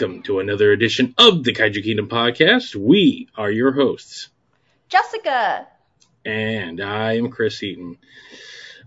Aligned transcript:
Welcome 0.00 0.22
to 0.22 0.38
another 0.40 0.72
edition 0.72 1.14
of 1.18 1.44
the 1.44 1.52
Kaiju 1.52 1.84
Kingdom 1.84 2.08
podcast. 2.08 2.74
We 2.74 3.28
are 3.36 3.50
your 3.50 3.70
hosts, 3.72 4.30
Jessica. 4.88 5.66
and 6.24 6.80
I 6.80 7.18
am 7.18 7.28
Chris 7.28 7.62
Eaton. 7.62 7.98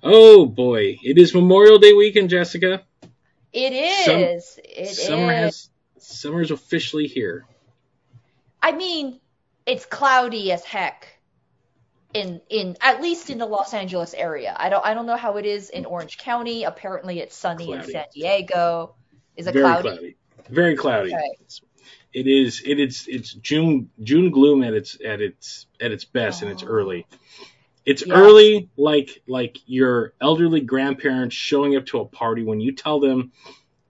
Oh 0.02 0.48
boy, 0.48 0.98
it 1.04 1.20
is 1.20 1.36
Memorial 1.36 1.78
Day 1.78 1.94
weekend, 1.94 2.32
Jessica. 2.32 2.82
It 3.52 4.06
Some- 4.06 4.20
is. 4.22 4.60
It 4.64 4.90
is. 4.90 5.06
Summer 5.06 5.32
has 5.32 5.70
summer's 6.00 6.50
officially 6.50 7.06
here. 7.06 7.46
I 8.60 8.72
mean, 8.72 9.20
it's 9.68 9.86
cloudy 9.86 10.52
as 10.52 10.64
heck. 10.66 11.20
In 12.16 12.42
in 12.50 12.76
at 12.82 13.04
least 13.04 13.30
in 13.30 13.38
the 13.38 13.46
Los 13.46 13.76
Angeles 13.76 14.16
area. 14.16 14.56
I 14.58 14.70
don't 14.70 14.84
I 14.84 14.96
don't 14.96 15.06
know 15.06 15.18
how 15.18 15.38
it 15.38 15.46
is 15.46 15.70
in 15.70 15.86
Orange 15.86 16.18
County. 16.18 16.64
Apparently, 16.64 17.20
it's 17.20 17.36
sunny 17.36 17.72
in 17.72 17.84
San 17.84 18.06
Diego. 18.16 18.96
Is 19.36 19.46
it 19.46 19.54
Very 19.54 19.64
cloudy? 19.64 19.90
cloudy. 19.90 20.16
Very 20.54 20.76
cloudy. 20.76 21.14
Okay. 21.14 21.38
It 22.14 22.28
is. 22.28 22.62
It 22.64 22.80
is. 22.80 23.06
It's 23.08 23.34
June. 23.34 23.90
June 24.02 24.30
gloom 24.30 24.64
at 24.64 24.74
its 24.74 24.98
at 25.04 25.20
its 25.20 25.66
at 25.82 25.92
its 25.92 26.06
best, 26.06 26.44
and 26.44 26.52
it's 26.52 26.64
Oh. 26.64 26.68
early. 26.68 27.08
It's 27.86 28.06
Yes. 28.06 28.16
early, 28.16 28.70
like 28.78 29.24
like 29.28 29.58
your 29.66 30.14
elderly 30.22 30.62
grandparents 30.62 31.36
showing 31.36 31.76
up 31.76 31.88
to 31.88 32.00
a 32.00 32.06
party 32.06 32.44
when 32.44 32.60
you 32.60 32.74
tell 32.74 33.00
them 33.00 33.32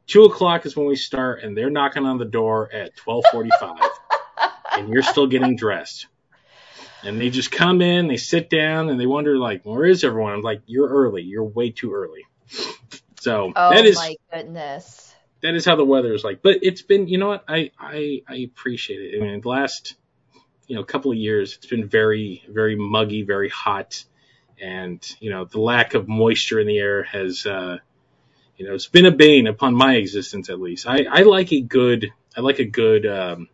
two 0.07 0.23
o'clock 0.23 0.65
is 0.65 0.75
when 0.75 0.87
we 0.87 0.95
start, 0.95 1.43
and 1.43 1.55
they're 1.57 1.69
knocking 1.69 2.05
on 2.05 2.17
the 2.17 2.25
door 2.25 2.69
at 2.73 2.95
twelve 2.95 3.25
forty-five, 3.31 3.89
and 4.71 4.89
you're 4.89 5.03
still 5.03 5.27
getting 5.27 5.55
dressed. 5.57 6.07
And 7.03 7.19
they 7.19 7.29
just 7.29 7.51
come 7.51 7.81
in, 7.81 8.07
they 8.07 8.17
sit 8.17 8.49
down, 8.49 8.89
and 8.89 8.97
they 8.99 9.05
wonder 9.05 9.37
like, 9.37 9.63
where 9.63 9.83
is 9.85 10.05
everyone? 10.05 10.31
I'm 10.33 10.41
like, 10.41 10.61
you're 10.65 10.87
early. 10.87 11.23
You're 11.23 11.43
way 11.43 11.71
too 11.71 11.93
early. 11.93 12.23
So 13.19 13.51
Oh 13.55 13.69
that 13.69 13.85
is 13.85 13.97
my 13.97 14.15
goodness. 14.31 15.12
That 15.43 15.55
is 15.55 15.65
how 15.65 15.75
the 15.75 15.85
weather 15.85 16.13
is 16.13 16.23
like. 16.23 16.41
But 16.41 16.59
it's 16.63 16.81
been, 16.81 17.07
you 17.07 17.17
know 17.17 17.27
what? 17.27 17.43
I 17.47 17.71
I, 17.77 18.21
I 18.27 18.35
appreciate 18.37 19.01
it. 19.01 19.17
I 19.17 19.21
mean, 19.21 19.41
the 19.41 19.49
last 19.49 19.95
you 20.67 20.75
know 20.75 20.83
couple 20.83 21.11
of 21.11 21.17
years, 21.17 21.55
it's 21.57 21.67
been 21.67 21.87
very 21.87 22.43
very 22.49 22.75
muggy, 22.75 23.23
very 23.23 23.49
hot, 23.49 24.03
and 24.59 25.05
you 25.19 25.29
know 25.29 25.45
the 25.45 25.59
lack 25.59 25.93
of 25.93 26.07
moisture 26.07 26.59
in 26.59 26.65
the 26.65 26.79
air 26.79 27.03
has 27.03 27.45
uh, 27.45 27.77
you 28.57 28.65
know 28.65 28.73
it's 28.73 28.87
been 28.87 29.05
a 29.05 29.11
bane 29.11 29.47
upon 29.47 29.75
my 29.75 29.95
existence 29.95 30.49
at 30.49 30.59
least. 30.59 30.87
I 30.87 31.05
I 31.11 31.21
like 31.23 31.51
a 31.51 31.61
good 31.61 32.11
I 32.35 32.41
like 32.41 32.59
a 32.59 32.65
good 32.65 33.05
um, 33.05 33.49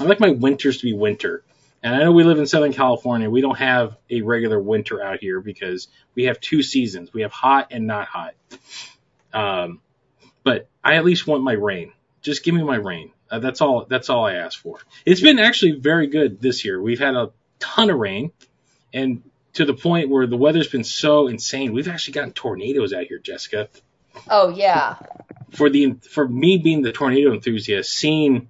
I 0.00 0.04
like 0.04 0.18
my 0.18 0.30
winters 0.30 0.78
to 0.78 0.84
be 0.84 0.94
winter. 0.94 1.44
And 1.84 1.96
I 1.96 1.98
know 1.98 2.12
we 2.12 2.22
live 2.22 2.38
in 2.38 2.46
Southern 2.46 2.72
California. 2.72 3.28
We 3.28 3.40
don't 3.40 3.58
have 3.58 3.96
a 4.08 4.22
regular 4.22 4.60
winter 4.60 5.02
out 5.02 5.18
here 5.18 5.40
because 5.40 5.88
we 6.14 6.24
have 6.24 6.40
two 6.40 6.62
seasons. 6.62 7.12
We 7.12 7.22
have 7.22 7.32
hot 7.32 7.68
and 7.72 7.88
not 7.88 8.06
hot. 8.06 8.34
Um, 9.32 9.80
but 10.44 10.68
I 10.82 10.96
at 10.96 11.04
least 11.04 11.26
want 11.26 11.42
my 11.42 11.52
rain. 11.52 11.92
Just 12.22 12.44
give 12.44 12.54
me 12.54 12.62
my 12.62 12.76
rain. 12.76 13.12
Uh, 13.30 13.38
that's 13.38 13.60
all. 13.60 13.86
That's 13.88 14.10
all 14.10 14.24
I 14.24 14.34
ask 14.34 14.58
for. 14.60 14.78
It's 15.04 15.20
been 15.20 15.38
actually 15.38 15.72
very 15.72 16.06
good 16.06 16.40
this 16.40 16.64
year. 16.64 16.80
We've 16.80 16.98
had 16.98 17.14
a 17.14 17.30
ton 17.58 17.90
of 17.90 17.98
rain, 17.98 18.32
and 18.92 19.22
to 19.54 19.64
the 19.64 19.74
point 19.74 20.08
where 20.08 20.26
the 20.26 20.36
weather's 20.36 20.68
been 20.68 20.84
so 20.84 21.28
insane. 21.28 21.72
We've 21.72 21.88
actually 21.88 22.14
gotten 22.14 22.32
tornadoes 22.32 22.92
out 22.92 23.04
here, 23.04 23.18
Jessica. 23.18 23.68
Oh 24.28 24.48
yeah. 24.48 24.96
For 25.50 25.70
the 25.70 25.94
for 26.10 26.26
me 26.26 26.58
being 26.58 26.82
the 26.82 26.92
tornado 26.92 27.32
enthusiast, 27.32 27.92
seeing 27.92 28.48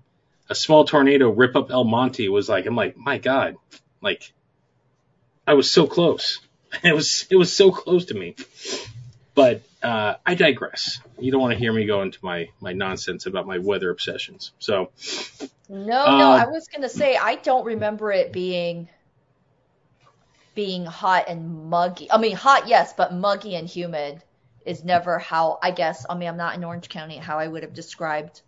a 0.49 0.55
small 0.55 0.85
tornado 0.85 1.31
rip 1.31 1.57
up 1.57 1.71
El 1.71 1.85
Monte 1.85 2.29
was 2.29 2.49
like, 2.49 2.67
I'm 2.67 2.77
like, 2.77 2.97
my 2.97 3.19
God, 3.19 3.57
like 4.01 4.33
I 5.47 5.55
was 5.55 5.71
so 5.71 5.87
close. 5.87 6.41
It 6.83 6.95
was 6.95 7.27
it 7.29 7.37
was 7.37 7.53
so 7.53 7.71
close 7.71 8.07
to 8.07 8.15
me. 8.15 8.35
But 9.35 9.61
uh, 9.83 10.15
I 10.25 10.35
digress. 10.35 11.01
You 11.19 11.33
don't 11.33 11.41
want 11.41 11.53
to 11.53 11.59
hear 11.59 11.73
me 11.73 11.87
go 11.87 12.03
into 12.03 12.19
my 12.23 12.49
my 12.61 12.73
nonsense 12.73 13.27
about 13.27 13.47
my 13.47 13.59
weather 13.59 13.91
obsessions. 13.91 14.53
So 14.59 14.91
No, 15.69 16.19
no, 16.19 16.33
Uh, 16.33 16.37
I 16.37 16.47
was 16.47 16.69
gonna 16.69 16.89
say 16.89 17.17
I 17.17 17.37
don't 17.37 17.65
remember 17.65 18.13
it 18.13 18.33
being 18.33 18.89
being 20.55 20.85
hot 20.85 21.25
and 21.29 21.71
muggy. 21.71 22.11
I 22.11 22.19
mean, 22.19 22.37
hot, 22.37 22.69
yes, 22.69 22.93
but 22.93 23.13
muggy 23.13 23.55
and 23.55 23.67
humid 23.69 24.23
is 24.65 24.85
never 24.85 25.19
how 25.19 25.59
I 25.63 25.71
guess. 25.71 26.07
I 26.09 26.15
mean, 26.15 26.29
I'm 26.29 26.37
not 26.37 26.55
in 26.55 26.65
Orange 26.65 26.89
County. 26.89 27.17
How 27.17 27.39
I 27.39 27.49
would 27.49 27.63
have 27.63 27.75
described, 27.75 28.43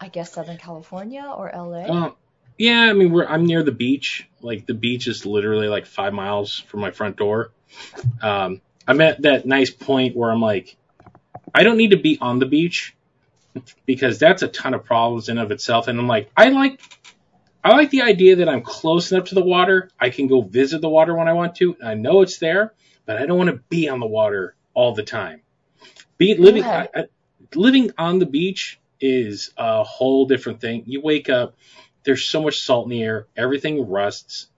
I 0.00 0.08
guess, 0.08 0.32
Southern 0.32 0.58
California 0.58 1.22
or 1.24 1.50
LA. 1.54 1.84
Um, 1.84 2.16
yeah, 2.58 2.82
I 2.82 2.92
mean, 2.92 3.12
we're 3.12 3.26
I'm 3.26 3.46
near 3.46 3.62
the 3.62 3.72
beach. 3.72 4.28
Like 4.40 4.66
the 4.66 4.74
beach 4.74 5.06
is 5.08 5.26
literally 5.26 5.68
like 5.68 5.86
five 5.86 6.12
miles 6.12 6.58
from 6.58 6.80
my 6.80 6.90
front 6.90 7.16
door. 7.16 7.50
Um, 8.22 8.60
I'm 8.86 9.00
at 9.00 9.22
that 9.22 9.46
nice 9.46 9.70
point 9.70 10.16
where 10.16 10.30
I'm 10.30 10.40
like, 10.40 10.76
I 11.54 11.62
don't 11.62 11.76
need 11.76 11.90
to 11.90 11.96
be 11.96 12.18
on 12.20 12.38
the 12.38 12.46
beach 12.46 12.94
because 13.86 14.18
that's 14.18 14.42
a 14.42 14.48
ton 14.48 14.74
of 14.74 14.84
problems 14.84 15.28
in 15.28 15.38
of 15.38 15.50
itself. 15.50 15.88
And 15.88 15.98
I'm 15.98 16.08
like, 16.08 16.30
I 16.36 16.48
like, 16.48 16.80
I 17.62 17.70
like 17.70 17.90
the 17.90 18.02
idea 18.02 18.36
that 18.36 18.48
I'm 18.48 18.62
close 18.62 19.12
enough 19.12 19.26
to 19.26 19.34
the 19.34 19.44
water. 19.44 19.90
I 19.98 20.10
can 20.10 20.26
go 20.26 20.42
visit 20.42 20.80
the 20.80 20.88
water 20.88 21.14
when 21.14 21.28
I 21.28 21.32
want 21.32 21.56
to. 21.56 21.76
I 21.82 21.94
know 21.94 22.22
it's 22.22 22.38
there, 22.38 22.74
but 23.06 23.16
I 23.16 23.26
don't 23.26 23.38
want 23.38 23.50
to 23.50 23.60
be 23.68 23.88
on 23.88 24.00
the 24.00 24.06
water 24.06 24.54
all 24.74 24.94
the 24.94 25.02
time. 25.02 25.40
Be 26.18 26.34
living. 26.36 26.64
I, 26.64 26.88
I, 26.94 27.04
living 27.54 27.92
on 27.96 28.18
the 28.18 28.26
beach 28.26 28.78
is 29.00 29.52
a 29.56 29.84
whole 29.84 30.26
different 30.26 30.60
thing. 30.60 30.84
You 30.86 31.00
wake 31.00 31.28
up, 31.28 31.56
there's 32.04 32.24
so 32.24 32.42
much 32.42 32.60
salt 32.60 32.86
in 32.86 32.90
the 32.90 33.02
air, 33.02 33.26
everything 33.36 33.88
rusts. 33.88 34.48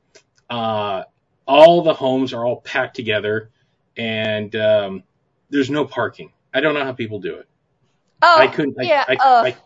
Uh, 0.48 1.04
all 1.46 1.82
the 1.82 1.94
homes 1.94 2.32
are 2.32 2.44
all 2.44 2.60
packed 2.60 2.96
together, 2.96 3.50
and 3.96 4.54
um, 4.56 5.02
there's 5.50 5.70
no 5.70 5.84
parking. 5.84 6.32
I 6.52 6.60
don't 6.60 6.74
know 6.74 6.84
how 6.84 6.92
people 6.92 7.20
do 7.20 7.36
it. 7.36 7.48
oh, 8.22 8.38
I 8.38 8.46
couldn't. 8.46 8.76
I, 8.80 8.82
yeah. 8.84 9.04
I, 9.08 9.14
uh, 9.14 9.18
I, 9.44 9.56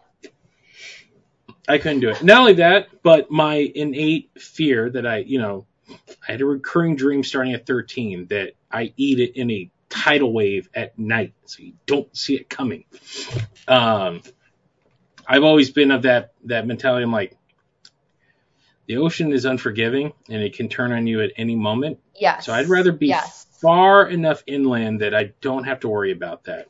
I 1.68 1.78
couldn't 1.78 2.00
do 2.00 2.10
it. 2.10 2.22
Not 2.22 2.40
only 2.40 2.54
that, 2.54 2.88
but 3.02 3.30
my 3.30 3.54
innate 3.54 4.30
fear 4.38 4.90
that 4.90 5.06
I, 5.06 5.19
you 5.19 5.38
know, 5.38 5.66
I 5.90 6.32
had 6.32 6.40
a 6.40 6.44
recurring 6.44 6.96
dream 6.96 7.22
starting 7.22 7.52
at 7.52 7.66
13 7.66 8.26
that 8.26 8.52
I 8.70 8.92
eat 8.96 9.20
it 9.20 9.36
in 9.36 9.50
a 9.50 9.70
tidal 9.88 10.32
wave 10.32 10.69
at 10.74 10.98
night, 10.98 11.34
so 11.44 11.62
you 11.62 11.74
don't 11.86 12.14
see 12.16 12.34
it 12.36 12.48
coming. 12.48 12.84
Um, 13.69 14.22
I've 15.26 15.44
always 15.44 15.70
been 15.70 15.90
of 15.90 16.02
that 16.02 16.32
that 16.44 16.66
mentality. 16.66 17.04
I'm 17.04 17.12
like, 17.12 17.36
the 18.86 18.96
ocean 18.96 19.32
is 19.32 19.44
unforgiving 19.44 20.12
and 20.28 20.42
it 20.42 20.54
can 20.56 20.69
turn 20.69 20.90
on 20.92 21.06
you 21.06 21.20
at 21.20 21.30
any 21.36 21.54
moment. 21.54 22.00
yes. 22.19 22.46
So 22.46 22.52
I'd 22.52 22.69
rather 22.69 22.90
be 22.90 23.06
yes. 23.06 23.39
Far 23.60 24.09
enough 24.09 24.43
inland 24.47 25.00
that 25.00 25.15
I 25.15 25.32
don't 25.41 25.65
have 25.65 25.81
to 25.81 25.88
worry 25.88 26.12
about 26.12 26.44
that. 26.44 26.69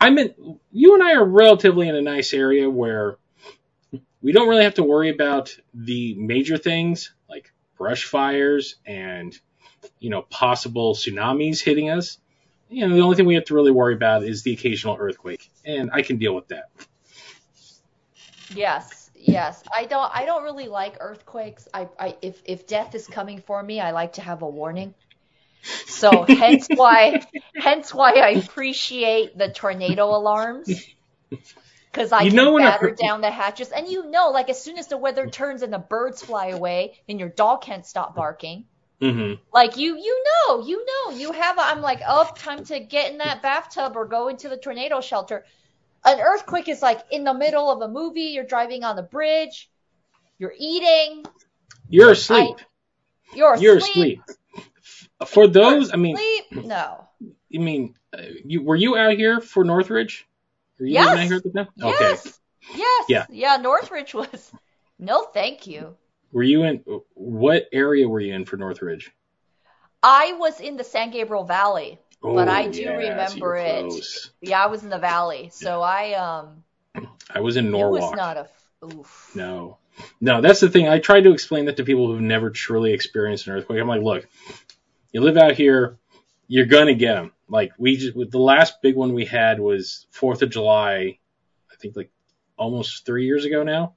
I'm 0.00 0.18
in, 0.18 0.58
you 0.72 0.94
and 0.94 1.02
I 1.02 1.14
are 1.14 1.24
relatively 1.24 1.88
in 1.88 1.94
a 1.94 2.02
nice 2.02 2.34
area 2.34 2.68
where 2.68 3.16
we 4.22 4.32
don't 4.32 4.48
really 4.48 4.64
have 4.64 4.74
to 4.74 4.82
worry 4.82 5.10
about 5.10 5.56
the 5.72 6.14
major 6.14 6.58
things 6.58 7.12
like 7.28 7.52
brush 7.78 8.04
fires 8.04 8.76
and, 8.84 9.38
you 10.00 10.10
know, 10.10 10.22
possible 10.22 10.94
tsunamis 10.94 11.60
hitting 11.60 11.90
us. 11.90 12.18
You 12.68 12.88
know, 12.88 12.94
the 12.94 13.02
only 13.02 13.16
thing 13.16 13.26
we 13.26 13.36
have 13.36 13.44
to 13.44 13.54
really 13.54 13.70
worry 13.70 13.94
about 13.94 14.24
is 14.24 14.42
the 14.42 14.52
occasional 14.52 14.96
earthquake, 14.98 15.48
and 15.64 15.90
I 15.92 16.02
can 16.02 16.16
deal 16.16 16.34
with 16.34 16.48
that. 16.48 16.64
Yes, 18.54 19.10
yes. 19.14 19.62
I 19.72 19.84
don't 19.84 20.10
I 20.12 20.26
don't 20.26 20.42
really 20.42 20.66
like 20.66 20.96
earthquakes. 20.98 21.68
I, 21.72 21.88
I 21.98 22.16
if 22.22 22.42
if 22.44 22.66
death 22.66 22.96
is 22.96 23.06
coming 23.06 23.40
for 23.40 23.62
me, 23.62 23.80
I 23.80 23.92
like 23.92 24.14
to 24.14 24.20
have 24.20 24.42
a 24.42 24.48
warning. 24.48 24.94
So 25.86 26.24
hence 26.24 26.68
why 26.72 27.20
hence 27.56 27.94
why 27.94 28.12
I 28.14 28.30
appreciate 28.30 29.36
the 29.38 29.50
tornado 29.52 30.06
alarms. 30.16 30.88
Cause 31.92 32.12
I 32.12 32.24
You 32.24 32.26
can 32.26 32.52
know 32.54 32.58
batter 32.58 32.90
hur- 32.90 32.96
down 32.96 33.22
the 33.22 33.30
hatches 33.32 33.72
and 33.72 33.88
you 33.88 34.04
know, 34.10 34.30
like 34.30 34.48
as 34.50 34.62
soon 34.62 34.78
as 34.78 34.86
the 34.88 34.96
weather 34.98 35.26
turns 35.26 35.62
and 35.62 35.72
the 35.72 35.78
birds 35.78 36.22
fly 36.22 36.48
away 36.48 36.96
and 37.08 37.18
your 37.18 37.30
dog 37.30 37.62
can't 37.62 37.84
stop 37.86 38.14
barking. 38.14 38.68
hmm 39.00 39.34
Like 39.52 39.76
you 39.76 39.96
you 39.98 40.24
know, 40.48 40.60
you 40.66 40.84
know, 40.86 41.12
you 41.16 41.32
have 41.32 41.58
a, 41.58 41.62
I'm 41.62 41.82
like, 41.82 42.02
oh, 42.06 42.30
time 42.36 42.64
to 42.66 42.80
get 42.80 43.12
in 43.12 43.18
that 43.18 43.42
bathtub 43.42 43.96
or 43.96 44.06
go 44.06 44.28
into 44.28 44.48
the 44.48 44.58
tornado 44.58 45.00
shelter. 45.00 45.44
An 46.04 46.20
earthquake 46.20 46.68
is 46.68 46.82
like 46.82 47.02
in 47.10 47.24
the 47.24 47.34
middle 47.34 47.70
of 47.70 47.82
a 47.82 47.88
movie, 47.88 48.32
you're 48.34 48.44
driving 48.44 48.84
on 48.84 48.96
the 48.96 49.02
bridge, 49.04 49.70
you're 50.38 50.54
eating, 50.58 51.26
You're 51.88 52.12
asleep. 52.12 52.60
you're 53.32 53.54
asleep. 53.54 54.16
You're 54.16 54.16
asleep. 54.16 54.20
For 55.24 55.46
those, 55.46 55.92
I 55.92 55.96
mean, 55.96 56.16
Sleep? 56.16 56.64
No. 56.66 57.06
you 57.48 57.60
mean 57.60 57.94
uh, 58.12 58.22
you 58.44 58.62
were 58.62 58.76
you 58.76 58.96
out 58.96 59.14
here 59.16 59.40
for 59.40 59.64
Northridge? 59.64 60.26
Were 60.78 60.86
you 60.86 60.94
Yes. 60.94 61.08
out 61.08 61.18
here 61.20 61.36
at 61.36 61.42
the 61.42 61.50
time? 61.50 61.68
Okay. 61.82 61.96
Yes. 62.10 62.40
Yes. 62.74 63.04
Yeah. 63.08 63.26
Yeah, 63.30 63.56
Northridge 63.56 64.12
was 64.14 64.52
no 64.98 65.22
thank 65.22 65.66
you. 65.66 65.96
Were 66.32 66.42
you 66.42 66.64
in 66.64 66.82
what 67.14 67.68
area 67.72 68.06
were 68.08 68.20
you 68.20 68.34
in 68.34 68.44
for 68.44 68.56
Northridge? 68.58 69.10
I 70.02 70.34
was 70.34 70.60
in 70.60 70.76
the 70.76 70.84
San 70.84 71.10
Gabriel 71.10 71.44
Valley. 71.44 71.98
But 72.22 72.48
I 72.48 72.66
do 72.66 72.80
Oh, 72.88 72.98
yeah, 72.98 73.10
remember 73.10 73.56
it. 73.56 73.80
close. 73.82 74.30
Yeah, 74.40 74.62
I 74.62 74.66
was 74.66 74.82
in 74.82 74.88
the 74.90 74.98
valley. 74.98 75.50
So 75.52 75.80
I 75.80 76.12
um 76.14 76.62
I 77.30 77.40
was 77.40 77.56
in 77.56 77.70
Norwalk. 77.70 78.02
it 78.02 78.06
was 78.06 78.16
not 78.16 78.36
a 78.36 78.48
oof. 78.84 79.30
No. 79.34 79.78
No, 80.20 80.40
that's 80.42 80.60
the 80.60 80.68
thing. 80.68 80.88
I 80.88 80.98
try 80.98 81.20
to 81.22 81.32
explain 81.32 81.66
that 81.66 81.78
to 81.78 81.84
people 81.84 82.06
who've 82.08 82.20
never 82.20 82.50
truly 82.50 82.92
experienced 82.92 83.46
an 83.46 83.54
earthquake. 83.54 83.80
I'm 83.80 83.88
like, 83.88 84.02
look, 84.02 84.26
you 85.16 85.22
live 85.22 85.38
out 85.38 85.54
here, 85.54 85.98
you're 86.46 86.66
gonna 86.66 86.94
get 86.94 87.14
them. 87.14 87.32
Like 87.48 87.72
we 87.78 87.96
just, 87.96 88.14
with 88.14 88.30
the 88.30 88.38
last 88.38 88.82
big 88.82 88.96
one 88.96 89.14
we 89.14 89.24
had 89.24 89.58
was 89.58 90.06
Fourth 90.10 90.42
of 90.42 90.50
July 90.50 91.18
I 91.72 91.76
think 91.80 91.96
like 91.96 92.10
almost 92.58 93.06
three 93.06 93.24
years 93.24 93.46
ago 93.46 93.62
now. 93.62 93.94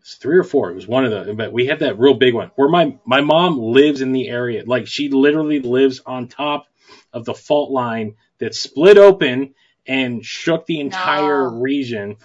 It's 0.00 0.16
three 0.16 0.36
or 0.36 0.42
four. 0.42 0.70
It 0.70 0.74
was 0.74 0.86
one 0.88 1.04
of 1.04 1.26
the, 1.26 1.32
but 1.32 1.52
we 1.52 1.66
had 1.66 1.78
that 1.80 2.00
real 2.00 2.14
big 2.14 2.34
one 2.34 2.50
where 2.56 2.68
my 2.68 2.96
my 3.04 3.20
mom 3.20 3.56
lives 3.60 4.00
in 4.00 4.10
the 4.10 4.28
area. 4.28 4.64
Like 4.66 4.88
she 4.88 5.10
literally 5.10 5.60
lives 5.60 6.00
on 6.04 6.26
top 6.26 6.66
of 7.12 7.24
the 7.24 7.34
fault 7.34 7.70
line 7.70 8.16
that 8.38 8.52
split 8.52 8.98
open 8.98 9.54
and 9.86 10.24
shook 10.24 10.66
the 10.66 10.80
entire 10.80 11.50
No. 11.52 11.60
region. 11.60 12.16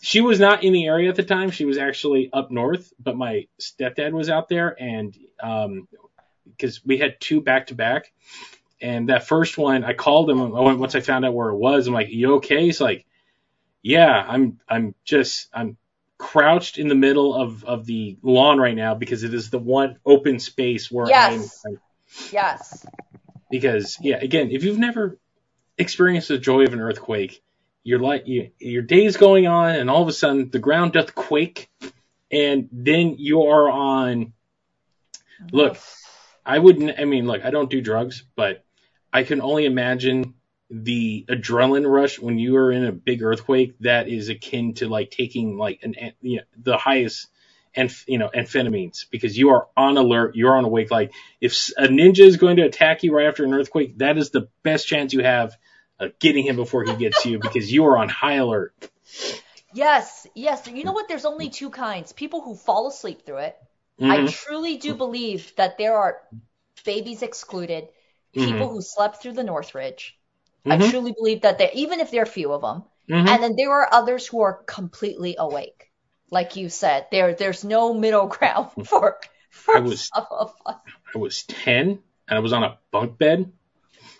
She 0.00 0.22
was 0.22 0.40
not 0.40 0.64
in 0.64 0.72
the 0.72 0.86
area 0.86 1.10
at 1.10 1.16
the 1.16 1.22
time. 1.24 1.50
She 1.50 1.66
was 1.66 1.76
actually 1.76 2.30
up 2.32 2.50
north, 2.50 2.90
but 2.98 3.16
my 3.16 3.48
stepdad 3.60 4.12
was 4.12 4.30
out 4.30 4.48
there 4.48 4.74
and 4.80 5.14
um 5.42 5.88
because 6.56 6.84
we 6.84 6.98
had 6.98 7.20
two 7.20 7.40
back 7.40 7.68
to 7.68 7.74
back. 7.74 8.12
And 8.80 9.08
that 9.08 9.26
first 9.26 9.58
one, 9.58 9.84
I 9.84 9.92
called 9.92 10.30
him 10.30 10.50
once 10.50 10.94
I 10.94 11.00
found 11.00 11.24
out 11.24 11.34
where 11.34 11.48
it 11.50 11.56
was. 11.56 11.86
I'm 11.86 11.94
like, 11.94 12.10
"You 12.10 12.36
okay?" 12.36 12.64
He's 12.64 12.80
like, 12.80 13.06
"Yeah, 13.82 14.24
I'm. 14.26 14.60
I'm 14.68 14.94
just. 15.04 15.48
I'm 15.52 15.76
crouched 16.16 16.78
in 16.78 16.88
the 16.88 16.94
middle 16.94 17.34
of 17.34 17.64
of 17.64 17.86
the 17.86 18.18
lawn 18.22 18.58
right 18.58 18.74
now 18.76 18.94
because 18.94 19.22
it 19.24 19.34
is 19.34 19.50
the 19.50 19.58
one 19.58 19.98
open 20.04 20.38
space 20.38 20.90
where 20.90 21.08
Yes. 21.08 21.62
I'm, 21.66 21.72
I'm. 21.72 21.80
Yes. 22.32 22.86
Because 23.50 23.98
yeah, 24.00 24.16
again, 24.16 24.50
if 24.50 24.62
you've 24.62 24.78
never 24.78 25.18
experienced 25.76 26.28
the 26.28 26.38
joy 26.38 26.64
of 26.64 26.72
an 26.72 26.80
earthquake, 26.80 27.42
you're 27.82 27.98
like 27.98 28.28
you, 28.28 28.50
your 28.58 28.82
day's 28.82 29.16
going 29.16 29.48
on, 29.48 29.74
and 29.74 29.90
all 29.90 30.02
of 30.02 30.08
a 30.08 30.12
sudden 30.12 30.50
the 30.50 30.58
ground 30.60 30.92
doth 30.92 31.14
quake, 31.16 31.68
and 32.30 32.68
then 32.70 33.16
you 33.18 33.42
are 33.44 33.68
on 33.68 34.32
Look, 35.52 35.78
I 36.48 36.58
wouldn't. 36.58 36.98
I 36.98 37.04
mean, 37.04 37.26
look, 37.26 37.44
I 37.44 37.50
don't 37.50 37.68
do 37.68 37.82
drugs, 37.82 38.24
but 38.34 38.64
I 39.12 39.22
can 39.22 39.42
only 39.42 39.66
imagine 39.66 40.34
the 40.70 41.26
adrenaline 41.28 41.88
rush 41.88 42.18
when 42.18 42.38
you 42.38 42.56
are 42.56 42.72
in 42.72 42.86
a 42.86 42.92
big 42.92 43.22
earthquake. 43.22 43.74
That 43.80 44.08
is 44.08 44.30
akin 44.30 44.72
to 44.74 44.88
like 44.88 45.10
taking 45.10 45.58
like 45.58 45.80
an 45.82 45.94
you 46.22 46.38
know, 46.38 46.42
the 46.56 46.78
highest 46.78 47.28
and 47.74 47.94
you 48.06 48.16
know 48.16 48.30
amphetamines 48.34 49.04
because 49.10 49.36
you 49.36 49.50
are 49.50 49.68
on 49.76 49.98
alert, 49.98 50.36
you're 50.36 50.56
on 50.56 50.64
awake. 50.64 50.90
Like 50.90 51.12
if 51.38 51.70
a 51.76 51.86
ninja 51.86 52.20
is 52.20 52.38
going 52.38 52.56
to 52.56 52.62
attack 52.62 53.02
you 53.02 53.14
right 53.14 53.26
after 53.26 53.44
an 53.44 53.52
earthquake, 53.52 53.98
that 53.98 54.16
is 54.16 54.30
the 54.30 54.48
best 54.62 54.86
chance 54.86 55.12
you 55.12 55.22
have 55.22 55.54
of 56.00 56.18
getting 56.18 56.46
him 56.46 56.56
before 56.56 56.84
he 56.84 56.96
gets 56.96 57.26
you 57.26 57.38
because 57.38 57.70
you 57.70 57.84
are 57.86 57.98
on 57.98 58.08
high 58.08 58.36
alert. 58.36 58.72
Yes, 59.74 60.26
yes. 60.34 60.66
You 60.66 60.84
know 60.84 60.92
what? 60.92 61.08
There's 61.08 61.26
only 61.26 61.50
two 61.50 61.68
kinds. 61.68 62.14
People 62.14 62.40
who 62.40 62.54
fall 62.54 62.88
asleep 62.88 63.26
through 63.26 63.38
it. 63.38 63.58
I 64.00 64.18
Mhm. 64.18 64.32
truly 64.32 64.76
do 64.76 64.94
believe 64.94 65.54
that 65.56 65.76
there 65.78 65.96
are 65.96 66.20
babies 66.84 67.22
excluded, 67.22 67.88
people 68.32 68.68
who 68.68 68.80
slept 68.80 69.20
through 69.22 69.32
the 69.32 69.42
Northridge. 69.44 70.16
I 70.64 70.76
Mhm. 70.76 70.90
truly 70.90 71.12
believe 71.12 71.40
that 71.42 71.58
there, 71.58 71.70
even 71.72 72.00
if 72.00 72.10
there 72.10 72.22
are 72.22 72.26
few 72.26 72.52
of 72.52 72.62
them, 72.62 72.84
Mhm. 73.08 73.28
and 73.28 73.42
then 73.42 73.56
there 73.56 73.72
are 73.72 73.88
others 73.92 74.26
who 74.26 74.40
are 74.42 74.62
completely 74.64 75.34
awake. 75.38 75.90
Like 76.30 76.56
you 76.56 76.68
said, 76.68 77.06
there 77.10 77.34
there's 77.34 77.64
no 77.64 77.94
middle 77.94 78.26
ground 78.38 78.70
for 78.86 79.18
for 79.50 79.76
I 79.76 79.80
was- 79.80 80.08
some 80.14 80.26
of 80.30 80.54
us. 80.66 80.76
I 81.14 81.18
was 81.18 81.42
ten 81.44 82.02
and 82.28 82.38
I 82.38 82.40
was 82.40 82.52
on 82.52 82.62
a 82.64 82.78
bunk 82.90 83.18
bed 83.18 83.50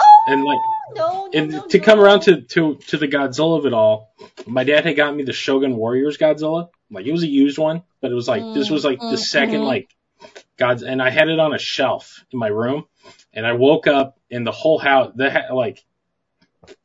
Oh, 0.00 0.10
and 0.24 0.42
like 0.44 0.62
no, 0.96 1.26
no, 1.26 1.30
and 1.34 1.50
no, 1.52 1.66
to 1.68 1.78
come 1.78 2.00
around 2.00 2.20
to, 2.22 2.40
to 2.40 2.76
to 2.76 2.96
the 2.96 3.06
Godzilla 3.08 3.58
of 3.58 3.66
it 3.66 3.74
all, 3.74 4.14
my 4.46 4.64
dad 4.64 4.84
had 4.86 4.96
got 4.96 5.14
me 5.14 5.22
the 5.22 5.32
Shogun 5.34 5.76
Warriors 5.76 6.16
Godzilla. 6.16 6.70
Like 6.90 7.06
it 7.06 7.12
was 7.12 7.22
a 7.22 7.28
used 7.28 7.58
one, 7.58 7.82
but 8.00 8.10
it 8.10 8.14
was 8.14 8.28
like 8.28 8.52
this 8.52 8.70
was 8.70 8.84
like 8.84 9.06
the 9.08 9.16
Mm, 9.16 9.18
second 9.18 9.62
mhm. 9.62 9.64
like 9.64 9.94
God's, 10.58 10.82
and 10.82 11.02
I 11.02 11.10
had 11.10 11.28
it 11.28 11.38
on 11.38 11.54
a 11.54 11.58
shelf 11.58 12.24
in 12.32 12.38
my 12.38 12.48
room. 12.48 12.86
And 13.32 13.46
I 13.46 13.52
woke 13.52 13.86
up 13.86 14.18
and 14.30 14.46
the 14.46 14.52
whole 14.52 14.78
house, 14.78 15.12
the 15.16 15.30
ha- 15.30 15.54
like, 15.54 15.84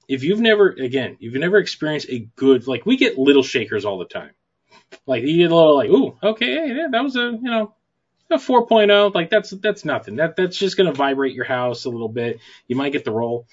if 0.07 0.23
you've 0.23 0.39
never 0.39 0.69
again, 0.69 1.13
if 1.13 1.21
you've 1.21 1.33
never 1.35 1.57
experienced 1.57 2.09
a 2.09 2.27
good 2.35 2.67
like 2.67 2.85
we 2.85 2.97
get 2.97 3.17
little 3.17 3.43
shakers 3.43 3.85
all 3.85 3.97
the 3.99 4.05
time. 4.05 4.31
Like 5.07 5.23
you 5.23 5.37
get 5.37 5.51
a 5.51 5.55
little 5.55 5.75
like, 5.75 5.89
ooh, 5.89 6.17
okay, 6.23 6.67
yeah, 6.75 6.87
that 6.91 7.03
was 7.03 7.15
a 7.15 7.31
you 7.41 7.51
know 7.51 7.75
a 8.31 8.39
4.0 8.39 9.13
like 9.13 9.29
that's 9.29 9.51
that's 9.51 9.85
nothing 9.85 10.15
that 10.17 10.35
that's 10.35 10.57
just 10.57 10.77
going 10.77 10.87
to 10.87 10.93
vibrate 10.97 11.35
your 11.35 11.45
house 11.45 11.85
a 11.85 11.89
little 11.89 12.09
bit 12.09 12.39
you 12.67 12.75
might 12.75 12.91
get 12.91 13.05
the 13.05 13.11
roll 13.11 13.47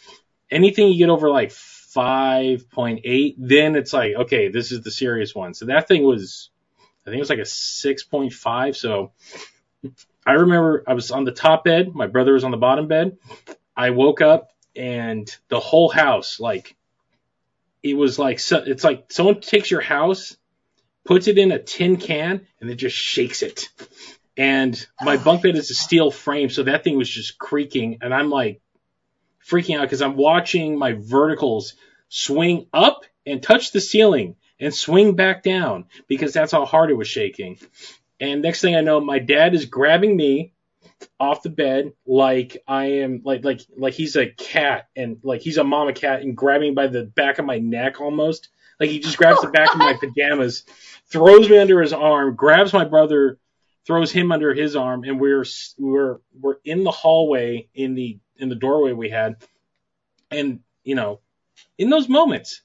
anything 0.51 0.89
you 0.89 0.99
get 0.99 1.11
over 1.11 1.31
like 1.31 1.53
5.8 1.95 3.35
then 3.39 3.77
it's 3.77 3.93
like 3.93 4.15
okay 4.15 4.49
this 4.49 4.73
is 4.73 4.83
the 4.83 4.91
serious 4.91 5.35
one. 5.35 5.55
So 5.55 5.67
that 5.67 5.89
thing 5.89 6.03
was 6.05 6.51
i 6.79 7.11
think 7.11 7.17
it 7.17 7.21
was 7.21 7.31
like 7.31 7.39
a 7.39 7.43
6.5 7.43 8.77
so 8.77 9.13
i 10.27 10.33
remember 10.33 10.85
i 10.87 10.95
was 10.95 11.11
on 11.11 11.25
the 11.25 11.33
top 11.33 11.65
bed 11.65 11.95
my 11.95 12.07
brother 12.07 12.35
was 12.35 12.45
on 12.45 12.51
the 12.51 12.57
bottom 12.57 12.87
bed. 12.87 13.17
I 13.77 13.91
woke 13.91 14.21
up 14.21 14.51
and 14.77 15.35
the 15.49 15.61
whole 15.61 15.89
house 15.89 16.39
like 16.39 16.77
it 17.83 17.95
was 17.95 18.19
like 18.19 18.41
it's 18.51 18.85
like 18.85 19.11
someone 19.11 19.41
takes 19.41 19.71
your 19.71 19.81
house 19.81 20.37
puts 21.05 21.29
it 21.29 21.39
in 21.39 21.53
a 21.53 21.59
tin 21.59 21.97
can 21.97 22.47
and 22.61 22.71
then 22.71 22.77
just 22.77 22.97
shakes 22.97 23.43
it. 23.43 23.69
And 24.37 24.87
my 25.03 25.17
bunk 25.17 25.43
bed 25.43 25.57
is 25.57 25.71
a 25.71 25.75
steel 25.75 26.11
frame, 26.11 26.51
so 26.51 26.63
that 26.63 26.85
thing 26.85 26.97
was 26.97 27.11
just 27.11 27.39
creaking, 27.39 27.99
and 28.01 28.15
I'm 28.15 28.31
like 28.31 28.61
freaking 29.47 29.79
out 29.79 29.83
because 29.83 30.03
I'm 30.03 30.17
watching 30.17 30.79
my 30.79 30.93
verticals 30.93 31.75
swing 32.09 32.67
up 32.73 33.05
and 33.27 33.43
touch 33.43 33.73
the 33.73 33.81
ceiling 33.81 34.37
and 34.59 34.75
swing 34.75 35.15
back 35.15 35.43
down 35.43 35.87
because 36.09 36.33
that's 36.33 36.53
how 36.53 36.65
hard 36.65 36.91
it 36.91 36.97
was 36.97 37.09
shaking. 37.09 37.59
And 38.21 38.43
next 38.43 38.61
thing 38.61 38.77
I 38.77 38.83
know, 38.83 39.01
my 39.01 39.19
dad 39.19 39.55
is 39.55 39.65
grabbing 39.65 40.15
me 40.15 40.53
off 41.19 41.43
the 41.43 41.51
bed 41.51 41.93
like 42.07 42.63
I 42.69 42.85
am 43.03 43.23
like 43.25 43.45
like 43.45 43.61
like 43.77 43.95
he's 43.95 44.17
a 44.17 44.27
cat 44.27 44.89
and 44.95 45.19
like 45.23 45.41
he's 45.41 45.57
a 45.57 45.65
mama 45.65 45.93
cat 45.93 46.21
and 46.23 46.37
grabbing 46.37 46.75
by 46.75 46.89
the 46.89 47.05
back 47.05 47.39
of 47.39 47.47
my 47.47 47.59
neck 47.59 48.01
almost. 48.01 48.49
Like 48.79 48.91
he 48.91 48.99
just 48.99 49.19
grabs 49.19 49.41
the 49.41 49.49
back 49.49 49.73
of 49.73 49.79
my 49.79 49.95
pajamas, 50.01 50.65
throws 51.09 51.49
me 51.49 51.59
under 51.59 51.81
his 51.81 51.93
arm, 51.93 52.35
grabs 52.35 52.73
my 52.73 52.85
brother, 52.85 53.39
throws 53.87 54.11
him 54.11 54.33
under 54.33 54.55
his 54.55 54.77
arm, 54.77 55.05
and 55.05 55.21
we're 55.21 55.45
we're 55.79 56.19
we're 56.39 56.57
in 56.65 56.85
the 56.85 56.91
hallway 56.91 57.69
in 57.75 57.95
the 57.95 58.19
in 58.41 58.49
the 58.49 58.55
doorway 58.55 58.93
we 58.93 59.11
had, 59.11 59.37
and 60.31 60.61
you 60.85 60.95
know, 60.95 61.21
in 61.79 61.91
those 61.91 62.09
moments, 62.09 62.63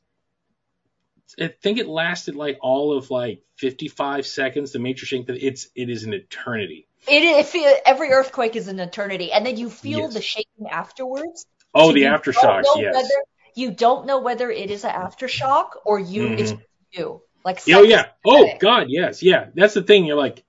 I 1.39 1.47
think 1.47 1.79
it 1.79 1.87
lasted 1.87 2.35
like 2.35 2.57
all 2.61 2.97
of 2.97 3.11
like 3.11 3.41
55 3.57 4.25
seconds. 4.25 4.71
The 4.71 4.79
major 4.79 5.05
shake, 5.05 5.27
but 5.27 5.41
it's 5.41 5.67
it 5.75 5.89
is 5.89 6.03
an 6.03 6.13
eternity. 6.13 6.87
It, 7.07 7.23
it 7.23 7.45
feel, 7.45 7.71
every 7.85 8.11
earthquake 8.11 8.55
is 8.55 8.67
an 8.67 8.79
eternity, 8.79 9.31
and 9.31 9.45
then 9.45 9.57
you 9.57 9.69
feel 9.69 9.99
Yes. 9.99 10.13
the 10.13 10.21
shaking 10.21 10.67
afterwards. 10.69 11.45
Oh, 11.73 11.89
So 11.89 11.93
the 11.93 12.03
aftershocks, 12.03 12.63
yes. 12.77 12.95
Whether, 12.95 13.23
you 13.53 13.71
don't 13.71 14.05
know 14.05 14.19
whether 14.19 14.49
it 14.49 14.71
is 14.71 14.83
an 14.83 14.91
aftershock 14.91 15.71
or 15.85 15.99
you 15.99 16.23
mm-hmm. 16.23 16.39
it's 16.39 16.53
you. 16.91 17.21
Like 17.43 17.61
Oh 17.69 17.83
yeah. 17.83 18.07
Oh. 18.25 18.49
God, 18.59 18.87
yes, 18.89 19.21
yeah. 19.21 19.47
That's 19.53 19.75
the 19.75 19.83
thing. 19.83 20.05
You're 20.05 20.17
like, 20.17 20.43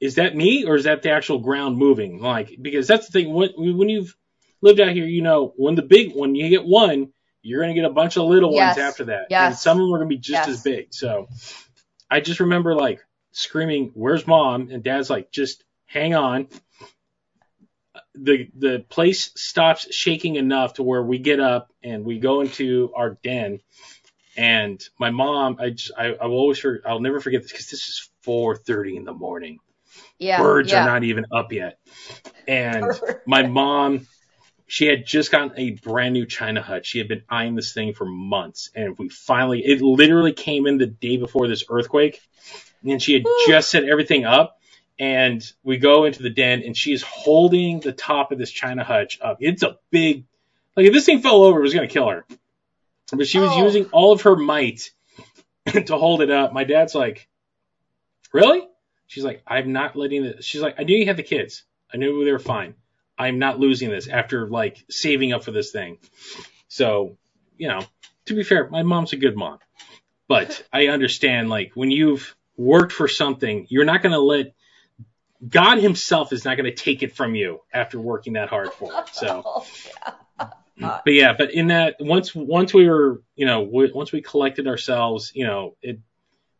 is 0.00 0.16
that 0.16 0.36
me 0.36 0.64
or 0.64 0.76
is 0.76 0.84
that 0.84 1.02
the 1.02 1.10
actual 1.10 1.38
ground 1.38 1.76
moving? 1.76 2.20
Like, 2.20 2.56
because 2.60 2.86
that's 2.86 3.06
the 3.06 3.12
thing. 3.12 3.32
When 3.32 3.50
when 3.56 3.88
you've 3.88 4.16
lived 4.62 4.80
out 4.80 4.92
here, 4.92 5.04
you 5.04 5.22
know, 5.22 5.52
when 5.56 5.74
the 5.74 5.82
big 5.82 6.12
when 6.14 6.34
you 6.34 6.48
get 6.48 6.64
one, 6.64 7.12
you're 7.42 7.60
gonna 7.60 7.74
get 7.74 7.84
a 7.84 7.90
bunch 7.90 8.16
of 8.16 8.24
little 8.24 8.52
Yes, 8.52 8.76
ones 8.76 8.88
after 8.88 9.04
that, 9.06 9.26
and 9.30 9.54
some 9.54 9.78
of 9.78 9.86
them 9.86 9.94
are 9.94 9.98
gonna 9.98 10.08
be 10.08 10.16
just 10.16 10.48
yes. 10.48 10.48
as 10.48 10.62
big. 10.62 10.94
So, 10.94 11.28
I 12.10 12.20
just 12.20 12.40
remember 12.40 12.74
like 12.74 13.00
screaming, 13.32 13.90
"Where's 13.94 14.26
mom?" 14.26 14.70
and 14.70 14.82
dad's 14.82 15.10
like, 15.10 15.30
"Just 15.30 15.64
hang 15.86 16.14
on." 16.14 16.48
The 18.14 18.48
the 18.56 18.84
place 18.88 19.30
stops 19.36 19.92
shaking 19.94 20.36
enough 20.36 20.74
to 20.74 20.82
where 20.82 21.02
we 21.02 21.18
get 21.18 21.40
up 21.40 21.72
and 21.82 22.04
we 22.04 22.18
go 22.18 22.40
into 22.40 22.92
our 22.94 23.18
den 23.22 23.60
and 24.36 24.82
my 24.98 25.10
mom, 25.10 25.56
I 25.60 25.70
just, 25.70 25.92
I, 25.96 26.14
I 26.14 26.26
will 26.26 26.38
always, 26.38 26.64
I'll 26.86 27.00
never 27.00 27.20
forget 27.20 27.42
this 27.42 27.52
because 27.52 27.70
this 27.70 27.88
is 27.88 28.08
4:30 28.26 28.96
in 28.96 29.04
the 29.04 29.12
morning. 29.12 29.58
Yeah. 30.18 30.42
Birds 30.42 30.72
yeah. 30.72 30.82
are 30.82 30.86
not 30.86 31.04
even 31.04 31.26
up 31.32 31.52
yet, 31.52 31.78
and 32.48 32.86
my 33.26 33.46
mom, 33.46 34.06
she 34.72 34.86
had 34.86 35.04
just 35.04 35.30
gotten 35.30 35.52
a 35.58 35.72
brand 35.72 36.14
new 36.14 36.24
China 36.24 36.62
hut. 36.62 36.86
She 36.86 36.96
had 36.96 37.06
been 37.06 37.24
eyeing 37.28 37.54
this 37.54 37.74
thing 37.74 37.92
for 37.92 38.06
months, 38.06 38.70
and 38.74 38.96
we 38.96 39.10
finally, 39.10 39.60
it 39.62 39.82
literally 39.82 40.32
came 40.32 40.66
in 40.66 40.78
the 40.78 40.86
day 40.86 41.18
before 41.18 41.46
this 41.46 41.64
earthquake, 41.68 42.22
and 42.82 43.02
she 43.02 43.12
had 43.12 43.24
just 43.46 43.70
set 43.70 43.84
everything 43.84 44.24
up. 44.24 44.58
And 44.98 45.44
we 45.62 45.76
go 45.76 46.06
into 46.06 46.22
the 46.22 46.30
den, 46.30 46.62
and 46.62 46.74
she 46.74 46.94
is 46.94 47.02
holding 47.02 47.80
the 47.80 47.92
top 47.92 48.32
of 48.32 48.38
this 48.38 48.50
China 48.50 48.82
hutch 48.82 49.18
up. 49.20 49.36
It's 49.40 49.62
a 49.62 49.76
big, 49.90 50.24
like 50.74 50.86
if 50.86 50.94
this 50.94 51.04
thing 51.04 51.20
fell 51.20 51.44
over, 51.44 51.58
it 51.58 51.64
was 51.64 51.74
gonna 51.74 51.86
kill 51.86 52.08
her. 52.08 52.24
But 53.12 53.26
she 53.26 53.40
was 53.40 53.50
Oh. 53.52 53.64
using 53.66 53.84
all 53.92 54.12
of 54.12 54.22
her 54.22 54.36
might 54.36 54.90
to 55.66 55.98
hold 55.98 56.22
it 56.22 56.30
up. 56.30 56.54
My 56.54 56.64
dad's 56.64 56.94
like, 56.94 57.28
"Really?" 58.32 58.66
She's 59.06 59.22
like, 59.22 59.42
"I'm 59.46 59.72
not 59.74 59.96
letting 59.96 60.22
this." 60.22 60.46
She's 60.46 60.62
like, 60.62 60.76
"I 60.80 60.84
knew 60.84 60.96
you 60.96 61.04
had 61.04 61.18
the 61.18 61.22
kids. 61.22 61.64
I 61.92 61.98
knew 61.98 62.24
they 62.24 62.32
were 62.32 62.38
fine. 62.38 62.74
I'm 63.18 63.38
not 63.38 63.58
losing 63.58 63.90
this 63.90 64.08
after 64.08 64.48
like 64.48 64.84
saving 64.90 65.32
up 65.32 65.44
for 65.44 65.52
this 65.52 65.70
thing." 65.70 65.98
So, 66.68 67.18
you 67.56 67.68
know, 67.68 67.80
to 68.26 68.34
be 68.34 68.42
fair, 68.42 68.68
my 68.68 68.82
mom's 68.82 69.12
a 69.12 69.16
good 69.16 69.36
mom, 69.36 69.58
but 70.28 70.62
I 70.72 70.88
understand 70.88 71.48
like 71.48 71.72
when 71.74 71.90
you've 71.90 72.34
worked 72.56 72.92
for 72.92 73.08
something, 73.08 73.66
you're 73.68 73.84
not 73.84 74.02
going 74.02 74.12
to 74.12 74.20
let 74.20 74.54
God 75.48 75.78
Himself 75.78 76.32
is 76.32 76.44
not 76.44 76.56
going 76.56 76.70
to 76.70 76.74
take 76.74 77.02
it 77.02 77.16
from 77.16 77.34
you 77.34 77.60
after 77.72 77.98
working 77.98 78.34
that 78.34 78.48
hard 78.48 78.72
for 78.72 78.92
it. 78.92 79.08
So. 79.12 79.64
Oh, 80.40 80.50
yeah. 80.76 81.00
But 81.04 81.14
yeah, 81.14 81.32
but 81.36 81.52
in 81.52 81.68
that 81.68 81.96
once 82.00 82.34
once 82.34 82.74
we 82.74 82.88
were 82.88 83.22
you 83.36 83.46
know 83.46 83.64
w- 83.64 83.92
once 83.94 84.10
we 84.10 84.22
collected 84.22 84.66
ourselves, 84.66 85.30
you 85.34 85.46
know, 85.46 85.76
it 85.82 86.00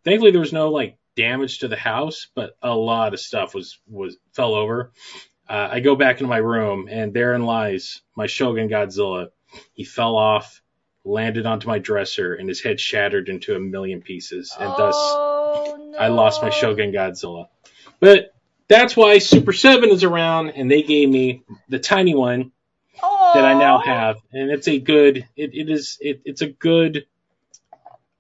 thankfully 0.04 0.30
there 0.30 0.40
was 0.40 0.52
no 0.52 0.70
like 0.70 0.98
damage 1.16 1.60
to 1.60 1.68
the 1.68 1.76
house, 1.76 2.28
but 2.34 2.56
a 2.62 2.74
lot 2.74 3.14
of 3.14 3.20
stuff 3.20 3.54
was 3.54 3.80
was 3.88 4.16
fell 4.32 4.54
over. 4.54 4.92
Uh, 5.52 5.68
I 5.70 5.80
go 5.80 5.94
back 5.96 6.16
into 6.16 6.28
my 6.30 6.38
room 6.38 6.88
and 6.90 7.12
therein 7.12 7.44
lies 7.44 8.00
my 8.16 8.26
Shogun 8.26 8.70
Godzilla. 8.70 9.28
He 9.74 9.84
fell 9.84 10.16
off, 10.16 10.62
landed 11.04 11.44
onto 11.44 11.68
my 11.68 11.78
dresser, 11.78 12.32
and 12.32 12.48
his 12.48 12.62
head 12.62 12.80
shattered 12.80 13.28
into 13.28 13.54
a 13.54 13.60
million 13.60 14.00
pieces, 14.00 14.56
and 14.58 14.70
thus 14.78 14.94
oh, 14.96 15.90
no. 15.92 15.98
I 15.98 16.08
lost 16.08 16.40
my 16.40 16.48
Shogun 16.48 16.90
Godzilla. 16.90 17.48
But 18.00 18.32
that's 18.68 18.96
why 18.96 19.18
Super 19.18 19.52
7 19.52 19.90
is 19.90 20.04
around, 20.04 20.50
and 20.50 20.70
they 20.70 20.82
gave 20.82 21.10
me 21.10 21.42
the 21.68 21.78
tiny 21.78 22.14
one 22.14 22.52
that 23.34 23.44
I 23.44 23.52
now 23.52 23.78
have, 23.78 24.16
and 24.32 24.50
it's 24.50 24.68
a 24.68 24.78
good. 24.78 25.28
It, 25.36 25.54
it 25.54 25.68
is. 25.68 25.98
It, 26.00 26.22
it's 26.24 26.40
a 26.40 26.48
good 26.48 27.04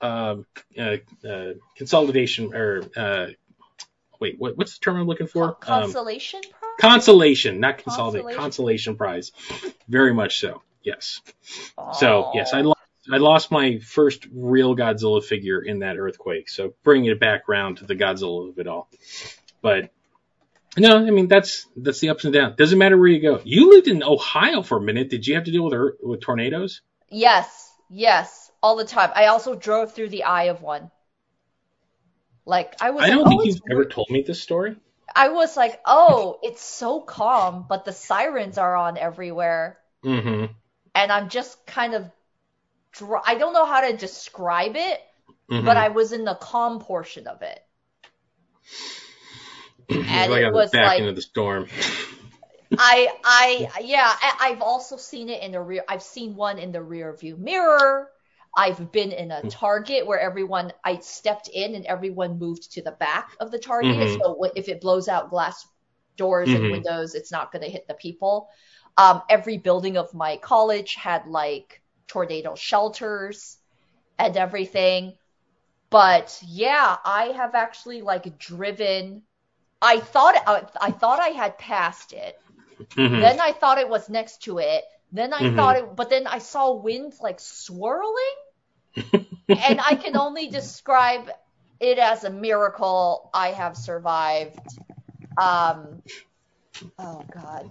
um, 0.02 0.44
uh, 0.78 0.96
uh, 1.26 1.52
consolidation 1.76 2.54
or 2.54 2.82
uh, 2.94 3.28
wait, 4.22 4.38
what, 4.38 4.56
what's 4.56 4.78
the 4.78 4.84
term 4.84 4.96
I'm 4.96 5.06
looking 5.06 5.26
for? 5.26 5.54
Con- 5.54 5.84
Um, 5.84 5.90
Consolation 6.78 7.60
not 7.60 7.78
consolidate. 7.78 8.22
Consolation. 8.22 8.42
Consolation 8.42 8.96
prize. 8.96 9.32
Very 9.88 10.14
much 10.14 10.38
so. 10.38 10.62
Yes. 10.82 11.20
So 11.98 12.30
yes, 12.34 12.52
I 12.52 12.62
lost. 12.62 12.78
I 13.12 13.16
lost 13.16 13.50
my 13.50 13.78
first 13.78 14.26
real 14.32 14.76
Godzilla 14.76 15.22
figure 15.24 15.60
in 15.60 15.80
that 15.80 15.98
earthquake. 15.98 16.48
So 16.48 16.74
bringing 16.84 17.10
it 17.10 17.18
back 17.18 17.48
round 17.48 17.78
to 17.78 17.84
the 17.84 17.96
Godzilla 17.96 18.50
of 18.50 18.58
it 18.58 18.68
all. 18.68 18.88
But 19.60 19.90
no, 20.76 20.98
I 20.98 21.10
mean 21.10 21.28
that's 21.28 21.66
that's 21.76 22.00
the 22.00 22.10
ups 22.10 22.24
and 22.24 22.32
downs. 22.32 22.56
Doesn't 22.56 22.78
matter 22.78 22.96
where 22.96 23.08
you 23.08 23.20
go. 23.20 23.40
You 23.44 23.70
lived 23.70 23.88
in 23.88 24.02
Ohio 24.02 24.62
for 24.62 24.78
a 24.78 24.80
minute. 24.80 25.10
Did 25.10 25.26
you 25.26 25.34
have 25.34 25.44
to 25.44 25.50
deal 25.50 25.64
with 25.64 25.94
with 26.00 26.20
tornadoes? 26.20 26.80
Yes, 27.10 27.70
yes, 27.90 28.50
all 28.62 28.76
the 28.76 28.84
time. 28.84 29.10
I 29.14 29.26
also 29.26 29.54
drove 29.54 29.92
through 29.92 30.08
the 30.08 30.24
eye 30.24 30.44
of 30.44 30.62
one. 30.62 30.90
Like 32.46 32.74
I 32.80 32.90
was 32.90 33.04
I 33.04 33.10
don't 33.10 33.26
oh, 33.26 33.28
think 33.28 33.46
it's 33.46 33.56
you've 33.56 33.72
ever 33.72 33.84
told 33.84 34.10
me 34.10 34.22
this 34.22 34.42
story. 34.42 34.76
I 35.14 35.28
was 35.28 35.56
like, 35.56 35.80
oh, 35.84 36.38
it's 36.42 36.62
so 36.62 37.00
calm, 37.00 37.66
but 37.68 37.84
the 37.84 37.92
sirens 37.92 38.58
are 38.58 38.76
on 38.76 38.96
everywhere, 38.98 39.78
Mm-hmm. 40.04 40.46
and 40.94 41.12
I'm 41.12 41.28
just 41.28 41.64
kind 41.66 41.94
of, 41.94 42.10
dr- 42.92 43.22
I 43.24 43.36
don't 43.36 43.52
know 43.52 43.64
how 43.66 43.88
to 43.88 43.96
describe 43.96 44.74
it, 44.76 45.00
mm-hmm. 45.50 45.64
but 45.64 45.76
I 45.76 45.88
was 45.88 46.12
in 46.12 46.24
the 46.24 46.34
calm 46.34 46.80
portion 46.80 47.26
of 47.28 47.42
it. 47.42 47.60
and 49.88 50.32
I 50.32 50.40
it 50.40 50.52
was 50.52 50.70
back 50.70 50.86
like- 50.86 51.00
into 51.00 51.12
the 51.12 51.22
storm. 51.22 51.68
I, 52.78 53.08
I, 53.22 53.68
yeah, 53.84 54.04
I, 54.10 54.36
I've 54.50 54.62
also 54.62 54.96
seen 54.96 55.28
it 55.28 55.42
in 55.42 55.52
the 55.52 55.60
rear. 55.60 55.84
I've 55.88 56.02
seen 56.02 56.34
one 56.36 56.58
in 56.58 56.72
the 56.72 56.82
rear 56.82 57.12
view 57.14 57.36
mirror. 57.36 58.08
I've 58.56 58.92
been 58.92 59.12
in 59.12 59.30
Hmm. 59.30 59.32
a 59.32 59.42
Target 59.48 60.06
where 60.06 60.20
everyone, 60.20 60.72
I 60.84 60.98
stepped 60.98 61.48
in 61.48 61.74
and 61.74 61.86
everyone 61.86 62.38
moved 62.38 62.72
to 62.72 62.82
the 62.82 62.92
back 62.92 63.30
of 63.40 63.50
the 63.50 63.58
Target. 63.58 64.10
Mhm. 64.10 64.20
So 64.22 64.44
if 64.56 64.68
it 64.68 64.80
blows 64.80 65.08
out 65.08 65.30
glass 65.30 65.66
doors 66.16 66.52
Mhm. 66.52 66.54
and 66.54 66.68
windows, 66.68 67.14
it's 67.14 67.32
not 67.32 67.52
going 67.52 67.64
to 67.64 67.70
hit 67.70 67.86
the 67.88 67.94
people. 67.94 68.48
Um, 68.98 69.22
every 69.30 69.56
building 69.58 69.96
of 69.96 70.12
my 70.14 70.36
college 70.36 70.94
had 70.96 71.26
like 71.26 71.82
tornado 72.08 72.54
shelters 72.54 73.56
and 74.18 74.36
everything. 74.36 75.18
But 75.90 76.38
yeah, 76.44 76.96
I 77.04 77.26
have 77.26 77.54
actually 77.54 78.02
like 78.02 78.38
driven. 78.38 79.22
I 79.82 80.00
thought 80.00 80.36
I, 80.46 80.66
I 80.80 80.92
thought 80.92 81.20
I 81.20 81.28
had 81.30 81.58
passed 81.58 82.12
it. 82.12 82.36
Mhm. 82.96 83.20
Then 83.20 83.40
I 83.40 83.52
thought 83.52 83.78
it 83.78 83.88
was 83.88 84.08
next 84.10 84.42
to 84.44 84.58
it. 84.58 84.84
Then 85.12 85.32
I 85.34 85.44
Mhm. 85.44 85.56
thought 85.56 85.76
it, 85.76 85.96
but 85.96 86.10
then 86.10 86.26
I 86.26 86.38
saw 86.38 86.72
wind 86.72 87.14
like 87.20 87.38
swirling, 87.38 88.36
and 89.48 89.80
I 89.80 89.94
can 89.94 90.16
only 90.16 90.48
describe 90.48 91.30
it 91.80 91.98
as 91.98 92.24
a 92.24 92.30
miracle 92.30 93.30
I 93.34 93.48
have 93.48 93.76
survived. 93.76 94.58
Um, 95.36 96.02
oh 96.98 97.24
God. 97.34 97.70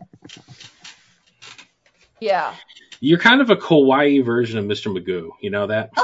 Yeah. 2.20 2.56
You're 3.00 3.18
kind 3.18 3.42
of 3.42 3.50
a 3.50 3.56
kawaii 3.56 4.24
version 4.24 4.60
of 4.60 4.66
Mr. 4.66 4.92
Magoo. 4.92 5.32
You 5.42 5.50
know 5.50 5.68
that? 5.68 5.92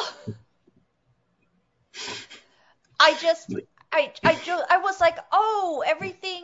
I 3.00 3.14
just, 3.14 3.54
I, 3.92 4.12
I 4.26 4.36
just, 4.36 4.64
I 4.70 4.78
was 4.78 5.00
like, 5.00 5.18
oh, 5.32 5.84
everything 5.86 6.44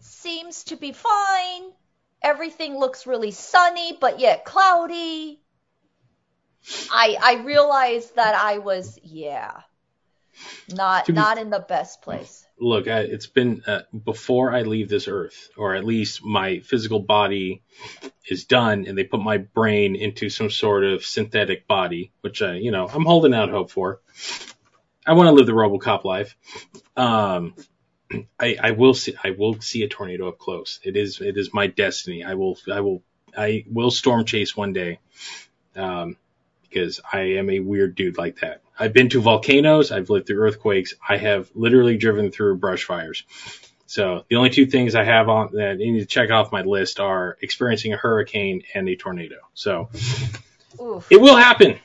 seems 0.00 0.64
to 0.64 0.76
be 0.76 0.92
fine. 0.92 1.62
Everything 2.24 2.78
looks 2.78 3.06
really 3.06 3.30
sunny, 3.30 3.98
but 4.00 4.18
yet 4.18 4.46
cloudy. 4.46 5.40
I, 6.90 7.16
I 7.22 7.34
realized 7.44 8.16
that 8.16 8.34
I 8.34 8.58
was, 8.58 8.98
yeah, 9.02 9.60
not, 10.72 11.06
be- 11.06 11.12
not 11.12 11.36
in 11.36 11.50
the 11.50 11.60
best 11.60 12.00
place. 12.00 12.46
Look, 12.58 12.88
I, 12.88 13.00
it's 13.00 13.26
been 13.26 13.62
uh, 13.66 13.82
before 14.04 14.54
I 14.54 14.62
leave 14.62 14.88
this 14.88 15.06
earth, 15.06 15.50
or 15.56 15.74
at 15.74 15.84
least 15.84 16.24
my 16.24 16.60
physical 16.60 17.00
body 17.00 17.62
is 18.26 18.44
done, 18.44 18.86
and 18.88 18.96
they 18.96 19.04
put 19.04 19.20
my 19.20 19.36
brain 19.36 19.94
into 19.94 20.30
some 20.30 20.48
sort 20.48 20.84
of 20.84 21.04
synthetic 21.04 21.66
body, 21.68 22.10
which 22.22 22.40
I, 22.40 22.54
you 22.54 22.70
know, 22.70 22.88
I'm 22.88 23.04
holding 23.04 23.34
out 23.34 23.50
hope 23.50 23.70
for. 23.70 24.00
I 25.06 25.12
want 25.12 25.26
to 25.26 25.32
live 25.32 25.46
the 25.46 25.52
RoboCop 25.52 26.04
life. 26.04 26.36
Um, 26.96 27.54
I, 28.38 28.56
I 28.60 28.70
will 28.72 28.94
see, 28.94 29.14
I 29.22 29.30
will 29.30 29.60
see 29.60 29.82
a 29.82 29.88
tornado 29.88 30.28
up 30.28 30.38
close. 30.38 30.80
It 30.82 30.96
is, 30.96 31.20
it 31.20 31.36
is 31.36 31.52
my 31.52 31.66
destiny. 31.66 32.24
I 32.24 32.34
will, 32.34 32.58
I 32.72 32.80
will, 32.80 33.02
I 33.36 33.64
will 33.70 33.90
storm 33.90 34.24
chase 34.24 34.56
one 34.56 34.72
day. 34.72 34.98
Um, 35.76 36.16
because 36.74 37.00
I 37.12 37.20
am 37.38 37.50
a 37.50 37.60
weird 37.60 37.94
dude 37.94 38.18
like 38.18 38.40
that. 38.40 38.60
I've 38.76 38.92
been 38.92 39.08
to 39.10 39.20
volcanoes, 39.20 39.92
I've 39.92 40.10
lived 40.10 40.26
through 40.26 40.40
earthquakes, 40.40 40.94
I 41.08 41.16
have 41.16 41.48
literally 41.54 41.96
driven 41.96 42.32
through 42.32 42.56
brush 42.56 42.82
fires. 42.82 43.22
So 43.86 44.24
the 44.28 44.36
only 44.36 44.50
two 44.50 44.66
things 44.66 44.96
I 44.96 45.04
have 45.04 45.28
on 45.28 45.50
that 45.52 45.70
I 45.70 45.74
need 45.74 46.00
to 46.00 46.06
check 46.06 46.30
off 46.32 46.50
my 46.50 46.62
list 46.62 46.98
are 46.98 47.38
experiencing 47.40 47.92
a 47.92 47.96
hurricane 47.96 48.62
and 48.74 48.88
a 48.88 48.96
tornado. 48.96 49.36
So 49.54 49.88
Oof. 50.80 51.06
it 51.12 51.20
will 51.20 51.36
happen. 51.36 51.78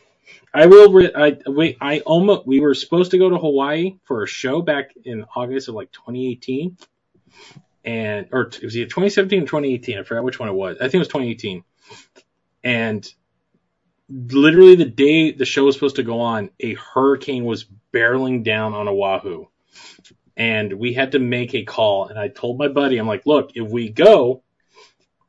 I 0.54 0.66
will. 0.66 0.92
Re- 0.92 1.12
I 1.16 1.38
wait. 1.46 1.78
I 1.80 2.00
almost. 2.00 2.48
We 2.48 2.60
were 2.60 2.74
supposed 2.74 3.12
to 3.12 3.18
go 3.18 3.30
to 3.30 3.38
Hawaii 3.38 3.98
for 4.06 4.24
a 4.24 4.28
show 4.28 4.62
back 4.62 4.92
in 5.04 5.26
August 5.36 5.68
of 5.68 5.76
like 5.76 5.92
2018, 5.92 6.78
and 7.86 8.28
or 8.32 8.42
it 8.42 8.64
was 8.64 8.76
either 8.76 8.90
2017 8.90 9.44
or 9.44 9.46
2018. 9.46 10.00
I 10.00 10.04
forgot 10.04 10.24
which 10.24 10.40
one 10.40 10.50
it 10.50 10.54
was. 10.54 10.78
I 10.78 10.86
think 10.86 10.96
it 10.96 11.00
was 11.00 11.08
2018. 11.10 11.64
And 12.64 13.14
literally 14.10 14.76
the 14.76 14.86
day 14.86 15.32
the 15.32 15.46
show 15.46 15.66
was 15.66 15.76
supposed 15.76 15.98
to 15.98 16.04
go 16.04 16.22
on, 16.22 16.50
a 16.60 16.74
hurricane 16.74 17.46
was 17.46 17.66
barreling 17.94 18.44
down 18.44 18.74
on 18.74 18.88
Oahu, 18.88 19.46
and 20.36 20.74
we 20.74 20.94
had 20.94 21.12
to 21.12 21.20
make 21.20 21.54
a 21.54 21.64
call. 21.64 22.08
And 22.08 22.18
I 22.18 22.28
told 22.28 22.58
my 22.58 22.68
buddy, 22.70 22.98
I'm 22.98 23.08
like, 23.08 23.26
look, 23.28 23.52
if 23.54 23.70
we 23.70 23.90
go, 23.90 24.42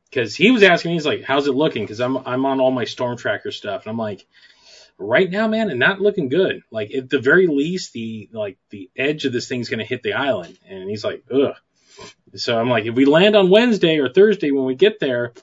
because 0.09 0.35
he 0.35 0.49
was 0.49 0.63
asking 0.63 0.89
me, 0.89 0.95
he's 0.95 1.05
like, 1.05 1.23
how's 1.23 1.47
it 1.47 1.53
looking? 1.53 1.83
Because 1.83 2.01
I'm 2.01 2.17
I'm 2.17 2.45
on 2.45 2.59
all 2.59 2.71
my 2.71 2.85
storm 2.85 3.17
tracker 3.17 3.51
stuff, 3.51 3.83
and 3.83 3.91
I'm 3.91 3.97
like 3.97 4.25
right 5.01 5.29
now, 5.29 5.47
man, 5.47 5.69
and 5.69 5.79
not 5.79 6.01
looking 6.01 6.29
good. 6.29 6.61
Like 6.71 6.93
at 6.93 7.09
the 7.09 7.19
very 7.19 7.47
least, 7.47 7.93
the 7.93 8.29
like 8.31 8.57
the 8.69 8.89
edge 8.97 9.25
of 9.25 9.33
this 9.33 9.47
thing's 9.47 9.69
gonna 9.69 9.83
hit 9.85 10.03
the 10.03 10.13
island. 10.13 10.57
And 10.67 10.89
he's 10.89 11.03
like, 11.03 11.23
ugh. 11.31 11.55
So 12.35 12.57
I'm 12.59 12.69
like, 12.69 12.85
if 12.85 12.95
we 12.95 13.05
land 13.05 13.35
on 13.35 13.49
Wednesday 13.49 13.99
or 13.99 14.09
Thursday 14.09 14.51
when 14.51 14.65
we 14.65 14.75
get 14.75 14.99
there, 14.99 15.33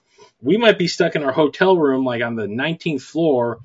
we 0.40 0.56
might 0.56 0.78
be 0.78 0.88
stuck 0.88 1.16
in 1.16 1.22
our 1.24 1.32
hotel 1.32 1.76
room, 1.76 2.04
like 2.04 2.22
on 2.22 2.36
the 2.36 2.46
19th 2.46 3.02
floor, 3.02 3.60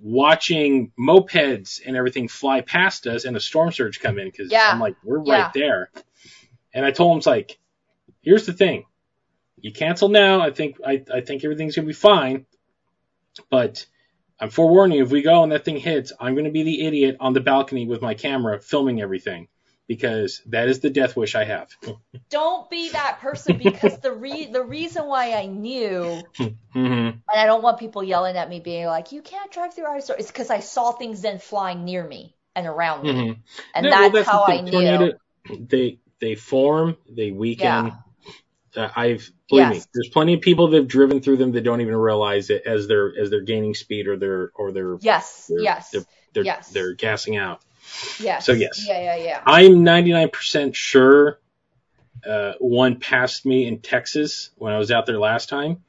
watching 0.00 0.92
mopeds 0.98 1.80
and 1.84 1.96
everything 1.96 2.28
fly 2.28 2.60
past 2.60 3.06
us 3.06 3.24
and 3.24 3.36
a 3.36 3.40
storm 3.40 3.72
surge 3.72 4.00
come 4.00 4.18
in 4.18 4.28
because 4.28 4.50
Yeah. 4.52 4.70
I'm 4.70 4.80
like, 4.80 4.96
we're 5.02 5.22
Yeah. 5.24 5.44
right 5.44 5.52
there. 5.54 5.90
And 6.74 6.84
I 6.84 6.90
told 6.90 7.12
him, 7.12 7.18
it's 7.18 7.26
like, 7.26 7.58
here's 8.20 8.46
the 8.46 8.52
thing. 8.52 8.84
You 9.60 9.72
cancel 9.72 10.08
now. 10.08 10.40
I 10.40 10.50
think 10.50 10.78
I, 10.86 11.02
I 11.12 11.20
think 11.22 11.44
everything's 11.44 11.74
gonna 11.74 11.86
be 11.88 11.92
fine. 11.94 12.46
But 13.50 13.86
I'm 14.40 14.50
forewarning 14.50 14.98
you, 14.98 15.04
if 15.04 15.10
we 15.10 15.22
go 15.22 15.42
and 15.42 15.52
that 15.52 15.64
thing 15.64 15.78
hits, 15.78 16.12
I'm 16.20 16.34
going 16.34 16.44
to 16.44 16.50
be 16.50 16.62
the 16.62 16.86
idiot 16.86 17.16
on 17.20 17.32
the 17.32 17.40
balcony 17.40 17.86
with 17.86 18.02
my 18.02 18.14
camera 18.14 18.60
filming 18.60 19.00
everything 19.00 19.48
because 19.86 20.42
that 20.46 20.68
is 20.68 20.80
the 20.80 20.90
death 20.90 21.16
wish 21.16 21.34
I 21.34 21.44
have. 21.44 21.68
Don't 22.30 22.68
be 22.68 22.90
that 22.90 23.20
person 23.20 23.56
because 23.56 24.00
the 24.00 24.12
re- 24.12 24.52
the 24.52 24.62
reason 24.62 25.06
why 25.06 25.32
I 25.34 25.46
knew 25.46 26.28
hmm 26.72 27.10
and 27.30 27.40
I 27.40 27.46
don't 27.46 27.62
want 27.62 27.78
people 27.78 28.02
yelling 28.02 28.36
at 28.36 28.48
me 28.48 28.60
being 28.60 28.86
like, 28.86 29.12
you 29.12 29.22
can't 29.22 29.50
drive 29.52 29.74
through 29.74 29.84
our 29.84 30.00
store 30.00 30.16
It's 30.18 30.28
because 30.28 30.50
I 30.50 30.60
saw 30.60 30.92
things 30.92 31.20
then 31.20 31.38
flying 31.38 31.84
near 31.84 32.06
me 32.06 32.34
and 32.54 32.66
around 32.66 33.02
me. 33.02 33.12
hmm 33.12 33.32
And 33.74 33.86
No, 33.86 33.90
well, 33.90 34.10
that's, 34.10 34.28
how 34.28 34.44
I 34.44 34.60
knew. 34.60 34.72
Tornado, 34.72 35.12
they 35.58 35.98
they 36.20 36.34
form, 36.34 36.96
they 37.08 37.30
weaken. 37.30 37.64
Yeah. 37.64 37.90
I've 38.76 39.30
believe 39.48 39.70
me, 39.70 39.82
there's 39.94 40.08
plenty 40.08 40.34
of 40.34 40.40
people 40.40 40.68
that 40.68 40.76
have 40.76 40.88
driven 40.88 41.20
through 41.20 41.38
them 41.38 41.52
that 41.52 41.62
don't 41.62 41.80
even 41.80 41.96
realize 41.96 42.50
it 42.50 42.62
as 42.66 42.86
they're 42.86 43.12
as 43.18 43.30
they're 43.30 43.42
gaining 43.42 43.74
speed 43.74 44.06
or 44.06 44.16
they're 44.16 44.52
or 44.54 44.72
they're 44.72 44.96
Yes, 45.00 45.46
they're, 45.48 45.60
yes, 45.60 45.90
they're 45.90 46.04
they're, 46.34 46.44
yes. 46.44 46.70
they're 46.70 46.94
gassing 46.94 47.36
out. 47.36 47.62
yes. 48.20 48.44
so 48.44 48.52
yes. 48.52 48.86
Yeah, 48.86 49.16
yeah, 49.16 49.16
yeah. 49.16 49.42
I'm 49.46 49.84
99% 49.84 50.74
sure 50.74 51.40
uh, 52.26 52.52
one 52.58 53.00
passed 53.00 53.46
me 53.46 53.66
in 53.66 53.80
Texas 53.80 54.50
when 54.56 54.72
I 54.72 54.78
was 54.78 54.90
out 54.90 55.06
there 55.06 55.18
last 55.18 55.48
time, 55.48 55.82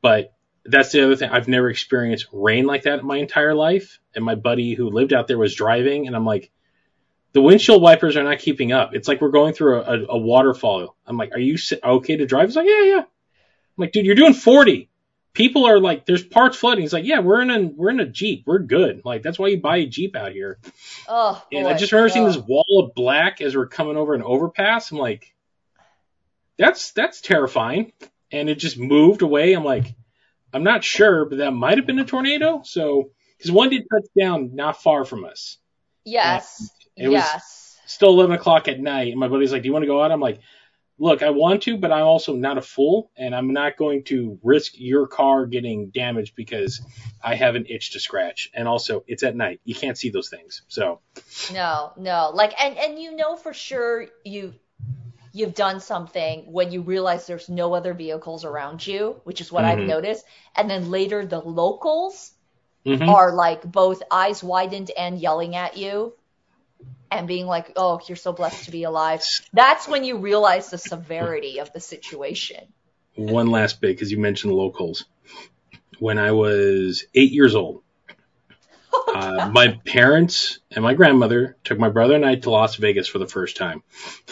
but 0.00 0.32
that's 0.64 0.92
the 0.92 1.04
other 1.04 1.16
thing. 1.16 1.30
I've 1.30 1.48
never 1.48 1.68
experienced 1.68 2.26
rain 2.32 2.66
like 2.66 2.84
that 2.84 3.00
in 3.00 3.06
my 3.06 3.18
entire 3.18 3.54
life. 3.54 4.00
And 4.14 4.24
my 4.24 4.34
buddy 4.34 4.74
who 4.74 4.88
lived 4.88 5.12
out 5.12 5.28
there 5.28 5.38
was 5.38 5.54
driving, 5.54 6.06
and 6.06 6.16
I'm 6.16 6.24
like, 6.24 6.50
the 7.34 7.42
windshield 7.42 7.82
wipers 7.82 8.16
are 8.16 8.22
not 8.24 8.38
keeping 8.38 8.72
up. 8.72 8.94
It's 8.94 9.06
like 9.08 9.20
we're 9.20 9.28
going 9.30 9.52
through 9.52 9.82
a, 9.82 9.82
a, 9.82 10.06
a 10.10 10.18
waterfall. 10.18 10.96
I'm 11.06 11.16
like, 11.18 11.32
are 11.32 11.38
you 11.38 11.56
okay 11.82 12.16
to 12.16 12.26
drive? 12.26 12.48
He's 12.48 12.56
like, 12.56 12.66
yeah, 12.68 12.82
yeah. 12.84 13.00
I'm 13.00 13.06
like, 13.76 13.92
dude, 13.92 14.06
you're 14.06 14.14
doing 14.14 14.34
40. 14.34 14.88
People 15.34 15.64
are 15.66 15.80
like, 15.80 16.06
there's 16.06 16.22
parts 16.22 16.56
flooding. 16.56 16.82
He's 16.82 16.92
like, 16.92 17.04
yeah, 17.04 17.18
we're 17.18 17.42
in 17.42 17.50
a 17.50 17.60
we're 17.60 17.90
in 17.90 17.98
a 18.00 18.06
Jeep. 18.06 18.44
We're 18.46 18.60
good. 18.60 19.02
Like 19.04 19.22
that's 19.22 19.36
why 19.38 19.48
you 19.48 19.60
buy 19.60 19.78
a 19.78 19.86
Jeep 19.86 20.14
out 20.14 20.30
here. 20.32 20.58
Oh, 21.08 21.42
And 21.52 21.64
boy. 21.64 21.70
I 21.70 21.74
just 21.74 21.90
remember 21.92 22.08
seeing 22.08 22.24
Oh. 22.24 22.28
this 22.28 22.38
wall 22.40 22.84
of 22.88 22.94
black 22.94 23.40
as 23.40 23.56
we're 23.56 23.66
coming 23.66 23.96
over 23.96 24.14
an 24.14 24.22
overpass. 24.22 24.92
I'm 24.92 24.98
like, 24.98 25.34
that's 26.56 26.92
that's 26.92 27.20
terrifying. 27.20 27.92
And 28.30 28.48
it 28.48 28.56
just 28.60 28.78
moved 28.78 29.22
away. 29.22 29.52
I'm 29.54 29.64
like, 29.64 29.94
I'm 30.52 30.62
not 30.64 30.84
sure, 30.84 31.24
but 31.24 31.38
that 31.38 31.50
might 31.50 31.78
have 31.78 31.86
been 31.86 31.98
a 31.98 32.04
tornado. 32.04 32.62
So, 32.64 33.10
because 33.36 33.50
one 33.50 33.70
did 33.70 33.86
touch 33.90 34.06
down 34.18 34.54
not 34.54 34.82
far 34.82 35.04
from 35.04 35.24
us. 35.24 35.58
Yes. 36.04 36.70
It 36.96 37.08
was- 37.08 37.78
Still 37.86 38.10
11 38.10 38.34
o'clock 38.36 38.66
at 38.68 38.80
night. 38.80 39.10
And 39.10 39.20
my 39.20 39.28
buddy's 39.28 39.52
like, 39.52 39.62
Do 39.62 39.68
you 39.68 39.72
want 39.72 39.82
to 39.82 39.86
go 39.86 40.02
out? 40.02 40.10
I'm 40.10 40.20
like, 40.20 40.40
Look, 40.96 41.22
I 41.24 41.30
want 41.30 41.62
to, 41.64 41.76
but 41.76 41.90
I'm 41.90 42.06
also 42.06 42.34
not 42.34 42.56
a 42.56 42.62
fool. 42.62 43.10
And 43.16 43.34
I'm 43.34 43.52
not 43.52 43.76
going 43.76 44.04
to 44.04 44.38
risk 44.42 44.72
your 44.76 45.06
car 45.08 45.44
getting 45.44 45.90
damaged 45.90 46.34
because 46.36 46.80
I 47.22 47.34
have 47.34 47.56
an 47.56 47.66
itch 47.68 47.92
to 47.92 48.00
scratch. 48.00 48.48
And 48.54 48.68
also, 48.68 49.02
it's 49.08 49.22
at 49.24 49.34
night. 49.36 49.60
You 49.64 49.74
can't 49.74 49.98
see 49.98 50.10
those 50.10 50.28
things. 50.28 50.62
So, 50.68 51.00
No, 51.52 51.92
no. 51.96 52.30
Like 52.32 52.54
and 52.62 52.78
and 52.78 52.98
you 52.98 53.16
know 53.16 53.36
for 53.36 53.52
sure 53.52 54.06
you 54.24 54.54
you've 55.32 55.54
done 55.54 55.80
something 55.80 56.44
when 56.52 56.70
you 56.70 56.80
realize 56.80 57.26
there's 57.26 57.48
no 57.48 57.74
other 57.74 57.92
vehicles 57.92 58.44
around 58.44 58.86
you, 58.86 59.20
which 59.24 59.40
is 59.40 59.50
what 59.50 59.64
I've 59.64 59.80
Mhm. 59.80 59.88
noticed. 59.88 60.24
And 60.54 60.70
then 60.70 60.90
later 60.92 61.26
the 61.26 61.40
locals 61.40 62.32
mhm. 62.86 63.08
are 63.08 63.32
like 63.34 63.62
both 63.64 64.00
eyes 64.12 64.44
widened 64.44 64.92
and 64.96 65.18
yelling 65.18 65.56
at 65.56 65.76
you 65.76 66.14
and 67.14 67.28
being 67.28 67.46
like, 67.46 67.72
"Oh, 67.76 68.00
you're 68.06 68.16
so 68.16 68.32
blessed 68.32 68.64
to 68.64 68.70
be 68.70 68.84
alive." 68.84 69.22
That's 69.52 69.88
when 69.88 70.04
you 70.04 70.18
realize 70.18 70.70
the 70.70 70.78
severity 70.78 71.58
of 71.60 71.72
the 71.72 71.80
situation. 71.80 72.66
one 73.16 73.48
last 73.48 73.80
bit 73.80 73.88
because 73.88 74.10
you 74.10 74.18
mentioned 74.18 74.52
locals. 74.52 75.04
When 76.00 76.18
I 76.18 76.32
was 76.32 77.04
eight 77.14 77.30
years 77.30 77.54
old, 77.54 77.82
uh, 79.14 79.50
my 79.52 79.80
parents 79.86 80.58
and 80.70 80.82
my 80.82 80.94
grandmother 80.94 81.56
took 81.64 81.78
my 81.78 81.88
brother 81.88 82.14
and 82.14 82.24
I 82.24 82.34
to 82.34 82.50
Las 82.50 82.76
Vegas 82.76 83.06
for 83.06 83.18
the 83.18 83.26
first 83.26 83.56
time. 83.56 83.82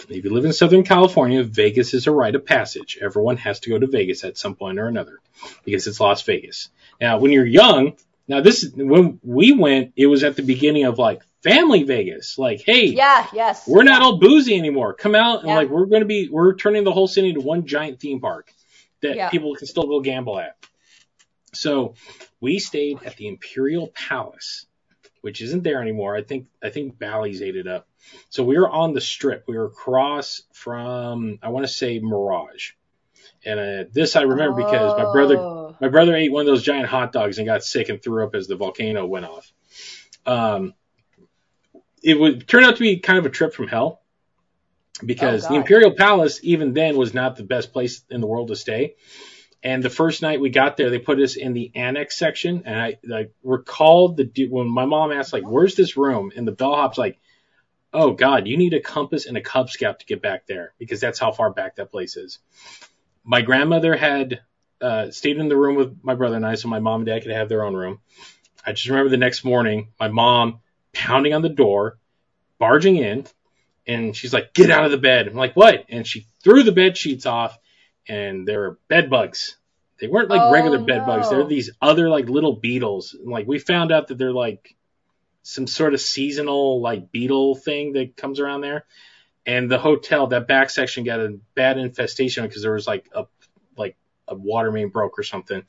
If 0.09 0.23
you 0.23 0.33
live 0.33 0.45
in 0.45 0.53
Southern 0.53 0.83
California, 0.83 1.43
Vegas 1.43 1.93
is 1.93 2.07
a 2.07 2.11
rite 2.11 2.35
of 2.35 2.45
passage. 2.45 2.97
Everyone 3.01 3.37
has 3.37 3.61
to 3.61 3.69
go 3.69 3.79
to 3.79 3.87
Vegas 3.87 4.23
at 4.23 4.37
some 4.37 4.55
point 4.55 4.79
or 4.79 4.87
another 4.87 5.19
because 5.63 5.87
it's 5.87 5.99
Las 5.99 6.21
Vegas. 6.23 6.69
Now, 6.99 7.19
when 7.19 7.31
you're 7.31 7.45
young, 7.45 7.97
now 8.27 8.41
this 8.41 8.69
when 8.75 9.19
we 9.23 9.53
went, 9.53 9.93
it 9.95 10.07
was 10.07 10.23
at 10.23 10.35
the 10.35 10.43
beginning 10.43 10.85
of 10.85 10.97
like 10.97 11.21
family 11.43 11.83
Vegas. 11.83 12.37
Like, 12.37 12.61
hey, 12.65 12.85
Yeah, 12.85 13.27
yes. 13.33 13.67
we're 13.67 13.83
not 13.83 14.01
all 14.01 14.17
boozy 14.17 14.57
anymore. 14.57 14.93
Come 14.93 15.15
out 15.15 15.41
and 15.41 15.49
Yeah. 15.49 15.55
like 15.55 15.69
we're 15.69 15.85
going 15.85 16.01
to 16.01 16.07
be 16.07 16.29
we're 16.29 16.55
turning 16.55 16.83
the 16.83 16.91
whole 16.91 17.07
city 17.07 17.29
into 17.29 17.41
one 17.41 17.65
giant 17.65 17.99
theme 17.99 18.19
park 18.21 18.51
that 19.01 19.15
Yeah. 19.15 19.29
people 19.29 19.53
can 19.55 19.67
still 19.67 19.83
go 19.87 19.99
gamble 19.99 20.39
at. 20.39 20.55
So 21.53 21.95
we 22.41 22.59
stayed 22.59 23.03
at 23.03 23.15
the 23.17 23.27
Imperial 23.27 23.87
Palace, 23.89 24.65
which 25.21 25.41
isn't 25.41 25.63
there 25.63 25.81
anymore. 25.81 26.15
I 26.15 26.23
think 26.23 26.47
I 26.63 26.69
think 26.69 26.97
Bally's 26.97 27.41
ate 27.41 27.55
it 27.55 27.67
up. 27.67 27.87
So 28.29 28.43
we 28.43 28.57
were 28.57 28.69
on 28.69 28.93
the 28.93 29.01
strip. 29.01 29.43
We 29.47 29.57
were 29.57 29.65
across 29.65 30.41
from 30.53 31.39
I 31.43 31.49
want 31.49 31.65
to 31.65 31.71
say 31.71 31.99
Mirage, 31.99 32.71
and 33.45 33.59
uh, 33.59 33.83
this 33.91 34.15
I 34.15 34.23
remember 34.23 34.57
because 34.63 34.97
my 34.97 35.11
brother 35.11 35.37
Oh. 35.37 35.75
my 35.79 35.89
brother 35.89 36.15
ate 36.15 36.31
one 36.31 36.41
of 36.41 36.47
those 36.47 36.63
giant 36.63 36.87
hot 36.87 37.11
dogs 37.11 37.37
and 37.37 37.45
got 37.47 37.63
sick 37.63 37.89
and 37.89 38.01
threw 38.01 38.23
up 38.25 38.35
as 38.35 38.47
the 38.47 38.55
volcano 38.55 39.05
went 39.05 39.25
off. 39.25 39.51
Um, 40.25 40.73
it 42.03 42.19
would 42.19 42.47
turn 42.47 42.63
out 42.63 42.75
to 42.75 42.81
be 42.81 42.99
kind 42.99 43.17
of 43.17 43.25
a 43.25 43.29
trip 43.29 43.53
from 43.53 43.67
hell 43.67 44.01
because 45.03 45.45
Oh, 45.45 45.49
the 45.49 45.55
Imperial 45.55 45.91
Palace, 45.91 46.39
even 46.43 46.73
then, 46.73 46.97
was 46.97 47.13
not 47.13 47.35
the 47.35 47.43
best 47.43 47.73
place 47.73 48.03
in 48.09 48.21
the 48.21 48.27
world 48.27 48.49
to 48.49 48.55
stay. 48.55 48.95
And 49.63 49.81
the 49.81 49.89
first 49.89 50.21
night 50.21 50.41
we 50.41 50.49
got 50.49 50.75
there, 50.75 50.89
they 50.89 50.99
put 50.99 51.19
us 51.19 51.37
in 51.37 51.53
the 51.53 51.71
annex 51.73 52.17
section, 52.17 52.63
and 52.65 52.79
I 52.79 52.97
like 53.05 53.33
recalled 53.43 54.17
the 54.17 54.47
when 54.47 54.67
my 54.67 54.85
mom 54.85 55.13
asked 55.13 55.31
like, 55.31 55.49
"Where's 55.49 55.75
this 55.75 55.95
room?" 55.95 56.31
and 56.35 56.45
the 56.45 56.51
bellhop's 56.51 56.97
like, 56.97 57.17
"Oh 57.93 58.11
God, 58.11 58.45
you 58.45 58.57
need 58.57 58.73
a 58.73 58.81
compass 58.81 59.25
and 59.25 59.37
a 59.37 59.41
Cub 59.41 59.69
Scout 59.69 59.99
to 59.99 60.05
get 60.05 60.21
back 60.21 60.47
there 60.47 60.73
because 60.77 60.99
that's 60.99 61.17
how 61.17 61.31
far 61.31 61.49
back 61.51 61.77
that 61.77 61.91
place 61.91 62.17
is." 62.17 62.39
My 63.23 63.41
grandmother 63.41 63.95
had 63.95 64.41
uh, 64.81 65.11
stayed 65.11 65.37
in 65.37 65.47
the 65.47 65.55
room 65.55 65.75
with 65.75 65.97
my 66.03 66.13
brother 66.13 66.35
and 66.35 66.45
I, 66.45 66.55
so 66.55 66.67
my 66.67 66.79
mom 66.79 67.01
and 67.01 67.05
dad 67.05 67.21
could 67.21 67.31
have 67.31 67.47
their 67.47 67.63
own 67.63 67.73
room. 67.73 68.01
I 68.65 68.73
just 68.73 68.89
remember 68.89 69.09
the 69.09 69.17
next 69.17 69.45
morning, 69.45 69.93
my 69.97 70.09
mom 70.09 70.59
pounding 70.93 71.33
on 71.33 71.41
the 71.41 71.49
door, 71.49 71.97
barging 72.59 72.97
in, 72.97 73.25
and 73.85 74.15
she's 74.15 74.33
like, 74.33 74.53
"Get 74.53 74.71
out 74.71 74.85
of 74.85 74.91
the 74.91 74.97
bed!" 74.97 75.27
I'm 75.27 75.33
like, 75.35 75.55
"What?" 75.55 75.85
And 75.89 76.07
she 76.07 76.27
threw 76.43 76.63
the 76.63 76.71
bed 76.71 76.97
sheets 76.97 77.25
off, 77.25 77.57
and 78.07 78.47
there 78.47 78.59
were 78.59 78.79
bed 78.87 79.09
bugs. 79.09 79.57
They 79.99 80.07
weren't 80.07 80.29
like 80.29 80.41
Oh, 80.41 80.51
regular 80.51 80.79
bed 80.79 81.05
bugs; 81.05 81.29
they're 81.29 81.45
these 81.45 81.71
other 81.81 82.09
like 82.09 82.29
little 82.29 82.55
beetles. 82.55 83.13
And, 83.13 83.29
like 83.29 83.47
we 83.47 83.59
found 83.59 83.91
out 83.91 84.07
that 84.07 84.17
they're 84.17 84.31
like 84.33 84.75
some 85.43 85.67
sort 85.67 85.93
of 85.93 86.01
seasonal 86.01 86.81
like 86.81 87.11
beetle 87.11 87.55
thing 87.55 87.93
that 87.93 88.15
comes 88.15 88.39
around 88.39 88.61
there. 88.61 88.85
And 89.45 89.69
the 89.69 89.77
hotel, 89.77 90.27
that 90.27 90.47
back 90.47 90.69
section 90.69 91.03
got 91.03 91.19
a 91.19 91.37
bad 91.53 91.77
infestation 91.77 92.45
because 92.45 92.61
there 92.61 92.73
was 92.73 92.87
like 92.87 93.09
a 93.13 93.25
like 93.77 93.97
a 94.27 94.35
water 94.35 94.71
main 94.71 94.89
broke 94.89 95.19
or 95.19 95.23
something. 95.23 95.63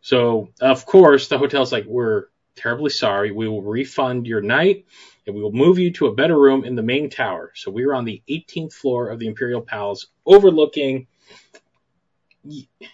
So 0.00 0.50
of 0.60 0.86
course 0.86 1.28
the 1.28 1.38
hotel's 1.38 1.72
like, 1.72 1.84
we're 1.84 2.26
terribly 2.56 2.90
sorry. 2.90 3.30
We 3.30 3.48
will 3.48 3.62
refund 3.62 4.26
your 4.26 4.40
night 4.40 4.86
and 5.26 5.34
we 5.36 5.42
will 5.42 5.52
move 5.52 5.78
you 5.78 5.92
to 5.92 6.06
a 6.06 6.14
better 6.14 6.38
room 6.38 6.64
in 6.64 6.74
the 6.74 6.82
main 6.82 7.10
tower. 7.10 7.52
So 7.54 7.70
we 7.70 7.86
were 7.86 7.94
on 7.94 8.04
the 8.04 8.22
18th 8.28 8.72
floor 8.72 9.08
of 9.08 9.18
the 9.18 9.26
Imperial 9.26 9.60
Palace, 9.60 10.06
overlooking. 10.26 11.06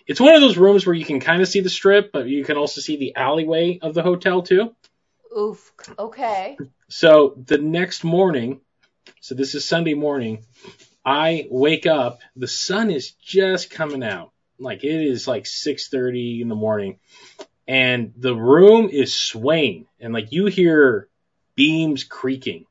It's 0.07 0.21
one 0.21 0.35
of 0.35 0.41
those 0.41 0.59
rooms 0.59 0.87
where 0.87 0.95
you 0.95 1.05
can 1.05 1.21
kind 1.21 1.41
of 1.41 1.49
see 1.49 1.61
the 1.61 1.71
strip, 1.71 2.13
but 2.13 2.27
you 2.27 2.45
can 2.45 2.57
also 2.57 2.81
see 2.81 2.97
the 2.97 3.17
alleyway 3.17 3.79
of 3.81 3.95
the 3.95 4.03
hotel 4.03 4.43
too. 4.43 4.75
Oof. 5.37 5.73
Okay. 5.99 6.59
So 6.89 7.35
the 7.47 7.59
next 7.59 8.05
morning, 8.05 8.61
so 9.21 9.35
this 9.35 9.55
is 9.55 9.65
Sunday 9.65 9.95
morning, 9.95 10.45
I 11.05 11.47
wake 11.51 11.87
up. 11.87 12.21
The 12.37 12.49
sun 12.49 12.91
is 12.91 13.13
just 13.13 13.71
coming 13.71 14.03
out. 14.03 14.33
Like 14.59 14.85
it 14.85 14.91
is 14.91 15.29
like 15.29 15.45
6:30 15.45 16.41
in 16.43 16.49
the 16.49 16.55
morning, 16.55 16.99
and 17.69 18.13
the 18.17 18.35
room 18.35 18.89
is 18.89 19.15
swaying, 19.15 19.87
and 20.01 20.13
like 20.13 20.33
you 20.33 20.47
hear 20.47 21.09
beams 21.55 22.03
creaking, 22.03 22.65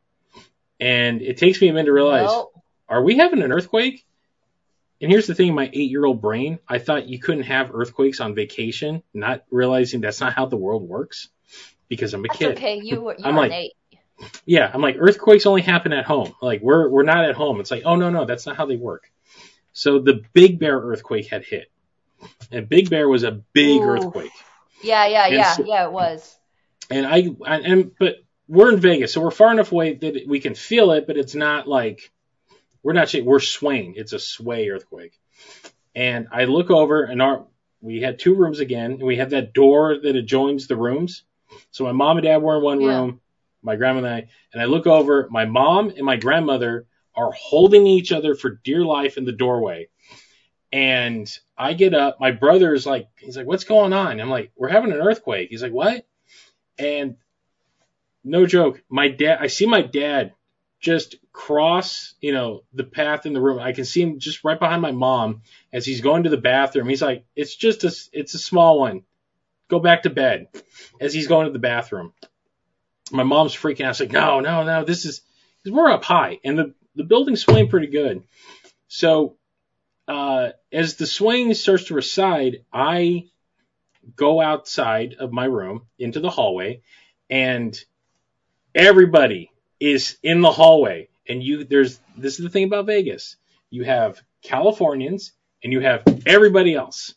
and 0.80 1.22
it 1.22 1.38
takes 1.38 1.62
me 1.62 1.70
a 1.70 1.74
minute 1.74 1.86
to 1.86 1.94
realize, 1.94 2.28
Well, 2.28 2.52
are 2.90 3.02
we 3.04 3.18
having 3.18 3.42
an 3.44 3.52
earthquake? 3.52 4.04
And 5.00 5.12
here's 5.12 5.28
the 5.28 5.36
thing, 5.36 5.54
my 5.54 5.70
eight-year-old 5.72 6.20
brain, 6.22 6.58
I 6.68 6.80
thought 6.80 7.08
you 7.08 7.20
couldn't 7.20 7.44
have 7.44 7.70
earthquakes 7.76 8.20
on 8.20 8.34
vacation, 8.34 9.04
not 9.14 9.44
realizing 9.52 10.02
that's 10.02 10.20
not 10.20 10.34
how 10.34 10.48
the 10.48 10.58
world 10.58 10.82
works, 10.82 11.30
because 11.88 12.16
I'm 12.16 12.26
a 12.26 12.28
that's 12.30 12.40
kid. 12.40 12.58
okay. 12.58 12.82
You 12.84 13.02
were 13.02 13.16
you 13.18 13.24
I'm 13.26 13.36
were 13.36 13.42
like- 13.42 13.52
an 13.52 13.58
eight. 13.58 13.74
Yeah, 14.48 14.72
I'm 14.74 14.82
like 14.82 14.96
earthquakes 14.98 15.46
only 15.46 15.62
happen 15.62 15.94
at 15.94 16.04
home. 16.06 16.34
Like 16.42 16.62
we're 16.64 16.90
we're 16.90 17.04
not 17.04 17.26
at 17.26 17.36
home. 17.36 17.60
It's 17.60 17.70
like, 17.70 17.84
oh 17.86 17.96
no, 17.98 18.10
no, 18.10 18.26
that's 18.26 18.48
not 18.48 18.58
how 18.58 18.66
they 18.66 18.76
work. 18.76 19.12
So 19.74 20.00
the 20.00 20.24
Big 20.34 20.58
Bear 20.58 20.80
earthquake 20.80 21.28
had 21.28 21.46
hit. 21.46 21.70
And 22.52 22.68
Big 22.68 22.90
Bear 22.90 23.08
was 23.08 23.22
a 23.22 23.32
big 23.54 23.80
Ooh. 23.80 23.90
earthquake. 23.90 24.32
Yeah, 24.82 25.06
yeah, 25.08 25.28
yeah, 25.28 25.54
so- 25.54 25.66
yeah. 25.66 25.86
It 25.86 25.92
was. 25.92 26.38
And 26.90 27.06
I 27.06 27.18
and, 27.46 27.66
and 27.66 27.92
but 28.00 28.16
we're 28.48 28.72
in 28.72 28.80
Vegas, 28.80 29.14
so 29.14 29.22
we're 29.22 29.32
far 29.32 29.52
enough 29.52 29.72
away 29.72 29.96
that 29.96 30.24
we 30.28 30.40
can 30.40 30.56
feel 30.56 30.92
it, 30.92 31.06
but 31.06 31.18
it's 31.18 31.36
not 31.36 31.68
like 31.68 32.12
we're 32.82 32.94
not 32.94 33.14
we're 33.24 33.40
swaying. 33.40 33.96
It's 33.98 34.14
a 34.14 34.20
sway 34.20 34.70
earthquake. 34.70 35.20
And 35.96 36.28
I 36.32 36.46
look 36.46 36.70
over 36.72 37.04
and 37.04 37.22
our 37.22 37.46
we 37.82 38.02
had 38.02 38.20
two 38.20 38.36
rooms 38.36 38.60
again, 38.60 38.94
and 38.94 39.04
we 39.04 39.18
have 39.18 39.32
that 39.32 39.54
door 39.54 40.00
that 40.02 40.16
adjoins 40.16 40.68
the 40.68 40.78
rooms. 40.78 41.24
So 41.72 41.84
my 41.84 41.92
mom 41.92 42.18
and 42.18 42.26
dad 42.26 42.38
were 42.42 42.58
in 42.58 42.64
one 42.64 42.82
Yeah. 42.82 42.88
room, 42.88 43.22
my 43.62 43.76
grandma 43.76 44.00
and 44.00 44.08
I, 44.08 44.28
and 44.54 44.62
I 44.62 44.66
look 44.66 44.88
over, 44.88 45.28
my 45.30 45.46
mom 45.46 45.90
and 45.90 46.04
my 46.04 46.16
grandmother 46.16 46.88
are 47.16 47.32
holding 47.32 47.86
each 47.86 48.12
other 48.12 48.36
for 48.36 48.60
dear 48.64 48.84
life 48.84 49.18
in 49.18 49.26
the 49.26 49.32
doorway. 49.32 49.90
And 50.72 51.30
I 51.58 51.74
get 51.74 51.94
up, 51.94 52.20
my 52.20 52.32
brother's 52.32 52.86
like, 52.86 53.08
he's 53.18 53.36
like, 53.36 53.48
what's 53.48 53.64
going 53.64 53.94
on? 53.94 54.20
I'm 54.20 54.30
like, 54.30 54.52
we're 54.56 54.70
having 54.70 54.92
an 54.92 55.00
earthquake. 55.00 55.50
He's 55.50 55.64
like, 55.64 55.72
what? 55.72 56.06
And 56.78 57.16
no 58.24 58.46
joke, 58.46 58.84
my 58.90 59.08
dad, 59.08 59.40
I 59.42 59.48
see 59.48 59.66
my 59.66 59.82
dad 59.82 60.34
just 60.80 61.16
cross, 61.32 62.14
you 62.22 62.32
know, 62.32 62.64
the 62.74 62.84
path 62.84 63.26
in 63.26 63.34
the 63.34 63.42
room. 63.42 63.60
I 63.60 63.72
can 63.72 63.86
see 63.86 64.02
him 64.02 64.20
just 64.20 64.44
right 64.44 64.60
behind 64.60 64.82
my 64.82 64.92
mom 64.92 65.42
as 65.74 65.86
he's 65.86 66.02
going 66.02 66.24
to 66.24 66.30
the 66.30 66.38
bathroom. 66.38 66.90
He's 66.90 67.02
like, 67.02 67.26
it's 67.36 67.56
just 67.56 67.84
a, 67.84 67.96
it's 68.14 68.36
a 68.36 68.40
small 68.40 68.80
one. 68.80 69.04
Go 69.70 69.80
back 69.80 70.04
to 70.04 70.10
bed 70.10 70.48
as 71.02 71.14
he's 71.14 71.28
going 71.28 71.48
to 71.48 71.54
the 71.54 71.60
bathroom. 71.60 72.14
My 73.12 73.24
mom's 73.24 73.56
freaking 73.56 73.86
out. 73.86 73.96
She's 73.96 74.08
like, 74.08 74.12
no, 74.12 74.42
no, 74.42 74.64
no, 74.64 74.84
this 74.84 75.06
is, 75.06 75.22
we're 75.66 75.90
up 75.90 76.04
high 76.04 76.40
and 76.44 76.60
the, 76.60 76.74
the 76.96 77.04
building's 77.04 77.42
swaying 77.42 77.70
pretty 77.70 77.88
good. 77.88 78.24
So, 78.88 79.37
uh, 80.08 80.50
as 80.72 80.96
the 80.96 81.06
swaying 81.08 81.54
starts 81.54 81.86
to 81.86 81.94
recede, 81.94 82.64
I 82.72 83.28
go 84.16 84.40
outside 84.42 85.16
of 85.20 85.32
my 85.32 85.46
room 85.46 85.84
into 86.00 86.20
the 86.20 86.30
hallway, 86.30 86.82
and 87.30 87.78
everybody 88.74 89.52
is 89.80 90.18
in 90.24 90.42
the 90.42 90.52
hallway. 90.52 91.10
And 91.28 91.44
you, 91.44 91.66
there's 91.66 92.00
this 92.18 92.40
is 92.40 92.44
the 92.44 92.50
thing 92.50 92.64
about 92.66 92.86
Vegas. 92.86 93.36
You 93.70 93.84
have 93.84 94.22
Californians 94.42 95.34
and 95.64 95.74
you 95.74 95.82
have 95.82 96.04
everybody 96.26 96.74
else, 96.74 97.14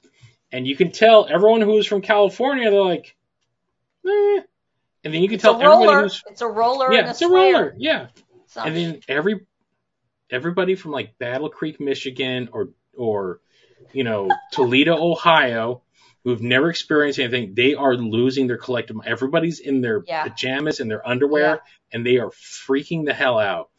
and 0.51 0.67
you 0.67 0.75
can 0.77 0.91
tell 0.91 1.27
everyone 1.31 1.61
who 1.61 1.79
is 1.79 1.87
from 1.87 2.01
California. 2.03 2.71
They're 2.71 2.81
like, 2.81 3.15
eh. 4.07 4.41
and 5.05 5.15
then 5.15 5.23
you 5.23 5.29
can 5.29 5.37
It's 5.37 5.43
tell 5.43 5.61
everybody 5.63 6.03
who's 6.03 6.23
It's 6.29 6.41
a 6.43 6.49
roller 6.49 6.93
yeah, 6.93 7.11
it's 7.11 7.23
a 7.23 7.29
roller, 7.29 7.75
yeah. 7.79 8.09
So- 8.49 8.63
And 8.63 8.75
then 8.77 9.01
every 9.09 9.41
everybody 10.31 10.75
from 10.75 10.91
like 10.91 11.19
Battle 11.19 11.51
Creek, 11.51 11.79
Michigan, 11.81 12.49
or 12.53 12.71
or 12.97 13.41
you 13.93 14.05
know 14.05 14.29
Toledo, 14.53 14.97
Ohio, 14.97 15.83
who've 16.25 16.43
never 16.43 16.71
experienced 16.71 17.19
anything, 17.19 17.55
they 17.55 17.75
are 17.75 17.95
losing 17.97 18.47
their 18.47 18.59
collective. 18.59 18.97
Everybody's 19.05 19.61
in 19.61 19.81
their 19.81 20.03
Yeah. 20.07 20.25
pajamas 20.25 20.81
and 20.81 20.91
their 20.91 21.07
underwear, 21.07 21.61
and 21.93 22.05
they 22.05 22.19
are 22.19 22.31
freaking 22.31 23.05
the 23.05 23.15
hell 23.15 23.39
out. 23.39 23.71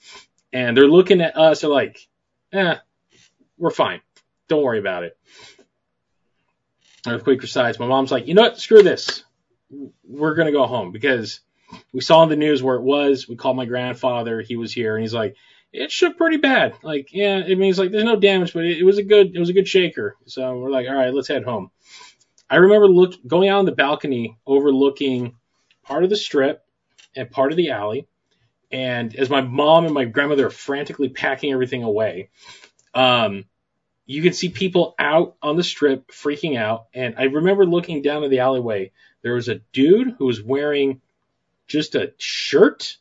And 0.54 0.76
they're 0.76 0.88
looking 0.88 1.22
at 1.22 1.38
us. 1.38 1.62
They're 1.62 1.70
like, 1.70 2.08
"Eh, 2.52 2.76
we're 3.58 3.70
fine. 3.72 4.02
Don't 4.48 4.64
worry 4.64 4.80
about 4.80 5.04
it." 5.04 5.18
Earthquake 7.08 7.42
resides. 7.42 7.80
My 7.80 7.88
mom's 7.88 8.12
like, 8.12 8.28
"You 8.28 8.34
know 8.34 8.44
what? 8.44 8.60
Screw 8.60 8.84
this. 8.84 9.24
We're 10.04 10.36
gonna 10.36 10.52
go 10.52 10.66
home 10.68 10.92
because." 10.92 11.40
we 11.94 12.02
saw 12.02 12.22
in 12.24 12.28
the 12.28 12.36
news 12.36 12.62
where 12.62 12.76
it 12.76 12.82
was. 12.82 13.30
We 13.30 13.38
called 13.38 13.56
my 13.56 13.64
grandfather. 13.64 14.42
He 14.42 14.58
was 14.58 14.74
here, 14.74 14.96
and 14.98 15.02
he's 15.02 15.14
like, 15.14 15.38
"It 15.74 15.92
shook 15.92 16.18
pretty 16.18 16.38
bad. 16.38 16.76
Like, 16.84 17.10
yeah, 17.12 17.38
it 17.38 17.58
means 17.58 17.80
like 17.80 17.92
there's 17.92 18.04
no 18.04 18.16
damage, 18.16 18.54
but 18.54 18.66
it, 18.66 18.80
it 18.80 18.84
was 18.84 18.98
a 18.98 19.04
good, 19.04 19.36
it 19.36 19.40
was 19.40 19.50
a 19.50 19.54
good 19.54 19.68
shaker." 19.68 20.16
So 20.26 20.58
we're 20.58 20.70
like, 20.72 20.88
"All 20.88 20.96
right, 20.96 21.14
let's 21.14 21.28
head 21.28 21.44
home." 21.44 21.72
I 22.50 22.58
remember 22.58 22.88
look 22.88 23.16
going 23.26 23.50
out 23.50 23.60
on 23.60 23.66
the 23.66 23.72
balcony, 23.72 24.38
overlooking 24.46 25.36
part 25.84 26.04
of 26.04 26.10
the 26.10 26.18
strip 26.18 26.66
and 27.16 27.32
part 27.32 27.52
of 27.52 27.58
the 27.58 27.72
alley, 27.72 28.08
and 28.72 29.16
as 29.16 29.30
my 29.30 29.42
mom 29.42 29.86
and 29.86 29.94
my 29.94 30.06
grandmother 30.06 30.48
are 30.48 30.52
frantically 30.52 31.10
packing 31.10 31.52
everything 31.52 31.84
away, 31.84 32.30
um, 32.94 33.46
you 34.06 34.22
can 34.22 34.34
see 34.34 34.50
people 34.50 34.96
out 35.00 35.36
on 35.42 35.56
the 35.56 35.64
strip 35.64 36.12
freaking 36.12 36.58
out. 36.58 36.88
And 36.94 37.16
I 37.18 37.24
remember 37.24 37.66
looking 37.66 38.02
down 38.02 38.24
in 38.24 38.30
the 38.30 38.40
alleyway. 38.40 38.92
There 39.22 39.36
was 39.36 39.50
a 39.50 39.62
dude 39.72 40.16
who 40.18 40.26
was 40.26 40.42
wearing 40.42 41.02
just 41.68 41.96
a 41.96 42.14
shirt, 42.18 42.98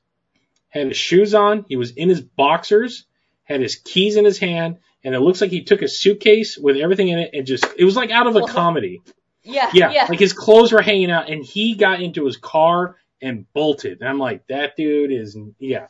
had 0.71 0.89
his 0.89 0.97
shoes 0.97 1.35
on, 1.35 1.65
he 1.69 1.77
was 1.77 1.91
in 1.93 2.09
his 2.09 2.21
boxers, 2.21 3.05
had 3.45 3.61
his 3.61 3.77
keys 3.77 4.17
in 4.17 4.25
his 4.25 4.39
hand, 4.39 4.79
and 5.05 5.15
it 5.15 5.21
looks 5.21 5.41
like 5.41 5.51
he 5.51 5.63
took 5.65 5.83
a 5.83 5.89
suitcase 5.89 6.57
with 6.59 6.77
everything 6.77 7.09
in 7.09 7.19
it 7.19 7.31
and 7.35 7.47
just 7.47 7.67
it 7.77 7.85
was 7.85 7.97
like 7.97 8.11
out 8.11 8.27
of 8.27 8.37
a 8.37 8.43
comedy. 8.43 9.03
yeah, 9.43 9.71
Yeah, 9.75 9.91
yeah. 9.93 10.07
like 10.09 10.19
his 10.19 10.33
clothes 10.33 10.73
were 10.73 10.83
hanging 10.83 11.11
out 11.11 11.29
and 11.31 11.45
he 11.45 11.75
got 11.75 12.01
into 12.01 12.25
his 12.25 12.37
car 12.37 12.97
and 13.23 13.47
bolted. 13.53 14.01
And 14.01 14.09
I'm 14.09 14.19
like, 14.19 14.47
that 14.49 14.77
dude 14.77 15.13
is 15.13 15.37
yeah. 15.59 15.89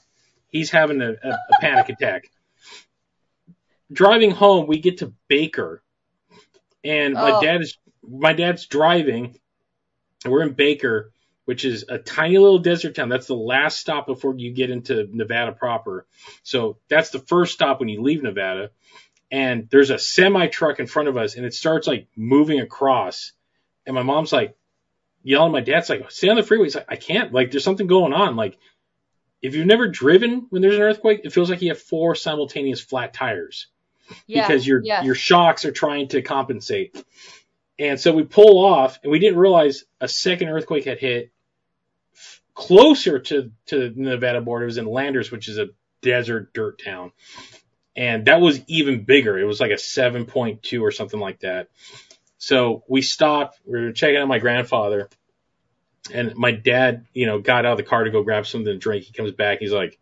He's 0.49 0.71
having 0.71 1.01
a, 1.01 1.11
a, 1.11 1.29
a 1.31 1.61
panic 1.61 1.89
attack. 2.01 2.31
Driving 3.93 4.31
home, 4.31 4.67
we 4.67 4.79
get 4.79 4.99
to 4.99 5.13
Baker. 5.29 5.83
And 6.85 7.15
my 7.15 7.33
Oh. 7.33 7.43
dad 7.43 7.61
is 7.61 7.77
my 8.09 8.33
dad's 8.33 8.67
driving 8.67 9.39
and 10.25 10.33
we're 10.33 10.43
in 10.43 10.53
Baker, 10.55 11.13
which 11.51 11.65
is 11.65 11.85
a 11.89 11.99
tiny 11.99 12.39
little 12.39 12.61
desert 12.61 12.95
town. 12.95 13.09
That's 13.09 13.27
the 13.27 13.35
last 13.35 13.81
stop 13.81 14.07
before 14.07 14.37
you 14.39 14.53
get 14.53 14.71
into 14.71 15.09
Nevada 15.11 15.51
proper. 15.51 16.07
So 16.45 16.77
that's 16.89 17.11
the 17.11 17.19
first 17.19 17.55
stop 17.55 17.81
when 17.81 17.89
you 17.89 18.03
leave 18.03 18.23
Nevada. 18.23 18.71
And 19.33 19.69
there's 19.69 19.91
a 19.91 19.99
semi 19.99 20.47
truck 20.47 20.79
in 20.79 20.87
front 20.87 21.09
of 21.09 21.17
us 21.17 21.35
and 21.35 21.45
it 21.45 21.53
starts 21.53 21.89
like 21.89 22.07
moving 22.15 22.61
across. 22.61 23.33
And 23.85 23.97
my 23.97 24.05
mom's 24.05 24.33
like 24.33 24.57
yelling 25.25 25.49
at 25.49 25.53
my 25.53 25.61
dad's 25.61 25.91
like, 25.91 26.09
stay 26.13 26.29
on 26.29 26.37
the 26.37 26.45
freeway. 26.45 26.67
He's 26.67 26.77
like, 26.77 26.87
I 26.89 26.95
can't. 26.95 27.33
Like, 27.33 27.51
there's 27.51 27.65
something 27.65 27.89
going 27.89 28.13
on. 28.13 28.37
Like, 28.37 28.57
if 29.43 29.57
you've 29.57 29.67
never 29.67 29.89
driven 29.89 30.47
when 30.51 30.63
there's 30.63 30.77
an 30.77 30.83
earthquake, 30.83 31.23
it 31.25 31.33
feels 31.33 31.51
like 31.51 31.63
you 31.63 31.71
have 31.71 31.83
four 31.83 32.15
simultaneous 32.15 32.81
flat 32.81 33.13
tires 33.13 33.67
yeah, 34.29 34.47
because 34.47 34.65
your 34.65 34.83
yeah. 34.85 35.03
your 35.03 35.17
shocks 35.17 35.65
are 35.65 35.73
trying 35.73 36.07
to 36.11 36.23
compensate. 36.23 37.05
And 37.77 37.99
so 37.99 38.13
we 38.13 38.23
pull 38.23 38.65
off, 38.65 39.01
and 39.03 39.11
we 39.11 39.19
didn't 39.19 39.41
realize 39.41 39.83
a 40.01 40.07
second 40.07 40.49
earthquake 40.49 40.85
had 40.85 41.01
hit 41.01 41.33
closer 42.61 43.19
to 43.19 43.51
to 43.67 43.79
the 43.79 43.93
Nevada 43.97 44.41
border. 44.43 44.67
Was 44.67 44.77
in 44.77 44.87
Landers, 44.87 45.31
which 45.31 45.49
is 45.49 45.59
a 45.59 45.71
desert 46.03 46.53
dirt 46.53 46.83
town, 46.85 47.13
and 47.97 48.27
that 48.27 48.41
was 48.41 48.61
even 48.67 49.05
bigger. 49.05 49.39
It 49.39 49.45
was 49.45 49.61
like 49.61 49.71
a 49.71 49.75
7.2 49.75 50.83
or 50.83 50.91
something 50.91 51.19
like 51.19 51.41
that. 51.41 51.69
So 52.37 52.85
we 52.87 53.01
stopped. 53.01 53.59
We 53.65 53.81
were 53.81 53.93
checking 53.93 54.19
on 54.19 54.29
my 54.29 54.39
grandfather, 54.39 55.09
and 56.13 56.37
my 56.37 56.53
dad, 56.53 57.07
you 57.15 57.27
know, 57.27 57.41
got 57.41 57.65
out 57.65 57.73
of 57.73 57.79
the 57.79 57.83
car 57.83 58.05
to 58.05 58.11
go 58.11 58.23
grab 58.23 58.47
something 58.47 58.67
to 58.67 58.79
drink. 58.79 59.05
He 59.05 59.13
comes 59.15 59.33
back. 59.33 59.59
He's 59.61 59.73
like, 59.73 59.99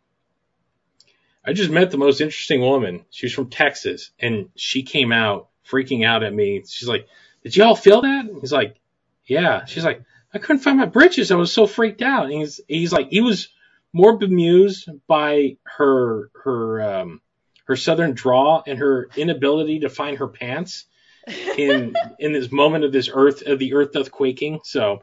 I 1.45 1.53
just 1.53 1.71
met 1.71 1.93
the 1.93 1.97
most 1.97 2.21
interesting 2.21 2.61
woman. 2.61 3.05
She 3.11 3.27
was 3.27 3.33
from 3.33 3.51
Texas, 3.51 4.11
and 4.19 4.49
she 4.57 4.83
came 4.83 5.13
out 5.13 5.49
freaking 5.71 6.05
out 6.05 6.25
at 6.25 6.35
me. 6.35 6.65
She's 6.67 6.89
like, 6.89 7.07
"Did 7.45 7.57
you 7.57 7.63
all 7.63 7.77
feel 7.77 8.03
that?" 8.03 8.29
He's 8.41 8.53
like, 8.53 8.81
"Yeah." 9.27 9.65
She's 9.65 9.85
like, 9.85 10.03
"I 10.33 10.39
couldn't 10.39 10.63
find 10.63 10.79
my 10.79 10.87
britches. 10.87 11.31
I 11.31 11.37
was 11.37 11.53
so 11.53 11.67
freaked 11.67 12.03
out." 12.03 12.25
And 12.25 12.33
he's 12.33 12.61
he's 12.69 12.93
like, 12.93 13.09
he 13.11 13.21
was 13.21 13.49
more 13.93 14.19
bemused 14.19 14.89
by 15.07 15.57
her 15.65 16.31
her 16.45 16.83
um 16.83 17.21
her 17.67 17.77
southern 17.77 18.13
draw 18.13 18.63
and 18.67 18.79
her 18.79 19.09
inability 19.17 19.81
to 19.81 19.89
find 19.89 20.19
her 20.19 20.29
pants 20.29 20.87
in 21.57 21.95
in 22.19 22.33
this 22.33 22.51
moment 22.51 22.85
of 22.85 22.93
this 22.93 23.11
earth 23.13 23.43
of 23.43 23.59
the 23.59 23.75
earth 23.75 23.93
doth 23.93 24.11
quaking. 24.11 24.61
So 24.65 25.03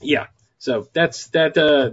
yeah, 0.00 0.26
so 0.58 0.88
that's 0.92 1.28
that. 1.28 1.56
Uh, 1.56 1.90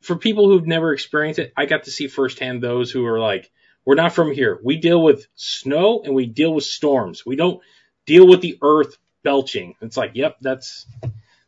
for 0.00 0.16
people 0.16 0.48
who've 0.48 0.66
never 0.66 0.92
experienced 0.92 1.38
it, 1.38 1.52
I 1.56 1.66
got 1.66 1.84
to 1.84 1.90
see 1.90 2.08
firsthand 2.08 2.62
those 2.62 2.90
who 2.90 3.04
are 3.06 3.18
like, 3.18 3.50
we're 3.84 3.96
not 3.96 4.14
from 4.14 4.32
here. 4.32 4.58
We 4.62 4.76
deal 4.76 5.02
with 5.02 5.26
snow 5.34 6.02
and 6.04 6.14
we 6.14 6.26
deal 6.26 6.54
with 6.54 6.64
storms. 6.64 7.24
We 7.24 7.36
don't 7.36 7.60
deal 8.06 8.26
with 8.26 8.40
the 8.40 8.58
earth 8.62 8.96
belching. 9.22 9.74
It's 9.80 9.96
like, 9.96 10.12
yep, 10.14 10.36
that's 10.40 10.86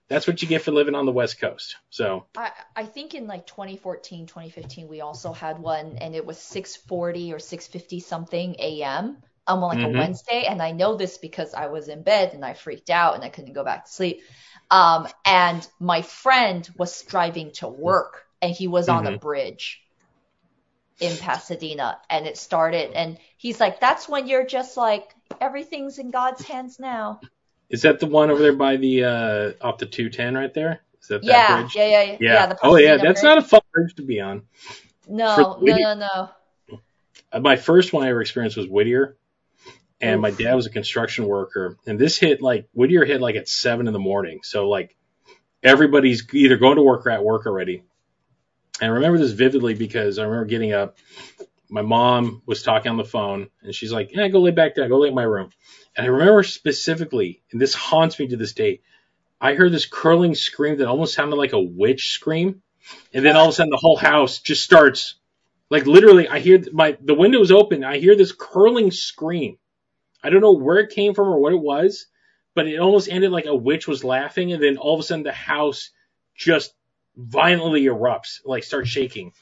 that's 0.08 0.26
what 0.26 0.42
you 0.42 0.48
get 0.48 0.62
for 0.62 0.72
living 0.72 0.94
on 0.94 1.06
the 1.06 1.12
West 1.12 1.40
Coast. 1.40 1.76
So 1.90 2.26
I, 2.36 2.50
I 2.76 2.84
think 2.86 3.14
in 3.14 3.26
like 3.26 3.46
2014, 3.46 4.26
2015, 4.26 4.88
we 4.88 5.00
also 5.00 5.32
had 5.32 5.58
one, 5.58 5.96
and 5.98 6.14
it 6.14 6.24
was 6.26 6.38
6:40 6.38 7.32
or 7.32 7.38
6:50 7.38 8.00
something 8.00 8.56
a.m. 8.58 9.18
on 9.46 9.60
like 9.60 9.78
Mhm. 9.78 9.84
a 9.84 9.88
Wednesday, 9.88 10.44
and 10.46 10.62
I 10.62 10.72
know 10.72 10.96
this 10.96 11.18
because 11.18 11.54
I 11.54 11.66
was 11.66 11.88
in 11.88 12.02
bed 12.02 12.32
and 12.34 12.44
I 12.44 12.54
freaked 12.54 12.90
out 12.90 13.14
and 13.14 13.24
I 13.24 13.28
couldn't 13.28 13.52
go 13.54 13.64
back 13.64 13.84
to 13.86 13.92
sleep. 13.92 14.22
Um, 14.70 15.08
and 15.26 15.66
my 15.80 16.02
friend 16.02 16.68
was 16.76 17.02
driving 17.02 17.52
to 17.52 17.68
work, 17.68 18.24
and 18.40 18.54
he 18.54 18.68
was 18.68 18.88
on 18.88 19.06
a 19.06 19.12
Mhm. 19.12 19.18
bridge 19.18 19.82
in 21.00 21.16
Pasadena, 21.18 22.00
and 22.08 22.26
it 22.26 22.38
started, 22.38 22.92
and 22.92 23.18
he's 23.36 23.60
like, 23.60 23.80
"That's 23.80 24.08
when 24.08 24.26
you're 24.26 24.46
just 24.46 24.76
like 24.76 25.14
everything's 25.40 25.98
in 25.98 26.10
God's 26.10 26.42
hands 26.44 26.78
now." 26.78 27.20
Is 27.72 27.82
that 27.82 28.00
the 28.00 28.06
one 28.06 28.30
over 28.30 28.42
there 28.42 28.52
by 28.54 28.76
the 28.76 29.04
uh 29.04 29.52
off 29.60 29.78
the 29.78 29.86
210 29.86 30.34
right 30.34 30.54
there? 30.54 30.80
Is 31.00 31.08
that 31.08 31.26
that 31.26 31.28
Yeah, 31.28 31.46
bridge? 31.46 31.74
yeah, 31.74 31.86
yeah, 31.88 32.02
yeah, 32.02 32.18
Yeah. 32.20 32.46
the 32.46 32.54
oh 32.62 32.76
yeah, 32.76 32.98
that's 32.98 33.22
bridge. 33.22 33.24
not 33.24 33.38
a 33.38 33.42
fun 33.42 33.60
bridge 33.74 33.94
to 33.96 34.02
be 34.02 34.20
on. 34.20 34.42
no, 35.08 35.58
no, 35.62 35.78
no, 35.78 35.94
no. 35.94 36.30
Uh, 37.32 37.40
my 37.40 37.56
first 37.56 37.92
one 37.92 38.04
I 38.06 38.10
ever 38.10 38.20
experienced 38.20 38.56
was 38.56 38.68
Whittier, 38.68 39.16
and 40.00 40.20
my 40.20 40.30
dad 40.30 40.54
was 40.54 40.66
a 40.66 40.70
construction 40.70 41.26
worker, 41.26 41.78
and 41.86 41.98
this 41.98 42.18
hit 42.18 42.42
like 42.42 42.68
Whittier 42.74 43.04
hit 43.04 43.20
like 43.20 43.36
at 43.36 43.48
seven 43.48 43.86
in 43.86 43.92
the 43.92 43.98
morning, 43.98 44.40
so 44.42 44.68
like 44.68 44.96
everybody's 45.62 46.26
either 46.34 46.56
going 46.58 46.76
to 46.76 46.82
work 46.82 47.06
or 47.06 47.10
at 47.10 47.24
work 47.24 47.46
already. 47.46 47.84
And 48.80 48.90
I 48.90 48.94
remember 48.94 49.18
this 49.18 49.32
vividly 49.32 49.74
because 49.74 50.18
I 50.18 50.24
remember 50.24 50.46
getting 50.46 50.72
up. 50.72 50.96
My 51.72 51.82
mom 51.82 52.42
was 52.44 52.62
talking 52.62 52.90
on 52.90 52.98
the 52.98 53.04
phone, 53.04 53.48
and 53.62 53.74
she's 53.74 53.92
like, 53.92 54.12
"Yeah, 54.12 54.28
go 54.28 54.40
lay 54.40 54.50
back 54.50 54.74
down, 54.74 54.90
go 54.90 54.98
lay 54.98 55.08
in 55.08 55.14
my 55.14 55.22
room." 55.22 55.50
And 55.96 56.06
I 56.06 56.10
remember 56.10 56.42
specifically, 56.42 57.42
and 57.50 57.60
this 57.60 57.74
haunts 57.74 58.18
me 58.18 58.28
to 58.28 58.36
this 58.36 58.52
day. 58.52 58.82
I 59.40 59.54
heard 59.54 59.72
this 59.72 59.86
curling 59.86 60.34
scream 60.34 60.76
that 60.78 60.86
almost 60.86 61.14
sounded 61.14 61.36
like 61.36 61.54
a 61.54 61.60
witch 61.60 62.10
scream, 62.10 62.62
and 63.14 63.24
then 63.24 63.36
all 63.36 63.44
of 63.44 63.50
a 63.50 63.52
sudden 63.54 63.70
the 63.70 63.78
whole 63.78 63.96
house 63.96 64.38
just 64.38 64.62
starts 64.62 65.16
like 65.72 65.86
literally, 65.86 66.28
I 66.28 66.40
hear 66.40 66.62
my 66.70 66.98
the 67.00 67.14
window 67.14 67.40
is 67.40 67.50
open. 67.50 67.82
I 67.82 67.96
hear 67.96 68.14
this 68.14 68.32
curling 68.32 68.90
scream. 68.90 69.56
I 70.22 70.28
don't 70.28 70.42
know 70.42 70.52
where 70.52 70.76
it 70.76 70.90
came 70.90 71.14
from 71.14 71.28
or 71.28 71.38
what 71.38 71.54
it 71.54 71.60
was, 71.60 72.08
but 72.54 72.66
it 72.66 72.76
almost 72.76 73.08
ended 73.08 73.32
like 73.32 73.46
a 73.46 73.56
witch 73.56 73.88
was 73.88 74.04
laughing, 74.04 74.52
and 74.52 74.62
then 74.62 74.76
all 74.76 74.92
of 74.92 75.00
a 75.00 75.02
sudden 75.02 75.22
the 75.22 75.32
house 75.32 75.88
just 76.36 76.74
violently 77.16 77.84
erupts, 77.84 78.40
like 78.44 78.64
starts 78.64 78.90
shaking. 78.90 79.32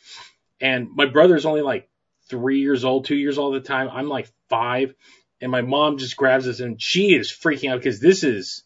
And 0.60 0.88
my 0.94 1.06
brother's 1.06 1.46
only 1.46 1.62
like 1.62 1.89
three 2.30 2.60
years 2.60 2.84
old, 2.84 3.04
two 3.04 3.16
years 3.16 3.36
old 3.38 3.56
at 3.56 3.62
the 3.62 3.68
time. 3.68 3.88
I'm 3.92 4.08
like 4.08 4.30
five, 4.48 4.94
and 5.40 5.50
my 5.50 5.62
mom 5.62 5.98
just 5.98 6.16
grabs 6.16 6.48
us, 6.48 6.60
and 6.60 6.80
she 6.80 7.14
is 7.14 7.30
freaking 7.30 7.70
out 7.70 7.78
because 7.78 8.00
this 8.00 8.24
is 8.24 8.62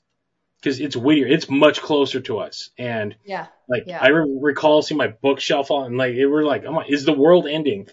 because 0.61 0.81
it's 0.81 0.97
Whittier. 0.97 1.27
It's 1.27 1.49
much 1.49 1.81
closer 1.81 2.21
to 2.21 2.39
us, 2.39 2.71
and 2.79 3.17
Yeah. 3.25 3.47
like 3.69 3.85
Yeah. 3.87 3.99
I 4.01 4.09
re- 4.09 4.39
recall 4.41 4.83
seeing 4.83 4.99
my 4.99 5.09
bookshelf 5.09 5.71
on, 5.71 5.87
and 5.87 5.99
like 5.99 6.15
it 6.15 6.27
were 6.27 6.45
like, 6.45 6.65
I'm 6.65 6.75
like, 6.75 6.91
is 6.91 7.05
the 7.05 7.13
world 7.13 7.47
ending? 7.47 7.89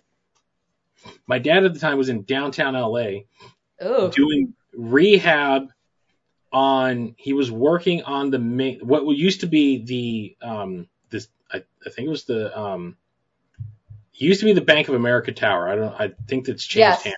My 1.26 1.40
dad 1.40 1.66
at 1.66 1.74
the 1.74 1.80
time 1.80 1.98
was 1.98 2.10
in 2.10 2.24
downtown 2.24 2.76
LA 2.76 3.22
Ooh. 3.84 4.12
doing 4.12 4.54
rehab 4.74 5.70
on 6.52 7.16
he 7.18 7.34
was 7.34 7.50
working 7.50 8.04
on 8.04 8.30
the 8.30 8.40
main 8.40 8.80
what 8.82 9.06
used 9.06 9.42
to 9.42 9.48
be 9.48 9.84
the 9.84 10.48
um 10.48 10.88
this 11.10 11.28
I, 11.52 11.64
I 11.86 11.90
think 11.90 12.08
it 12.08 12.12
was 12.12 12.26
the 12.26 12.58
um 12.58 12.98
it 14.14 14.22
used 14.22 14.40
to 14.42 14.46
be 14.46 14.54
the 14.54 14.62
Bank 14.62 14.88
of 14.88 14.96
America 14.96 15.32
Tower. 15.32 15.68
I 15.70 15.76
don't 15.76 15.94
I 16.00 16.12
think 16.28 16.46
that's 16.46 16.64
changed 16.64 16.80
Yes. 16.80 17.04
hands. 17.04 17.16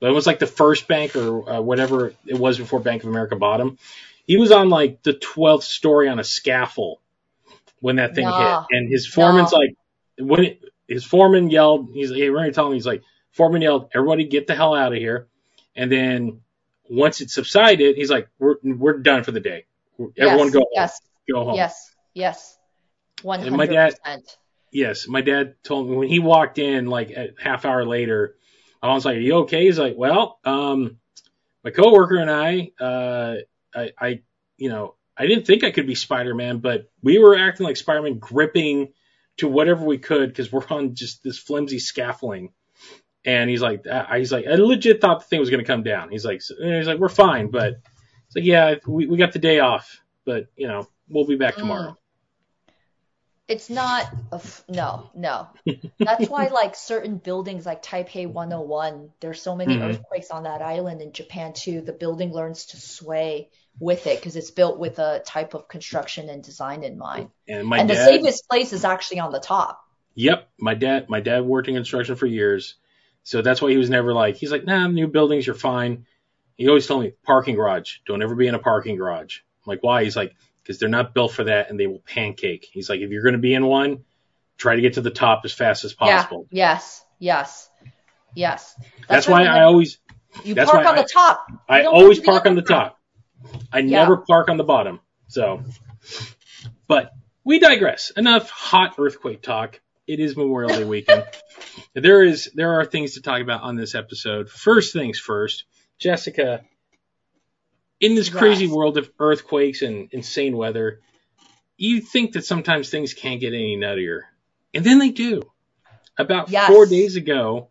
But 0.00 0.10
it 0.10 0.14
was 0.14 0.26
like 0.26 0.38
the 0.38 0.46
first 0.46 0.86
bank 0.86 1.16
or 1.16 1.50
uh, 1.50 1.60
whatever 1.60 2.14
it 2.24 2.38
was 2.38 2.56
before 2.58 2.78
Bank 2.80 3.02
of 3.02 3.08
America 3.08 3.34
bought 3.36 3.60
him. 3.60 3.78
He 4.26 4.36
was 4.36 4.52
on 4.52 4.68
like 4.70 5.02
the 5.02 5.14
12th 5.14 5.62
story 5.64 6.08
on 6.08 6.18
a 6.20 6.24
scaffold 6.24 6.98
when 7.80 7.96
that 7.96 8.14
thing 8.14 8.26
Nah. 8.26 8.66
hit. 8.68 8.76
And 8.76 8.88
his 8.90 9.06
foreman's 9.06 9.52
No. 9.52 9.58
like, 9.58 9.74
when 10.18 10.44
it, 10.44 10.62
his 10.86 11.04
foreman 11.04 11.50
yelled, 11.50 11.90
he's 11.94 12.10
like, 12.10 12.18
hey, 12.20 12.28
remember 12.28 12.52
telling 12.52 12.72
me, 12.72 12.76
he's 12.76 12.86
like, 12.86 13.02
foreman 13.32 13.60
yelled, 13.62 13.90
everybody 13.92 14.24
get 14.24 14.46
the 14.46 14.54
hell 14.54 14.74
out 14.74 14.92
of 14.92 14.98
here. 14.98 15.26
And 15.74 15.90
then 15.90 16.42
once 16.88 17.20
it 17.20 17.30
subsided, 17.30 17.96
he's 17.96 18.10
like, 18.10 18.28
we're, 18.38 18.56
we're 18.62 18.98
done 18.98 19.24
for 19.24 19.32
the 19.32 19.40
day. 19.40 19.64
Everyone 20.16 20.46
yes, 20.46 20.52
go 20.52 20.58
home. 20.60 20.68
Yes. 20.74 21.00
Go 21.32 21.44
home. 21.44 21.54
Yes. 21.56 21.94
Yes. 22.14 22.58
One 23.22 23.40
hundred 23.40 23.68
percent. 24.04 24.36
Yes, 24.70 25.08
my 25.08 25.20
dad 25.20 25.54
told 25.62 25.88
me 25.88 25.96
when 25.96 26.08
he 26.08 26.18
walked 26.18 26.58
in, 26.58 26.86
like 26.86 27.10
a 27.10 27.30
half 27.38 27.64
hour 27.64 27.84
later, 27.86 28.36
I 28.82 28.92
was 28.94 29.04
like, 29.04 29.16
"Are 29.16 29.20
you 29.20 29.34
okay?" 29.38 29.64
He's 29.64 29.78
like, 29.78 29.94
"Well, 29.96 30.38
um, 30.44 30.98
my 31.64 31.70
coworker 31.70 32.16
and 32.16 32.30
I, 32.30 32.70
uh, 32.80 33.36
I, 33.74 33.92
I, 33.98 34.22
you 34.56 34.68
know, 34.68 34.94
I 35.16 35.26
didn't 35.26 35.46
think 35.46 35.64
I 35.64 35.70
could 35.70 35.86
be 35.86 35.94
Spider-Man, 35.94 36.58
but 36.58 36.90
we 37.02 37.18
were 37.18 37.36
acting 37.36 37.66
like 37.66 37.76
Spider-Man, 37.76 38.18
gripping 38.18 38.92
to 39.38 39.48
whatever 39.48 39.84
we 39.84 39.98
could 39.98 40.28
because 40.28 40.52
we're 40.52 40.66
on 40.70 40.94
just 40.94 41.22
this 41.22 41.38
flimsy 41.38 41.78
scaffolding." 41.78 42.52
And 43.24 43.50
he's 43.50 43.60
like, 43.60 43.86
I, 43.86 44.20
he's 44.20 44.32
like, 44.32 44.46
I 44.46 44.54
legit 44.54 45.00
thought 45.00 45.20
the 45.20 45.26
thing 45.26 45.40
was 45.40 45.50
going 45.50 45.62
to 45.62 45.66
come 45.66 45.82
down. 45.82 46.08
He's 46.10 46.24
like, 46.24 46.40
and 46.58 46.76
he's 46.76 46.86
like, 46.86 46.98
we're 46.98 47.08
fine, 47.08 47.50
but 47.50 47.80
it's 48.26 48.36
like, 48.36 48.44
yeah, 48.44 48.76
we, 48.86 49.06
we 49.06 49.18
got 49.18 49.32
the 49.32 49.38
day 49.38 49.58
off, 49.58 50.00
but 50.24 50.46
you 50.56 50.68
know, 50.68 50.88
we'll 51.08 51.26
be 51.26 51.36
back 51.36 51.56
tomorrow. 51.56 51.98
It's 53.48 53.70
not 53.70 54.06
no, 54.68 55.10
no. 55.14 55.48
That's 56.04 56.28
why 56.28 56.48
like 56.48 56.74
certain 56.76 57.18
buildings 57.18 57.66
like 57.66 57.82
Taipei 57.82 58.26
101, 58.26 59.10
there's 59.20 59.42
so 59.42 59.56
many 59.56 59.72
Mhm. 59.72 59.80
earthquakes 59.80 60.30
on 60.30 60.44
that 60.44 60.62
island 60.62 61.02
in 61.02 61.12
Japan 61.12 61.52
too. 61.52 61.80
The 61.80 61.92
building 61.92 62.32
learns 62.32 62.66
to 62.66 62.76
sway 62.76 63.50
with 63.80 64.06
it 64.06 64.18
because 64.20 64.36
it's 64.36 64.50
built 64.50 64.78
with 64.78 64.98
a 64.98 65.20
type 65.26 65.54
of 65.54 65.68
construction 65.68 66.28
and 66.28 66.42
design 66.42 66.84
in 66.84 66.98
mind. 66.98 67.30
And 67.48 67.66
my 67.66 67.80
and 67.80 67.90
the 67.90 67.96
safest 67.96 68.48
place 68.48 68.72
is 68.72 68.84
actually 68.84 69.20
on 69.20 69.32
the 69.32 69.40
top. 69.40 69.80
Yep, 70.14 70.48
my 70.58 70.74
dad 70.74 71.08
my 71.08 71.20
dad 71.20 71.44
worked 71.44 71.68
in 71.68 71.74
construction 71.74 72.16
for 72.16 72.26
years, 72.26 72.74
so 73.22 73.40
that's 73.42 73.62
why 73.62 73.70
he 73.70 73.76
was 73.76 73.90
never 73.90 74.12
like 74.12 74.36
he's 74.36 74.50
like 74.50 74.64
nah 74.64 74.86
new 74.88 75.06
buildings 75.06 75.46
you're 75.46 75.54
fine. 75.54 76.06
He 76.56 76.68
always 76.68 76.86
told 76.86 77.04
me 77.04 77.12
parking 77.24 77.54
garage 77.56 77.98
don't 78.06 78.22
ever 78.22 78.34
be 78.34 78.48
in 78.48 78.54
a 78.54 78.58
parking 78.58 78.96
garage. 78.96 79.38
I'm 79.38 79.70
like 79.70 79.82
why? 79.82 80.04
He's 80.04 80.16
like 80.16 80.34
because 80.68 80.78
they're 80.78 80.90
not 80.90 81.14
built 81.14 81.32
for 81.32 81.44
that 81.44 81.70
and 81.70 81.80
they 81.80 81.86
will 81.86 82.02
pancake. 82.06 82.68
He's 82.70 82.90
like 82.90 83.00
if 83.00 83.10
you're 83.10 83.22
going 83.22 83.32
to 83.32 83.38
be 83.38 83.54
in 83.54 83.64
one, 83.64 84.04
try 84.58 84.76
to 84.76 84.82
get 84.82 84.94
to 84.94 85.00
the 85.00 85.10
top 85.10 85.40
as 85.44 85.52
fast 85.52 85.84
as 85.84 85.94
possible. 85.94 86.46
Yeah. 86.50 86.72
Yes. 86.74 87.04
Yes. 87.18 87.70
Yes. 88.34 88.74
That's, 89.08 89.26
why 89.26 89.44
I 89.44 89.64
always 89.64 89.98
you 90.44 90.54
that's 90.54 90.70
park 90.70 90.86
on 90.86 90.96
the 90.96 91.08
top. 91.10 91.46
You 91.48 91.58
I 91.70 91.84
always 91.84 92.20
park 92.20 92.44
on 92.44 92.54
the 92.54 92.60
top. 92.62 92.98
I 93.72 93.78
Yeah. 93.78 94.00
never 94.00 94.18
park 94.18 94.50
on 94.50 94.58
the 94.58 94.64
bottom. 94.64 95.00
So, 95.28 95.62
but 96.86 97.12
we 97.44 97.58
digress. 97.58 98.10
Enough 98.10 98.50
hot 98.50 98.96
earthquake 98.98 99.40
talk. 99.40 99.80
It 100.06 100.20
is 100.20 100.36
Memorial 100.36 100.70
Day 100.70 100.84
weekend. 100.84 101.24
there 101.94 102.22
is 102.22 102.50
there 102.54 102.78
are 102.78 102.84
things 102.84 103.14
to 103.14 103.22
talk 103.22 103.40
about 103.40 103.62
on 103.62 103.76
this 103.76 103.94
episode. 103.94 104.50
First 104.50 104.92
things 104.92 105.18
first, 105.18 105.64
Jessica. 105.98 106.62
In 108.00 108.14
this 108.14 108.28
crazy 108.28 108.66
Yes. 108.66 108.74
world 108.74 108.96
of 108.96 109.10
earthquakes 109.18 109.82
and 109.82 110.08
insane 110.12 110.56
weather, 110.56 111.00
you 111.76 112.00
think 112.00 112.32
that 112.32 112.44
sometimes 112.44 112.90
things 112.90 113.14
can't 113.14 113.40
get 113.40 113.54
any 113.54 113.76
nuttier, 113.76 114.22
and 114.74 114.84
then 114.84 114.98
they 114.98 115.10
do. 115.10 115.50
About 116.16 116.50
Yes. 116.50 116.68
four 116.68 116.86
days 116.86 117.16
ago, 117.16 117.70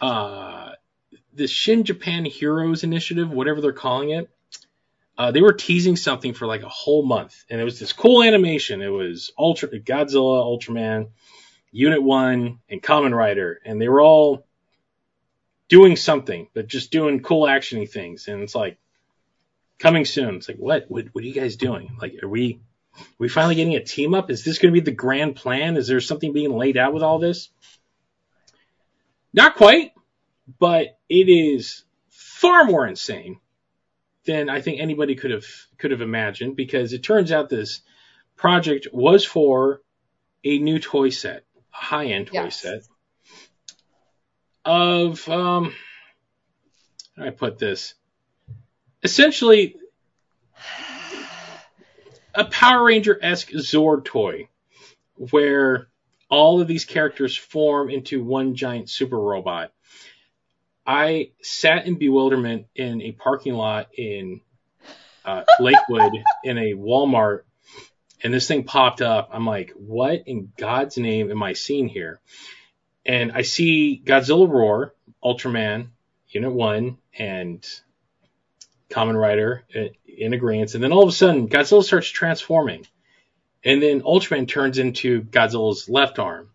uh, 0.00 0.72
the 1.34 1.46
Shin 1.46 1.84
Japan 1.84 2.24
Heroes 2.24 2.84
Initiative, 2.84 3.30
whatever 3.30 3.60
they're 3.60 3.72
calling 3.72 4.10
it, 4.10 4.30
uh, 5.16 5.30
they 5.30 5.42
were 5.42 5.52
teasing 5.52 5.96
something 5.96 6.32
for 6.32 6.46
like 6.46 6.62
a 6.62 6.68
whole 6.68 7.04
month, 7.04 7.44
and 7.50 7.60
it 7.60 7.64
was 7.64 7.78
this 7.78 7.92
cool 7.92 8.22
animation. 8.22 8.80
It 8.80 8.88
was 8.88 9.32
Ultra 9.38 9.68
Godzilla, 9.68 10.42
Ultraman, 10.44 11.10
Unit 11.72 12.02
One, 12.02 12.60
and 12.68 12.82
Kamen 12.82 13.14
Rider, 13.14 13.60
and 13.64 13.80
they 13.80 13.88
were 13.88 14.00
all 14.00 14.46
doing 15.68 15.96
something, 15.96 16.48
but 16.54 16.66
just 16.66 16.90
doing 16.90 17.22
cool 17.22 17.46
actiony 17.46 17.88
things. 17.88 18.28
And 18.28 18.42
it's 18.42 18.54
like 18.54 18.78
coming 19.80 20.04
soon. 20.04 20.36
It's 20.36 20.48
like 20.48 20.58
what? 20.58 20.84
What, 20.88 21.06
what 21.12 21.24
are 21.24 21.26
you 21.26 21.34
guys 21.34 21.56
doing? 21.56 21.96
Like, 22.00 22.22
are 22.22 22.28
we? 22.28 22.60
Are 22.96 23.04
we 23.18 23.28
finally 23.28 23.54
getting 23.54 23.76
a 23.76 23.82
team 23.84 24.14
up? 24.14 24.30
Is 24.30 24.44
this 24.44 24.58
going 24.58 24.74
to 24.74 24.80
be 24.80 24.84
the 24.84 24.94
grand 24.94 25.36
plan? 25.36 25.76
Is 25.76 25.88
there 25.88 26.00
something 26.00 26.32
being 26.32 26.52
laid 26.52 26.76
out 26.76 26.92
with 26.92 27.02
all 27.02 27.18
this? 27.18 27.50
Not 29.32 29.54
quite, 29.56 29.92
but 30.58 30.98
it 31.08 31.28
is 31.28 31.84
far 32.10 32.64
more 32.64 32.86
insane 32.86 33.38
than 34.26 34.50
I 34.50 34.60
think 34.60 34.80
anybody 34.80 35.14
could 35.14 35.30
have 35.30 35.46
could 35.78 35.92
have 35.92 36.00
imagined 36.02 36.56
because 36.56 36.92
it 36.92 37.02
turns 37.02 37.32
out 37.32 37.48
this 37.48 37.80
project 38.36 38.88
was 38.92 39.24
for 39.24 39.80
a 40.44 40.58
new 40.58 40.78
toy 40.78 41.10
set, 41.10 41.44
a 41.72 41.76
high 41.76 42.06
end 42.06 42.26
toy 42.26 42.34
Yes. 42.34 42.60
set 42.60 42.82
of 44.64 45.26
um 45.28 45.72
how 47.16 47.22
do 47.22 47.28
I 47.28 47.30
put 47.30 47.58
this? 47.58 47.94
Essentially 49.02 49.76
a 52.34 52.44
Power 52.44 52.84
Ranger 52.84 53.18
esque 53.20 53.50
Zord 53.50 54.04
toy 54.04 54.48
where 55.16 55.88
all 56.28 56.60
of 56.60 56.68
these 56.68 56.84
characters 56.84 57.36
form 57.36 57.90
into 57.90 58.22
one 58.22 58.54
giant 58.54 58.88
super 58.88 59.18
robot. 59.18 59.72
I 60.86 61.32
sat 61.42 61.86
in 61.86 61.96
bewilderment 61.96 62.66
in 62.74 63.02
a 63.02 63.12
parking 63.12 63.54
lot 63.54 63.88
in 63.96 64.40
uh, 65.24 65.42
Lakewood 65.58 66.12
in 66.44 66.58
a 66.58 66.72
Walmart, 66.72 67.42
and 68.22 68.32
this 68.32 68.46
thing 68.46 68.64
popped 68.64 69.02
up. 69.02 69.30
I'm 69.32 69.46
like, 69.46 69.72
what 69.76 70.22
in 70.26 70.52
God's 70.56 70.96
name 70.96 71.30
am 71.30 71.42
I 71.42 71.52
seeing 71.52 71.88
here? 71.88 72.20
And 73.04 73.32
I 73.32 73.42
see 73.42 74.00
Godzilla 74.04 74.48
Roar, 74.48 74.94
Ultraman, 75.22 75.88
Unit 76.28 76.52
1, 76.52 76.98
and 77.18 77.66
Kamen 78.90 79.18
Rider 79.18 79.64
uh, 79.74 79.78
in- 79.80 79.90
in 80.06 80.32
agreement. 80.34 80.74
And 80.74 80.82
then 80.84 80.92
all 80.92 81.02
of 81.02 81.08
a 81.08 81.12
sudden, 81.12 81.48
Godzilla 81.48 81.82
starts 81.82 82.08
transforming. 82.08 82.86
And 83.64 83.82
then 83.82 84.02
Ultraman 84.02 84.48
turns 84.48 84.78
into 84.78 85.22
Godzilla's 85.22 85.88
left 85.88 86.18
arm. 86.18 86.50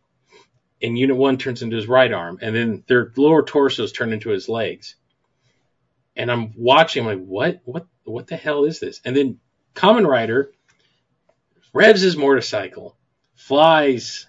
And 0.81 0.97
Unit 0.97 1.15
1 1.15 1.37
turns 1.37 1.61
into 1.63 1.75
his 1.77 1.87
right 1.87 2.11
arm. 2.11 2.37
And 2.41 2.55
then 2.55 2.83
their 2.87 3.11
lower 3.15 3.43
torsos 3.43 3.91
turn 3.91 4.13
into 4.13 4.29
his 4.29 4.49
legs. 4.49 4.95
And 6.15 6.31
I'm 6.31 6.53
watching, 6.55 7.07
I'm 7.07 7.19
like, 7.19 7.25
what, 7.25 7.61
what, 7.65 7.87
what 8.03 8.27
the 8.27 8.35
hell 8.35 8.65
is 8.65 8.79
this? 8.79 9.01
And 9.03 9.15
then 9.15 9.39
Kamen 9.73 10.07
Rider 10.07 10.51
revs 11.73 12.01
his 12.01 12.15
motorcycle, 12.15 12.95
flies 13.35 14.27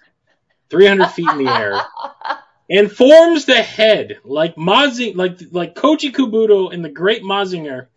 300 0.69 1.07
feet 1.09 1.29
in 1.29 1.37
the 1.45 1.51
air, 1.51 1.79
and 2.69 2.91
forms 2.91 3.45
the 3.45 3.61
head 3.61 4.19
like 4.23 4.57
Mazing, 4.57 5.15
like 5.15 5.39
like 5.51 5.75
Koji 5.75 6.11
Kabuto 6.11 6.71
in 6.71 6.81
the 6.81 6.89
Great 6.89 7.23
Mazinger. 7.23 7.87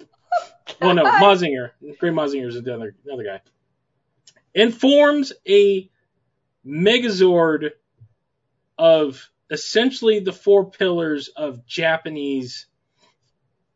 Well, 0.81 0.95
no, 0.95 1.05
Mazinger. 1.21 1.71
Great 1.99 2.13
Mazinger 2.13 2.49
is 2.49 2.63
the 2.63 2.75
other 2.75 2.95
other 3.13 3.25
guy. 3.25 3.41
And 4.55 4.77
forms 4.77 5.33
a 5.49 5.91
Megazord 6.67 7.71
of 8.79 9.29
essentially 9.51 10.21
the 10.21 10.33
four 10.33 10.71
pillars 10.71 11.29
of 11.29 11.67
Japanese 11.67 12.67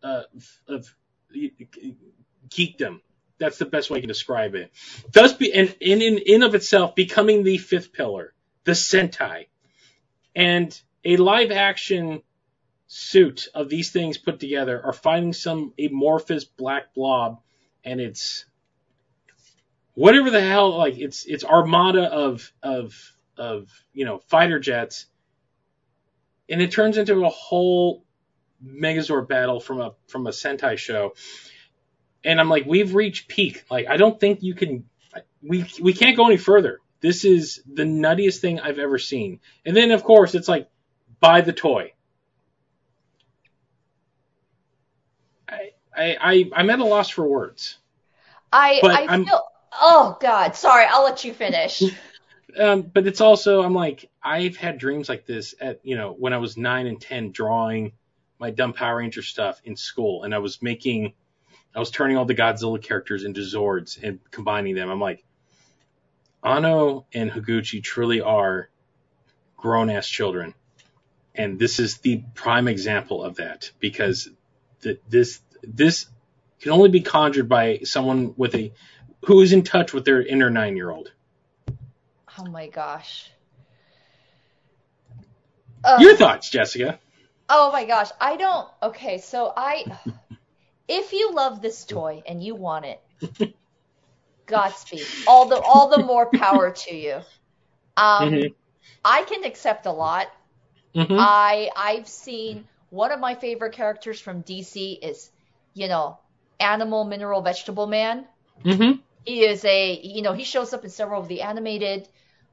uh, 0.03 0.23
of 0.69 0.95
geekdom. 2.49 3.01
That's 3.39 3.59
the 3.59 3.67
best 3.67 3.91
way 3.91 3.99
I 3.99 4.01
can 4.01 4.09
describe 4.09 4.55
it. 4.55 4.71
Thus, 5.13 5.33
be 5.33 5.53
and 5.53 5.75
in 5.81 6.03
in 6.03 6.19
in 6.19 6.43
of 6.43 6.55
itself 6.55 6.95
becoming 6.95 7.43
the 7.43 7.59
fifth 7.59 7.93
pillar, 7.93 8.33
the 8.65 8.73
Sentai, 8.73 9.47
and 10.35 10.81
a 11.05 11.17
live 11.17 11.51
action 11.51 12.23
suit 12.87 13.49
of 13.55 13.69
these 13.69 13.91
things 13.91 14.19
put 14.19 14.41
together 14.41 14.81
are 14.85 14.93
fighting 14.93 15.33
some 15.33 15.73
amorphous 15.79 16.45
black 16.45 16.95
blob, 16.95 17.41
and 17.85 18.01
it's 18.01 18.45
whatever 19.95 20.31
the 20.31 20.41
hell 20.41 20.77
like 20.77 20.99
it's 20.99 21.25
it's 21.27 21.45
armada 21.45 22.05
of 22.05 22.53
of 22.63 22.95
of 23.37 23.69
you 23.93 24.05
know 24.05 24.19
fighter 24.29 24.59
jets, 24.59 25.07
and 26.49 26.63
it 26.63 26.73
turns 26.73 26.99
into 26.99 27.25
a 27.25 27.31
whole 27.31 28.05
Megazord 28.65 29.29
battle 29.29 29.61
from 29.61 29.81
a 29.81 29.95
from 30.07 30.27
a 30.27 30.31
Sentai 30.31 30.79
show 30.79 31.13
and 32.25 32.41
I'm 32.41 32.49
like, 32.49 32.65
we've 32.67 32.95
reached 32.95 33.29
peak. 33.29 33.65
Like, 33.71 33.87
I 33.89 33.97
don't 33.97 34.19
think 34.19 34.43
you 34.43 34.55
can. 34.55 34.85
We 35.43 35.67
we 35.81 35.93
can't 35.93 36.17
go 36.17 36.27
any 36.27 36.39
further. 36.39 36.81
This 37.05 37.27
is 37.27 37.61
the 37.71 37.83
nuttiest 37.83 38.39
thing 38.41 38.61
I've 38.61 38.79
ever 38.79 38.99
seen. 38.99 39.41
And 39.67 39.77
then 39.77 39.91
of 39.91 40.03
course 40.03 40.35
it's 40.35 40.49
like, 40.49 40.71
buy 41.21 41.43
the 41.43 41.53
toy. 41.53 41.93
I 45.47 45.73
I, 45.95 46.17
I 46.21 46.51
I'm 46.55 46.71
at 46.71 46.79
a 46.79 46.85
loss 46.85 47.11
for 47.11 47.27
words. 47.27 47.77
I 48.51 48.79
But 48.81 48.91
I 48.93 49.05
I'm- 49.05 49.27
feel. 49.27 49.43
Oh 49.79 50.17
God, 50.21 50.57
sorry. 50.57 50.87
I'll 50.89 51.05
let 51.05 51.25
you 51.25 51.33
finish. 51.35 51.83
Um, 52.57 52.83
but 52.83 53.05
it's 53.09 53.21
also 53.21 53.63
I'm 53.65 53.75
like 53.75 54.09
I've 54.23 54.57
had 54.57 54.79
dreams 54.79 55.09
like 55.09 55.27
this 55.27 55.57
at 55.61 55.81
you 55.83 55.97
know 55.97 56.13
when 56.13 56.33
I 56.33 56.37
was 56.39 56.57
nine 56.57 56.87
and 56.87 57.01
ten 57.01 57.33
drawing 57.33 57.91
my 58.39 58.51
dumb 58.53 58.73
Power 58.73 58.99
Ranger 58.99 59.23
stuff 59.23 59.61
in 59.65 59.75
school, 59.75 60.23
and 60.23 60.33
I 60.33 60.39
was 60.39 60.63
making 60.63 61.15
I 61.75 61.81
was 61.81 61.91
turning 61.91 62.17
all 62.17 62.27
the 62.27 62.35
Godzilla 62.37 62.81
characters 62.81 63.25
into 63.25 63.41
Zords 63.41 64.01
and 64.01 64.21
combining 64.31 64.77
them. 64.77 64.89
I'm 64.89 65.01
like, 65.01 65.25
Anno 66.45 67.07
and 67.15 67.31
Higuchi 67.31 67.83
truly 67.83 68.21
are 68.21 68.69
grown 69.57 69.89
ass 69.89 70.07
children, 70.07 70.55
and 71.35 71.59
this 71.59 71.81
is 71.81 71.99
the 71.99 72.23
prime 72.35 72.69
example 72.69 73.25
of 73.25 73.37
that 73.37 73.71
because 73.81 74.29
th- 74.83 75.01
this 75.09 75.41
this 75.63 76.07
can 76.61 76.73
only 76.73 76.91
be 76.91 77.01
conjured 77.01 77.49
by 77.49 77.81
someone 77.85 78.35
with 78.37 78.55
a 78.55 78.73
who 79.25 79.41
is 79.41 79.55
in 79.55 79.63
touch 79.63 79.95
with 79.95 80.05
their 80.05 80.23
inner 80.23 80.51
nine 80.51 80.77
year 80.77 80.91
old. 80.91 81.11
Oh 82.39 82.45
my 82.45 82.69
gosh. 82.69 83.31
Ugh. 85.83 86.01
Your 86.01 86.17
thoughts, 86.17 86.51
Jessica? 86.51 86.99
Oh 87.49 87.73
my 87.73 87.85
gosh, 87.85 88.11
I 88.21 88.37
don't. 88.37 88.69
Okay, 88.83 89.19
so 89.19 89.53
I. 89.57 89.85
If 90.87 91.15
you 91.15 91.33
love 91.33 91.63
this 91.63 91.87
toy 91.87 92.23
and 92.27 92.45
you 92.45 92.55
want 92.55 92.85
it, 92.85 93.55
Godspeed. 94.47 95.07
All 95.27 95.47
the 95.47 95.57
all 95.61 95.89
the 95.89 96.03
more 96.03 96.27
power 96.31 96.71
to 96.71 96.95
you. 96.95 97.21
Um, 97.97 98.31
Mhm. 98.33 98.55
I 99.05 99.23
can 99.23 99.45
accept 99.45 99.87
a 99.87 99.93
lot. 99.93 100.27
Mm-hmm. 100.97 101.17
I 101.17 101.71
I've 101.77 102.09
seen 102.09 102.67
one 102.91 103.13
of 103.13 103.21
my 103.21 103.37
favorite 103.37 103.73
characters 103.75 104.19
from 104.21 104.43
DC 104.43 104.99
is, 105.01 105.31
you 105.75 105.87
know, 105.87 106.19
Animal 106.59 107.05
Mineral 107.05 107.41
Vegetable 107.41 107.87
Man. 107.87 108.27
mm-hmm. 108.65 108.99
He 109.25 109.45
is 109.45 109.65
a 109.65 110.01
you 110.03 110.23
know 110.23 110.33
he 110.33 110.43
shows 110.43 110.73
up 110.75 110.83
in 110.83 110.91
several 110.91 111.21
of 111.21 111.29
the 111.29 111.43
animated 111.43 112.09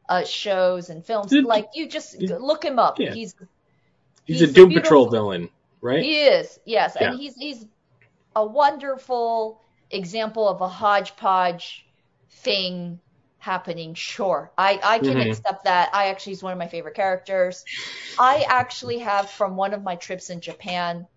uh, 0.08 0.26
shows 0.26 0.90
and 0.92 1.04
films. 1.04 1.32
Like 1.34 1.70
you 1.74 1.88
just 1.90 2.22
look 2.22 2.64
him 2.64 2.78
up. 2.78 3.00
yeah. 3.00 3.14
He's 3.14 3.34
He's, 4.26 4.40
He's 4.42 4.50
a 4.50 4.54
Doom. 4.54 4.72
Patrol 4.74 5.10
villain, 5.10 5.50
right? 5.82 6.04
He 6.04 6.22
is, 6.22 6.60
yes, 6.66 6.96
Yeah. 7.02 7.10
and 7.14 7.20
he's 7.20 7.34
he's 7.36 7.66
a 8.36 8.46
wonderful 8.46 9.60
example 9.92 10.48
of 10.48 10.62
a 10.62 10.68
hodgepodge 10.68 11.86
thing 12.44 13.00
happening. 13.38 13.94
Sure, 13.96 14.52
I 14.58 14.80
I 14.84 15.00
can 15.00 15.18
Mhm. 15.18 15.30
accept 15.30 15.64
that. 15.66 15.90
I 15.94 16.08
actually 16.10 16.34
is 16.34 16.44
one 16.44 16.54
of 16.54 16.60
my 16.60 16.68
favorite 16.68 16.96
characters. 16.96 17.64
I 18.20 18.46
actually 18.50 19.00
have 19.00 19.30
from 19.30 19.56
one 19.56 19.74
of 19.74 19.84
my 19.84 19.96
trips 19.96 20.30
in 20.30 20.42
Japan, 20.42 21.08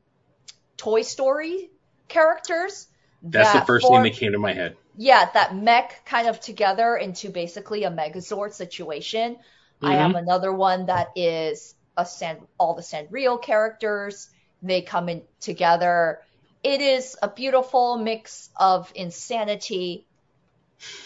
Toy 0.77 1.03
Story 1.03 1.71
characters. 2.09 2.89
That's 3.23 3.53
the 3.53 3.61
first 3.63 3.87
form- 3.87 4.03
thing 4.03 4.13
that 4.13 4.19
came 4.19 4.33
to 4.33 4.39
my 4.39 4.53
head. 4.53 4.77
yeah, 4.97 5.31
that 5.35 5.55
mech 5.57 6.05
kind 6.05 6.29
of 6.29 6.41
together 6.41 6.97
into 6.97 7.31
basically 7.31 7.85
a 7.85 7.91
Megazord 7.91 8.53
situation. 8.53 9.39
I 9.83 9.97
have 9.97 10.15
another 10.15 10.53
one 10.53 10.87
that 10.87 11.09
is 11.17 11.75
a 11.97 12.07
San, 12.07 12.39
all 12.59 12.75
the 12.75 12.83
Sanrio 12.83 13.41
characters. 13.41 14.29
They 14.63 14.83
come 14.83 15.09
in 15.09 15.23
together. 15.41 16.21
It 16.65 16.81
is 16.81 17.17
a 17.23 17.29
beautiful 17.29 17.99
mix 17.99 18.49
of 18.57 18.91
insanity. 18.95 20.07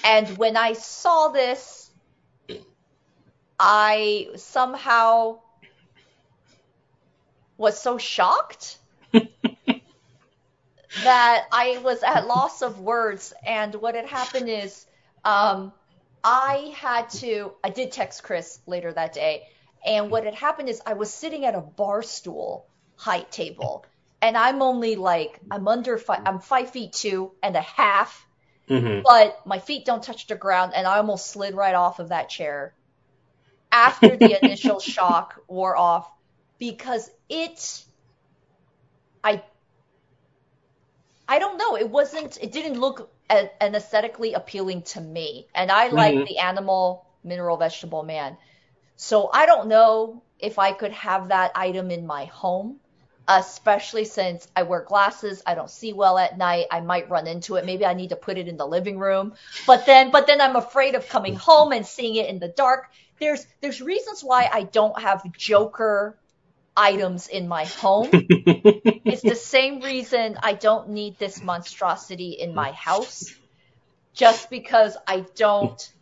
And 0.04 0.38
when 0.38 0.56
I 0.56 0.74
saw 0.74 1.28
this, 1.28 1.90
I 3.58 4.28
somehow 4.36 5.40
was 7.56 7.80
so 7.80 7.98
shocked 7.98 8.78
that 9.12 9.32
I 11.52 11.80
was 11.82 12.04
at 12.04 12.28
loss 12.28 12.62
of 12.62 12.80
words. 12.80 13.32
And 13.44 13.74
what 13.74 13.96
had 13.96 14.06
happened 14.06 14.48
is, 14.48 14.86
um, 15.24 15.72
I 16.22 16.72
had 16.76 17.10
to, 17.10 17.52
I 17.64 17.70
did 17.70 17.90
text 17.90 18.22
Chris 18.22 18.60
later 18.66 18.92
that 18.92 19.12
day. 19.12 19.42
And 19.84 20.08
what 20.08 20.24
had 20.24 20.34
happened 20.34 20.68
is 20.68 20.80
I 20.86 20.94
was 20.94 21.12
sitting 21.12 21.44
at 21.44 21.56
a 21.56 21.60
bar 21.60 22.02
stool 22.02 22.64
height 22.96 23.32
table. 23.32 23.84
And 24.22 24.36
I'm 24.36 24.62
only 24.62 24.96
like, 24.96 25.40
I'm 25.50 25.68
under 25.68 25.98
five, 25.98 26.20
I'm 26.26 26.40
five 26.40 26.70
feet 26.70 26.92
two 26.94 27.32
and 27.42 27.56
a 27.56 27.60
half, 27.62 28.26
Mm-hmm. 28.68 29.00
but 29.04 29.36
my 29.46 29.58
feet 29.60 29.86
don't 29.86 30.02
touch 30.02 30.26
the 30.28 30.36
ground. 30.36 30.72
And 30.74 30.86
I 30.86 30.98
almost 30.98 31.28
slid 31.30 31.54
right 31.54 31.74
off 31.74 31.98
of 32.00 32.10
that 32.10 32.28
chair 32.30 32.74
after 33.72 34.16
the 34.16 34.32
initial 34.40 34.78
shock 34.80 35.40
wore 35.48 35.76
off 35.76 36.10
because 36.58 37.10
it, 37.28 37.84
I 39.24 39.42
I 41.28 41.38
don't 41.38 41.58
know. 41.58 41.76
It 41.76 41.88
wasn't. 41.90 42.36
It 42.42 42.52
didn't 42.52 42.80
look 42.80 43.10
a, 43.30 43.50
an 43.62 43.74
aesthetically 43.74 44.32
appealing 44.34 44.82
to 44.94 45.00
me, 45.00 45.48
and 45.54 45.70
I 45.70 45.88
like 45.88 46.16
Mhm. 46.16 46.26
the 46.26 46.38
animal, 46.38 47.06
mineral, 47.22 47.56
vegetable 47.56 48.02
man. 48.02 48.36
So 48.96 49.30
I 49.32 49.46
don't 49.46 49.68
know 49.68 50.24
if 50.38 50.58
I 50.58 50.72
could 50.72 50.92
have 50.92 51.28
that 51.28 51.52
item 51.54 51.90
in 51.90 52.06
my 52.06 52.26
home, 52.26 52.80
especially 53.28 54.04
since 54.04 54.48
I 54.56 54.62
wear 54.62 54.82
glasses. 54.82 55.42
I 55.46 55.54
don't 55.54 55.70
see 55.70 55.92
well 55.92 56.18
at 56.18 56.38
night. 56.38 56.66
I 56.70 56.80
might 56.80 57.10
run 57.10 57.26
into 57.26 57.56
it. 57.56 57.66
Maybe 57.66 57.84
I 57.84 57.94
need 57.94 58.08
to 58.08 58.16
put 58.16 58.38
it 58.38 58.48
in 58.48 58.56
the 58.56 58.66
living 58.66 58.98
room. 58.98 59.34
But 59.66 59.86
then, 59.86 60.10
but 60.10 60.26
then 60.26 60.40
I'm 60.40 60.56
afraid 60.56 60.94
of 60.94 61.08
coming 61.08 61.34
home 61.34 61.72
and 61.72 61.86
seeing 61.86 62.16
it 62.16 62.28
in 62.28 62.38
the 62.38 62.48
dark. 62.48 62.90
There's 63.20 63.46
there's 63.60 63.80
reasons 63.80 64.22
why 64.22 64.48
I 64.52 64.62
don't 64.62 64.98
have 65.00 65.30
Joker 65.36 66.18
items 66.76 67.26
in 67.26 67.48
my 67.48 67.64
home 67.64 68.08
it's 69.08 69.22
the 69.22 69.34
same 69.34 69.80
reason 69.80 70.38
I 70.40 70.52
don't 70.52 70.90
need 70.90 71.18
this 71.18 71.42
monstrosity 71.42 72.32
in 72.32 72.54
my 72.54 72.72
house. 72.72 73.34
Just 74.14 74.50
because 74.50 74.96
I 75.06 75.24
don't. 75.36 75.92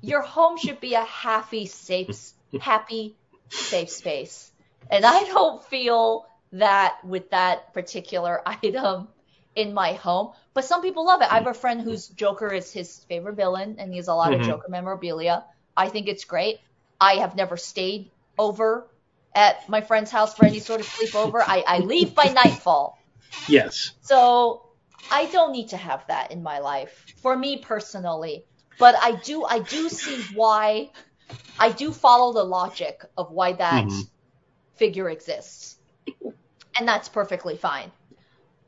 Your 0.00 0.22
home 0.22 0.58
should 0.58 0.80
be 0.80 0.94
a 0.94 1.04
happy, 1.04 1.66
safe, 1.66 2.32
happy, 2.60 3.16
safe 3.50 3.90
space. 3.90 4.50
And 4.90 5.04
I 5.04 5.24
don't 5.24 5.62
feel 5.64 6.26
that 6.52 6.98
with 7.04 7.30
that 7.30 7.72
particular 7.74 8.42
item 8.46 9.08
in 9.54 9.74
my 9.74 9.94
home. 9.94 10.32
But 10.54 10.64
some 10.64 10.82
people 10.82 11.06
love 11.06 11.22
it. 11.22 11.30
I 11.30 11.34
have 11.36 11.46
a 11.46 11.54
friend 11.54 11.80
whose 11.80 12.08
Joker 12.08 12.52
is 12.52 12.72
his 12.72 13.04
favorite 13.08 13.36
villain, 13.36 13.76
and 13.78 13.90
he 13.92 13.98
has 13.98 14.08
a 14.08 14.14
lot 14.14 14.32
Mhm. 14.32 14.34
of 14.34 14.42
Joker 14.42 14.68
memorabilia. 14.68 15.44
I 15.76 15.88
think 15.88 16.08
it's 16.08 16.24
great. 16.24 16.58
I 17.00 17.14
have 17.16 17.36
never 17.36 17.56
stayed 17.56 18.12
over 18.38 18.88
at 19.34 19.68
my 19.68 19.80
friend's 19.80 20.10
house 20.10 20.34
for 20.34 20.44
any 20.44 20.60
sort 20.60 20.80
of 20.80 20.86
sleepover. 20.88 21.44
I, 21.46 21.64
I 21.66 21.78
leave 21.80 22.14
by 22.14 22.28
nightfall. 22.28 22.98
yes. 23.48 23.92
So 24.00 24.62
I 25.10 25.26
don't 25.26 25.52
need 25.52 25.68
to 25.70 25.76
have 25.76 26.06
that 26.08 26.30
in 26.30 26.42
my 26.42 26.58
life 26.58 27.08
for 27.16 27.36
me 27.36 27.58
personally. 27.62 28.46
But 28.78 28.94
I 29.00 29.12
do 29.16 29.44
I 29.44 29.60
do 29.60 29.88
see 29.88 30.16
why 30.22 30.90
I 31.58 31.72
do 31.72 31.92
follow 31.92 32.32
the 32.32 32.44
logic 32.44 33.04
of 33.16 33.30
why 33.32 33.54
that 33.54 33.86
Mhm. 33.86 34.08
figure 34.76 35.10
exists. 35.10 35.78
And 36.78 36.88
that's 36.88 37.08
perfectly 37.08 37.56
fine. 37.56 37.90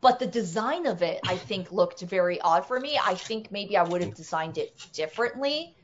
But 0.01 0.19
the 0.19 0.27
design 0.27 0.87
of 0.87 1.03
it 1.03 1.21
I 1.27 1.37
think 1.37 1.73
looked 1.73 2.01
very 2.03 2.41
odd 2.41 2.67
for 2.67 2.79
me. 2.79 2.99
I 3.03 3.15
think 3.15 3.51
maybe 3.51 3.77
I 3.77 3.83
would 3.83 4.03
have 4.03 4.15
designed 4.15 4.59
it 4.59 4.77
differently. 4.93 5.75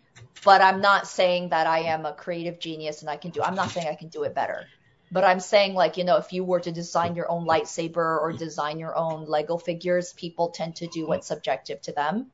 But 0.44 0.60
I'm 0.60 0.80
not 0.80 1.06
saying 1.06 1.50
that 1.50 1.66
I 1.66 1.80
am 1.80 2.04
a 2.04 2.12
creative 2.12 2.58
genius 2.58 3.00
and 3.00 3.10
I 3.10 3.16
can 3.16 3.30
do 3.30 3.42
I'm 3.42 3.54
not 3.54 3.70
saying 3.70 3.88
I 3.88 3.94
can 3.94 4.08
do 4.08 4.24
it 4.24 4.34
better. 4.34 4.66
But 5.12 5.24
I'm 5.24 5.40
saying, 5.40 5.74
like, 5.74 5.96
you 5.96 6.04
know, 6.04 6.18
if 6.18 6.32
you 6.32 6.44
were 6.44 6.60
to 6.60 6.70
design 6.70 7.16
your 7.16 7.28
own 7.30 7.44
lightsaber 7.44 7.96
or 8.20 8.32
design 8.32 8.78
your 8.78 8.96
own 8.96 9.24
Lego 9.24 9.58
figures, 9.58 10.12
people 10.12 10.50
tend 10.50 10.76
to 10.76 10.86
do 10.86 11.06
what's 11.06 11.26
subjective 11.26 11.80
to 11.82 11.92
them. 11.92 12.30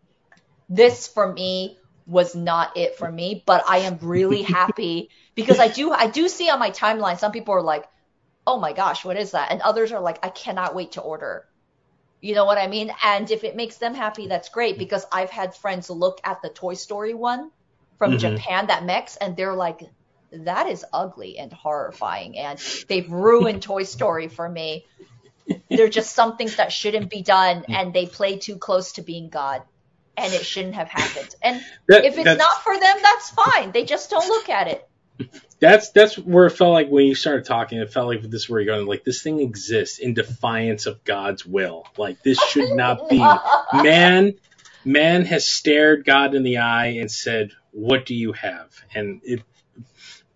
This, 0.69 1.09
for 1.09 1.33
me, 1.33 1.79
was 2.07 2.35
not 2.35 2.77
it 2.77 2.97
for 2.97 3.11
me, 3.11 3.43
but 3.47 3.65
I 3.67 3.79
am 3.79 3.99
really 4.03 4.43
happy 4.43 5.09
because 5.35 5.59
I 5.59 5.69
do, 5.69 5.91
I 5.91 6.09
do 6.09 6.29
see 6.29 6.51
on 6.51 6.59
my 6.59 6.71
timeline, 6.71 7.19
some 7.19 7.33
people 7.33 7.55
are 7.55 7.63
like, 7.63 7.87
oh 8.47 8.59
my 8.61 8.73
gosh, 8.73 9.05
what 9.05 9.17
is 9.17 9.33
that? 9.33 9.51
And 9.51 9.61
others 9.63 9.93
are 9.93 10.01
like, 10.01 10.25
I 10.25 10.29
cannot 10.29 10.75
wait 10.75 10.93
to 10.93 11.01
order. 11.01 11.45
You 12.21 12.35
know 12.35 12.45
what 12.45 12.59
I 12.59 12.67
mean? 12.67 12.93
And 13.05 13.31
if 13.31 13.45
it 13.45 13.57
makes 13.57 13.77
them 13.79 13.95
happy, 13.95 14.29
that's 14.29 14.49
great 14.49 14.79
because 14.79 15.05
I've 15.13 15.31
had 15.31 15.55
friends 15.55 15.91
look 15.91 16.19
at 16.25 16.43
the 16.43 16.49
Toy 16.49 16.75
Story 16.75 17.15
one 17.15 17.51
from 17.99 18.13
Mhm. 18.13 18.19
Japan, 18.19 18.69
that 18.69 18.85
mix, 18.85 19.17
and 19.17 19.37
they're 19.37 19.55
like, 19.55 19.81
that 20.33 20.67
is 20.69 20.85
ugly 20.93 21.39
and 21.39 21.53
horrifying 21.53 22.37
and 22.39 22.59
they've 22.89 23.11
ruined 23.11 23.63
Toy 23.63 23.85
Story 23.85 24.29
for 24.37 24.49
me. 24.49 24.87
They're 25.71 25.89
just 25.89 26.15
some 26.15 26.37
things 26.37 26.57
that 26.57 26.73
shouldn't 26.73 27.11
be 27.11 27.23
done 27.23 27.65
and 27.69 27.93
they 27.95 28.07
play 28.07 28.39
too 28.39 28.57
close 28.57 28.93
to 28.93 29.03
being 29.03 29.29
God 29.31 29.63
and 30.17 30.33
it 30.35 30.45
shouldn't 30.45 30.75
have 30.75 30.89
happened. 30.89 31.35
And 31.43 31.61
That- 31.89 32.05
if 32.05 32.19
it's 32.19 32.39
not 32.39 32.63
for 32.65 32.79
them, 32.79 32.97
that's 33.03 33.31
fine. 33.31 33.73
They 33.73 33.85
just 33.85 34.11
don't 34.11 34.29
look 34.29 34.49
at 34.49 34.69
it. 34.69 34.83
that's 35.59 35.91
that's 35.91 36.19
where 36.19 36.47
it 36.47 36.51
felt 36.51 36.73
like 36.73 36.89
when 36.89 37.07
you 37.07 37.15
started 37.15 37.45
talking, 37.45 37.79
it 37.79 37.93
felt 37.93 38.09
like 38.09 38.23
this 38.23 38.43
is 38.43 38.49
where 38.49 38.61
you're 38.61 38.75
going. 38.75 38.87
Like 38.87 39.05
this 39.05 39.23
thing 39.23 39.41
exists 39.41 39.99
in 39.99 40.15
defiance 40.15 40.87
of 40.87 41.03
God's 41.05 41.47
will. 41.47 41.87
Like 41.97 42.23
this 42.23 42.39
should 42.49 42.77
not 42.77 43.09
be. 43.09 43.19
Man, 43.73 44.35
man 44.85 45.25
has 45.25 45.47
stared 45.47 46.05
God 46.05 46.35
in 46.35 46.43
the 46.43 46.59
eye 46.59 46.99
and 46.99 47.11
said, 47.11 47.53
"What 47.73 48.07
do 48.07 48.15
you 48.15 48.33
have?" 48.33 48.69
And 48.95 49.21
it 49.25 49.43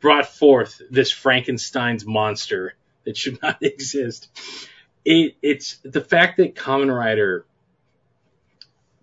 brought 0.00 0.26
forth 0.26 0.80
this 0.90 1.12
Frankenstein's 1.12 2.06
monster 2.06 2.74
that 3.04 3.16
should 3.16 3.40
not 3.42 3.58
exist. 3.62 4.28
it 5.04 5.36
it's 5.42 5.76
the 5.82 6.00
fact 6.00 6.38
that 6.38 6.54
Kamen 6.54 6.94
Rider 6.94 7.44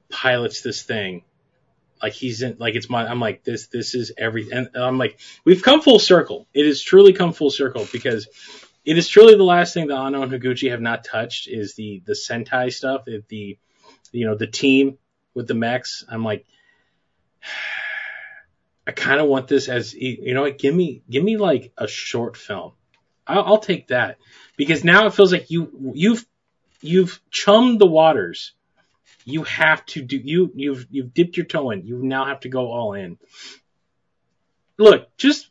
pilots 0.10 0.62
this 0.62 0.82
thing 0.82 1.24
like 2.02 2.14
he's 2.14 2.42
in 2.42 2.58
like 2.60 2.76
it's 2.76 2.90
my 2.90 3.08
I'm 3.08 3.20
like 3.20 3.44
this 3.44 3.68
this 3.68 3.96
is 3.96 4.12
everything 4.18 4.58
and 4.58 4.70
I'm 4.76 4.98
like 4.98 5.20
we've 5.46 5.62
come 5.62 5.82
full 5.82 6.00
circle. 6.00 6.48
It 6.54 6.66
has 6.66 6.82
truly 6.82 7.14
come 7.14 7.34
full 7.34 7.50
circle 7.50 7.88
because 7.92 8.28
it 8.86 8.98
is 8.98 9.08
truly 9.08 9.36
the 9.36 9.44
last 9.44 9.74
thing 9.74 9.88
that 9.88 9.98
Anno 9.98 10.22
and 10.22 10.32
Higuchi 10.32 10.72
have 10.72 10.82
not 10.82 11.04
touched 11.04 11.48
is 11.48 11.76
the 11.76 12.02
the 12.06 12.14
Sentai 12.14 12.72
stuff, 12.72 13.06
the 13.06 13.58
you 14.12 14.26
know 14.26 14.36
the 14.36 14.48
team 14.48 14.98
with 15.34 15.48
the 15.48 15.54
mechs. 15.54 16.04
I'm 16.10 16.24
like 16.24 16.46
I 18.88 18.92
kind 18.92 19.20
of 19.20 19.28
want 19.28 19.50
this 19.50 19.68
as 19.68 19.94
you 19.94 20.34
know 20.34 20.50
give 20.52 20.74
me 20.74 21.04
give 21.10 21.24
me 21.24 21.38
like 21.38 21.74
a 21.78 21.88
short 21.88 22.38
film. 22.38 22.74
I'll, 23.26 23.44
I'll 23.44 23.58
take 23.58 23.88
that 23.88 24.18
because 24.56 24.84
now 24.84 25.08
it 25.08 25.14
feels 25.14 25.32
like 25.32 25.52
you 25.52 25.92
you've 25.94 26.26
you've 26.82 27.20
chummed 27.30 27.80
the 27.80 27.88
waters 27.88 28.54
you 29.28 29.44
have 29.44 29.86
to 29.88 30.02
do 30.02 30.16
you 30.16 30.52
you've 30.56 30.88
you've 30.90 31.14
dipped 31.14 31.36
your 31.36 31.46
toe 31.46 31.72
in. 31.72 31.86
You 31.86 32.02
now 32.02 32.26
have 32.26 32.40
to 32.42 32.50
go 32.50 32.72
all 32.72 32.94
in. 32.94 33.18
Look, 34.78 35.16
just 35.18 35.50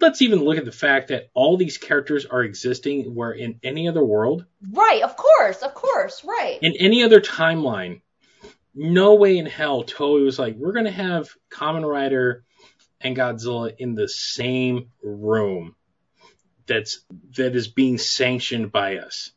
let's 0.00 0.22
even 0.22 0.42
look 0.42 0.56
at 0.56 0.64
the 0.64 0.72
fact 0.72 1.08
that 1.08 1.28
all 1.34 1.58
these 1.58 1.76
characters 1.76 2.24
are 2.24 2.42
existing 2.42 3.14
where 3.14 3.32
in 3.32 3.60
any 3.62 3.88
other 3.88 4.02
world. 4.02 4.46
Right, 4.72 5.02
of 5.02 5.16
course, 5.16 5.60
of 5.60 5.74
course, 5.74 6.24
right. 6.24 6.58
In 6.62 6.72
any 6.78 7.04
other 7.04 7.20
timeline, 7.20 8.00
no 8.74 9.16
way 9.16 9.36
in 9.36 9.44
hell 9.44 9.84
Toei 9.84 10.24
was 10.24 10.38
like, 10.38 10.56
we're 10.56 10.72
gonna 10.72 10.90
have 10.90 11.28
Kamen 11.50 11.86
Rider 11.86 12.42
and 13.02 13.14
Godzilla 13.14 13.74
in 13.76 13.94
the 13.94 14.08
same 14.08 14.92
room 15.02 15.76
that's 16.66 17.04
that 17.36 17.54
is 17.54 17.68
being 17.68 17.98
sanctioned 17.98 18.72
by 18.72 18.96
us 18.96 19.32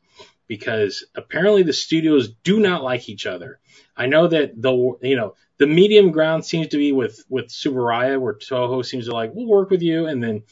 because 0.49 1.05
apparently 1.15 1.61
the 1.63 1.71
studios 1.71 2.27
do 2.43 2.59
not 2.59 2.83
like 2.83 3.07
each 3.07 3.27
other. 3.27 3.59
I 3.95 4.07
know 4.07 4.27
that 4.27 4.59
the 4.59 4.73
you 5.01 5.15
know 5.15 5.35
the 5.59 5.67
medium 5.67 6.11
ground 6.11 6.43
seems 6.43 6.69
to 6.69 6.77
be 6.77 6.91
with 6.91 7.23
with 7.29 7.47
Tsuburaya, 7.47 8.19
where 8.19 8.33
Toho 8.33 8.83
seems 8.83 9.05
to 9.05 9.13
like 9.13 9.31
we'll 9.33 9.47
work 9.47 9.69
with 9.69 9.83
you, 9.83 10.07
and 10.07 10.21
then 10.21 10.43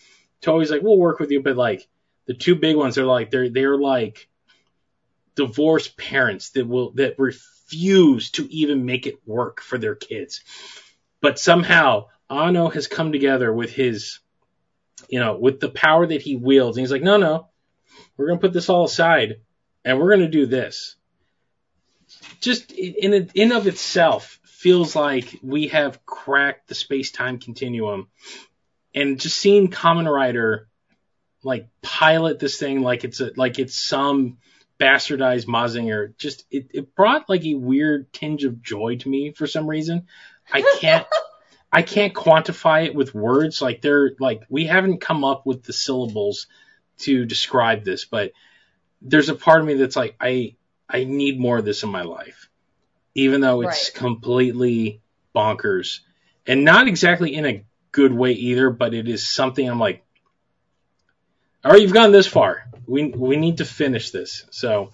Toei's 0.42 0.72
like 0.72 0.84
we'll 0.84 1.00
work 1.00 1.20
with 1.20 1.32
you, 1.32 1.42
but 1.42 1.58
like 1.58 1.86
the 2.28 2.36
two 2.36 2.56
big 2.56 2.78
ones 2.78 2.98
are 2.98 3.06
like 3.06 3.32
they're 3.32 3.50
they're 3.50 3.78
like 3.78 4.30
divorced 5.36 5.98
parents 5.98 6.52
that 6.52 6.68
will 6.68 6.92
that 6.92 7.18
refuse 7.18 8.32
to 8.32 8.48
even 8.54 8.86
make 8.86 9.08
it 9.08 9.20
work 9.26 9.62
for 9.62 9.80
their 9.80 9.96
kids. 9.96 10.42
But 11.22 11.40
somehow 11.40 12.06
Anno 12.30 12.70
has 12.70 12.86
come 12.86 13.12
together 13.12 13.52
with 13.52 13.72
his 13.72 14.20
you 15.10 15.20
know 15.20 15.38
with 15.38 15.60
the 15.60 15.70
power 15.70 16.06
that 16.06 16.22
he 16.22 16.36
wields, 16.36 16.78
and 16.78 16.84
he's 16.84 16.92
like 16.92 17.02
no 17.02 17.18
no 17.18 17.48
we're 18.16 18.28
gonna 18.28 18.40
put 18.40 18.54
this 18.54 18.70
all 18.70 18.86
aside 18.86 19.38
and 19.88 19.98
we're 19.98 20.10
going 20.10 20.20
to 20.20 20.28
do 20.28 20.46
this. 20.46 20.98
Just 22.42 22.74
in 22.74 23.30
in 23.34 23.54
of 23.54 23.68
itself 23.68 24.40
feels 24.44 24.96
like 24.98 25.40
we 25.42 25.70
have 25.70 26.06
cracked 26.06 26.68
the 26.68 26.76
space 26.76 27.12
time 27.12 27.40
continuum, 27.40 28.10
and 28.94 29.20
just 29.20 29.38
seeing 29.38 29.70
Kamen 29.70 30.14
Rider 30.14 30.68
like 31.42 31.70
pilot 31.82 32.38
this 32.40 32.58
thing 32.58 32.82
like 32.82 33.06
it's 33.06 33.22
a 33.22 33.32
like 33.38 33.60
it's 33.60 33.78
some 33.78 34.38
bastardized 34.78 35.46
Mazinger. 35.46 36.18
Just 36.18 36.46
it, 36.52 36.68
it 36.74 36.94
brought 36.94 37.30
like 37.30 37.46
a 37.46 37.54
weird 37.54 38.12
tinge 38.12 38.44
of 38.44 38.62
joy 38.62 38.98
to 38.98 39.10
me 39.10 39.32
for 39.32 39.48
some 39.48 39.68
reason. 39.68 40.08
I 40.52 40.64
can't 40.82 41.08
I 41.72 41.82
can't 41.82 42.14
quantify 42.14 42.86
it 42.86 42.96
with 42.96 43.16
words. 43.16 43.62
Like 43.62 43.82
they're 43.82 44.12
like 44.20 44.44
we 44.50 44.66
haven't 44.66 45.00
come 45.00 45.24
up 45.24 45.46
with 45.46 45.64
the 45.64 45.74
syllables 45.74 46.48
to 47.00 47.26
describe 47.26 47.86
this, 47.86 48.04
but 48.04 48.34
there's 49.02 49.30
a 49.30 49.36
part 49.36 49.62
of 49.62 49.68
me 49.68 49.76
that's 49.76 49.96
like 49.96 50.16
I 50.20 50.56
I 50.90 51.04
need 51.04 51.40
more 51.40 51.58
of 51.58 51.66
this 51.66 51.84
in 51.84 51.90
my 51.90 52.04
life, 52.04 52.50
even 53.16 53.42
though 53.42 53.62
it's 53.62 53.92
right. 53.94 54.00
completely 54.00 55.02
bonkers 55.36 56.00
and 56.46 56.64
not 56.64 56.88
exactly 56.88 57.34
in 57.34 57.46
a 57.46 57.66
good 57.92 58.14
way 58.14 58.34
either. 58.34 58.70
But 58.70 58.94
it 58.94 59.08
is 59.08 59.30
something 59.30 59.68
I'm 59.68 59.80
like, 59.80 60.04
all 61.64 61.72
right, 61.72 61.82
you've 61.82 61.94
gone 61.94 62.12
this 62.12 62.28
far. 62.28 62.66
We 62.86 63.10
we 63.10 63.38
need 63.38 63.58
to 63.58 63.66
finish 63.66 64.12
this. 64.12 64.46
So 64.52 64.92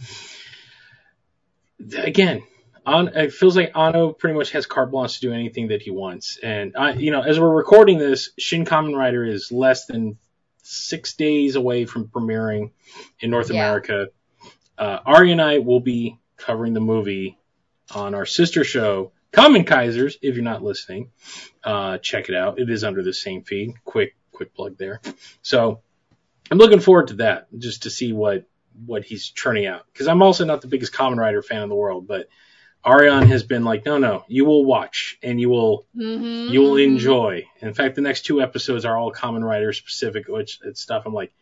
again, 1.96 2.44
on 2.86 3.10
it 3.10 3.34
feels 3.34 3.56
like 3.56 3.72
Anno 3.76 4.12
pretty 4.14 4.38
much 4.38 4.52
has 4.52 4.66
carte 4.66 4.92
blanche 4.92 5.16
to 5.16 5.22
do 5.22 5.34
anything 5.34 5.70
that 5.70 5.82
he 5.82 5.92
wants. 5.92 6.38
And 6.42 6.76
I, 6.76 6.94
you 6.94 7.12
know, 7.12 7.22
as 7.22 7.40
we're 7.40 7.54
recording 7.54 8.00
this, 8.00 8.32
Shin 8.38 8.66
Kamen 8.66 8.96
Rider 8.96 9.24
is 9.24 9.52
less 9.52 9.86
than 9.86 10.18
six 10.64 11.14
days 11.14 11.56
away 11.56 11.86
from 11.86 12.08
premiering 12.08 12.72
in 13.20 13.30
North 13.30 13.52
yeah. 13.52 13.62
America. 13.62 14.08
Uh, 14.78 15.00
Ari 15.06 15.32
and 15.32 15.42
I 15.42 15.60
will 15.60 15.80
be 15.80 16.18
covering 16.38 16.74
the 16.74 16.80
movie 16.80 17.38
on 17.94 18.16
our 18.16 18.26
sister 18.26 18.64
show, 18.64 19.12
Common 19.32 19.66
Kaisers. 19.66 20.16
If 20.22 20.36
you're 20.36 20.44
not 20.44 20.64
listening, 20.64 21.12
uh, 21.64 22.00
check 22.00 22.30
it 22.30 22.36
out. 22.36 22.60
It 22.60 22.70
is 22.70 22.84
under 22.84 23.04
the 23.04 23.14
same 23.14 23.44
feed. 23.44 23.74
Quick, 23.84 24.16
quick 24.32 24.54
plug 24.56 24.78
there. 24.78 25.02
So 25.42 25.82
I'm 26.50 26.58
looking 26.58 26.80
forward 26.80 27.10
to 27.10 27.16
that, 27.16 27.48
just 27.58 27.84
to 27.84 27.90
see 27.90 28.14
what 28.14 28.46
what 28.86 29.04
he's 29.04 29.30
churning 29.30 29.68
out. 29.68 29.86
Because 29.92 30.08
I'm 30.08 30.24
also 30.24 30.46
not 30.46 30.62
the 30.62 30.68
biggest 30.68 30.94
Kamen 30.94 31.18
Rider 31.18 31.44
fan 31.44 31.62
in 31.62 31.70
the 31.70 31.76
world, 31.76 32.08
but 32.08 32.28
Ariane 32.86 33.28
has 33.28 33.44
been 33.44 33.64
like, 33.64 33.86
no, 33.86 33.98
no, 33.98 34.26
you 34.28 34.46
will 34.46 34.66
watch 34.66 35.18
and 35.24 35.40
you 35.40 35.50
will 35.50 35.86
mm-hmm. 35.96 36.52
you 36.52 36.62
will 36.62 36.78
enjoy. 36.78 37.46
In 37.62 37.74
fact, 37.74 37.96
the 37.96 38.02
next 38.02 38.26
two 38.26 38.42
episodes 38.42 38.84
are 38.86 38.98
all 38.98 39.12
Kamen 39.12 39.44
Rider 39.44 39.72
specific, 39.72 40.28
which 40.28 40.60
it's 40.64 40.82
stuff 40.82 41.04
I'm 41.06 41.14
like, 41.14 41.34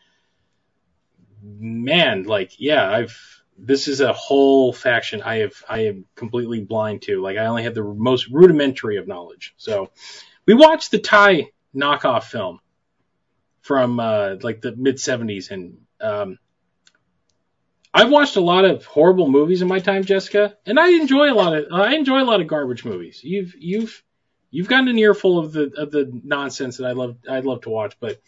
man, 1.42 2.24
like, 2.24 2.60
yeah, 2.60 2.88
I've 2.90 3.18
this 3.58 3.88
is 3.88 4.02
a 4.02 4.14
whole 4.14 4.72
faction 4.72 5.22
I 5.22 5.38
have 5.38 5.54
I 5.68 5.86
am 5.86 6.06
completely 6.16 6.62
blind 6.62 7.04
to. 7.04 7.22
Like, 7.22 7.38
I 7.38 7.48
only 7.48 7.64
have 7.64 7.76
the 7.76 7.84
most 7.84 8.28
rudimentary 8.28 8.98
of 8.98 9.08
knowledge. 9.08 9.54
So, 9.58 9.90
we 10.46 10.54
watched 10.54 10.92
the 10.92 11.00
Thai 11.00 11.50
knockoff 11.76 12.26
film 12.26 12.60
from 13.62 14.00
uh, 14.00 14.36
like 14.42 14.62
the 14.62 14.76
mid 14.76 14.98
'70s, 14.98 15.50
and 15.50 15.78
um, 16.00 16.38
I've 17.94 18.10
watched 18.10 18.38
a 18.38 18.42
lot 18.42 18.66
of 18.66 18.86
horrible 18.86 19.30
movies 19.30 19.62
in 19.62 19.68
my 19.68 19.80
time, 19.80 20.04
Jessica, 20.04 20.58
and 20.66 20.80
I 20.80 20.90
enjoy 20.92 21.32
a 21.32 21.36
lot 21.36 21.56
of 21.56 21.66
I 21.72 21.96
enjoy 21.96 22.22
a 22.22 22.26
lot 22.26 22.42
of 22.42 22.48
garbage 22.48 22.86
movies. 22.86 23.22
You've 23.24 23.54
you've 23.58 24.04
you've 24.50 24.70
gotten 24.70 24.88
an 24.88 24.98
earful 24.98 25.40
of 25.40 25.52
the 25.52 25.72
of 25.76 25.92
the 25.92 26.10
nonsense 26.24 26.78
that 26.78 26.86
I 26.86 26.94
love 26.94 27.18
I'd 27.30 27.46
love 27.46 27.62
to 27.62 27.70
watch, 27.70 27.98
but 28.00 28.22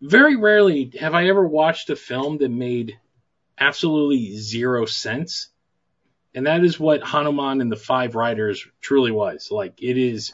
very 0.00 0.36
rarely 0.36 0.92
have 1.00 1.14
I 1.14 1.28
ever 1.28 1.46
watched 1.46 1.90
a 1.90 1.96
film 1.96 2.38
that 2.38 2.50
made 2.50 2.98
absolutely 3.58 4.36
zero 4.36 4.84
sense. 4.86 5.48
And 6.34 6.46
that 6.46 6.62
is 6.64 6.78
what 6.78 7.02
Hanuman 7.02 7.62
and 7.62 7.72
the 7.72 7.76
Five 7.76 8.14
Riders 8.14 8.66
truly 8.80 9.10
was. 9.10 9.48
Like 9.50 9.82
it 9.82 9.96
is 9.96 10.32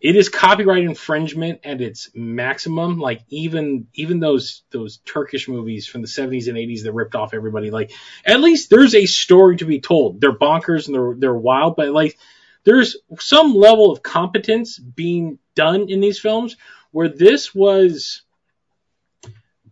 it 0.00 0.16
is 0.16 0.28
copyright 0.28 0.84
infringement 0.84 1.60
at 1.64 1.80
its 1.80 2.10
maximum. 2.14 2.98
Like 2.98 3.22
even 3.28 3.88
even 3.94 4.20
those 4.20 4.62
those 4.70 4.98
Turkish 4.98 5.48
movies 5.48 5.86
from 5.86 6.02
the 6.02 6.08
70s 6.08 6.48
and 6.48 6.56
80s 6.56 6.84
that 6.84 6.92
ripped 6.92 7.14
off 7.14 7.34
everybody. 7.34 7.70
Like 7.70 7.92
at 8.24 8.40
least 8.40 8.70
there's 8.70 8.94
a 8.94 9.06
story 9.06 9.56
to 9.56 9.64
be 9.66 9.80
told. 9.80 10.20
They're 10.20 10.32
bonkers 10.32 10.86
and 10.86 10.94
they're 10.94 11.14
they're 11.16 11.34
wild, 11.34 11.76
but 11.76 11.90
like 11.90 12.18
there's 12.64 12.96
some 13.18 13.54
level 13.54 13.92
of 13.92 14.02
competence 14.02 14.78
being 14.78 15.38
done 15.54 15.88
in 15.88 16.00
these 16.00 16.18
films 16.18 16.56
where 16.90 17.08
this 17.08 17.54
was 17.54 18.22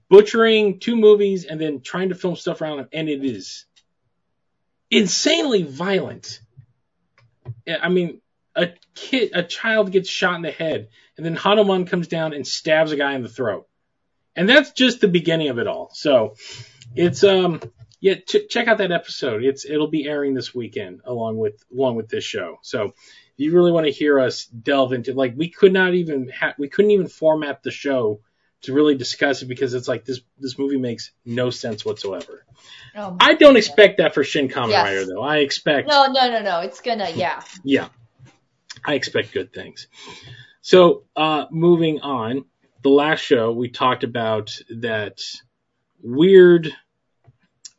butchering 0.08 0.78
two 0.78 0.96
movies 0.96 1.44
and 1.44 1.60
then 1.60 1.80
trying 1.80 2.10
to 2.10 2.14
film 2.14 2.36
stuff 2.36 2.60
around 2.60 2.76
them, 2.76 2.88
and 2.92 3.08
it 3.08 3.24
is 3.24 3.64
insanely 4.90 5.62
violent. 5.62 6.40
I 7.66 7.88
mean, 7.88 8.20
a 8.56 8.70
kid, 8.94 9.30
a 9.34 9.42
child 9.42 9.90
gets 9.90 10.08
shot 10.08 10.36
in 10.36 10.42
the 10.42 10.50
head, 10.50 10.88
and 11.16 11.26
then 11.26 11.34
Hanuman 11.34 11.86
comes 11.86 12.08
down 12.08 12.32
and 12.32 12.46
stabs 12.46 12.92
a 12.92 12.96
guy 12.96 13.14
in 13.14 13.22
the 13.22 13.28
throat, 13.28 13.66
and 14.36 14.48
that's 14.48 14.72
just 14.72 15.00
the 15.00 15.08
beginning 15.08 15.48
of 15.48 15.58
it 15.58 15.66
all. 15.66 15.90
So 15.94 16.34
it's 16.94 17.24
um 17.24 17.60
yeah, 18.00 18.16
ch- 18.16 18.48
check 18.50 18.68
out 18.68 18.78
that 18.78 18.92
episode. 18.92 19.44
It's 19.44 19.64
it'll 19.64 19.88
be 19.88 20.06
airing 20.06 20.34
this 20.34 20.54
weekend 20.54 21.00
along 21.04 21.38
with 21.38 21.62
along 21.72 21.96
with 21.96 22.08
this 22.08 22.24
show. 22.24 22.58
So 22.62 22.84
if 22.84 22.92
you 23.38 23.52
really 23.52 23.72
want 23.72 23.86
to 23.86 23.92
hear 23.92 24.20
us 24.20 24.44
delve 24.44 24.92
into 24.92 25.14
like 25.14 25.34
we 25.36 25.48
could 25.48 25.72
not 25.72 25.94
even 25.94 26.28
ha- 26.28 26.54
we 26.58 26.68
couldn't 26.68 26.90
even 26.90 27.08
format 27.08 27.62
the 27.62 27.70
show 27.70 28.20
to 28.62 28.72
really 28.72 28.94
discuss 28.94 29.42
it 29.42 29.46
because 29.46 29.74
it's 29.74 29.88
like 29.88 30.04
this 30.04 30.20
this 30.38 30.58
movie 30.58 30.78
makes 30.78 31.12
no 31.24 31.50
sense 31.50 31.84
whatsoever. 31.84 32.44
Oh, 32.94 33.16
I 33.20 33.34
don't 33.34 33.56
expect 33.56 33.98
that 33.98 34.14
for 34.14 34.22
Shin 34.22 34.48
Kamen 34.48 34.70
yes. 34.70 34.84
Rider 34.84 35.06
though. 35.06 35.22
I 35.22 35.38
expect 35.38 35.88
No, 35.88 36.06
no, 36.06 36.30
no, 36.30 36.42
no. 36.42 36.60
It's 36.60 36.80
gonna 36.80 37.10
yeah. 37.10 37.42
Yeah. 37.62 37.88
I 38.84 38.94
expect 38.94 39.32
good 39.32 39.52
things. 39.52 39.88
So, 40.60 41.04
uh, 41.16 41.46
moving 41.50 42.00
on, 42.00 42.44
the 42.82 42.90
last 42.90 43.20
show 43.20 43.52
we 43.52 43.68
talked 43.68 44.04
about 44.04 44.58
that 44.70 45.22
weird, 46.02 46.70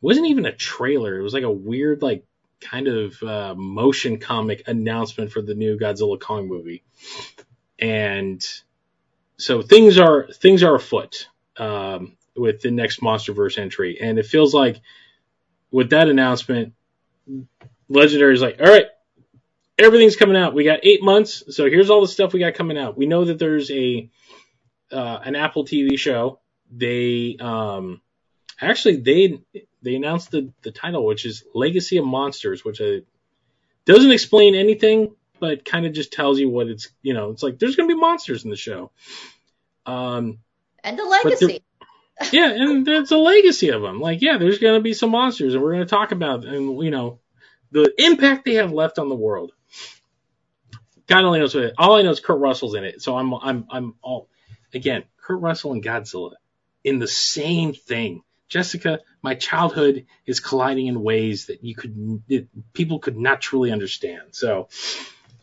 wasn't 0.00 0.26
even 0.26 0.46
a 0.46 0.52
trailer. 0.52 1.18
It 1.18 1.22
was 1.22 1.34
like 1.34 1.44
a 1.44 1.50
weird, 1.50 2.02
like 2.02 2.24
kind 2.60 2.88
of 2.88 3.22
uh, 3.22 3.54
motion 3.56 4.18
comic 4.18 4.64
announcement 4.66 5.32
for 5.32 5.42
the 5.42 5.54
new 5.54 5.78
Godzilla 5.78 6.20
Kong 6.20 6.48
movie, 6.48 6.82
and 7.78 8.44
so 9.36 9.62
things 9.62 9.98
are 9.98 10.28
things 10.32 10.62
are 10.62 10.74
afoot. 10.74 11.28
Um, 11.56 12.16
with 12.36 12.60
the 12.60 12.70
next 12.70 13.00
MonsterVerse 13.00 13.58
entry, 13.58 13.98
and 14.00 14.18
it 14.18 14.26
feels 14.26 14.52
like 14.54 14.80
with 15.70 15.90
that 15.90 16.08
announcement, 16.08 16.74
Legendary 17.88 18.34
is 18.34 18.42
like, 18.42 18.60
all 18.60 18.66
right, 18.66 18.86
everything's 19.78 20.16
coming 20.16 20.36
out. 20.36 20.54
We 20.54 20.64
got 20.64 20.80
eight 20.82 21.02
months, 21.02 21.42
so 21.54 21.66
here's 21.66 21.90
all 21.90 22.00
the 22.00 22.08
stuff 22.08 22.32
we 22.32 22.40
got 22.40 22.54
coming 22.54 22.78
out. 22.78 22.96
We 22.96 23.06
know 23.06 23.24
that 23.24 23.38
there's 23.38 23.70
a 23.70 24.10
uh, 24.92 25.18
an 25.24 25.34
Apple 25.34 25.64
TV 25.64 25.98
show. 25.98 26.40
They 26.70 27.36
um, 27.40 28.00
actually 28.60 28.96
they 28.98 29.40
they 29.82 29.94
announced 29.94 30.30
the 30.30 30.52
the 30.62 30.72
title, 30.72 31.04
which 31.04 31.24
is 31.24 31.44
Legacy 31.54 31.98
of 31.98 32.04
Monsters, 32.04 32.64
which 32.64 32.80
uh, 32.80 33.00
doesn't 33.84 34.10
explain 34.10 34.54
anything, 34.54 35.14
but 35.40 35.64
kind 35.64 35.86
of 35.86 35.92
just 35.92 36.12
tells 36.12 36.38
you 36.38 36.50
what 36.50 36.68
it's 36.68 36.90
you 37.02 37.14
know. 37.14 37.30
It's 37.30 37.42
like 37.42 37.58
there's 37.58 37.76
gonna 37.76 37.88
be 37.88 37.94
monsters 37.94 38.44
in 38.44 38.50
the 38.50 38.56
show. 38.56 38.90
Um, 39.84 40.38
and 40.82 40.98
the 40.98 41.04
legacy. 41.04 41.62
yeah, 42.32 42.50
and 42.50 42.86
there's 42.86 43.10
a 43.10 43.18
legacy 43.18 43.68
of 43.68 43.82
them. 43.82 44.00
Like, 44.00 44.22
yeah, 44.22 44.38
there's 44.38 44.58
gonna 44.58 44.80
be 44.80 44.94
some 44.94 45.10
monsters, 45.10 45.54
and 45.54 45.62
we're 45.62 45.72
gonna 45.72 45.86
talk 45.86 46.12
about 46.12 46.44
and 46.44 46.82
you 46.82 46.90
know 46.90 47.20
the 47.70 47.92
impact 47.98 48.44
they 48.44 48.54
have 48.54 48.72
left 48.72 48.98
on 48.98 49.08
the 49.08 49.14
world. 49.14 49.52
God 51.06 51.24
only 51.24 51.38
knows 51.38 51.54
what. 51.54 51.74
All 51.78 51.96
I 51.96 52.02
know 52.02 52.10
is 52.10 52.20
Kurt 52.20 52.40
Russell's 52.40 52.74
in 52.74 52.84
it, 52.84 53.02
so 53.02 53.16
I'm 53.16 53.32
I'm 53.34 53.66
I'm 53.70 53.94
all 54.02 54.28
again 54.74 55.04
Kurt 55.18 55.40
Russell 55.40 55.72
and 55.72 55.82
Godzilla 55.82 56.32
in 56.84 56.98
the 56.98 57.08
same 57.08 57.74
thing. 57.74 58.22
Jessica, 58.48 59.00
my 59.22 59.34
childhood 59.34 60.06
is 60.24 60.38
colliding 60.38 60.86
in 60.86 61.02
ways 61.02 61.46
that 61.46 61.64
you 61.64 61.74
could 61.74 62.22
it, 62.28 62.48
people 62.72 63.00
could 63.00 63.16
not 63.16 63.40
truly 63.40 63.72
understand. 63.72 64.22
So, 64.32 64.68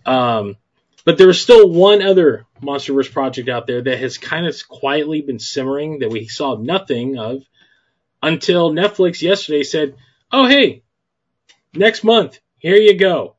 um, 0.06 0.56
but 1.04 1.18
there 1.18 1.30
is 1.30 1.42
still 1.42 1.70
one 1.70 2.02
other 2.02 2.46
MonsterVerse 2.62 3.12
project 3.12 3.50
out 3.50 3.68
there 3.68 3.82
that 3.82 4.00
has 4.00 4.18
kind 4.18 4.46
of 4.48 4.68
quietly 4.70 5.22
been 5.22 5.40
simmering 5.40 6.00
that 6.00 6.10
we 6.10 6.28
saw 6.28 6.56
nothing 6.56 7.18
of 7.18 7.44
until 8.22 8.72
Netflix 8.72 9.22
yesterday 9.22 9.64
said, 9.64 9.96
"Oh 10.32 10.48
hey, 10.48 10.84
next 11.74 12.06
month, 12.06 12.40
here 12.58 12.78
you 12.78 12.98
go," 12.98 13.36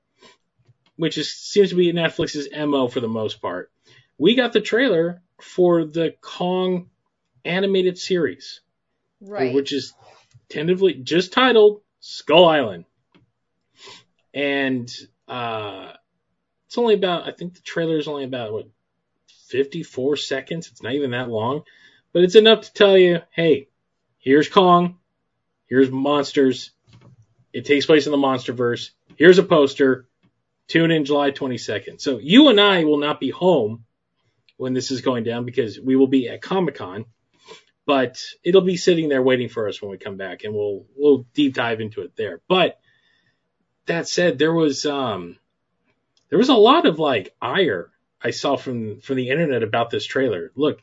which 0.97 1.19
is 1.19 1.33
seems 1.33 1.71
to 1.71 1.77
be 1.77 1.93
Netflix's 1.93 2.49
mo 2.53 2.89
for 2.89 3.01
the 3.01 3.09
most 3.09 3.41
part. 3.41 3.71
We 4.19 4.35
got 4.35 4.53
the 4.53 4.61
trailer 4.61 5.23
for 5.41 5.85
the 5.85 6.15
Kong 6.21 6.91
animated 7.45 7.99
series, 7.99 8.61
right? 9.21 9.55
Which 9.55 9.73
is 9.73 9.95
tentatively 10.49 10.95
just 10.95 11.33
titled 11.33 11.81
Skull 12.01 12.47
Island, 12.47 12.85
and 14.33 14.93
uh, 15.27 15.93
it's 16.67 16.79
only 16.79 16.95
about 16.95 17.27
I 17.27 17.33
think 17.33 17.55
the 17.55 17.63
trailer 17.63 17.99
is 17.99 18.09
only 18.09 18.25
about 18.25 18.53
what 18.53 18.69
54 19.49 20.17
seconds. 20.17 20.69
It's 20.71 20.83
not 20.83 20.95
even 20.95 21.11
that 21.13 21.29
long, 21.29 21.63
but 22.13 22.23
it's 22.25 22.35
enough 22.35 22.63
to 22.63 22.73
tell 22.73 22.97
you, 22.97 23.21
hey, 23.31 23.69
here's 24.19 24.49
Kong, 24.49 24.99
here's 25.67 25.91
monsters. 25.91 26.71
It 27.53 27.65
takes 27.65 27.87
place 27.87 28.07
in 28.07 28.13
the 28.13 28.19
MonsterVerse. 28.19 28.91
Here's 29.17 29.39
a 29.39 29.45
poster. 29.45 30.09
Tune 30.69 30.91
in 30.91 31.05
July 31.05 31.31
22nd. 31.31 32.01
So 32.01 32.19
you 32.19 32.49
and 32.49 32.61
I 32.61 32.85
will 32.85 32.99
not 32.99 33.21
be 33.21 33.31
home 33.31 33.85
when 34.57 34.73
this 34.73 34.91
is 34.91 35.01
going 35.01 35.25
down 35.25 35.45
because 35.45 35.79
we 35.79 35.97
will 35.97 36.07
be 36.07 36.29
at 36.29 36.43
Comic 36.43 36.77
Con, 36.77 37.05
but 37.87 38.23
it'll 38.43 38.63
be 38.63 38.77
sitting 38.77 39.09
there 39.09 39.23
waiting 39.23 39.49
for 39.49 39.69
us 39.69 39.81
when 39.81 39.91
we 39.91 39.99
come 39.99 40.17
back, 40.17 40.45
and 40.45 40.55
we'll 40.55 40.87
we'll 40.97 41.27
deep 41.35 41.55
dive 41.55 41.81
into 41.81 42.03
it 42.03 42.17
there. 42.17 42.41
But 42.49 42.79
that 43.87 44.09
said, 44.09 44.39
there 44.39 44.55
was 44.55 44.87
um 44.87 45.37
there 46.31 46.39
was 46.39 46.49
a 46.49 46.55
lot 46.55 46.87
of 46.87 46.99
like 46.99 47.35
ire 47.43 47.91
I 48.25 48.31
saw 48.31 48.57
from 48.57 49.01
from 49.01 49.17
the 49.17 49.29
internet 49.29 49.63
about 49.63 49.91
this 49.91 50.07
trailer. 50.07 50.51
Look, 50.57 50.81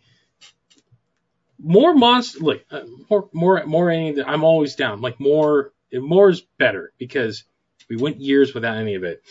more 1.57 1.95
monster. 1.95 2.39
Look, 2.39 2.63
uh, 2.69 2.83
more 3.09 3.29
more 3.33 3.65
more. 3.65 3.89
Any, 3.89 4.21
I'm 4.21 4.43
always 4.43 4.75
down. 4.75 5.01
Like 5.01 5.19
more 5.19 5.73
more 5.91 6.29
is 6.29 6.41
better 6.59 6.93
because 6.99 7.43
we 7.89 7.97
went 7.97 8.21
years 8.21 8.53
without 8.53 8.77
any 8.77 8.93
of 8.93 9.03
it, 9.03 9.23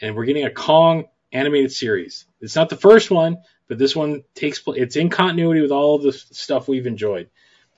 and 0.00 0.14
we're 0.14 0.24
getting 0.24 0.44
a 0.44 0.50
Kong 0.50 1.04
animated 1.32 1.72
series. 1.72 2.26
It's 2.40 2.56
not 2.56 2.68
the 2.68 2.76
first 2.76 3.10
one, 3.10 3.38
but 3.68 3.78
this 3.78 3.96
one 3.96 4.22
takes 4.34 4.58
place. 4.58 4.80
It's 4.80 4.96
in 4.96 5.10
continuity 5.10 5.60
with 5.60 5.72
all 5.72 5.98
the 5.98 6.12
stuff 6.12 6.68
we've 6.68 6.86
enjoyed. 6.86 7.30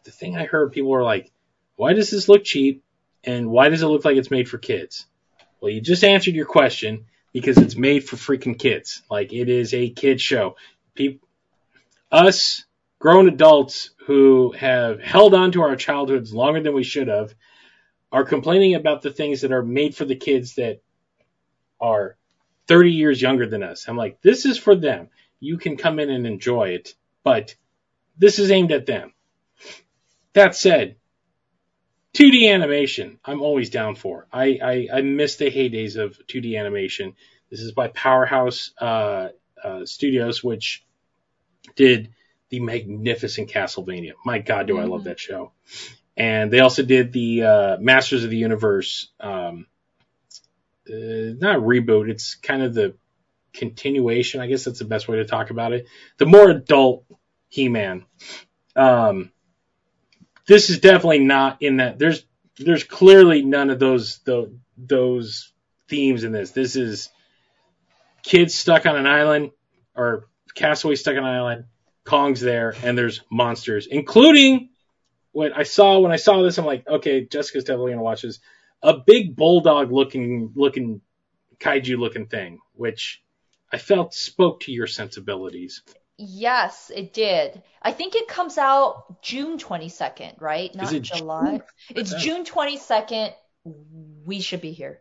The 0.04 0.10
thing 0.10 0.36
I 0.36 0.44
heard 0.44 0.72
people 0.72 0.90
were 0.90 1.04
like, 1.04 1.30
"Why 1.76 1.92
does 1.92 2.10
this 2.10 2.28
look 2.28 2.44
cheap?" 2.44 2.82
and 3.24 3.50
"Why 3.50 3.68
does 3.68 3.82
it 3.82 3.86
look 3.86 4.04
like 4.04 4.16
it's 4.16 4.30
made 4.30 4.48
for 4.48 4.58
kids?" 4.58 5.06
Well, 5.60 5.70
you 5.70 5.80
just 5.80 6.04
answered 6.04 6.34
your 6.34 6.46
question 6.46 7.06
because 7.32 7.58
it's 7.58 7.76
made 7.76 8.04
for 8.04 8.16
freaking 8.16 8.58
kids. 8.58 9.02
Like 9.10 9.32
it 9.32 9.48
is 9.48 9.74
a 9.74 9.90
kid 9.90 10.20
show. 10.20 10.56
People, 10.94 11.28
us 12.10 12.64
grown 12.98 13.28
adults 13.28 13.90
who 14.06 14.52
have 14.52 15.00
held 15.00 15.34
on 15.34 15.52
to 15.52 15.62
our 15.62 15.76
childhoods 15.76 16.34
longer 16.34 16.60
than 16.60 16.74
we 16.74 16.84
should 16.84 17.08
have 17.08 17.34
are 18.10 18.24
complaining 18.24 18.74
about 18.74 19.02
the 19.02 19.12
things 19.12 19.42
that 19.42 19.52
are 19.52 19.62
made 19.62 19.94
for 19.94 20.04
the 20.04 20.16
kids 20.16 20.54
that 20.54 20.80
are 21.80 22.16
30 22.66 22.92
years 22.92 23.20
younger 23.20 23.46
than 23.46 23.62
us. 23.62 23.88
I'm 23.88 23.96
like, 23.96 24.20
this 24.20 24.44
is 24.44 24.58
for 24.58 24.74
them. 24.74 25.08
You 25.40 25.58
can 25.58 25.76
come 25.76 25.98
in 25.98 26.10
and 26.10 26.26
enjoy 26.26 26.70
it, 26.70 26.94
but 27.24 27.54
this 28.16 28.38
is 28.38 28.50
aimed 28.50 28.72
at 28.72 28.86
them. 28.86 29.12
That 30.34 30.54
said, 30.54 30.96
2D 32.14 32.52
animation, 32.52 33.18
I'm 33.24 33.42
always 33.42 33.70
down 33.70 33.94
for. 33.94 34.26
I, 34.32 34.58
I, 34.62 34.88
I 34.98 35.00
miss 35.02 35.36
the 35.36 35.50
heydays 35.50 35.96
of 35.96 36.18
2D 36.26 36.58
animation. 36.58 37.14
This 37.50 37.60
is 37.60 37.72
by 37.72 37.88
Powerhouse 37.88 38.72
uh, 38.80 39.28
uh, 39.62 39.84
Studios, 39.84 40.42
which 40.42 40.84
did 41.76 42.10
the 42.50 42.60
magnificent 42.60 43.50
Castlevania. 43.50 44.12
My 44.24 44.38
God, 44.38 44.66
do 44.66 44.74
mm-hmm. 44.74 44.82
I 44.82 44.86
love 44.86 45.00
mm-hmm. 45.00 45.08
that 45.08 45.20
show! 45.20 45.52
And 46.16 46.50
they 46.50 46.60
also 46.60 46.82
did 46.82 47.12
the 47.12 47.42
uh, 47.44 47.76
Masters 47.78 48.24
of 48.24 48.30
the 48.30 48.36
Universe, 48.36 49.12
um, 49.20 49.66
uh, 50.88 51.34
not 51.38 51.60
reboot. 51.60 52.10
It's 52.10 52.34
kind 52.34 52.62
of 52.62 52.74
the 52.74 52.94
continuation. 53.52 54.40
I 54.40 54.46
guess 54.46 54.64
that's 54.64 54.78
the 54.78 54.84
best 54.84 55.08
way 55.08 55.16
to 55.16 55.24
talk 55.24 55.50
about 55.50 55.72
it. 55.72 55.86
The 56.18 56.26
more 56.26 56.48
adult 56.50 57.04
He-Man. 57.48 58.04
Um, 58.76 59.32
this 60.46 60.70
is 60.70 60.80
definitely 60.80 61.20
not 61.20 61.62
in 61.62 61.78
that. 61.78 61.98
There's 61.98 62.24
there's 62.58 62.84
clearly 62.84 63.42
none 63.42 63.70
of 63.70 63.78
those 63.78 64.18
those, 64.20 64.50
those 64.76 65.52
themes 65.88 66.24
in 66.24 66.32
this. 66.32 66.52
This 66.52 66.76
is 66.76 67.10
kids 68.22 68.54
stuck 68.54 68.86
on 68.86 68.96
an 68.96 69.06
island 69.06 69.50
or 69.94 70.28
castaways 70.54 71.00
stuck 71.00 71.16
on 71.16 71.24
an 71.24 71.24
island. 71.24 71.64
Kong's 72.04 72.40
there, 72.40 72.74
and 72.82 72.96
there's 72.96 73.20
monsters, 73.30 73.86
including 73.86 74.70
what 75.32 75.56
I 75.56 75.64
saw 75.64 75.98
when 75.98 76.10
I 76.10 76.16
saw 76.16 76.42
this. 76.42 76.56
I'm 76.56 76.64
like, 76.64 76.88
okay, 76.88 77.26
Jessica's 77.26 77.64
definitely 77.64 77.92
gonna 77.92 78.02
watch 78.02 78.22
this. 78.22 78.40
A 78.82 78.94
big 78.94 79.34
bulldog 79.36 79.92
looking 79.92 80.52
looking 80.54 81.00
kaiju 81.58 81.98
looking 81.98 82.26
thing, 82.26 82.60
which 82.72 83.22
I 83.72 83.78
felt 83.78 84.14
spoke 84.14 84.60
to 84.60 84.72
your 84.72 84.86
sensibilities. 84.86 85.82
Yes, 86.16 86.90
it 86.94 87.12
did. 87.12 87.62
I 87.80 87.92
think 87.92 88.16
it 88.16 88.26
comes 88.26 88.58
out 88.58 89.22
June 89.22 89.56
22nd, 89.58 90.40
right? 90.40 90.74
Not 90.74 90.92
July. 91.02 91.38
Uh-huh. 91.38 91.58
June? 91.88 91.96
It's 91.96 92.14
June 92.14 92.44
22nd. 92.44 93.32
We 94.24 94.40
should 94.40 94.60
be 94.60 94.72
here. 94.72 95.00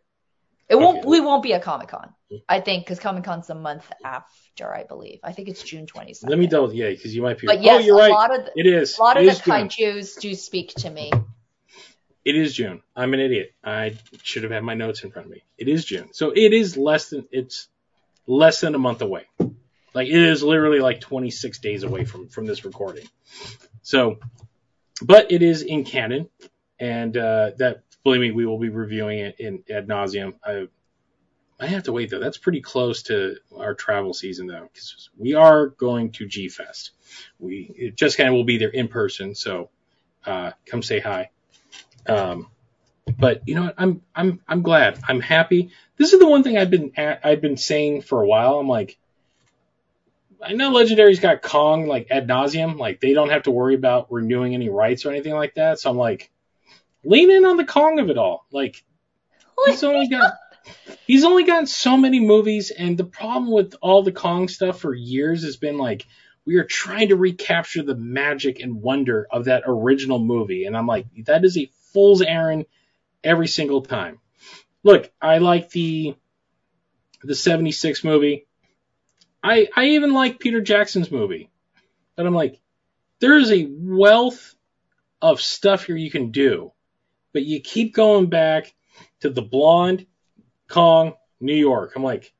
It 0.69 0.75
won't. 0.75 1.05
We 1.05 1.21
won't 1.21 1.43
be 1.43 1.53
at 1.53 1.63
Comic 1.63 1.87
Con. 1.87 2.13
Mm-hmm. 2.31 2.35
I 2.49 2.59
think 2.59 2.83
because 2.83 2.99
Comic 2.99 3.23
Con's 3.23 3.49
a 3.49 3.55
month 3.55 3.89
after, 4.03 4.73
I 4.73 4.83
believe. 4.83 5.19
I 5.23 5.31
think 5.31 5.47
it's 5.47 5.63
June 5.63 5.85
22nd. 5.85 6.29
Let 6.29 6.37
me 6.37 6.45
double. 6.45 6.73
Yeah, 6.73 6.89
because 6.89 7.15
you 7.15 7.21
might 7.21 7.39
be. 7.39 7.47
But 7.47 7.63
yes, 7.63 7.81
oh, 7.81 7.85
you're 7.85 7.95
a 7.95 7.99
right. 7.99 8.11
lot 8.11 8.37
of 8.37 8.45
the, 8.45 8.51
it 8.55 8.67
is. 8.67 8.97
A 8.97 9.01
lot 9.01 9.17
it 9.17 9.27
of 9.27 9.35
the 9.35 9.49
kaiju's 9.49 10.15
do 10.15 10.35
speak 10.35 10.73
to 10.75 10.89
me. 10.89 11.11
It 12.27 12.35
is 12.35 12.53
June. 12.53 12.81
I'm 12.93 13.13
an 13.13 13.21
idiot. 13.21 13.53
I 13.63 13.95
should 14.21 14.43
have 14.43 14.51
had 14.51 14.61
my 14.61 14.73
notes 14.73 15.01
in 15.01 15.11
front 15.11 15.27
of 15.27 15.31
me. 15.31 15.43
It 15.57 15.69
is 15.69 15.85
June. 15.85 16.09
So 16.11 16.31
it 16.31 16.51
is 16.51 16.75
less 16.75 17.09
than. 17.09 17.25
It's 17.31 17.69
less 18.25 18.59
than 18.59 18.75
a 18.75 18.77
month 18.77 19.01
away. 19.01 19.27
Like 19.93 20.09
it 20.09 20.21
is 20.21 20.43
literally 20.43 20.81
like 20.81 20.99
26 20.99 21.59
days 21.59 21.83
away 21.83 22.03
from 22.03 22.27
from 22.27 22.45
this 22.45 22.65
recording. 22.65 23.07
So, 23.81 24.17
but 25.01 25.31
it 25.31 25.41
is 25.41 25.61
in 25.61 25.85
canon, 25.85 26.27
and 26.77 27.15
uh, 27.15 27.51
that 27.59 27.83
believe 28.03 28.19
me, 28.19 28.31
we 28.31 28.45
will 28.45 28.59
be 28.59 28.67
reviewing 28.67 29.19
it 29.19 29.39
in 29.39 29.63
ad 29.73 29.87
nauseum. 29.87 30.33
I 30.43 30.67
I 31.61 31.67
have 31.67 31.83
to 31.83 31.93
wait 31.93 32.09
though. 32.09 32.19
That's 32.19 32.37
pretty 32.37 32.59
close 32.59 33.03
to 33.03 33.37
our 33.55 33.73
travel 33.73 34.13
season 34.13 34.47
though, 34.47 34.67
because 34.73 35.09
we 35.17 35.35
are 35.35 35.67
going 35.67 36.11
to 36.11 36.27
G 36.27 36.49
Fest. 36.49 36.91
We 37.39 37.93
just 37.95 38.17
kind 38.17 38.27
of 38.27 38.35
will 38.35 38.43
be 38.43 38.57
there 38.57 38.67
in 38.67 38.89
person, 38.89 39.33
so 39.33 39.69
uh, 40.25 40.51
come 40.65 40.83
say 40.83 40.99
hi. 40.99 41.29
Um, 42.09 42.47
but 43.17 43.47
you 43.47 43.55
know 43.55 43.63
what? 43.63 43.75
I'm 43.77 44.01
I'm 44.15 44.41
I'm 44.47 44.61
glad. 44.61 44.99
I'm 45.07 45.21
happy. 45.21 45.71
This 45.97 46.13
is 46.13 46.19
the 46.19 46.27
one 46.27 46.43
thing 46.43 46.57
I've 46.57 46.69
been 46.69 46.91
I've 46.97 47.41
been 47.41 47.57
saying 47.57 48.01
for 48.01 48.21
a 48.21 48.27
while. 48.27 48.59
I'm 48.59 48.67
like, 48.67 48.97
I 50.41 50.53
know 50.53 50.71
Legendary's 50.71 51.19
got 51.19 51.41
Kong 51.41 51.87
like 51.87 52.07
ad 52.11 52.27
nauseum, 52.27 52.77
like 52.77 52.99
they 52.99 53.13
don't 53.13 53.29
have 53.29 53.43
to 53.43 53.51
worry 53.51 53.75
about 53.75 54.11
renewing 54.11 54.53
any 54.53 54.69
rights 54.69 55.05
or 55.05 55.11
anything 55.11 55.33
like 55.33 55.55
that. 55.55 55.79
So 55.79 55.89
I'm 55.89 55.97
like, 55.97 56.31
lean 57.03 57.31
in 57.31 57.45
on 57.45 57.57
the 57.57 57.65
Kong 57.65 57.99
of 57.99 58.09
it 58.09 58.17
all. 58.17 58.45
Like 58.51 58.83
he's 59.65 59.83
only 59.83 60.07
got 60.09 60.33
he's 61.05 61.23
only 61.23 61.43
gotten 61.43 61.67
so 61.67 61.97
many 61.97 62.19
movies, 62.19 62.71
and 62.71 62.97
the 62.97 63.05
problem 63.05 63.51
with 63.51 63.75
all 63.81 64.03
the 64.03 64.11
Kong 64.11 64.47
stuff 64.47 64.79
for 64.79 64.93
years 64.93 65.43
has 65.43 65.57
been 65.57 65.77
like, 65.77 66.05
we 66.45 66.57
are 66.57 66.65
trying 66.65 67.09
to 67.09 67.15
recapture 67.15 67.83
the 67.83 67.95
magic 67.95 68.59
and 68.59 68.81
wonder 68.81 69.27
of 69.31 69.45
that 69.45 69.63
original 69.65 70.19
movie. 70.19 70.65
And 70.65 70.77
I'm 70.77 70.87
like, 70.87 71.07
that 71.25 71.43
is 71.43 71.57
a 71.57 71.69
fool's 71.93 72.21
errand 72.21 72.65
every 73.23 73.47
single 73.47 73.81
time. 73.81 74.19
Look, 74.83 75.11
I 75.21 75.39
like 75.39 75.69
the 75.69 76.15
the 77.23 77.35
76 77.35 78.03
movie. 78.03 78.47
I 79.43 79.67
I 79.75 79.85
even 79.89 80.13
like 80.13 80.39
Peter 80.39 80.61
Jackson's 80.61 81.11
movie. 81.11 81.49
But 82.15 82.25
I'm 82.25 82.33
like, 82.33 82.59
there 83.19 83.37
is 83.37 83.51
a 83.51 83.67
wealth 83.69 84.55
of 85.21 85.41
stuff 85.41 85.85
here 85.85 85.95
you 85.95 86.11
can 86.11 86.31
do. 86.31 86.71
But 87.33 87.43
you 87.43 87.59
keep 87.59 87.93
going 87.93 88.27
back 88.27 88.73
to 89.21 89.29
the 89.29 89.41
blonde 89.41 90.05
Kong, 90.67 91.13
New 91.39 91.55
York. 91.55 91.93
I'm 91.95 92.03
like, 92.03 92.33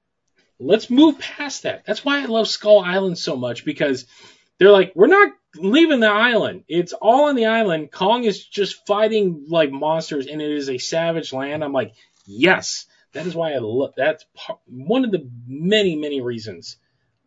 let's 0.59 0.89
move 0.89 1.19
past 1.19 1.63
that. 1.63 1.85
That's 1.85 2.03
why 2.03 2.21
I 2.21 2.25
love 2.25 2.47
Skull 2.47 2.79
Island 2.79 3.17
so 3.17 3.35
much 3.35 3.65
because 3.65 4.05
they're 4.57 4.71
like, 4.71 4.93
we're 4.95 5.07
not 5.07 5.31
leaving 5.57 5.99
the 5.99 6.09
island. 6.09 6.63
It's 6.67 6.93
all 6.93 7.29
on 7.29 7.35
the 7.35 7.47
island. 7.47 7.91
Kong 7.91 8.23
is 8.23 8.45
just 8.45 8.85
fighting 8.85 9.45
like 9.49 9.71
monsters 9.71 10.27
and 10.27 10.41
it 10.41 10.51
is 10.51 10.69
a 10.69 10.77
savage 10.77 11.33
land. 11.33 11.63
I'm 11.63 11.73
like, 11.73 11.93
yes, 12.25 12.85
that 13.13 13.25
is 13.25 13.35
why 13.35 13.53
I 13.53 13.59
love, 13.59 13.93
that's 13.97 14.25
one 14.65 15.05
of 15.05 15.11
the 15.11 15.29
many, 15.47 15.95
many 15.95 16.21
reasons 16.21 16.77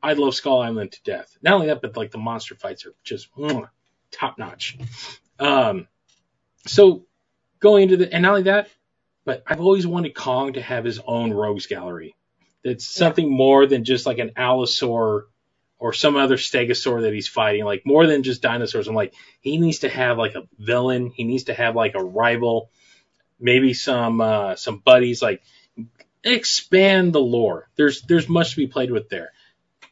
I 0.03 0.14
love 0.14 0.35
Skull 0.35 0.61
Island 0.61 0.93
to 0.93 1.03
death. 1.03 1.37
Not 1.43 1.55
only 1.55 1.66
that, 1.66 1.83
but 1.83 1.97
like 1.97 2.11
the 2.11 2.18
monster 2.18 2.55
fights 2.55 2.87
are 2.87 2.95
just 3.05 3.28
top 4.11 4.39
notch. 4.39 4.78
Um, 5.39 5.89
so 6.66 7.07
going 7.61 7.85
into 7.85 7.97
the, 7.99 8.12
and 8.12 8.22
not 8.22 8.31
only 8.31 8.43
that, 8.45 8.68
but 9.24 9.43
I've 9.47 9.61
always 9.61 9.87
wanted 9.87 10.14
Kong 10.14 10.55
to 10.55 10.62
have 10.62 10.85
his 10.85 10.99
own 10.99 11.33
rogues 11.33 11.66
gallery. 11.66 12.14
That's 12.64 12.87
something 12.87 13.31
more 13.31 13.66
than 13.66 13.85
just 13.85 14.07
like 14.07 14.18
an 14.18 14.33
Allosaur 14.37 15.22
or 15.81 15.95
some 15.95 16.16
other 16.16 16.37
stegosaur 16.37 17.03
that 17.03 17.14
he's 17.14 17.26
fighting, 17.26 17.64
like 17.64 17.87
more 17.87 18.07
than 18.07 18.22
just 18.22 18.43
dinosaurs. 18.43 18.87
I'm 18.87 18.95
like, 18.95 19.14
he 19.41 19.57
needs 19.57 19.81
to 19.81 19.89
have 19.89 20.18
like 20.18 20.35
a 20.35 20.47
villain. 20.59 21.11
He 21.11 21.24
needs 21.24 21.45
to 21.45 21.55
have 21.55 21.74
like 21.74 21.95
a 21.95 22.05
rival, 22.05 22.70
maybe 23.41 23.72
some 23.72 24.20
uh, 24.20 24.57
some 24.57 24.78
buddies. 24.78 25.22
Like 25.22 25.43
expand 26.22 27.14
the 27.14 27.20
lore. 27.20 27.68
There's 27.76 28.03
there's 28.03 28.28
much 28.28 28.51
to 28.51 28.57
be 28.57 28.66
played 28.66 28.91
with 28.91 29.09
there, 29.09 29.33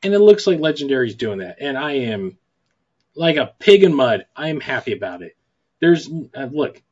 and 0.03 0.13
it 0.13 0.19
looks 0.19 0.47
like 0.47 0.59
Legendary's 0.59 1.17
doing 1.17 1.39
that. 1.39 1.57
And 1.59 1.77
I 1.77 1.93
am 1.93 2.37
like 3.17 3.37
a 3.37 3.55
pig 3.59 3.83
in 3.83 3.95
mud. 3.95 4.27
I 4.37 4.49
am 4.49 4.61
happy 4.61 4.93
about 4.93 5.23
it. 5.23 5.37
There's 5.81 6.07
uh, 6.07 6.49
look, 6.53 6.83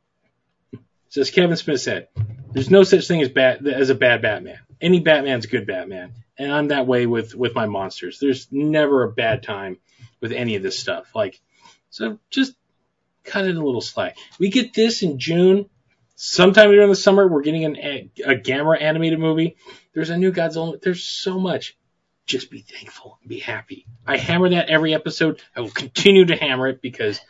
as 1.15 1.29
Kevin 1.29 1.55
Smith 1.55 1.81
said, 1.81 2.07
there's 2.51 2.71
no 2.71 2.83
such 2.83 3.07
thing 3.07 3.21
as 3.21 3.29
bad 3.29 3.65
as 3.67 3.91
a 3.91 3.95
bad 3.95 4.23
Batman. 4.23 4.57
Any 4.81 5.01
Batman's 5.01 5.45
a 5.45 5.49
good 5.49 5.67
Batman 5.67 6.13
and 6.37 6.51
I'm 6.51 6.67
that 6.69 6.87
way 6.87 7.05
with 7.05 7.35
with 7.35 7.55
my 7.55 7.65
monsters. 7.65 8.19
There's 8.19 8.47
never 8.51 9.03
a 9.03 9.11
bad 9.11 9.43
time 9.43 9.77
with 10.21 10.31
any 10.31 10.55
of 10.55 10.63
this 10.63 10.79
stuff. 10.79 11.15
Like, 11.15 11.39
so 11.89 12.19
just 12.29 12.53
cut 13.23 13.45
it 13.45 13.55
a 13.55 13.63
little 13.63 13.81
slack. 13.81 14.17
We 14.39 14.49
get 14.49 14.73
this 14.73 15.03
in 15.03 15.19
June. 15.19 15.69
Sometime 16.15 16.71
during 16.71 16.89
the 16.89 16.95
summer, 16.95 17.27
we're 17.27 17.43
getting 17.43 17.65
an, 17.65 17.77
a, 17.77 18.09
a 18.25 18.35
Gamera 18.35 18.81
animated 18.81 19.19
movie. 19.19 19.55
There's 19.93 20.09
a 20.09 20.17
new 20.17 20.31
Godzilla. 20.31 20.81
There's 20.81 21.03
so 21.03 21.39
much. 21.39 21.77
Just 22.25 22.49
be 22.49 22.59
thankful 22.61 23.19
be 23.25 23.39
happy. 23.39 23.85
I 24.05 24.17
hammer 24.17 24.49
that 24.49 24.69
every 24.69 24.93
episode. 24.93 25.41
I 25.55 25.61
will 25.61 25.69
continue 25.69 26.25
to 26.25 26.35
hammer 26.35 26.67
it 26.67 26.81
because 26.81 27.21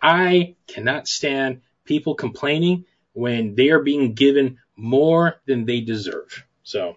I 0.00 0.56
cannot 0.66 1.08
stand 1.08 1.62
people 1.84 2.14
complaining 2.14 2.84
when 3.12 3.54
they 3.54 3.70
are 3.70 3.82
being 3.82 4.14
given 4.14 4.58
more 4.76 5.40
than 5.46 5.64
they 5.64 5.80
deserve. 5.80 6.44
So 6.62 6.96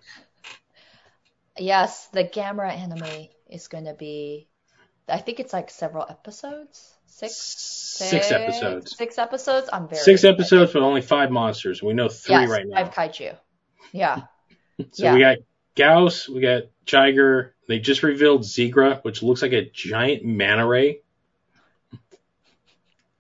Yes, 1.62 2.08
the 2.08 2.24
Gamera 2.24 2.72
anime 2.72 3.28
is 3.48 3.68
going 3.68 3.86
to 3.86 3.94
be. 3.94 4.48
I 5.08 5.20
think 5.20 5.40
it's 5.40 5.54
like 5.54 5.70
several 5.70 6.06
episodes. 6.10 6.94
Six. 7.06 7.36
Six, 7.36 8.32
episodes. 8.32 8.98
Six 8.98 9.18
episodes. 9.20 9.70
I'm 9.72 9.88
very. 9.88 10.02
Six 10.02 10.22
excited. 10.22 10.40
episodes, 10.40 10.74
but 10.74 10.82
only 10.82 11.02
five 11.02 11.30
monsters. 11.30 11.84
We 11.84 11.94
know 11.94 12.10
three 12.10 12.36
yes, 12.36 12.50
right 12.50 12.66
now. 12.66 12.86
Five 12.86 12.94
kaiju. 12.94 13.38
Yeah. 13.92 14.22
so 14.92 15.04
yeah. 15.04 15.14
we 15.14 15.20
got 15.20 15.38
Gyaos. 15.76 16.28
we 16.28 16.42
got 16.42 16.64
Jiger. 16.88 17.52
They 17.68 17.80
just 17.80 18.02
revealed 18.02 18.42
Zigra, 18.42 19.04
which 19.04 19.22
looks 19.22 19.44
like 19.44 19.54
a 19.54 19.70
giant 19.70 20.26
manta 20.26 20.66
ray. 20.66 21.02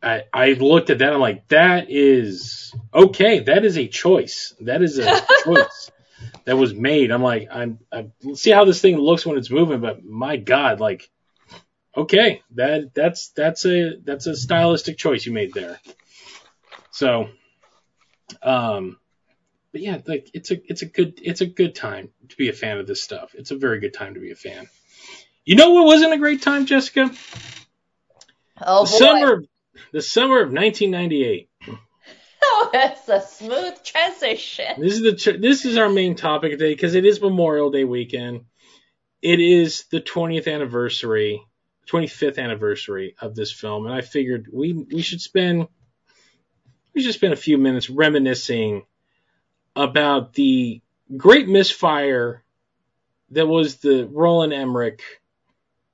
I, 0.01 0.23
I 0.33 0.53
looked 0.53 0.89
at 0.89 0.97
that. 0.97 1.13
I'm 1.13 1.19
like, 1.19 1.47
that 1.49 1.91
is 1.91 2.73
okay. 2.91 3.41
That 3.41 3.65
is 3.65 3.77
a 3.77 3.87
choice. 3.87 4.55
That 4.61 4.81
is 4.81 4.97
a 4.97 5.21
choice 5.43 5.91
that 6.51 6.57
was 6.57 6.73
made. 6.73 7.11
I'm 7.11 7.23
like, 7.23 7.47
I'm, 7.49 7.79
I 7.93 8.07
see 8.33 8.51
how 8.51 8.65
this 8.65 8.81
thing 8.81 8.97
looks 8.97 9.25
when 9.25 9.37
it's 9.37 9.49
moving, 9.49 9.79
but 9.79 10.03
my 10.03 10.35
God, 10.35 10.81
like, 10.81 11.09
okay, 11.95 12.41
that 12.55 12.93
that's 12.93 13.29
that's 13.29 13.65
a 13.65 13.93
that's 14.03 14.27
a 14.27 14.35
stylistic 14.35 14.97
choice 14.97 15.25
you 15.25 15.31
made 15.31 15.53
there. 15.53 15.79
So, 16.91 17.29
um, 18.43 18.97
but 19.71 19.79
yeah, 19.79 19.99
like 20.05 20.29
it's 20.33 20.51
a 20.51 20.57
it's 20.69 20.81
a 20.81 20.87
good 20.87 21.21
it's 21.23 21.39
a 21.39 21.45
good 21.45 21.73
time 21.73 22.09
to 22.27 22.35
be 22.35 22.49
a 22.49 22.53
fan 22.53 22.79
of 22.79 22.85
this 22.85 23.01
stuff. 23.01 23.33
It's 23.33 23.51
a 23.51 23.55
very 23.55 23.79
good 23.79 23.93
time 23.93 24.15
to 24.15 24.19
be 24.19 24.31
a 24.31 24.35
fan. 24.35 24.67
You 25.45 25.55
know 25.55 25.69
what 25.69 25.85
wasn't 25.85 26.11
a 26.11 26.17
great 26.17 26.41
time, 26.41 26.65
Jessica? 26.65 27.11
Oh 28.61 28.83
the 28.83 28.91
boy. 28.91 28.97
summer 28.97 29.43
the 29.93 30.01
summer 30.01 30.41
of 30.41 30.51
1998. 30.51 31.49
It's 32.73 33.09
a 33.09 33.21
smooth 33.21 33.83
transition. 33.83 34.79
This 34.79 34.93
is 34.93 35.01
the 35.01 35.37
this 35.37 35.65
is 35.65 35.77
our 35.77 35.89
main 35.89 36.15
topic 36.15 36.51
today 36.51 36.73
because 36.73 36.95
it 36.95 37.05
is 37.05 37.21
Memorial 37.21 37.71
Day 37.71 37.83
weekend. 37.83 38.45
It 39.21 39.39
is 39.39 39.85
the 39.91 40.01
20th 40.01 40.51
anniversary, 40.51 41.43
25th 41.87 42.37
anniversary 42.37 43.15
of 43.19 43.35
this 43.35 43.51
film, 43.51 43.85
and 43.85 43.93
I 43.93 44.01
figured 44.01 44.47
we 44.51 44.73
we 44.73 45.01
should 45.01 45.21
spend 45.21 45.67
we 46.93 47.01
should 47.01 47.13
spend 47.13 47.33
a 47.33 47.37
few 47.37 47.57
minutes 47.57 47.89
reminiscing 47.89 48.83
about 49.75 50.33
the 50.33 50.81
great 51.15 51.47
misfire 51.47 52.43
that 53.31 53.47
was 53.47 53.77
the 53.77 54.07
Roland 54.11 54.53
Emmerich 54.53 55.01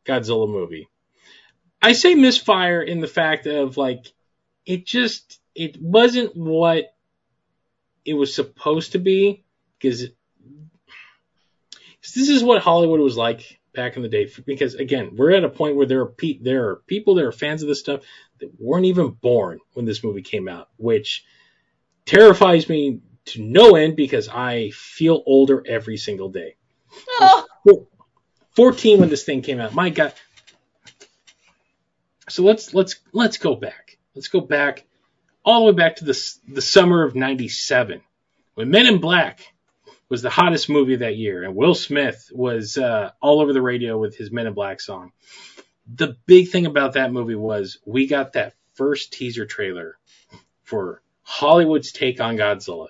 Godzilla 0.05 0.49
movie. 0.49 0.89
I 1.81 1.93
say 1.93 2.15
misfire 2.15 2.81
in 2.81 2.99
the 2.99 3.07
fact 3.07 3.45
of 3.45 3.77
like 3.77 4.11
it 4.65 4.85
just 4.85 5.39
it 5.57 5.81
wasn't 5.81 6.37
what 6.37 6.93
it 8.05 8.13
was 8.13 8.33
supposed 8.33 8.91
to 8.91 8.99
be 8.99 9.43
because 9.79 10.01
this 12.15 12.29
is 12.29 12.43
what 12.43 12.61
Hollywood 12.61 12.99
was 12.99 13.17
like 13.17 13.59
back 13.73 13.97
in 13.97 14.03
the 14.03 14.07
day. 14.07 14.29
Because 14.45 14.75
again, 14.75 15.15
we're 15.15 15.31
at 15.31 15.43
a 15.43 15.49
point 15.49 15.75
where 15.75 15.87
there 15.87 16.01
are 16.01 16.05
pe- 16.05 16.37
there 16.37 16.69
are 16.69 16.75
people 16.87 17.15
that 17.15 17.25
are 17.25 17.31
fans 17.31 17.63
of 17.63 17.67
this 17.67 17.79
stuff 17.79 18.01
that 18.39 18.51
weren't 18.59 18.85
even 18.85 19.09
born 19.09 19.59
when 19.73 19.85
this 19.85 20.03
movie 20.03 20.21
came 20.21 20.47
out, 20.47 20.69
which 20.77 21.25
terrifies 22.05 22.69
me 22.69 23.01
to 23.25 23.41
no 23.41 23.75
end 23.75 23.95
because 23.95 24.29
I 24.29 24.69
feel 24.69 25.23
older 25.25 25.63
every 25.67 25.97
single 25.97 26.29
day. 26.29 26.55
Oh. 27.19 27.45
14 28.55 28.99
when 28.99 29.09
this 29.09 29.23
thing 29.23 29.41
came 29.41 29.59
out. 29.59 29.73
My 29.73 29.89
God. 29.89 30.13
So 32.29 32.43
let's 32.43 32.75
let's 32.75 32.97
let's 33.11 33.37
go 33.37 33.55
back. 33.55 33.97
Let's 34.13 34.27
go 34.27 34.39
back 34.39 34.85
all 35.47 35.61
the 35.61 35.71
way 35.71 35.77
back 35.77 35.95
to 35.95 36.03
the, 36.03 36.35
the 36.49 36.61
summer 36.61 37.03
of 37.03 37.15
97 37.15 38.01
when 38.55 38.69
Men 38.69 38.85
in 38.85 38.99
Black 38.99 39.39
was 40.09 40.21
the 40.21 40.29
hottest 40.29 40.67
movie 40.67 40.97
that 40.97 41.15
year 41.15 41.41
and 41.41 41.55
Will 41.55 41.73
Smith 41.73 42.29
was 42.33 42.77
uh, 42.77 43.11
all 43.21 43.39
over 43.39 43.53
the 43.53 43.61
radio 43.61 43.97
with 43.97 44.17
his 44.17 44.29
Men 44.29 44.45
in 44.45 44.53
Black 44.53 44.81
song. 44.81 45.13
The 45.95 46.17
big 46.25 46.49
thing 46.49 46.65
about 46.65 46.93
that 46.93 47.13
movie 47.13 47.35
was 47.35 47.79
we 47.85 48.07
got 48.07 48.33
that 48.33 48.55
first 48.73 49.13
teaser 49.13 49.45
trailer 49.45 49.97
for 50.63 51.01
Hollywood's 51.23 51.93
take 51.93 52.19
on 52.19 52.35
Godzilla. 52.35 52.87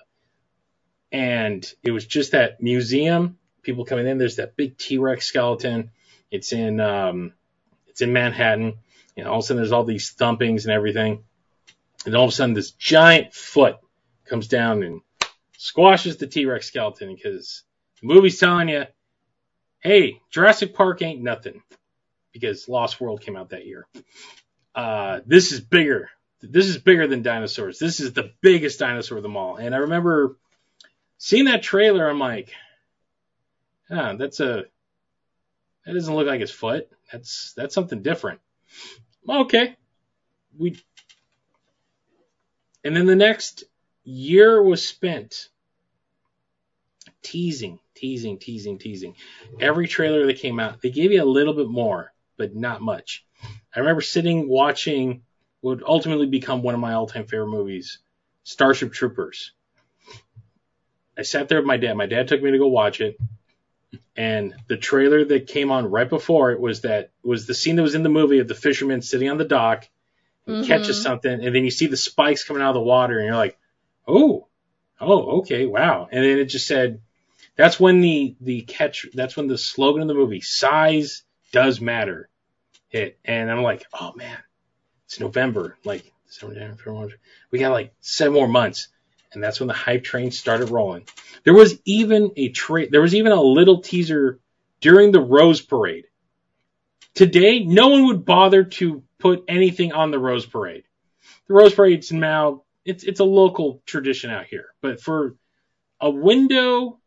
And 1.12 1.64
it 1.84 1.92
was 1.92 2.06
just 2.06 2.32
that 2.32 2.60
museum, 2.60 3.38
people 3.62 3.84
coming 3.84 4.08
in. 4.08 4.18
There's 4.18 4.36
that 4.36 4.56
big 4.56 4.76
T-Rex 4.76 5.24
skeleton. 5.24 5.90
It's 6.32 6.52
in 6.52 6.80
um, 6.80 7.34
it's 7.86 8.00
in 8.00 8.12
Manhattan. 8.12 8.78
And 9.16 9.28
all 9.28 9.38
of 9.38 9.44
a 9.44 9.46
sudden 9.46 9.62
there's 9.62 9.72
all 9.72 9.84
these 9.84 10.12
thumpings 10.12 10.64
and 10.64 10.72
everything. 10.72 11.22
And 12.06 12.14
all 12.14 12.24
of 12.24 12.30
a 12.30 12.32
sudden, 12.32 12.54
this 12.54 12.70
giant 12.72 13.34
foot 13.34 13.76
comes 14.24 14.48
down 14.48 14.82
and 14.82 15.00
squashes 15.56 16.16
the 16.16 16.26
T 16.26 16.46
Rex 16.46 16.66
skeleton 16.66 17.14
because 17.14 17.64
the 18.00 18.06
movie's 18.06 18.38
telling 18.38 18.68
you, 18.68 18.84
hey, 19.80 20.20
Jurassic 20.30 20.74
Park 20.74 21.02
ain't 21.02 21.22
nothing 21.22 21.62
because 22.32 22.68
Lost 22.68 23.00
World 23.00 23.20
came 23.20 23.36
out 23.36 23.50
that 23.50 23.66
year. 23.66 23.86
Uh, 24.74 25.20
this 25.26 25.52
is 25.52 25.60
bigger. 25.60 26.10
This 26.40 26.66
is 26.66 26.78
bigger 26.78 27.08
than 27.08 27.22
dinosaurs. 27.22 27.78
This 27.78 27.98
is 27.98 28.12
the 28.12 28.32
biggest 28.40 28.78
dinosaur 28.78 29.18
of 29.18 29.24
them 29.24 29.36
all. 29.36 29.56
And 29.56 29.74
I 29.74 29.78
remember 29.78 30.36
seeing 31.16 31.46
that 31.46 31.62
trailer. 31.62 32.08
I'm 32.08 32.20
like, 32.20 32.52
ah, 33.90 34.14
that's 34.14 34.38
a 34.38 34.64
that 35.84 35.94
doesn't 35.94 36.14
look 36.14 36.26
like 36.26 36.40
his 36.40 36.50
foot. 36.50 36.88
That's 37.12 37.54
that's 37.56 37.74
something 37.74 38.02
different. 38.02 38.40
Okay, 39.28 39.76
we 40.56 40.80
and 42.88 42.96
then 42.96 43.04
the 43.04 43.14
next 43.14 43.64
year 44.02 44.62
was 44.62 44.88
spent 44.88 45.50
teasing, 47.20 47.78
teasing, 47.94 48.38
teasing, 48.38 48.78
teasing. 48.78 49.14
Every 49.60 49.86
trailer 49.86 50.24
that 50.24 50.38
came 50.38 50.58
out, 50.58 50.80
they 50.80 50.88
gave 50.88 51.12
you 51.12 51.22
a 51.22 51.26
little 51.26 51.52
bit 51.52 51.68
more. 51.68 52.14
but 52.38 52.54
not 52.56 52.80
much. 52.80 53.26
I 53.76 53.80
remember 53.80 54.00
sitting 54.00 54.48
watching 54.48 55.22
what 55.60 55.78
would 55.78 55.84
ultimately 55.86 56.26
become 56.26 56.62
one 56.62 56.74
of 56.74 56.80
my 56.80 56.94
all-time 56.94 57.26
favorite 57.26 57.48
movies, 57.48 57.98
Starship 58.44 58.92
Troopers. 58.92 59.52
I 61.18 61.22
sat 61.22 61.48
there 61.48 61.58
with 61.58 61.66
my 61.66 61.76
dad. 61.76 61.94
My 61.94 62.06
dad 62.06 62.28
took 62.28 62.40
me 62.40 62.52
to 62.52 62.58
go 62.58 62.68
watch 62.68 63.02
it. 63.02 63.18
And 64.16 64.54
the 64.68 64.76
trailer 64.76 65.24
that 65.26 65.48
came 65.48 65.70
on 65.70 65.90
right 65.90 66.08
before 66.08 66.52
it 66.52 66.60
was 66.60 66.82
that 66.82 67.10
was 67.22 67.46
the 67.46 67.54
scene 67.54 67.76
that 67.76 67.82
was 67.82 67.94
in 67.94 68.02
the 68.02 68.08
movie 68.08 68.38
of 68.38 68.48
the 68.48 68.54
fisherman 68.54 69.02
sitting 69.02 69.28
on 69.28 69.36
the 69.36 69.44
dock 69.44 69.88
Mhm. 70.48 70.66
catches 70.66 71.02
something, 71.02 71.32
and 71.44 71.54
then 71.54 71.64
you 71.64 71.70
see 71.70 71.86
the 71.86 71.96
spikes 71.96 72.44
coming 72.44 72.62
out 72.62 72.70
of 72.70 72.74
the 72.74 72.80
water, 72.80 73.18
and 73.18 73.26
you're 73.26 73.36
like, 73.36 73.58
oh, 74.06 74.48
oh, 75.00 75.38
okay, 75.40 75.66
wow. 75.66 76.08
And 76.10 76.24
then 76.24 76.38
it 76.38 76.46
just 76.46 76.66
said, 76.66 77.00
that's 77.56 77.78
when 77.78 78.00
the 78.00 78.36
the 78.40 78.62
catch, 78.62 79.06
that's 79.14 79.36
when 79.36 79.48
the 79.48 79.58
slogan 79.58 80.02
of 80.02 80.08
the 80.08 80.14
movie, 80.14 80.40
size 80.40 81.22
does 81.52 81.80
matter, 81.80 82.28
hit, 82.88 83.18
and 83.24 83.50
I'm 83.50 83.62
like, 83.62 83.84
oh 83.92 84.12
man, 84.16 84.38
it's 85.06 85.20
November, 85.20 85.76
like 85.84 86.12
December, 86.26 86.54
January, 86.54 86.76
February, 86.76 87.00
March. 87.00 87.18
we 87.50 87.58
got 87.58 87.72
like 87.72 87.92
seven 88.00 88.34
more 88.34 88.48
months, 88.48 88.88
and 89.32 89.42
that's 89.42 89.60
when 89.60 89.66
the 89.66 89.74
hype 89.74 90.04
train 90.04 90.30
started 90.30 90.70
rolling. 90.70 91.06
There 91.44 91.54
was 91.54 91.78
even 91.84 92.32
a 92.36 92.48
tra- 92.50 92.88
there 92.90 93.02
was 93.02 93.14
even 93.14 93.32
a 93.32 93.42
little 93.42 93.80
teaser 93.82 94.38
during 94.80 95.10
the 95.12 95.20
Rose 95.20 95.60
Parade. 95.60 96.04
Today, 97.14 97.60
no 97.64 97.88
one 97.88 98.06
would 98.06 98.24
bother 98.24 98.64
to 98.64 99.02
put 99.18 99.44
anything 99.48 99.92
on 99.92 100.10
the 100.10 100.18
Rose 100.18 100.46
Parade. 100.46 100.84
The 101.48 101.54
Rose 101.54 101.74
Parade's 101.74 102.12
now 102.12 102.62
it's 102.84 103.04
it's 103.04 103.20
a 103.20 103.24
local 103.24 103.82
tradition 103.86 104.30
out 104.30 104.46
here, 104.46 104.66
but 104.80 105.00
for 105.00 105.36
a 106.00 106.10
window 106.10 107.00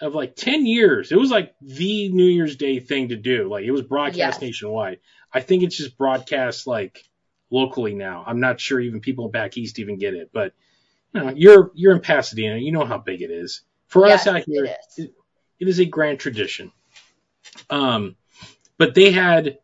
of 0.00 0.14
like 0.14 0.34
10 0.34 0.66
years, 0.66 1.12
it 1.12 1.16
was 1.18 1.30
like 1.30 1.54
the 1.60 2.08
New 2.08 2.24
Year's 2.24 2.56
Day 2.56 2.80
thing 2.80 3.08
to 3.10 3.16
do. 3.16 3.48
Like 3.48 3.64
it 3.64 3.70
was 3.70 3.82
broadcast 3.82 4.16
Yes. 4.16 4.40
nationwide. 4.40 4.98
I 5.32 5.40
think 5.40 5.62
it's 5.62 5.76
just 5.76 5.96
broadcast 5.96 6.66
like 6.66 7.04
locally 7.50 7.94
now. 7.94 8.24
I'm 8.26 8.40
not 8.40 8.60
sure 8.60 8.80
even 8.80 9.00
people 9.00 9.28
back 9.28 9.56
east 9.56 9.78
even 9.78 9.98
get 9.98 10.14
it, 10.14 10.30
but 10.32 10.52
you 11.14 11.20
know, 11.20 11.32
you're 11.36 11.70
you're 11.74 11.92
in 11.94 12.00
Pasadena, 12.00 12.56
you 12.58 12.72
know 12.72 12.84
how 12.84 12.98
big 12.98 13.22
it 13.22 13.30
is. 13.30 13.62
For 13.88 14.06
Yes, 14.06 14.22
us 14.22 14.26
out 14.28 14.42
here, 14.46 14.64
it 14.66 14.76
is. 14.98 15.08
it 15.58 15.68
is 15.68 15.80
a 15.80 15.84
grand 15.84 16.18
tradition. 16.20 16.72
Um, 17.68 18.16
but 18.78 18.94
they 18.94 19.10
had 19.10 19.58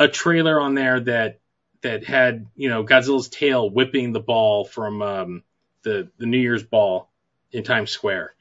a 0.00 0.08
trailer 0.08 0.58
on 0.58 0.74
there 0.74 0.98
that 0.98 1.38
that 1.82 2.04
had 2.04 2.46
you 2.56 2.68
know 2.70 2.84
Godzilla's 2.84 3.28
tail 3.28 3.70
whipping 3.70 4.12
the 4.12 4.20
ball 4.20 4.64
from 4.64 5.02
um, 5.02 5.42
the 5.82 6.08
the 6.18 6.26
New 6.26 6.38
Year's 6.38 6.64
ball 6.64 7.08
in 7.52 7.62
Times 7.62 7.90
Square, 7.90 8.34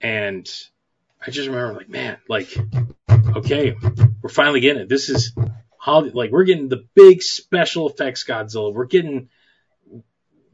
and 0.00 0.48
I 1.24 1.30
just 1.30 1.46
remember 1.46 1.74
like 1.74 1.88
man, 1.90 2.16
like 2.28 2.56
okay, 3.36 3.76
we're 4.22 4.30
finally 4.30 4.60
getting 4.60 4.82
it. 4.82 4.88
This 4.88 5.10
is 5.10 5.32
like 5.86 6.30
we're 6.32 6.44
getting 6.44 6.68
the 6.68 6.86
big 6.94 7.22
special 7.22 7.88
effects 7.88 8.24
Godzilla. 8.24 8.72
We're 8.72 8.86
getting 8.86 9.28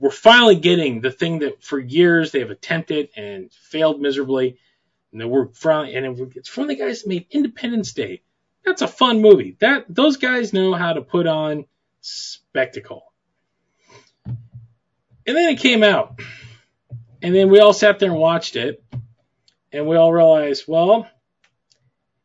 we're 0.01 0.11
finally 0.11 0.57
getting 0.57 1.01
the 1.01 1.13
thing 1.13 1.39
that 1.39 1.63
for 1.63 1.79
years 1.79 2.33
they 2.33 2.41
have 2.41 2.51
attempted 2.51 3.11
and 3.17 3.53
failed 3.53 4.01
miserably. 4.01 4.59
And 5.13 5.21
then 5.21 5.31
we're 5.31 5.47
from, 5.47 5.87
and 5.87 6.35
it's 6.35 6.49
from 6.49 6.67
the 6.67 6.75
guys 6.75 7.03
that 7.03 7.09
made 7.09 7.27
Independence 7.31 7.93
Day. 7.93 8.23
That's 8.65 8.83
a 8.83 8.89
fun 8.89 9.21
movie. 9.21 9.57
That 9.61 9.85
those 9.89 10.17
guys 10.17 10.53
know 10.53 10.75
how 10.75 10.95
to 10.95 11.03
put 11.03 11.27
on 11.27 11.67
spectacle. 12.01 13.13
And 14.27 15.37
then 15.37 15.49
it 15.51 15.59
came 15.59 15.83
out, 15.83 16.21
and 17.23 17.35
then 17.35 17.51
we 17.51 17.59
all 17.61 17.73
sat 17.73 17.99
there 17.99 18.11
and 18.11 18.19
watched 18.19 18.57
it, 18.57 18.85
and 19.73 19.87
we 19.87 19.97
all 19.97 20.13
realized, 20.13 20.65
well, 20.69 21.09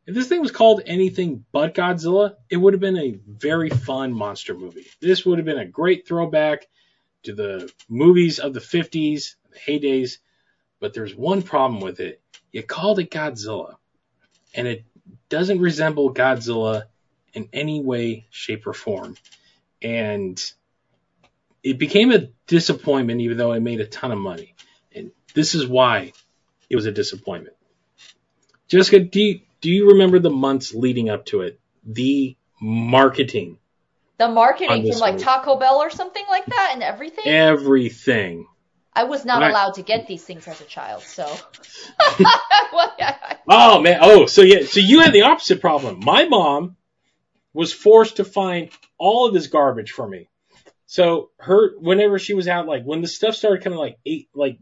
if 0.06 0.16
this 0.16 0.28
thing 0.28 0.42
was 0.42 0.52
called 0.52 0.82
anything 0.86 1.46
but 1.52 1.76
Godzilla, 1.76 2.36
it 2.50 2.58
would 2.58 2.74
have 2.74 2.82
been 2.82 2.98
a 2.98 3.20
very 3.26 3.70
fun 3.70 4.12
monster 4.12 4.54
movie. 4.54 4.88
This 5.00 5.26
would 5.26 5.38
have 5.38 5.46
been 5.46 5.60
a 5.60 5.66
great 5.66 6.08
throwback 6.08 6.68
to 7.24 7.34
the 7.34 7.72
movies 7.88 8.40
of 8.40 8.54
the 8.54 8.60
50s, 8.60 9.36
the 9.52 9.60
heydays. 9.60 10.18
But 10.80 10.94
there's 10.94 11.16
one 11.16 11.42
problem 11.42 11.80
with 11.80 12.00
it. 12.00 12.22
You 12.52 12.64
called 12.64 13.00
it 13.00 13.12
Godzilla, 13.12 13.76
and 14.56 14.68
it 14.68 14.84
doesn't 15.30 15.60
resemble 15.60 16.14
Godzilla 16.14 16.84
in 17.34 17.50
any 17.54 17.82
way, 17.82 18.26
shape, 18.30 18.68
or 18.68 18.74
form. 18.74 19.16
And 19.82 20.42
it 21.64 21.78
became 21.78 22.12
a 22.12 22.30
disappointment, 22.48 23.22
even 23.22 23.38
though 23.38 23.54
it 23.54 23.62
made 23.62 23.80
a 23.80 23.86
ton 23.86 24.12
of 24.12 24.18
money. 24.18 24.56
And 24.94 25.12
this 25.34 25.56
is 25.56 25.68
why 25.68 26.14
it 26.70 26.76
was 26.76 26.86
a 26.86 26.92
disappointment. 26.92 27.56
Jessica, 28.68 29.00
do 29.00 29.22
you, 29.22 29.42
do 29.62 29.70
you 29.70 29.90
remember 29.90 30.20
the 30.20 30.30
months 30.30 30.74
leading 30.74 31.10
up 31.10 31.26
to 31.28 31.42
it? 31.42 31.60
The 31.86 32.36
marketing, 32.62 33.58
The 34.18 34.28
marketing 34.28 34.92
from 34.92 35.00
like 35.00 35.14
movie. 35.14 35.24
Taco 35.24 35.58
Bell 35.58 35.78
or 35.78 35.90
something 35.90 36.26
like 36.30 36.46
that 36.46 36.72
and 36.74 36.84
everything. 36.84 37.26
everything. 37.28 38.48
I 38.94 39.04
was 39.04 39.24
not 39.26 39.42
Right. 39.42 39.52
allowed 39.52 39.76
to 39.76 39.84
get 39.84 40.08
these 40.08 40.24
things 40.24 40.48
as 40.48 40.60
a 40.62 40.66
child, 40.66 41.04
so. 41.04 41.26
Oh 43.52 43.82
man. 43.82 44.00
Oh, 44.02 44.26
so 44.28 44.42
yeah. 44.44 44.66
So 44.66 44.80
you 44.80 45.00
had 45.02 45.14
the 45.14 45.24
opposite 45.24 45.60
problem. 45.60 46.00
My 46.04 46.26
mom 46.26 46.76
was 47.54 47.74
forced 47.74 48.18
to 48.18 48.24
find 48.24 48.70
all 48.98 49.28
of 49.28 49.34
this 49.34 49.48
garbage 49.48 49.92
for 49.92 50.08
me. 50.08 50.28
So 50.86 51.32
her, 51.40 51.72
whenever 51.80 52.20
she 52.20 52.34
was 52.36 52.48
out, 52.48 52.68
like 52.68 52.84
when 52.84 53.02
the 53.02 53.08
stuff 53.08 53.36
started 53.36 53.64
coming, 53.64 53.80
like 53.80 53.98
eight, 54.06 54.30
like 54.36 54.60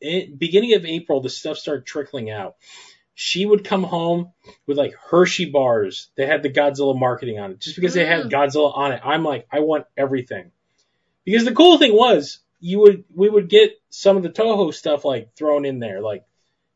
in, 0.00 0.36
beginning 0.36 0.74
of 0.74 0.84
April, 0.84 1.20
the 1.22 1.30
stuff 1.30 1.56
started 1.56 1.86
trickling 1.86 2.30
out. 2.30 2.56
She 3.14 3.46
would 3.46 3.64
come 3.64 3.82
home 3.82 4.32
with 4.66 4.76
like 4.78 4.94
Hershey 4.94 5.46
bars 5.50 6.10
that 6.16 6.28
had 6.28 6.42
the 6.42 6.50
Godzilla 6.50 6.98
marketing 6.98 7.38
on 7.38 7.52
it, 7.52 7.60
just 7.60 7.76
because 7.76 7.94
they 7.94 8.04
had 8.06 8.26
Mm. 8.26 8.30
Godzilla 8.30 8.76
on 8.76 8.92
it. 8.92 9.00
I'm 9.04 9.24
like, 9.24 9.46
I 9.50 9.60
want 9.60 9.86
everything. 9.96 10.52
Because 11.24 11.44
the 11.44 11.52
cool 11.54 11.78
thing 11.78 11.94
was, 11.94 12.38
you 12.60 12.80
would 12.80 13.04
we 13.14 13.28
would 13.28 13.48
get 13.48 13.72
some 13.90 14.16
of 14.16 14.22
the 14.22 14.30
Toho 14.30 14.72
stuff 14.74 15.04
like 15.04 15.34
thrown 15.34 15.64
in 15.64 15.78
there, 15.78 16.00
like 16.00 16.24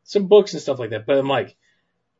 some 0.03 0.27
books 0.27 0.53
and 0.53 0.61
stuff 0.61 0.79
like 0.79 0.91
that. 0.91 1.05
But 1.05 1.17
I'm 1.17 1.27
like, 1.27 1.55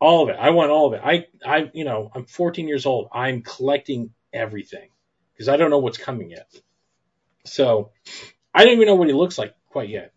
all 0.03 0.23
of 0.23 0.29
it. 0.29 0.35
I 0.37 0.49
want 0.49 0.69
all 0.69 0.87
of 0.87 0.93
it. 0.93 1.01
I, 1.01 1.27
I, 1.45 1.71
you 1.73 1.85
know, 1.85 2.11
I'm 2.13 2.25
14 2.25 2.67
years 2.67 2.85
old. 2.85 3.07
I'm 3.13 3.41
collecting 3.41 4.11
everything 4.33 4.89
because 5.33 5.47
I 5.47 5.55
don't 5.55 5.69
know 5.69 5.77
what's 5.77 5.97
coming 5.97 6.29
yet. 6.29 6.53
So 7.45 7.91
I 8.53 8.65
don't 8.65 8.73
even 8.73 8.87
know 8.87 8.95
what 8.95 9.07
he 9.07 9.13
looks 9.13 9.37
like 9.37 9.55
quite 9.69 9.87
yet. 9.87 10.11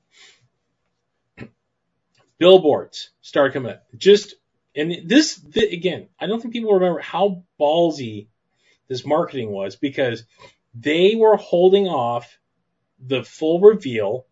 Billboards 2.38 3.10
start 3.20 3.52
coming 3.52 3.70
up. 3.70 3.84
Just, 3.96 4.34
and 4.74 5.08
this, 5.08 5.40
th- 5.40 5.72
again, 5.72 6.08
I 6.18 6.26
don't 6.26 6.40
think 6.40 6.52
people 6.52 6.74
remember 6.74 7.00
how 7.00 7.44
ballsy 7.60 8.26
this 8.88 9.06
marketing 9.06 9.52
was 9.52 9.76
because 9.76 10.24
they 10.74 11.14
were 11.14 11.36
holding 11.36 11.86
off 11.86 12.38
the 12.98 13.22
full 13.22 13.60
reveal 13.60 14.26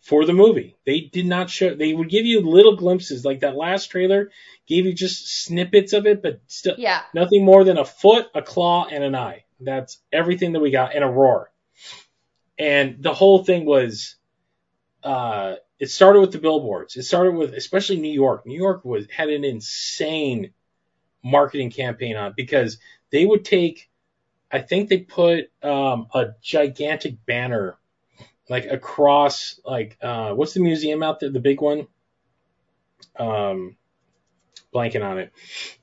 for 0.00 0.24
the 0.26 0.32
movie. 0.32 0.76
They 0.84 1.00
did 1.00 1.26
not 1.26 1.48
show. 1.48 1.74
They 1.74 1.92
would 1.92 2.10
give 2.10 2.26
you 2.26 2.40
little 2.40 2.76
glimpses, 2.76 3.24
like 3.24 3.40
that 3.40 3.56
last 3.56 3.86
trailer 3.86 4.30
gave 4.66 4.84
you 4.84 4.92
just 4.92 5.44
snippets 5.44 5.92
of 5.92 6.06
it, 6.06 6.22
but 6.22 6.40
still 6.46 6.74
yeah. 6.78 7.02
nothing 7.14 7.44
more 7.44 7.64
than 7.64 7.78
a 7.78 7.84
foot, 7.84 8.26
a 8.34 8.42
claw, 8.42 8.86
and 8.90 9.04
an 9.04 9.14
eye. 9.14 9.44
That's 9.60 9.98
everything 10.12 10.52
that 10.52 10.60
we 10.60 10.70
got, 10.70 10.94
and 10.94 11.04
a 11.04 11.08
roar. 11.08 11.50
And 12.58 13.02
the 13.02 13.14
whole 13.14 13.44
thing 13.44 13.64
was, 13.64 14.16
uh, 15.02 15.56
it 15.78 15.90
started 15.90 16.20
with 16.20 16.32
the 16.32 16.38
billboards. 16.38 16.96
It 16.96 17.02
started 17.04 17.32
with, 17.32 17.54
especially 17.54 18.00
New 18.00 18.12
York. 18.12 18.46
New 18.46 18.58
York 18.58 18.84
was 18.84 19.06
had 19.10 19.30
an 19.30 19.44
insane 19.44 20.52
marketing 21.24 21.70
campaign 21.70 22.16
on 22.16 22.34
because 22.36 22.78
they 23.10 23.24
would 23.24 23.44
take, 23.44 23.88
I 24.50 24.60
think 24.60 24.88
they 24.88 24.98
put 24.98 25.50
um, 25.62 26.08
a 26.14 26.34
gigantic 26.40 27.24
banner 27.24 27.78
like 28.48 28.66
across 28.66 29.60
like 29.64 29.96
uh 30.02 30.32
what's 30.32 30.54
the 30.54 30.60
museum 30.60 31.02
out 31.02 31.20
there 31.20 31.30
the 31.30 31.40
big 31.40 31.60
one? 31.60 31.86
Um 33.16 33.76
blanking 34.74 35.04
on 35.04 35.18
it. 35.18 35.32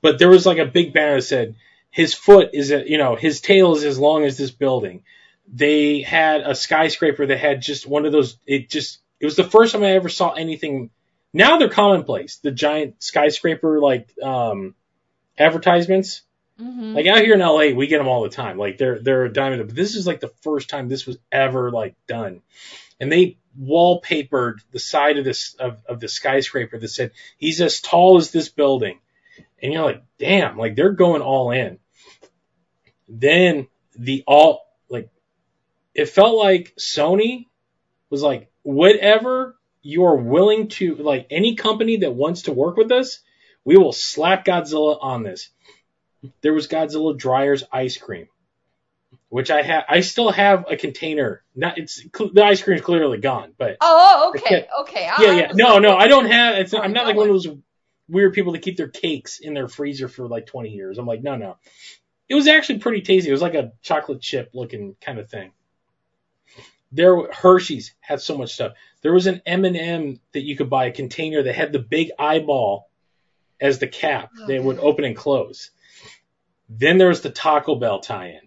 But 0.02 0.18
there 0.18 0.28
was 0.28 0.46
like 0.46 0.58
a 0.58 0.66
big 0.66 0.92
banner 0.92 1.16
that 1.16 1.22
said 1.22 1.54
his 1.90 2.14
foot 2.14 2.50
is 2.52 2.70
a, 2.70 2.88
you 2.88 2.98
know 2.98 3.16
his 3.16 3.40
tail 3.40 3.74
is 3.74 3.84
as 3.84 3.98
long 3.98 4.24
as 4.24 4.36
this 4.36 4.50
building. 4.50 5.02
They 5.52 6.00
had 6.02 6.42
a 6.42 6.54
skyscraper 6.54 7.26
that 7.26 7.38
had 7.38 7.62
just 7.62 7.86
one 7.86 8.06
of 8.06 8.12
those 8.12 8.36
it 8.46 8.68
just 8.68 9.00
it 9.18 9.26
was 9.26 9.36
the 9.36 9.44
first 9.44 9.72
time 9.72 9.82
i 9.82 9.92
ever 9.92 10.08
saw 10.08 10.32
anything. 10.32 10.90
Now 11.32 11.58
they're 11.58 11.68
commonplace. 11.68 12.36
The 12.36 12.50
giant 12.50 13.02
skyscraper 13.02 13.80
like 13.80 14.08
um 14.22 14.74
advertisements 15.38 16.22
hmm 16.60 16.94
like 16.94 17.06
out 17.06 17.22
here 17.22 17.34
in 17.34 17.40
LA, 17.40 17.74
we 17.74 17.86
get 17.86 17.98
them 17.98 18.08
all 18.08 18.22
the 18.22 18.28
time. 18.28 18.58
Like 18.58 18.76
they're 18.76 18.98
they're 18.98 19.24
a 19.24 19.32
diamond, 19.32 19.66
but 19.66 19.76
this 19.76 19.94
is 19.94 20.06
like 20.06 20.20
the 20.20 20.32
first 20.42 20.68
time 20.68 20.88
this 20.88 21.06
was 21.06 21.18
ever 21.32 21.70
like 21.70 21.94
done. 22.06 22.42
And 22.98 23.10
they 23.10 23.38
wallpapered 23.58 24.58
the 24.70 24.78
side 24.78 25.18
of 25.18 25.24
this 25.24 25.54
of, 25.58 25.82
of 25.86 26.00
the 26.00 26.08
skyscraper 26.08 26.78
that 26.78 26.88
said 26.88 27.12
he's 27.38 27.60
as 27.60 27.80
tall 27.80 28.18
as 28.18 28.30
this 28.30 28.48
building. 28.48 28.98
And 29.62 29.72
you're 29.72 29.84
like, 29.84 30.02
damn, 30.18 30.58
like 30.58 30.76
they're 30.76 30.92
going 30.92 31.22
all 31.22 31.50
in. 31.50 31.78
Then 33.08 33.68
the 33.96 34.24
all 34.26 34.66
like 34.88 35.08
it 35.94 36.06
felt 36.06 36.36
like 36.36 36.74
Sony 36.78 37.46
was 38.10 38.22
like, 38.22 38.50
whatever 38.62 39.56
you're 39.82 40.16
willing 40.16 40.68
to 40.68 40.96
like 40.96 41.28
any 41.30 41.54
company 41.54 41.98
that 41.98 42.12
wants 42.12 42.42
to 42.42 42.52
work 42.52 42.76
with 42.76 42.92
us, 42.92 43.20
we 43.64 43.76
will 43.76 43.92
slap 43.92 44.44
Godzilla 44.44 44.98
on 45.00 45.22
this 45.22 45.50
there 46.42 46.52
was 46.52 46.68
Godzilla 46.68 47.16
Dreyer's 47.16 47.64
ice 47.72 47.96
cream, 47.96 48.28
which 49.28 49.50
I 49.50 49.62
have. 49.62 49.84
I 49.88 50.00
still 50.00 50.30
have 50.30 50.66
a 50.70 50.76
container. 50.76 51.42
Not 51.54 51.78
it's 51.78 52.02
the 52.12 52.44
ice 52.44 52.62
cream 52.62 52.76
is 52.76 52.82
clearly 52.82 53.18
gone, 53.18 53.52
but 53.56 53.76
Oh, 53.80 54.32
okay, 54.36 54.68
okay. 54.80 55.06
I- 55.08 55.22
yeah, 55.22 55.32
yeah. 55.34 55.52
No, 55.54 55.78
no, 55.78 55.96
I 55.96 56.08
don't 56.08 56.26
have. 56.30 56.56
It's 56.56 56.72
not, 56.72 56.82
Oh, 56.82 56.84
I'm 56.84 56.92
not 56.92 57.06
like 57.06 57.16
one 57.16 57.28
of 57.28 57.34
those 57.34 57.48
weird 58.08 58.32
people 58.34 58.52
that 58.52 58.62
keep 58.62 58.76
their 58.76 58.88
cakes 58.88 59.38
in 59.40 59.54
their 59.54 59.68
freezer 59.68 60.08
for 60.08 60.26
like 60.28 60.46
20 60.46 60.70
years. 60.70 60.98
I'm 60.98 61.06
like, 61.06 61.22
no, 61.22 61.36
no. 61.36 61.56
It 62.28 62.34
was 62.34 62.48
actually 62.48 62.80
pretty 62.80 63.02
tasty. 63.02 63.28
It 63.28 63.32
was 63.32 63.42
like 63.42 63.54
a 63.54 63.72
chocolate 63.82 64.20
chip 64.20 64.50
looking 64.52 64.96
kind 65.00 65.18
of 65.18 65.30
thing. 65.30 65.52
There, 66.92 67.30
Hershey's 67.32 67.94
had 68.00 68.20
so 68.20 68.36
much 68.36 68.52
stuff. 68.54 68.72
There 69.02 69.12
was 69.12 69.26
an 69.28 69.42
M&M 69.46 70.18
that 70.32 70.42
you 70.42 70.56
could 70.56 70.68
buy 70.68 70.86
a 70.86 70.90
container 70.92 71.42
that 71.44 71.54
had 71.54 71.72
the 71.72 71.78
big 71.78 72.10
eyeball 72.18 72.90
as 73.60 73.78
the 73.78 73.86
cap 73.86 74.30
that 74.48 74.62
would 74.64 74.78
open 74.80 75.04
and 75.04 75.14
close. 75.16 75.70
Then 76.70 76.98
there 76.98 77.08
was 77.08 77.20
the 77.20 77.30
Taco 77.30 77.74
Bell 77.74 77.98
tie-in. 77.98 78.40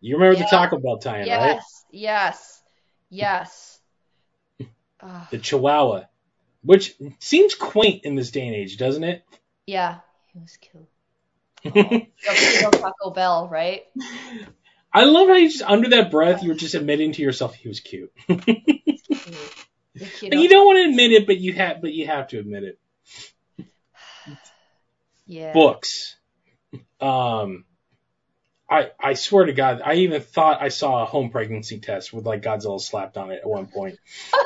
You 0.00 0.16
remember 0.16 0.40
the 0.40 0.48
Taco 0.50 0.78
Bell 0.78 0.98
tie-in, 0.98 1.20
right? 1.20 1.26
Yes, 1.26 1.84
yes, 1.90 2.62
yes. 3.08 3.78
The 5.30 5.38
Chihuahua, 5.38 6.02
which 6.62 6.94
seems 7.20 7.54
quaint 7.54 8.04
in 8.04 8.16
this 8.16 8.30
day 8.32 8.46
and 8.46 8.54
age, 8.54 8.76
doesn't 8.76 9.04
it? 9.04 9.24
yeah, 9.66 10.00
he 10.32 10.40
was 10.40 10.58
cute. 10.58 12.08
Taco 12.72 13.10
Bell, 13.10 13.48
right? 13.48 13.84
I 14.92 15.04
love 15.04 15.28
how 15.28 15.36
you 15.36 15.48
just 15.48 15.62
under 15.62 15.90
that 15.90 16.10
breath 16.10 16.42
you 16.42 16.48
were 16.50 16.54
just 16.56 16.74
admitting 16.74 17.12
to 17.12 17.22
yourself 17.22 17.54
he 17.54 17.68
was 17.68 17.80
cute. 17.80 18.12
The 18.26 20.06
cute. 20.18 20.34
you 20.34 20.48
don't 20.48 20.66
want 20.66 20.78
to 20.78 20.90
admit 20.90 21.12
it, 21.12 21.26
but 21.26 21.38
you 21.38 21.52
have 21.54 21.80
but 21.80 21.92
you 21.92 22.06
have 22.06 22.28
to 22.28 22.38
admit 22.38 22.64
it. 22.64 23.68
yeah. 25.26 25.52
Books. 25.52 26.16
Um 27.00 27.64
I 28.68 28.90
I 29.00 29.14
swear 29.14 29.46
to 29.46 29.52
God, 29.52 29.80
I 29.84 29.94
even 29.94 30.20
thought 30.22 30.62
I 30.62 30.68
saw 30.68 31.02
a 31.02 31.06
home 31.06 31.30
pregnancy 31.30 31.80
test 31.80 32.12
with 32.12 32.24
like 32.26 32.42
Godzilla 32.42 32.80
slapped 32.80 33.16
on 33.16 33.30
it 33.32 33.40
at 33.42 33.48
one 33.48 33.66
point. 33.66 33.98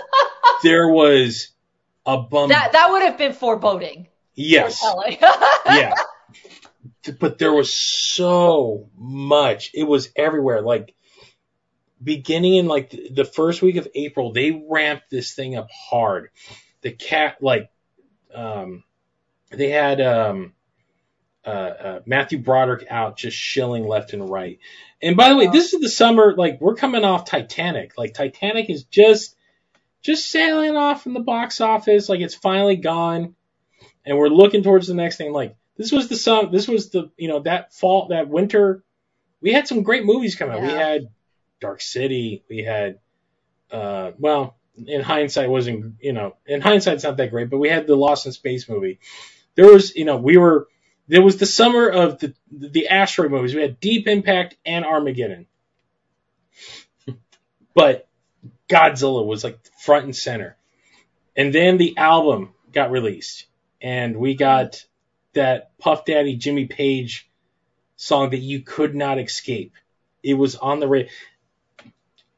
there 0.63 0.89
was 0.89 1.49
a 2.07 2.19
bum 2.19 2.49
That 2.49 2.73
that 2.73 2.91
would 2.91 3.03
have 3.03 3.19
been 3.19 3.33
foreboding. 3.35 4.09
yes. 4.35 4.83
Yeah. 5.67 5.95
But 7.19 7.39
there 7.39 7.53
was 7.53 7.73
so 7.73 8.89
much. 8.97 9.71
It 9.75 9.85
was 9.85 10.11
everywhere. 10.17 10.63
Like 10.63 10.95
beginning 12.03 12.55
in 12.55 12.67
like 12.67 12.91
the 12.91 13.11
the 13.11 13.25
first 13.25 13.63
week 13.63 13.77
of 13.77 13.89
April, 13.95 14.33
they 14.33 14.65
ramped 14.69 15.11
this 15.11 15.35
thing 15.35 15.57
up 15.57 15.69
hard. 15.71 16.31
The 16.83 16.93
cat 16.93 17.37
like 17.43 17.71
um 18.35 18.85
they 19.51 19.71
had 19.71 20.01
um 20.01 20.53
uh, 21.47 21.49
uh 21.49 22.01
Matthew 22.07 22.39
Broderick 22.39 22.87
out 22.91 23.17
just 23.17 23.37
shilling 23.37 23.87
left 23.87 24.13
and 24.13 24.29
right. 24.29 24.59
And 25.03 25.17
by 25.17 25.29
the 25.29 25.37
way, 25.37 25.49
this 25.49 25.75
is 25.75 25.81
the 25.81 25.89
summer 25.89 26.35
like 26.35 26.61
we're 26.61 26.75
coming 26.75 27.05
off 27.05 27.27
Titanic. 27.27 27.99
Like 27.99 28.15
Titanic 28.15 28.71
is 28.71 28.85
just 28.85 29.37
just 30.01 30.31
sailing 30.31 30.77
off 30.77 31.03
from 31.03 31.15
the 31.15 31.21
box 31.21 31.61
office. 31.61 32.09
Like 32.09 32.21
it's 32.21 32.35
finally 32.35 32.77
gone. 32.77 33.35
And 34.07 34.19
we're 34.19 34.29
looking 34.29 34.63
towards 34.63 34.87
the 34.87 34.95
next 34.95 35.17
thing. 35.17 35.33
Like 35.33 35.57
this 35.77 35.91
was 35.91 36.09
the 36.09 36.17
sum 36.17 36.51
this 36.53 36.69
was 36.69 36.91
the 36.91 37.11
you 37.17 37.29
know 37.29 37.41
that 37.41 37.75
fall 37.75 38.09
that 38.09 38.29
winter. 38.29 38.85
We 39.41 39.53
had 39.53 39.69
some 39.69 39.83
great 39.83 40.05
movies 40.05 40.37
come 40.37 40.51
out. 40.51 40.63
We 40.63 40.69
had 40.69 41.09
dark 41.61 41.81
city. 41.81 42.45
We 42.49 42.63
had 42.63 42.99
uh 43.71 44.13
well 44.19 44.57
in 44.77 45.01
hindsight 45.03 45.49
wasn't 45.49 45.97
you 46.01 46.13
know 46.13 46.37
in 46.47 46.61
hindsight 46.61 46.95
it's 46.95 47.05
not 47.05 47.17
that 47.17 47.31
great 47.31 47.49
but 47.49 47.59
we 47.59 47.69
had 47.69 47.87
the 47.87 47.97
lost 47.97 48.27
in 48.27 48.33
space 48.33 48.69
movie. 48.69 49.01
There 49.55 49.67
was 49.67 49.95
you 49.97 50.05
know 50.05 50.17
we 50.17 50.37
were 50.37 50.69
there 51.09 51.23
was 51.23 51.37
the 51.37 51.47
summer 51.47 51.89
of 51.89 52.19
the 52.19 52.35
the 52.51 52.89
asteroid 52.89 53.31
movies 53.31 53.55
we 53.55 53.63
had 53.63 53.81
deep 53.81 54.07
impact 54.07 54.57
and 54.65 54.85
armageddon 54.85 55.47
but 57.75 58.09
godzilla 58.69 59.25
was 59.25 59.45
like 59.45 59.59
front 59.81 60.05
and 60.05 60.17
center 60.17 60.57
and 61.37 61.55
then 61.55 61.79
the 61.79 61.97
album 61.97 62.55
got 62.73 62.91
released 62.91 63.47
and 63.81 64.17
we 64.17 64.35
got 64.35 64.85
that 65.35 65.77
Puff 65.79 66.05
Daddy 66.07 66.37
Jimmy 66.37 66.67
Page 66.67 67.29
song 67.97 68.31
that 68.31 68.39
you 68.39 68.61
could 68.61 68.95
not 68.95 69.19
escape. 69.19 69.75
It 70.23 70.35
was 70.35 70.57
on 70.57 70.81
the 70.81 70.89
radio. 70.89 71.11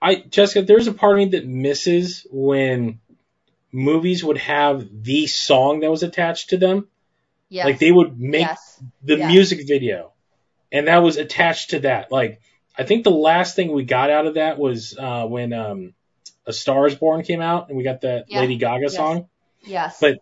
I 0.02 0.16
Jessica, 0.16 0.62
there's 0.62 0.88
a 0.88 0.92
part 0.92 1.12
of 1.12 1.18
me 1.18 1.38
that 1.38 1.46
misses 1.46 2.26
when 2.30 3.00
movies 3.72 4.24
would 4.24 4.38
have 4.38 4.86
the 5.04 5.26
song 5.26 5.80
that 5.80 5.90
was 5.90 6.02
attached 6.02 6.50
to 6.50 6.56
them. 6.56 6.88
Yes. 7.48 7.64
Like 7.64 7.78
they 7.78 7.92
would 7.92 8.18
make 8.18 8.42
yes. 8.42 8.82
the 9.02 9.18
yes. 9.18 9.30
music 9.30 9.66
video, 9.66 10.12
and 10.72 10.88
that 10.88 10.98
was 10.98 11.16
attached 11.16 11.70
to 11.70 11.80
that. 11.80 12.12
Like 12.12 12.40
I 12.78 12.84
think 12.84 13.04
the 13.04 13.10
last 13.10 13.56
thing 13.56 13.72
we 13.72 13.84
got 13.84 14.10
out 14.10 14.26
of 14.26 14.34
that 14.34 14.58
was 14.58 14.96
uh, 14.98 15.26
when 15.26 15.52
um, 15.52 15.94
A 16.46 16.52
Star 16.52 16.86
Is 16.86 16.94
Born 16.94 17.22
came 17.22 17.40
out, 17.40 17.68
and 17.68 17.76
we 17.76 17.84
got 17.84 18.02
that 18.02 18.26
Yeah. 18.28 18.40
Lady 18.40 18.56
Gaga 18.56 18.90
song. 18.90 19.28
Yes. 19.62 19.98
But- 20.00 20.18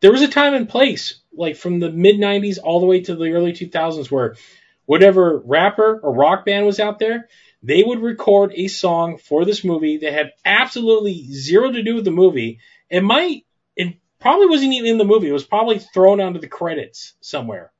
there 0.00 0.12
was 0.12 0.22
a 0.22 0.28
time 0.28 0.52
and 0.52 0.68
place, 0.68 1.20
like 1.32 1.56
from 1.56 1.80
the 1.80 1.90
mid 1.90 2.16
90s 2.16 2.58
all 2.62 2.80
the 2.80 2.86
way 2.86 3.00
to 3.00 3.16
the 3.16 3.32
early 3.32 3.52
2000s, 3.52 4.10
where 4.10 4.36
whatever 4.84 5.38
rapper 5.44 6.00
or 6.02 6.14
rock 6.14 6.44
band 6.44 6.66
was 6.66 6.78
out 6.78 6.98
there, 6.98 7.28
they 7.62 7.82
would 7.82 8.00
record 8.00 8.52
a 8.54 8.68
song 8.68 9.18
for 9.18 9.44
this 9.44 9.64
movie 9.64 9.98
that 9.98 10.12
had 10.12 10.32
absolutely 10.44 11.26
zero 11.32 11.72
to 11.72 11.82
do 11.82 11.96
with 11.96 12.04
the 12.04 12.10
movie. 12.10 12.60
It 12.88 13.02
might, 13.02 13.46
it 13.74 13.96
probably 14.20 14.46
wasn't 14.46 14.72
even 14.72 14.90
in 14.90 14.98
the 14.98 15.04
movie. 15.04 15.28
It 15.28 15.32
was 15.32 15.44
probably 15.44 15.78
thrown 15.78 16.20
onto 16.20 16.40
the 16.40 16.48
credits 16.48 17.14
somewhere. 17.20 17.72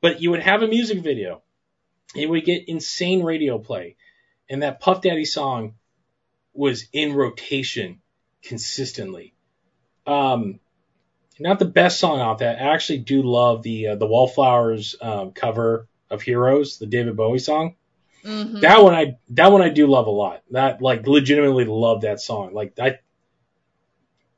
But 0.00 0.20
you 0.20 0.30
would 0.30 0.42
have 0.42 0.62
a 0.62 0.68
music 0.68 1.00
video. 1.00 1.42
It 2.14 2.28
would 2.28 2.44
get 2.44 2.68
insane 2.68 3.22
radio 3.22 3.58
play. 3.58 3.96
And 4.48 4.62
that 4.62 4.80
Puff 4.80 5.02
Daddy 5.02 5.24
song 5.24 5.74
was 6.54 6.86
in 6.92 7.14
rotation 7.14 8.00
consistently. 8.42 9.34
Um, 10.06 10.60
not 11.38 11.58
the 11.58 11.64
best 11.64 11.98
song 11.98 12.20
off 12.20 12.38
that. 12.38 12.60
I 12.60 12.72
actually 12.72 12.98
do 12.98 13.22
love 13.22 13.62
the 13.62 13.88
uh, 13.88 13.96
the 13.96 14.06
Wallflowers 14.06 14.96
um, 15.00 15.32
cover 15.32 15.88
of 16.08 16.22
Heroes, 16.22 16.78
the 16.78 16.86
David 16.86 17.16
Bowie 17.16 17.38
song. 17.38 17.74
Mhm. 18.24 18.60
That 18.60 18.82
one 18.82 18.94
I 18.94 19.18
that 19.30 19.52
one 19.52 19.62
I 19.62 19.68
do 19.68 19.86
love 19.86 20.06
a 20.06 20.10
lot. 20.10 20.42
That 20.50 20.80
like 20.80 21.06
legitimately 21.06 21.64
love 21.64 22.02
that 22.02 22.20
song. 22.20 22.54
Like 22.54 22.78
I, 22.78 22.98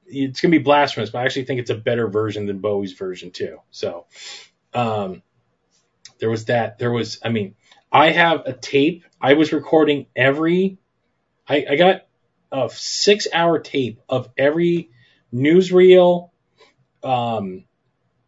it's 0.09 0.41
gonna 0.41 0.53
be 0.53 0.59
blasphemous, 0.59 1.11
but 1.11 1.21
I 1.21 1.25
actually 1.25 1.45
think 1.45 1.61
it's 1.61 1.71
a 1.71 1.75
better 1.77 2.09
version 2.09 2.47
than 2.47 2.59
Bowie's 2.59 2.93
version 2.95 3.31
too. 3.31 3.59
So, 3.71 4.07
um, 4.75 5.23
there 6.19 6.31
was 6.31 6.47
that. 6.47 6.79
There 6.79 6.91
was. 6.91 7.21
I 7.25 7.29
mean, 7.29 7.55
I 7.93 8.11
have 8.11 8.43
a 8.47 8.53
tape. 8.53 9.05
I 9.21 9.35
was 9.35 9.53
recording 9.53 10.07
every. 10.17 10.79
I, 11.49 11.65
I 11.71 11.77
got 11.77 12.07
a 12.53 12.69
six 12.73 13.27
hour 13.33 13.59
tape 13.59 14.01
of 14.09 14.29
every 14.37 14.91
newsreel, 15.33 16.31
um, 17.03 17.65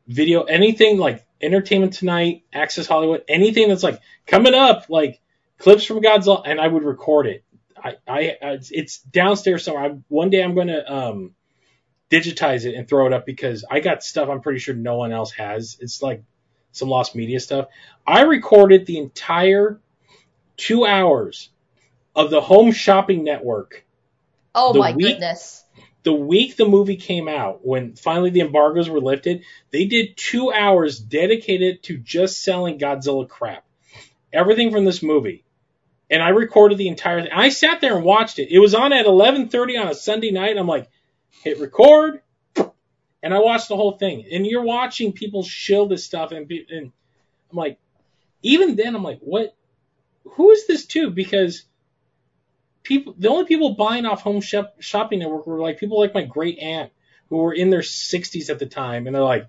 video, 0.07 0.43
anything 0.43 0.99
like 0.99 1.27
Entertainment 1.41 1.95
Tonight, 1.95 2.45
Access 2.53 2.87
Hollywood, 2.87 3.25
anything 3.29 3.69
that's 3.69 3.83
like 3.83 4.01
coming 4.27 4.55
up, 4.55 4.87
like 4.89 5.21
clips 5.59 5.85
from 5.85 6.01
Godzilla, 6.01 6.43
and 6.45 6.61
I 6.61 6.67
would 6.69 6.85
record 6.85 7.27
it. 7.27 7.45
I, 7.83 7.97
I, 8.07 8.21
it's- 8.53 8.99
downstairs 8.99 9.65
somewhere. 9.65 9.85
I, 9.85 9.89
one 10.09 10.31
day 10.31 10.43
I'm 10.43 10.55
going 10.55 10.69
to, 10.69 10.93
um, 10.93 11.35
digitize 12.11 12.65
it 12.65 12.75
and 12.75 12.89
throw 12.89 13.07
it 13.07 13.13
up 13.13 13.25
because 13.25 13.65
I 13.71 13.81
got 13.81 14.03
stuff 14.03 14.29
I'm 14.29 14.41
pretty 14.41 14.59
sure 14.59 14.75
no 14.75 14.97
one 14.97 15.13
else 15.13 15.33
has. 15.33 15.77
It's 15.81 16.03
like 16.03 16.23
some 16.73 16.89
lost 16.89 17.15
media 17.15 17.41
stuff. 17.41 17.67
I 18.07 18.23
recorded 18.23 18.87
the 18.87 18.99
entire 18.99 19.81
two 20.57 20.85
hours 20.85 21.51
of 22.15 22.31
the 22.31 22.41
Home 22.41 22.73
Shopping 22.73 23.25
Network 23.25 23.85
oh 24.55 24.75
my 24.75 24.93
week- 24.93 25.07
goodness. 25.07 25.65
the 26.03 26.13
week 26.13 26.57
the 26.57 26.67
movie 26.67 26.97
came 26.97 27.29
out, 27.29 27.65
when 27.65 27.95
finally 27.95 28.31
the 28.31 28.41
embargoes 28.41 28.89
were 28.89 29.01
lifted, 29.01 29.45
they 29.71 29.85
did 29.85 30.17
two 30.17 30.53
hours 30.53 30.99
dedicated 30.99 31.83
to 31.85 31.97
just 31.99 32.43
selling 32.43 32.79
Godzilla 32.79 33.29
crap. 33.29 33.65
Everything 34.33 34.71
from 34.71 34.85
this 34.85 35.03
movie. 35.03 35.45
And 36.09 36.23
I 36.23 36.31
recorded 36.31 36.79
the 36.79 36.89
entire 36.89 37.23
thing. 37.23 37.31
I 37.33 37.51
sat 37.51 37.81
there 37.81 37.95
and 37.95 38.05
watched 38.05 38.41
it. 38.41 38.51
It 38.51 38.59
was 38.59 38.75
on 38.75 38.93
at 38.93 39.07
11:30 39.07 39.81
on 39.81 39.89
a 39.89 39.95
Sunday 39.95 40.33
night. 40.33 40.57
I'm 40.59 40.67
like, 40.67 40.89
hit 41.31 41.61
record, 41.61 42.23
and 42.57 43.35
I 43.35 43.39
watched 43.39 43.69
the 43.69 43.77
whole 43.77 43.93
thing. 43.93 44.27
And 44.31 44.47
you're 44.47 44.63
watching 44.63 45.13
people 45.13 45.43
shill 45.43 45.87
this 45.89 46.05
stuff, 46.05 46.33
and, 46.33 46.47
be- 46.47 46.67
and 46.71 46.93
I'm 47.51 47.57
like, 47.57 47.79
even 48.43 48.77
then, 48.77 48.95
I'm 48.95 49.05
like, 49.05 49.21
what? 49.21 49.57
Who 50.25 50.51
is 50.51 50.67
this 50.67 50.87
to? 50.87 51.11
Because 51.11 51.65
people, 52.83 53.15
the 53.19 53.29
only 53.29 53.45
people 53.45 53.75
buying 53.75 54.07
off 54.07 54.23
Home 54.23 54.41
Shop, 54.41 54.77
Shopping 54.81 55.19
Network 55.19 55.47
were 55.47 55.61
like 55.61 55.79
people 55.79 55.99
like 55.99 56.15
my 56.15 56.25
great 56.25 56.59
aunt 56.59 56.93
who 57.29 57.39
were 57.39 57.53
in 57.53 57.71
their 57.71 57.81
60s 57.81 58.51
at 58.51 58.59
the 58.59 58.67
time, 58.67 59.07
and 59.07 59.15
they're 59.15 59.23
like, 59.23 59.49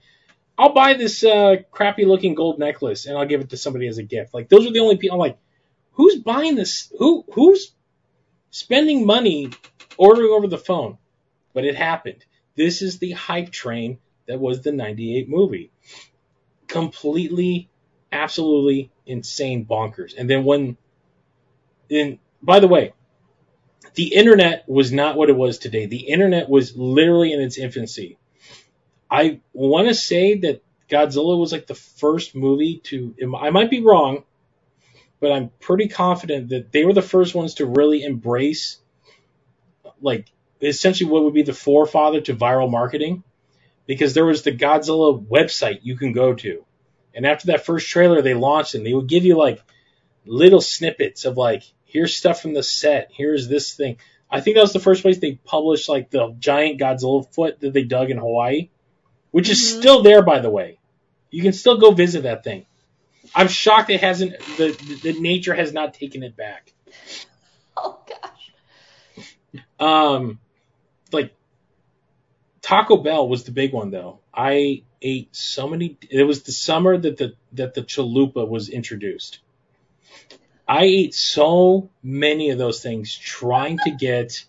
I'll 0.57 0.73
buy 0.73 0.93
this 0.93 1.23
uh, 1.23 1.55
crappy 1.71 2.05
looking 2.05 2.35
gold 2.35 2.59
necklace 2.59 3.07
and 3.07 3.17
I'll 3.17 3.25
give 3.25 3.41
it 3.41 3.49
to 3.49 3.57
somebody 3.57 3.87
as 3.87 3.97
a 3.97 4.03
gift. 4.03 4.31
Like 4.33 4.47
those 4.47 4.67
are 4.67 4.71
the 4.71 4.79
only 4.79 4.97
people. 4.97 5.15
I'm 5.15 5.19
like, 5.19 5.39
who's 5.93 6.17
buying 6.17 6.53
this? 6.53 6.93
Who 6.99 7.25
who's 7.33 7.71
spending 8.51 9.05
money 9.05 9.49
ordering 9.97 10.31
over 10.31 10.45
the 10.45 10.59
phone? 10.59 10.99
But 11.53 11.65
it 11.65 11.75
happened. 11.75 12.25
This 12.55 12.81
is 12.81 12.99
the 12.99 13.11
hype 13.11 13.51
train 13.51 13.99
that 14.27 14.39
was 14.39 14.61
the 14.61 14.71
98 14.71 15.29
movie. 15.29 15.71
completely, 16.71 17.69
absolutely 18.11 18.91
insane 19.05 19.65
bonkers. 19.65 20.13
And 20.17 20.29
then 20.29 20.45
when, 20.45 20.77
and 21.89 22.17
by 22.41 22.59
the 22.59 22.67
way, 22.67 22.93
the 23.95 24.13
internet 24.13 24.63
was 24.67 24.91
not 24.91 25.17
what 25.17 25.29
it 25.29 25.35
was 25.35 25.57
today. 25.57 25.85
The 25.85 26.07
internet 26.09 26.49
was 26.49 26.75
literally 26.77 27.33
in 27.33 27.41
its 27.41 27.57
infancy. 27.57 28.17
I 29.09 29.41
want 29.53 29.89
to 29.89 29.93
say 29.93 30.35
that 30.39 30.63
Godzilla 30.89 31.37
was 31.37 31.51
like 31.51 31.67
the 31.67 31.75
first 31.75 32.35
movie 32.35 32.79
to, 32.85 33.13
I 33.37 33.49
might 33.49 33.69
be 33.69 33.81
wrong, 33.81 34.23
but 35.19 35.33
I'm 35.33 35.49
pretty 35.59 35.89
confident 35.89 36.49
that 36.49 36.71
they 36.71 36.85
were 36.85 36.93
the 36.93 37.01
first 37.01 37.35
ones 37.35 37.55
to 37.55 37.65
really 37.65 38.03
embrace 38.03 38.77
like 40.01 40.31
essentially 40.61 41.09
what 41.09 41.23
would 41.23 41.33
be 41.33 41.43
the 41.43 41.53
forefather 41.53 42.21
to 42.21 42.35
viral 42.35 42.69
marketing 42.69 43.23
because 43.87 44.13
there 44.13 44.25
was 44.25 44.43
the 44.43 44.51
Godzilla 44.51 45.23
website 45.25 45.79
you 45.83 45.97
can 45.97 46.13
go 46.13 46.33
to. 46.35 46.65
And 47.13 47.25
after 47.25 47.47
that 47.47 47.65
first 47.65 47.89
trailer 47.89 48.21
they 48.21 48.33
launched 48.33 48.75
and 48.75 48.85
they 48.85 48.93
would 48.93 49.07
give 49.07 49.25
you 49.25 49.37
like 49.37 49.61
little 50.25 50.61
snippets 50.61 51.25
of 51.25 51.37
like 51.37 51.63
here's 51.85 52.15
stuff 52.15 52.41
from 52.41 52.53
the 52.53 52.63
set, 52.63 53.09
here's 53.11 53.47
this 53.47 53.73
thing. 53.73 53.97
I 54.29 54.39
think 54.39 54.55
that 54.55 54.61
was 54.61 54.71
the 54.73 54.79
first 54.79 55.01
place 55.01 55.17
they 55.19 55.33
published 55.43 55.89
like 55.89 56.09
the 56.09 56.33
giant 56.39 56.79
Godzilla 56.79 57.27
foot 57.33 57.59
that 57.59 57.73
they 57.73 57.83
dug 57.83 58.11
in 58.11 58.17
Hawaii, 58.17 58.69
which 59.31 59.49
is 59.49 59.59
Mhm. 59.59 59.79
still 59.79 60.01
there 60.03 60.21
by 60.21 60.39
the 60.39 60.49
way. 60.49 60.79
You 61.31 61.41
can 61.41 61.53
still 61.53 61.77
go 61.77 61.91
visit 61.91 62.23
that 62.23 62.43
thing. 62.43 62.65
I'm 63.35 63.47
shocked 63.47 63.89
it 63.89 64.01
hasn't 64.01 64.39
the 64.57 64.71
the 65.03 65.13
nature 65.19 65.53
has 65.53 65.73
not 65.73 65.93
taken 65.93 66.23
it 66.23 66.35
back. 66.35 66.71
Oh 67.83 67.97
gosh. 68.07 68.51
Um, 69.79 70.39
Taco 72.61 72.97
Bell 72.97 73.27
was 73.27 73.43
the 73.43 73.51
big 73.51 73.73
one 73.73 73.91
though. 73.91 74.19
I 74.33 74.83
ate 75.01 75.35
so 75.35 75.67
many. 75.67 75.97
It 76.09 76.23
was 76.23 76.43
the 76.43 76.51
summer 76.51 76.97
that 76.97 77.17
the 77.17 77.33
that 77.53 77.73
the 77.73 77.81
chalupa 77.81 78.47
was 78.47 78.69
introduced. 78.69 79.39
I 80.67 80.83
ate 80.83 81.13
so 81.13 81.89
many 82.01 82.51
of 82.51 82.57
those 82.57 82.81
things 82.81 83.15
trying 83.15 83.77
to 83.79 83.91
get 83.91 84.45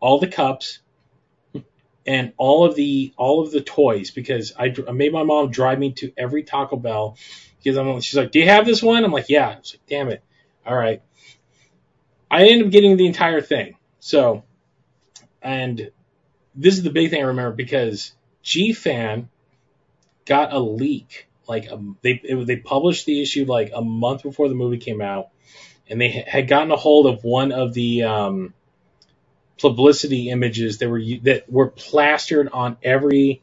all 0.00 0.18
the 0.18 0.28
cups 0.28 0.80
and 2.06 2.32
all 2.36 2.64
of 2.64 2.74
the 2.74 3.14
all 3.16 3.42
of 3.42 3.50
the 3.50 3.60
toys 3.60 4.10
because 4.10 4.52
I, 4.58 4.74
I 4.86 4.92
made 4.92 5.12
my 5.12 5.22
mom 5.22 5.50
drive 5.50 5.78
me 5.78 5.92
to 5.92 6.12
every 6.16 6.42
Taco 6.42 6.76
Bell 6.76 7.16
because 7.58 7.78
I'm 7.78 8.00
she's 8.00 8.16
like, 8.16 8.32
"Do 8.32 8.40
you 8.40 8.48
have 8.48 8.66
this 8.66 8.82
one?" 8.82 9.04
I'm 9.04 9.12
like, 9.12 9.28
"Yeah." 9.28 9.48
I 9.48 9.58
was 9.58 9.74
like, 9.74 9.86
"Damn 9.88 10.08
it." 10.08 10.22
All 10.66 10.76
right. 10.76 11.02
I 12.30 12.48
ended 12.48 12.66
up 12.66 12.72
getting 12.72 12.96
the 12.96 13.06
entire 13.06 13.40
thing. 13.40 13.76
So, 14.00 14.44
and 15.40 15.90
this 16.54 16.74
is 16.74 16.82
the 16.82 16.90
big 16.90 17.10
thing 17.10 17.22
I 17.22 17.26
remember 17.26 17.52
because 17.52 18.12
G-Fan 18.42 19.28
got 20.24 20.52
a 20.52 20.58
leak. 20.58 21.28
Like 21.46 21.70
um, 21.70 21.98
they 22.02 22.20
it, 22.24 22.46
they 22.46 22.56
published 22.56 23.06
the 23.06 23.20
issue 23.20 23.44
like 23.44 23.72
a 23.74 23.82
month 23.82 24.22
before 24.22 24.48
the 24.48 24.54
movie 24.54 24.78
came 24.78 25.02
out, 25.02 25.28
and 25.88 26.00
they 26.00 26.10
ha- 26.10 26.24
had 26.26 26.48
gotten 26.48 26.70
a 26.70 26.76
hold 26.76 27.06
of 27.06 27.22
one 27.22 27.52
of 27.52 27.74
the 27.74 28.04
um, 28.04 28.54
publicity 29.60 30.30
images 30.30 30.78
that 30.78 30.88
were 30.88 31.02
that 31.22 31.50
were 31.52 31.68
plastered 31.68 32.48
on 32.50 32.78
every 32.82 33.42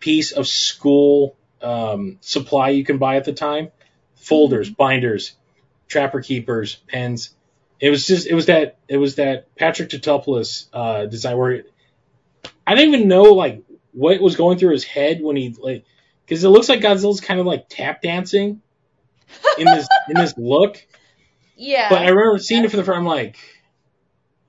piece 0.00 0.32
of 0.32 0.46
school 0.48 1.36
um, 1.62 2.18
supply 2.20 2.70
you 2.70 2.84
can 2.84 2.98
buy 2.98 3.16
at 3.16 3.24
the 3.24 3.32
time, 3.32 3.70
folders, 4.16 4.68
binders, 4.68 5.34
trapper 5.88 6.20
keepers, 6.20 6.76
pens. 6.88 7.30
It 7.80 7.90
was 7.90 8.06
just 8.06 8.26
it 8.26 8.34
was 8.34 8.46
that 8.46 8.76
it 8.88 8.96
was 8.96 9.16
that 9.16 9.54
Patrick 9.54 9.90
Tatopoulos 9.90 10.66
uh, 10.72 11.06
design 11.06 11.36
where 11.36 11.62
I 12.66 12.74
didn't 12.74 12.94
even 12.94 13.08
know 13.08 13.24
like 13.34 13.62
what 13.92 14.20
was 14.20 14.36
going 14.36 14.58
through 14.58 14.72
his 14.72 14.84
head 14.84 15.20
when 15.22 15.36
he 15.36 15.54
like 15.58 15.84
because 16.24 16.42
it 16.44 16.48
looks 16.48 16.68
like 16.68 16.80
Godzilla's 16.80 17.20
kind 17.20 17.40
of 17.40 17.46
like 17.46 17.66
tap 17.68 18.02
dancing 18.02 18.62
in 19.58 19.66
his 19.66 19.88
in 20.08 20.16
his 20.16 20.36
look. 20.36 20.84
Yeah. 21.56 21.88
But 21.88 22.02
I 22.02 22.08
remember 22.08 22.38
seeing 22.38 22.64
it 22.64 22.70
for 22.70 22.76
the 22.76 22.84
first. 22.84 22.96
I'm 22.96 23.06
like, 23.06 23.36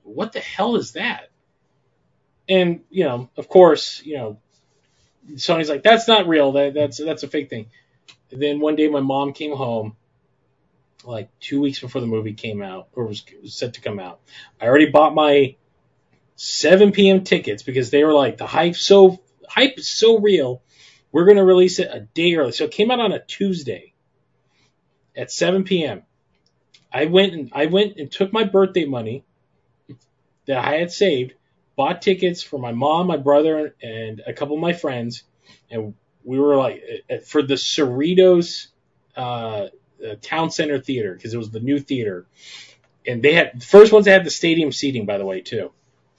what 0.02 0.32
the 0.32 0.40
hell 0.40 0.76
is 0.76 0.92
that? 0.92 1.30
And 2.48 2.80
you 2.90 3.04
know, 3.04 3.30
of 3.36 3.48
course, 3.48 4.02
you 4.04 4.16
know, 4.16 4.38
Sony's 5.34 5.68
like, 5.68 5.82
that's 5.82 6.08
not 6.08 6.28
real. 6.28 6.52
That 6.52 6.74
that's 6.74 6.98
that's 6.98 7.22
a 7.22 7.28
fake 7.28 7.50
thing. 7.50 7.66
And 8.30 8.42
then 8.42 8.60
one 8.60 8.76
day, 8.76 8.88
my 8.88 9.00
mom 9.00 9.32
came 9.32 9.54
home, 9.54 9.96
like 11.04 11.28
two 11.40 11.60
weeks 11.60 11.80
before 11.80 12.00
the 12.00 12.06
movie 12.06 12.34
came 12.34 12.62
out 12.62 12.88
or 12.92 13.06
was 13.06 13.24
set 13.44 13.74
to 13.74 13.80
come 13.80 13.98
out. 13.98 14.20
I 14.60 14.66
already 14.66 14.90
bought 14.90 15.14
my 15.14 15.56
7 16.36 16.92
p.m. 16.92 17.24
tickets 17.24 17.62
because 17.62 17.90
they 17.90 18.04
were 18.04 18.12
like 18.12 18.36
the 18.36 18.46
hype 18.46 18.76
so 18.76 19.22
hype 19.48 19.78
is 19.78 19.88
so 19.88 20.18
real. 20.18 20.62
We're 21.10 21.24
gonna 21.24 21.44
release 21.44 21.78
it 21.78 21.88
a 21.90 22.00
day 22.00 22.34
early, 22.34 22.52
so 22.52 22.64
it 22.64 22.70
came 22.70 22.90
out 22.90 23.00
on 23.00 23.12
a 23.12 23.24
Tuesday 23.24 23.94
at 25.16 25.32
7 25.32 25.64
p.m. 25.64 26.02
I 26.92 27.06
went 27.06 27.32
and 27.32 27.50
I 27.52 27.66
went 27.66 27.96
and 27.96 28.10
took 28.10 28.32
my 28.32 28.44
birthday 28.44 28.84
money 28.84 29.24
that 30.46 30.58
I 30.58 30.76
had 30.76 30.92
saved, 30.92 31.34
bought 31.74 32.02
tickets 32.02 32.42
for 32.42 32.58
my 32.58 32.72
mom, 32.72 33.06
my 33.06 33.16
brother, 33.16 33.74
and 33.82 34.22
a 34.26 34.32
couple 34.32 34.56
of 34.56 34.60
my 34.60 34.72
friends, 34.72 35.24
and 35.70 35.94
we 36.22 36.38
were 36.38 36.56
like 36.56 36.82
uh, 37.10 37.16
for 37.18 37.42
the 37.42 37.54
Cerritos 37.54 38.68
uh, 39.16 39.20
uh, 39.20 39.68
Town 40.20 40.50
Center 40.50 40.78
Theater 40.78 41.14
because 41.14 41.32
it 41.32 41.38
was 41.38 41.50
the 41.50 41.60
new 41.60 41.78
theater, 41.78 42.26
and 43.06 43.22
they 43.22 43.32
had 43.32 43.62
first 43.62 43.92
ones 43.92 44.04
that 44.04 44.12
had 44.12 44.24
the 44.24 44.30
stadium 44.30 44.70
seating, 44.70 45.06
by 45.06 45.18
the 45.18 45.24
way, 45.24 45.40
too. 45.40 45.72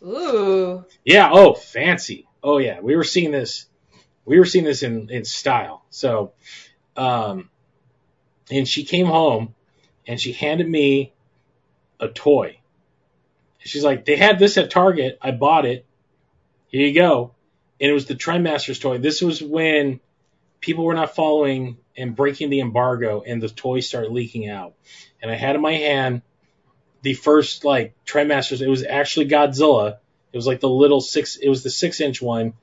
Ooh. 0.03 0.85
Yeah. 1.03 1.29
Oh, 1.31 1.53
fancy. 1.53 2.27
Oh, 2.43 2.57
yeah. 2.57 2.79
We 2.79 2.95
were 2.95 3.03
seeing 3.03 3.31
this. 3.31 3.65
We 4.25 4.39
were 4.39 4.45
seeing 4.45 4.65
this 4.65 4.83
in 4.83 5.09
in 5.09 5.25
style. 5.25 5.85
So, 5.89 6.33
um, 6.95 7.49
and 8.51 8.67
she 8.67 8.83
came 8.83 9.05
home 9.05 9.55
and 10.05 10.19
she 10.19 10.33
handed 10.33 10.67
me 10.67 11.13
a 11.99 12.07
toy. 12.07 12.59
She's 13.59 13.83
like, 13.83 14.05
they 14.05 14.15
had 14.15 14.39
this 14.39 14.57
at 14.57 14.71
Target. 14.71 15.17
I 15.21 15.31
bought 15.31 15.65
it. 15.65 15.85
Here 16.67 16.87
you 16.87 16.93
go. 16.93 17.33
And 17.81 17.89
it 17.89 17.93
was 17.93 18.05
the 18.05 18.15
Trendmasters 18.15 18.79
toy. 18.79 18.97
This 18.97 19.21
was 19.21 19.41
when 19.41 19.99
people 20.61 20.85
were 20.85 20.93
not 20.93 21.15
following 21.15 21.77
and 21.95 22.15
breaking 22.15 22.49
the 22.49 22.61
embargo 22.61 23.23
and 23.25 23.41
the 23.41 23.49
toys 23.49 23.87
started 23.87 24.11
leaking 24.11 24.49
out. 24.49 24.73
And 25.21 25.29
I 25.29 25.35
had 25.35 25.55
in 25.55 25.61
my 25.61 25.73
hand 25.73 26.21
the 27.01 27.13
first 27.13 27.63
like 27.63 27.93
Trendmasters. 28.05 28.61
It 28.61 28.69
was 28.69 28.85
actually 28.85 29.27
Godzilla. 29.27 29.97
It 30.33 30.37
was 30.37 30.47
like 30.47 30.59
the 30.59 30.69
little 30.69 31.01
six, 31.01 31.37
it 31.37 31.49
was 31.49 31.63
the 31.63 31.69
six 31.69 32.01
inch 32.01 32.21
one. 32.21 32.53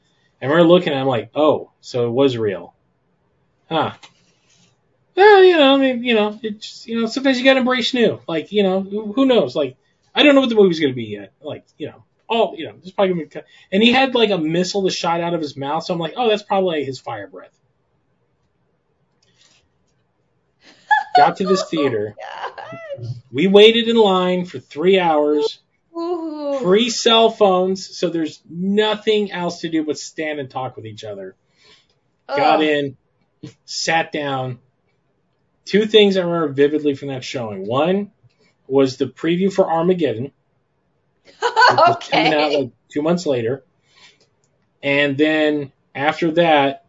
I 0.41 0.47
remember 0.47 0.69
looking 0.69 0.93
at 0.93 0.99
it, 0.99 1.01
I'm 1.01 1.07
like, 1.07 1.31
oh, 1.35 1.71
so 1.81 2.07
it 2.07 2.11
was 2.11 2.37
real. 2.37 2.75
Huh. 3.69 3.93
Well, 5.15 5.45
you 5.45 5.57
know, 5.57 5.75
I 5.75 5.79
mean, 5.79 6.05
you 6.05 6.15
know, 6.15 6.39
it's, 6.43 6.87
you 6.87 7.01
know, 7.01 7.07
sometimes 7.07 7.39
you 7.39 7.45
gotta 7.45 7.61
embrace 7.61 7.95
new. 7.95 8.21
Like, 8.29 8.53
you 8.53 8.63
know, 8.63 8.81
who, 8.81 9.27
knows? 9.27 9.57
Like, 9.57 9.77
I 10.15 10.23
don't 10.23 10.35
know 10.35 10.41
what 10.41 10.51
the 10.51 10.57
movie's 10.57 10.81
gonna 10.81 10.93
be 10.93 11.05
yet. 11.05 11.33
Like, 11.41 11.65
you 11.79 11.87
know, 11.87 12.05
all, 12.29 12.55
you 12.57 12.67
know, 12.67 12.73
there's 12.73 12.93
probably 12.93 13.15
gonna 13.15 13.27
be, 13.27 13.41
and 13.73 13.83
he 13.83 13.93
had 13.93 14.15
like 14.15 14.31
a 14.31 14.39
missile 14.39 14.83
that 14.83 14.91
shot 14.91 15.21
out 15.21 15.35
of 15.35 15.41
his 15.41 15.57
mouth, 15.57 15.85
so 15.85 15.95
I'm 15.95 16.01
like, 16.01 16.15
oh, 16.17 16.29
that's 16.29 16.43
probably 16.43 16.85
his 16.85 17.01
fire 17.01 17.29
breath. 17.29 17.59
Got 21.17 21.37
to 21.37 21.47
this 21.47 21.65
theater. 21.69 22.15
We 23.33 23.49
waited 23.49 23.89
in 23.89 23.97
line 23.97 24.45
for 24.45 24.61
three 24.61 25.01
hours. 25.01 25.59
Ooh. 25.97 26.61
Free 26.63 26.91
cell 26.91 27.29
phones, 27.29 27.99
so 27.99 28.09
there's 28.09 28.41
nothing 28.49 29.33
else 29.33 29.63
to 29.63 29.69
do 29.69 29.85
but 29.85 29.99
stand 29.99 30.39
and 30.39 30.49
talk 30.49 30.77
with 30.77 30.87
each 30.87 31.03
other. 31.03 31.35
Got 32.29 32.63
in, 32.63 32.97
sat 33.65 34.13
down. 34.13 34.61
Two 35.65 35.87
things 35.87 36.17
I 36.17 36.23
remember 36.23 36.49
vividly 36.53 36.95
from 36.95 37.09
that 37.09 37.25
showing. 37.25 37.67
One 37.67 38.13
was 38.67 38.97
the 38.97 39.07
preview 39.07 39.53
for 39.53 39.71
Armageddon, 39.71 40.33
coming 41.41 41.81
out 41.81 41.99
okay. 42.01 42.59
like 42.59 42.71
two 42.89 43.03
months 43.03 43.27
later. 43.27 43.65
And 44.83 45.17
then 45.17 45.73
after 45.95 46.33
that, 46.33 46.87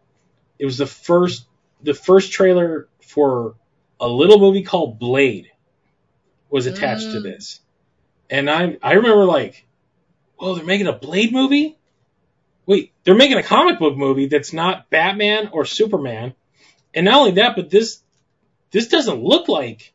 it 0.60 0.66
was 0.66 0.78
the 0.78 0.88
first 0.88 1.48
the 1.82 1.94
first 1.94 2.32
trailer 2.32 2.88
for 3.02 3.56
a 4.00 4.08
little 4.08 4.40
movie 4.40 4.64
called 4.64 5.00
Blade 5.00 5.52
was 6.50 6.66
attached 6.68 7.12
to 7.12 7.20
Mm. 7.20 7.24
this. 7.24 7.60
And 8.30 8.50
I 8.50 8.78
I 8.82 8.94
remember 8.94 9.26
like, 9.26 9.66
oh, 10.40 10.56
they're 10.56 10.66
making 10.66 10.88
a 10.88 10.94
Blade 10.94 11.32
movie? 11.32 11.78
Wait, 12.66 12.94
they're 13.04 13.16
making 13.16 13.38
a 13.38 13.44
comic 13.44 13.80
book 13.80 13.96
movie 13.96 14.28
that's 14.28 14.54
not 14.54 14.90
Batman 14.90 15.50
or 15.52 15.66
Superman. 15.66 16.34
And 16.94 17.06
not 17.06 17.16
only 17.20 17.32
that, 17.34 17.56
but 17.56 17.70
this 17.70 18.02
this 18.72 18.88
doesn't 18.88 19.24
look 19.24 19.48
like 19.48 19.94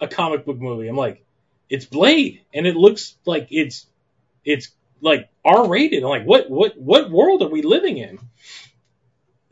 a 0.00 0.08
comic 0.08 0.44
book 0.44 0.58
movie. 0.58 0.88
I'm 0.88 0.96
like, 0.96 1.24
it's 1.68 1.86
Blade, 1.86 2.42
and 2.52 2.66
it 2.66 2.76
looks 2.76 3.16
like 3.26 3.48
it's 3.50 3.86
it's 4.44 4.70
like 5.00 5.28
R 5.44 5.68
rated. 5.68 6.02
I'm 6.02 6.08
like, 6.10 6.24
what 6.24 6.48
what 6.50 6.78
what 6.78 7.10
world 7.10 7.42
are 7.42 7.48
we 7.48 7.62
living 7.62 7.98
in? 7.98 8.18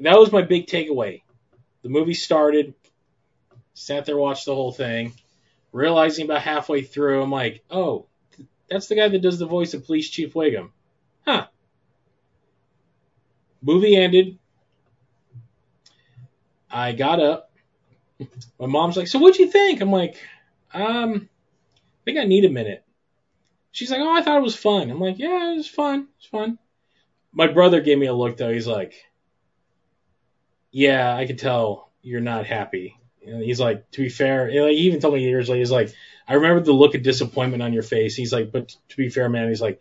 That 0.00 0.18
was 0.18 0.32
my 0.32 0.42
big 0.42 0.66
takeaway. 0.66 1.22
The 1.82 1.88
movie 1.88 2.14
started, 2.14 2.74
sat 3.74 4.06
there, 4.06 4.16
watched 4.16 4.46
the 4.46 4.54
whole 4.54 4.72
thing, 4.72 5.12
realizing 5.72 6.24
about 6.24 6.42
halfway 6.42 6.82
through, 6.82 7.22
I'm 7.22 7.30
like, 7.30 7.64
oh, 7.70 8.06
that's 8.70 8.86
the 8.86 8.94
guy 8.94 9.08
that 9.08 9.22
does 9.22 9.38
the 9.38 9.46
voice 9.46 9.74
of 9.74 9.86
Police 9.86 10.08
Chief 10.08 10.32
Wiggum. 10.34 10.70
Huh. 11.26 11.46
Movie 13.62 13.96
ended. 13.96 14.38
I 16.70 16.92
got 16.92 17.20
up. 17.20 17.50
My 18.58 18.66
mom's 18.66 18.96
like, 18.96 19.08
"So 19.08 19.18
what'd 19.18 19.38
you 19.38 19.50
think?" 19.50 19.80
I'm 19.80 19.92
like, 19.92 20.16
"Um, 20.72 21.28
I 21.28 22.00
think 22.04 22.18
I 22.18 22.24
need 22.24 22.44
a 22.44 22.50
minute." 22.50 22.84
She's 23.72 23.90
like, 23.90 24.00
"Oh, 24.00 24.12
I 24.12 24.22
thought 24.22 24.38
it 24.38 24.42
was 24.42 24.56
fun." 24.56 24.90
I'm 24.90 25.00
like, 25.00 25.18
"Yeah, 25.18 25.52
it 25.52 25.56
was 25.56 25.68
fun. 25.68 26.08
It's 26.18 26.26
fun." 26.26 26.58
My 27.32 27.46
brother 27.46 27.80
gave 27.80 27.98
me 27.98 28.06
a 28.06 28.14
look 28.14 28.36
though. 28.36 28.52
He's 28.52 28.66
like, 28.66 28.94
"Yeah, 30.70 31.14
I 31.14 31.26
could 31.26 31.38
tell 31.38 31.90
you're 32.02 32.20
not 32.20 32.46
happy." 32.46 32.96
And 33.26 33.42
he's 33.42 33.60
like, 33.60 33.90
"To 33.92 34.02
be 34.02 34.08
fair," 34.08 34.48
he 34.48 34.76
even 34.86 35.00
told 35.00 35.14
me 35.14 35.22
years 35.22 35.48
later, 35.48 35.60
he's 35.60 35.70
like, 35.70 35.92
"I 36.26 36.34
remember 36.34 36.62
the 36.62 36.72
look 36.72 36.94
of 36.94 37.02
disappointment 37.02 37.62
on 37.62 37.72
your 37.72 37.82
face." 37.82 38.14
He's 38.16 38.32
like, 38.32 38.52
"But 38.52 38.74
to 38.88 38.96
be 38.96 39.08
fair, 39.08 39.28
man," 39.28 39.48
he's 39.48 39.62
like, 39.62 39.80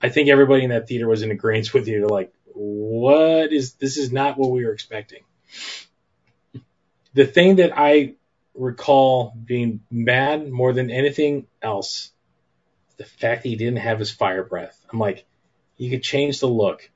"I 0.00 0.08
think 0.08 0.28
everybody 0.28 0.64
in 0.64 0.70
that 0.70 0.88
theater 0.88 1.08
was 1.08 1.22
in 1.22 1.30
agreement 1.30 1.74
with 1.74 1.88
you. 1.88 2.00
They're 2.00 2.08
like, 2.08 2.32
what 2.54 3.52
is 3.52 3.74
this? 3.74 3.98
Is 3.98 4.12
not 4.12 4.38
what 4.38 4.50
we 4.50 4.64
were 4.64 4.72
expecting." 4.72 5.22
The 7.12 7.26
thing 7.26 7.56
that 7.56 7.72
I 7.76 8.14
recall 8.54 9.34
being 9.44 9.80
mad 9.90 10.48
more 10.48 10.72
than 10.72 10.90
anything 10.90 11.46
else, 11.62 12.12
the 12.96 13.04
fact 13.04 13.42
that 13.42 13.48
he 13.48 13.56
didn't 13.56 13.78
have 13.78 13.98
his 13.98 14.10
fire 14.10 14.44
breath. 14.44 14.78
I'm 14.90 14.98
like, 14.98 15.26
you 15.76 15.90
could 15.90 16.02
change 16.02 16.40
the 16.40 16.48
look. 16.48 16.90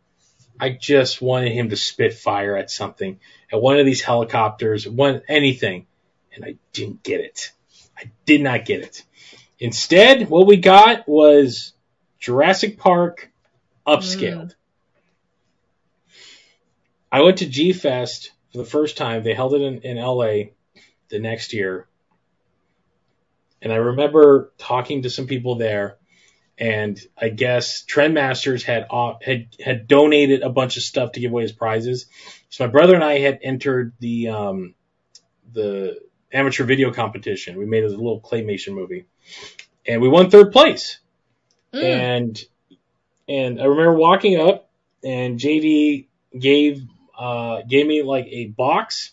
I 0.61 0.71
just 0.71 1.23
wanted 1.23 1.53
him 1.53 1.71
to 1.71 1.77
spit 1.77 2.13
fire 2.13 2.55
at 2.57 2.71
something, 2.71 3.19
at 3.51 3.61
one 3.61 3.79
of 3.79 3.87
these 3.87 4.03
helicopters, 4.03 4.87
one 4.87 5.23
anything, 5.27 5.87
and 6.35 6.45
I 6.45 6.57
didn't 6.73 7.03
get 7.03 7.21
it. 7.21 7.53
I 7.97 8.11
did 8.27 8.43
not 8.43 8.67
get 8.67 8.83
it. 8.83 9.03
Instead, 9.59 10.29
what 10.29 10.47
we 10.47 10.59
got 10.59 11.09
was 11.09 11.73
Jurassic 12.19 12.79
Park 12.79 13.31
upscaled. 13.87 14.49
Mm. 14.49 14.55
I 17.11 17.23
went 17.23 17.39
to 17.39 17.47
G 17.47 17.73
Fest 17.73 18.33
for 18.53 18.59
the 18.59 18.65
first 18.65 18.97
time. 18.97 19.23
They 19.23 19.35
held 19.35 19.55
it 19.55 19.63
in, 19.63 19.79
in 19.79 19.97
LA 19.97 20.51
the 21.09 21.19
next 21.19 21.53
year. 21.53 21.87
And 23.63 23.73
I 23.73 23.77
remember 23.77 24.53
talking 24.59 25.03
to 25.03 25.11
some 25.11 25.27
people 25.27 25.57
there, 25.57 25.97
and 26.61 27.01
I 27.19 27.31
guess 27.31 27.85
Trendmasters 27.87 28.63
had 28.63 28.87
uh, 28.91 29.15
had 29.23 29.49
had 29.65 29.89
donated 29.89 30.43
a 30.43 30.51
bunch 30.51 30.77
of 30.77 30.83
stuff 30.83 31.13
to 31.13 31.21
give 31.21 31.33
away 31.33 31.45
as 31.45 31.53
prizes. 31.53 32.07
So 32.51 32.67
my 32.67 32.71
brother 32.71 32.95
and 32.95 33.03
I 33.03 33.19
had 33.19 33.41
entered 33.43 33.95
the 33.99 34.29
um, 34.29 34.75
the 35.53 35.99
amateur 36.31 36.65
video 36.65 36.93
competition. 36.93 37.57
We 37.57 37.65
made 37.65 37.85
a 37.85 37.89
little 37.89 38.21
claymation 38.21 38.75
movie, 38.75 39.07
and 39.87 40.03
we 40.03 40.09
won 40.09 40.29
third 40.29 40.53
place. 40.53 40.99
Mm. 41.73 41.83
And 41.83 42.45
and 43.27 43.61
I 43.61 43.65
remember 43.65 43.95
walking 43.95 44.39
up, 44.39 44.71
and 45.03 45.41
JD 45.41 46.09
gave 46.39 46.83
uh, 47.19 47.63
gave 47.63 47.87
me 47.87 48.03
like 48.03 48.27
a 48.27 48.49
box, 48.49 49.13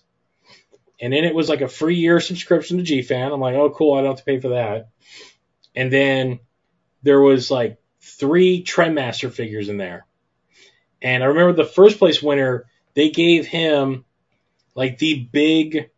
and 0.99 1.13
in 1.13 1.23
it 1.23 1.33
was 1.33 1.47
like 1.47 1.61
a 1.61 1.69
free 1.69 1.95
year 1.95 2.19
subscription 2.19 2.77
to 2.77 2.83
GFan. 2.83 3.33
I'm 3.33 3.39
like, 3.39 3.55
oh 3.55 3.69
cool, 3.69 3.93
I 3.93 4.01
don't 4.01 4.07
have 4.07 4.17
to 4.17 4.25
pay 4.25 4.41
for 4.41 4.49
that. 4.49 4.89
And 5.73 5.93
then 5.93 6.39
there 7.03 7.21
was 7.21 7.49
like 7.51 7.77
three 8.01 8.63
Trendmaster 8.63 9.31
figures 9.31 9.69
in 9.69 9.77
there. 9.77 10.05
And 11.01 11.23
I 11.23 11.27
remember 11.27 11.53
the 11.53 11.69
first 11.69 11.99
place 11.99 12.21
winner, 12.21 12.65
they 12.95 13.09
gave 13.09 13.45
him 13.45 14.03
like 14.75 14.97
the 14.97 15.27
big 15.31 15.89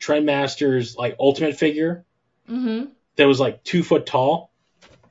Trendmasters 0.00 0.96
like 0.96 1.16
ultimate 1.18 1.56
figure 1.56 2.04
Mm-hmm. 2.50 2.90
that 3.16 3.24
was 3.26 3.40
like 3.40 3.64
two 3.64 3.82
foot 3.82 4.04
tall. 4.04 4.50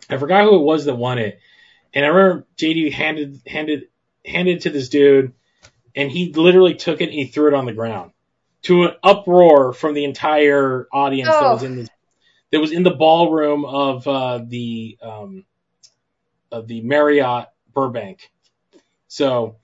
I 0.07 0.17
forgot 0.17 0.43
who 0.43 0.55
it 0.55 0.61
was 0.63 0.85
that 0.85 0.93
won 0.93 1.17
it. 1.17 1.39
And 1.91 2.05
I 2.05 2.09
remember 2.09 2.45
JD 2.57 2.91
handed 2.93 3.41
handed 3.47 3.83
handed 4.23 4.57
it 4.57 4.61
to 4.63 4.69
this 4.69 4.89
dude, 4.89 5.33
and 5.95 6.11
he 6.11 6.31
literally 6.31 6.75
took 6.75 7.01
it 7.01 7.05
and 7.05 7.13
he 7.13 7.25
threw 7.25 7.47
it 7.47 7.55
on 7.55 7.65
the 7.65 7.73
ground 7.73 8.11
to 8.63 8.83
an 8.83 8.91
uproar 9.01 9.73
from 9.73 9.95
the 9.95 10.03
entire 10.05 10.87
audience 10.93 11.29
that 11.29 11.41
was 11.53 11.63
Oh. 11.63 11.65
in 11.65 11.75
the 11.77 11.89
that 12.53 12.59
was 12.59 12.71
in 12.71 12.83
the 12.83 12.91
ballroom 12.91 13.65
of 13.65 14.07
uh, 14.07 14.39
the 14.47 14.95
um, 15.01 15.43
of 16.51 16.67
the 16.67 16.81
Marriott 16.81 17.47
Burbank. 17.73 18.31
So 19.07 19.55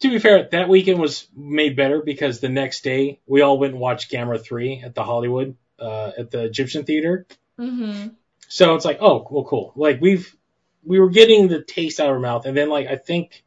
to 0.00 0.10
be 0.10 0.18
fair, 0.18 0.48
that 0.50 0.68
weekend 0.68 0.98
was 0.98 1.28
made 1.36 1.76
better 1.76 2.02
because 2.02 2.40
the 2.40 2.48
next 2.48 2.82
day 2.82 3.20
we 3.28 3.42
all 3.42 3.60
went 3.60 3.74
and 3.74 3.80
watched 3.80 4.10
Gamera 4.10 4.42
three 4.42 4.82
at 4.84 4.96
the 4.96 5.04
Hollywood 5.04 5.56
uh, 5.78 6.10
at 6.18 6.32
the 6.32 6.42
Egyptian 6.42 6.84
Theater. 6.84 7.28
Mm-hmm. 7.60 8.08
So 8.48 8.74
it's 8.74 8.84
like, 8.84 8.98
oh, 9.00 9.28
well, 9.30 9.44
cool. 9.44 9.72
Like 9.76 10.00
we've 10.00 10.34
we 10.82 10.98
were 10.98 11.10
getting 11.10 11.46
the 11.46 11.62
taste 11.62 12.00
out 12.00 12.08
of 12.08 12.14
our 12.14 12.18
mouth, 12.18 12.44
and 12.44 12.56
then 12.56 12.70
like 12.70 12.88
I 12.88 12.96
think 12.96 13.44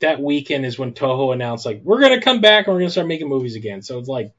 that 0.00 0.20
weekend 0.20 0.66
is 0.66 0.78
when 0.78 0.92
Toho 0.92 1.32
announced 1.32 1.64
like 1.64 1.80
we're 1.82 2.02
gonna 2.02 2.20
come 2.20 2.42
back 2.42 2.66
and 2.66 2.74
we're 2.74 2.80
gonna 2.80 2.90
start 2.90 3.06
making 3.06 3.30
movies 3.30 3.56
again. 3.56 3.80
So 3.80 3.98
it's 3.98 4.08
like, 4.08 4.34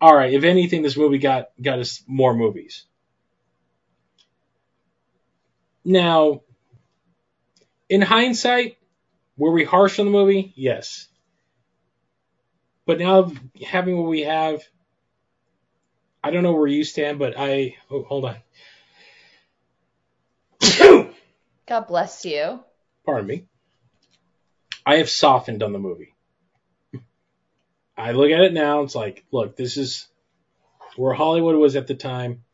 all 0.00 0.14
right, 0.14 0.32
if 0.32 0.44
anything, 0.44 0.82
this 0.82 0.96
movie 0.96 1.18
got 1.18 1.50
got 1.60 1.78
us 1.78 2.02
more 2.06 2.34
movies. 2.34 2.84
Now, 5.84 6.42
in 7.88 8.02
hindsight, 8.02 8.76
were 9.36 9.52
we 9.52 9.64
harsh 9.64 9.98
on 9.98 10.06
the 10.06 10.12
movie? 10.12 10.52
Yes. 10.56 11.08
But 12.86 12.98
now 12.98 13.32
having 13.66 13.96
what 13.98 14.08
we 14.08 14.22
have, 14.22 14.62
I 16.22 16.30
don't 16.30 16.42
know 16.42 16.52
where 16.52 16.66
you 16.66 16.84
stand, 16.84 17.18
but 17.18 17.34
I 17.36 17.76
oh, 17.90 18.02
hold 18.02 18.24
on. 18.24 18.36
God 21.66 21.86
bless 21.86 22.24
you. 22.24 22.60
Pardon 23.04 23.26
me. 23.26 23.44
I 24.86 24.96
have 24.96 25.10
softened 25.10 25.62
on 25.62 25.72
the 25.72 25.78
movie. 25.78 26.14
I 27.98 28.12
look 28.12 28.30
at 28.30 28.40
it 28.40 28.52
now. 28.52 28.82
It's 28.82 28.94
like, 28.94 29.24
look, 29.32 29.56
this 29.56 29.76
is 29.76 30.06
where 30.96 31.12
Hollywood 31.12 31.56
was 31.56 31.74
at 31.74 31.88
the 31.88 31.96
time. 31.96 32.44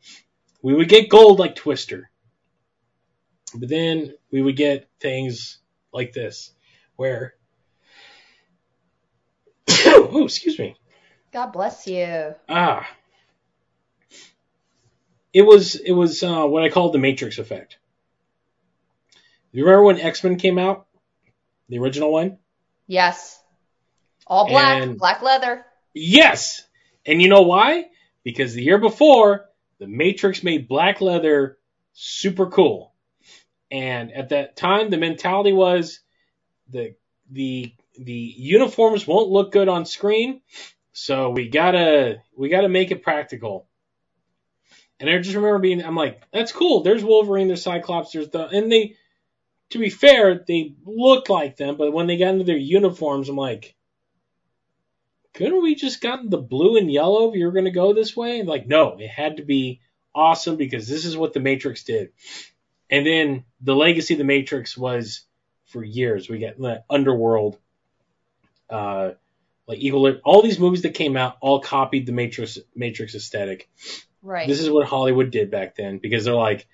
We 0.62 0.73
would 0.74 0.89
get 0.89 1.10
gold 1.10 1.39
like 1.39 1.55
Twister, 1.55 2.10
but 3.55 3.69
then 3.69 4.14
we 4.31 4.40
would 4.40 4.56
get 4.56 4.89
things 5.01 5.59
like 5.93 6.14
this, 6.14 6.51
where, 6.97 7.35
oh, 9.69 10.24
excuse 10.24 10.59
me, 10.59 10.77
God 11.31 11.48
bless 11.48 11.86
you. 11.86 12.35
ah, 12.48 12.89
it 15.35 15.43
was 15.43 15.74
it 15.74 15.93
was 15.93 16.23
uh, 16.23 16.47
what 16.47 16.64
I 16.64 16.70
called 16.70 16.94
the 16.94 16.98
Matrix 16.98 17.39
effect. 17.39 17.77
You 19.52 19.64
remember 19.64 19.85
when 19.85 20.01
X 20.01 20.24
Men 20.24 20.36
came 20.36 20.59
out, 20.59 20.86
the 21.69 21.78
original 21.78 22.10
one? 22.10 22.39
Yes. 22.86 23.44
All 24.26 24.48
black, 24.48 24.82
And- 24.82 24.98
black 24.98 25.22
leather. 25.22 25.64
Yes. 25.92 26.62
And 27.06 27.20
you 27.20 27.28
know 27.28 27.42
why? 27.42 27.86
Because 28.22 28.55
the 28.55 28.62
year 28.62 28.78
before, 28.78 29.46
the 29.78 29.86
Matrix 29.86 30.42
made 30.42 30.68
black 30.68 31.01
leather 31.01 31.59
super 31.92 32.46
cool. 32.46 32.92
And 33.70 34.12
at 34.12 34.30
that 34.30 34.56
time, 34.56 34.90
the 34.90 34.96
mentality 34.96 35.52
was 35.52 36.01
the 36.70 36.94
the 37.30 37.74
the 37.98 38.34
uniforms 38.36 39.06
won't 39.06 39.30
look 39.30 39.52
good 39.52 39.68
on 39.68 39.84
screen, 39.84 40.40
so 40.92 41.30
we 41.30 41.48
gotta 41.48 42.22
we 42.36 42.48
gotta 42.48 42.68
make 42.68 42.90
it 42.90 43.02
practical. 43.02 43.66
And 45.01 45.10
I 45.10 45.18
just 45.18 45.34
remember 45.34 45.59
being, 45.59 45.84
I'm 45.84 45.96
like, 45.96 46.22
that's 46.32 46.52
cool. 46.52 46.82
There's 46.82 47.02
Wolverine, 47.02 47.48
there's 47.48 47.62
Cyclops, 47.62 48.12
there's 48.12 48.28
the, 48.28 48.46
and 48.46 48.70
they, 48.70 48.94
to 49.70 49.78
be 49.78 49.90
fair, 49.90 50.44
they 50.46 50.74
look 50.86 51.28
like 51.28 51.56
them, 51.56 51.76
but 51.76 51.92
when 51.92 52.06
they 52.06 52.16
got 52.16 52.28
into 52.28 52.44
their 52.44 52.56
uniforms, 52.56 53.28
I'm 53.28 53.36
like, 53.36 53.73
couldn't 55.35 55.62
we 55.62 55.74
just 55.74 56.01
gotten 56.01 56.31
the 56.31 56.39
blue 56.39 56.77
and 56.77 56.90
yellow 56.90 57.28
if 57.28 57.36
you 57.36 57.44
were 57.44 57.52
going 57.52 57.65
to 57.65 57.70
go 57.70 57.93
this 57.93 58.16
way? 58.16 58.39
And 58.39 58.48
Like, 58.48 58.66
no, 58.66 58.97
it 58.98 59.09
had 59.09 59.36
to 59.36 59.43
be 59.43 59.81
awesome 60.15 60.56
because 60.56 60.89
this 60.89 61.05
is 61.05 61.16
what 61.16 61.32
the 61.32 61.40
Matrix 61.40 61.82
did. 61.82 62.12
And 62.89 63.05
then 63.05 63.44
the 63.61 63.74
legacy 63.74 64.15
of 64.15 64.19
the 64.19 64.24
Matrix 64.24 64.78
was 64.78 65.23
for 65.66 65.82
years. 65.82 66.28
We 66.28 66.39
get 66.39 66.59
the 66.59 66.85
Underworld, 66.89 67.59
uh, 68.70 69.12
like 69.66 69.78
Eagle, 69.78 70.19
all 70.24 70.43
these 70.43 70.61
movies 70.61 70.82
that 70.82 70.94
came 70.94 71.16
out 71.16 71.36
all 71.40 71.61
copied 71.61 72.06
the 72.06 72.12
Matrix 72.12 72.59
Matrix 72.77 73.15
aesthetic. 73.15 73.69
Right. 74.23 74.47
This 74.47 74.61
is 74.61 74.70
what 74.70 74.86
Hollywood 74.86 75.31
did 75.31 75.51
back 75.51 75.74
then 75.74 75.98
because 75.98 76.24
they're 76.24 76.35
like 76.35 76.66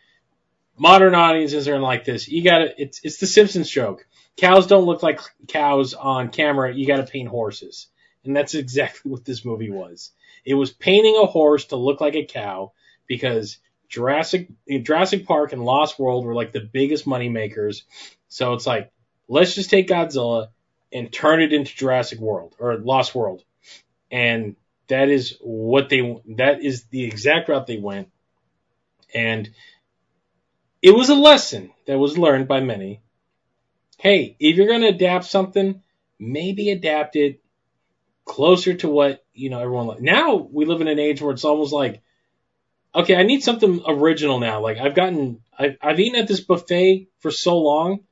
modern 0.76 1.14
audiences 1.14 1.68
are 1.68 1.76
in 1.76 1.82
like 1.82 2.04
this. 2.04 2.28
You 2.28 2.42
got 2.42 2.58
to 2.58 2.82
it's 2.82 3.00
it's 3.04 3.18
the 3.18 3.26
Simpsons 3.26 3.70
joke. 3.70 4.06
Cows 4.36 4.66
don't 4.66 4.84
look 4.84 5.02
like 5.02 5.20
cows 5.48 5.94
on 5.94 6.28
camera. 6.30 6.74
You 6.74 6.86
got 6.86 6.96
to 6.98 7.10
paint 7.10 7.28
horses. 7.28 7.86
And 8.24 8.36
that's 8.36 8.54
exactly 8.54 9.10
what 9.10 9.24
this 9.24 9.44
movie 9.44 9.70
was. 9.70 10.12
It 10.44 10.54
was 10.54 10.70
painting 10.70 11.16
a 11.16 11.26
horse 11.26 11.66
to 11.66 11.76
look 11.76 12.00
like 12.00 12.14
a 12.14 12.26
cow 12.26 12.72
because 13.06 13.58
Jurassic 13.88 14.48
Jurassic 14.82 15.26
Park 15.26 15.52
and 15.52 15.64
Lost 15.64 15.98
World 15.98 16.24
were 16.24 16.34
like 16.34 16.52
the 16.52 16.60
biggest 16.60 17.06
money 17.06 17.28
makers. 17.28 17.84
So 18.28 18.52
it's 18.54 18.66
like 18.66 18.92
let's 19.28 19.54
just 19.54 19.70
take 19.70 19.88
Godzilla 19.88 20.48
and 20.92 21.12
turn 21.12 21.42
it 21.42 21.52
into 21.52 21.74
Jurassic 21.74 22.18
World 22.18 22.54
or 22.58 22.76
Lost 22.76 23.14
World. 23.14 23.42
And 24.10 24.56
that 24.88 25.08
is 25.08 25.36
what 25.40 25.88
they 25.88 26.20
that 26.36 26.62
is 26.62 26.84
the 26.84 27.04
exact 27.04 27.48
route 27.48 27.66
they 27.66 27.78
went. 27.78 28.10
And 29.14 29.50
it 30.82 30.92
was 30.92 31.08
a 31.08 31.14
lesson 31.14 31.72
that 31.86 31.98
was 31.98 32.18
learned 32.18 32.48
by 32.48 32.60
many. 32.60 33.00
Hey, 33.98 34.36
if 34.38 34.56
you're 34.56 34.66
going 34.66 34.80
to 34.80 34.88
adapt 34.88 35.26
something, 35.26 35.82
maybe 36.18 36.70
adapt 36.70 37.16
it 37.16 37.40
closer 38.30 38.74
to 38.74 38.88
what 38.88 39.24
you 39.34 39.50
know 39.50 39.58
everyone 39.58 39.88
like. 39.88 40.00
Now 40.00 40.36
we 40.36 40.64
live 40.64 40.80
in 40.80 40.86
an 40.86 41.00
age 41.00 41.20
where 41.20 41.32
it's 41.32 41.44
almost 41.44 41.72
like, 41.72 42.00
okay, 42.94 43.16
I 43.16 43.24
need 43.24 43.42
something 43.42 43.82
original 43.88 44.38
now. 44.38 44.60
Like 44.60 44.78
I've 44.78 44.94
gotten, 44.94 45.40
I've, 45.58 45.76
I've 45.82 45.98
eaten 45.98 46.20
at 46.20 46.28
this 46.28 46.38
buffet 46.38 47.08
for 47.18 47.32
so 47.32 47.58
long, 47.58 48.04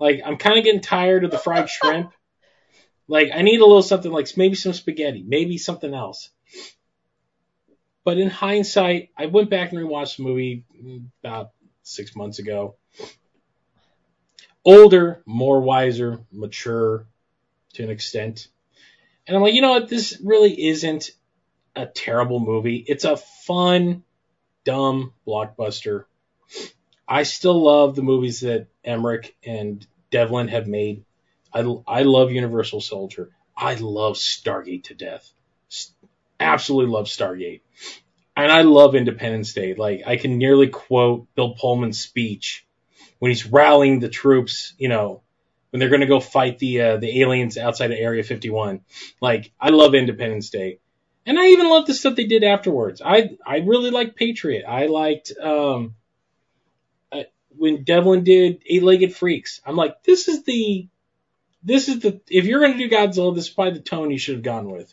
like 0.00 0.22
I'm 0.26 0.38
kind 0.38 0.58
of 0.58 0.64
getting 0.64 0.80
tired 0.80 1.22
of 1.22 1.30
the 1.30 1.38
fried 1.38 1.70
shrimp. 1.76 2.12
Like 3.06 3.30
I 3.32 3.42
need 3.42 3.60
a 3.60 3.64
little 3.64 3.80
something 3.80 4.10
like 4.10 4.36
maybe 4.36 4.56
some 4.56 4.72
spaghetti, 4.72 5.24
maybe 5.24 5.56
something 5.56 5.94
else. 5.94 6.30
But 8.04 8.18
in 8.18 8.28
hindsight, 8.28 9.10
I 9.16 9.26
went 9.26 9.50
back 9.50 9.70
and 9.70 9.80
rewatched 9.80 10.16
the 10.16 10.24
movie 10.24 10.64
about 11.22 11.50
six 11.84 12.16
months 12.16 12.40
ago. 12.40 12.74
Older, 14.64 15.22
more 15.26 15.60
wiser, 15.60 16.18
mature 16.32 17.06
to 17.74 17.84
an 17.84 17.90
extent. 17.90 18.48
And 19.30 19.36
I'm 19.36 19.44
like, 19.44 19.54
you 19.54 19.62
know 19.62 19.70
what? 19.70 19.88
This 19.88 20.20
really 20.24 20.60
isn't 20.60 21.12
a 21.76 21.86
terrible 21.86 22.40
movie. 22.40 22.84
It's 22.84 23.04
a 23.04 23.16
fun, 23.16 24.02
dumb 24.64 25.12
blockbuster. 25.24 26.06
I 27.06 27.22
still 27.22 27.62
love 27.62 27.94
the 27.94 28.02
movies 28.02 28.40
that 28.40 28.66
Emmerich 28.82 29.36
and 29.46 29.86
Devlin 30.10 30.48
have 30.48 30.66
made. 30.66 31.04
I, 31.54 31.60
I 31.86 32.02
love 32.02 32.32
Universal 32.32 32.80
Soldier. 32.80 33.30
I 33.56 33.74
love 33.74 34.16
Stargate 34.16 34.82
to 34.84 34.94
death. 34.94 35.30
Absolutely 36.40 36.92
love 36.92 37.06
Stargate. 37.06 37.60
And 38.36 38.50
I 38.50 38.62
love 38.62 38.96
Independence 38.96 39.52
Day. 39.52 39.74
Like, 39.74 40.02
I 40.08 40.16
can 40.16 40.38
nearly 40.38 40.66
quote 40.66 41.32
Bill 41.36 41.54
Pullman's 41.54 42.00
speech 42.00 42.66
when 43.20 43.30
he's 43.30 43.46
rallying 43.46 44.00
the 44.00 44.08
troops, 44.08 44.74
you 44.76 44.88
know, 44.88 45.22
when 45.70 45.80
they're 45.80 45.88
going 45.88 46.00
to 46.00 46.06
go 46.06 46.20
fight 46.20 46.58
the 46.58 46.80
uh, 46.80 46.96
the 46.96 47.20
aliens 47.22 47.56
outside 47.56 47.90
of 47.90 47.98
Area 47.98 48.22
51. 48.22 48.80
Like, 49.20 49.52
I 49.60 49.70
love 49.70 49.94
Independence 49.94 50.50
Day, 50.50 50.80
and 51.26 51.38
I 51.38 51.48
even 51.48 51.68
love 51.68 51.86
the 51.86 51.94
stuff 51.94 52.16
they 52.16 52.26
did 52.26 52.44
afterwards. 52.44 53.00
I 53.04 53.36
I 53.46 53.58
really 53.58 53.90
liked 53.90 54.16
Patriot. 54.16 54.64
I 54.66 54.86
liked 54.86 55.32
um, 55.40 55.94
uh, 57.12 57.22
when 57.56 57.84
Devlin 57.84 58.24
did 58.24 58.62
Eight 58.66 58.82
Legged 58.82 59.14
Freaks. 59.14 59.60
I'm 59.64 59.76
like, 59.76 60.02
this 60.02 60.28
is 60.28 60.44
the 60.44 60.88
this 61.62 61.88
is 61.88 62.00
the 62.00 62.20
if 62.28 62.46
you're 62.46 62.60
going 62.60 62.76
to 62.76 62.88
do 62.88 62.94
Godzilla, 62.94 63.34
this 63.34 63.44
is 63.44 63.50
probably 63.50 63.74
the 63.74 63.80
tone 63.80 64.10
you 64.10 64.18
should 64.18 64.36
have 64.36 64.44
gone 64.44 64.70
with. 64.70 64.92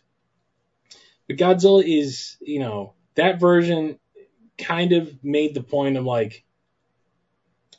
But 1.28 1.38
Godzilla 1.38 1.84
is, 1.84 2.38
you 2.40 2.60
know, 2.60 2.94
that 3.16 3.40
version 3.40 4.00
kind 4.58 4.94
of 4.94 5.24
made 5.24 5.54
the 5.54 5.64
point 5.64 5.98
of 5.98 6.06
like 6.06 6.44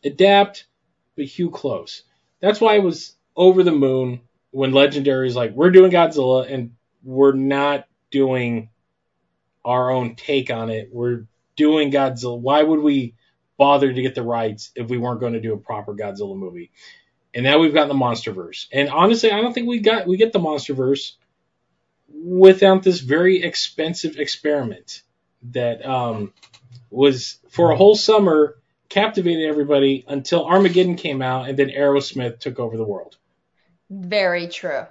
adapt, 0.05 0.67
but 1.17 1.25
hew 1.25 1.51
close. 1.51 2.03
That's 2.41 2.61
why 2.61 2.77
I 2.77 2.79
was 2.81 3.17
over 3.37 3.63
the 3.63 3.73
moon 3.73 4.21
when 4.51 4.73
Legendary 4.73 5.29
is 5.29 5.37
like, 5.37 5.53
we're 5.53 5.71
doing 5.71 5.91
Godzilla 5.91 6.51
and 6.53 6.73
we're 7.03 7.33
not 7.33 7.87
doing 8.11 8.71
our 9.65 9.91
own 9.91 10.15
take 10.15 10.51
on 10.51 10.71
it. 10.71 10.89
We're 10.93 11.25
doing 11.57 11.91
Godzilla. 11.91 12.39
Why 12.39 12.63
would 12.63 12.81
we 12.81 13.15
bother 13.57 13.93
to 13.93 14.03
get 14.03 14.15
the 14.15 14.23
rights 14.23 14.71
if 14.75 14.89
we 14.89 14.99
weren't 14.99 15.21
going 15.21 15.35
to 15.35 15.41
do 15.41 15.53
a 15.53 15.59
proper 15.59 15.95
Godzilla 15.95 16.37
movie? 16.37 16.71
And 17.35 17.45
now 17.45 17.59
we've 17.59 17.75
got 17.75 17.89
the 17.89 17.95
MonsterVerse. 17.95 18.69
And 18.73 18.89
honestly, 18.89 19.31
I 19.31 19.41
don't 19.41 19.53
think 19.53 19.69
we 19.69 19.81
got 19.81 20.07
we 20.07 20.17
get 20.17 20.33
the 20.33 20.41
MonsterVerse 20.41 21.13
without 22.09 22.83
this 22.83 23.01
very 23.01 23.43
expensive 23.43 24.17
experiment 24.17 25.03
that 25.51 25.85
um, 25.85 26.33
was 26.91 27.39
for 27.51 27.71
a 27.71 27.77
whole 27.77 27.95
summer 27.95 28.58
captivated 28.89 29.49
everybody 29.49 30.05
until 30.09 30.47
Armageddon 30.47 30.97
came 30.97 31.23
out 31.23 31.49
and 31.49 31.59
then 31.59 31.69
Aerosmith 31.69 32.41
took 32.41 32.59
over 32.59 32.77
the 32.77 32.85
world. 32.85 33.17
Very 33.91 34.49
true. 34.49 34.87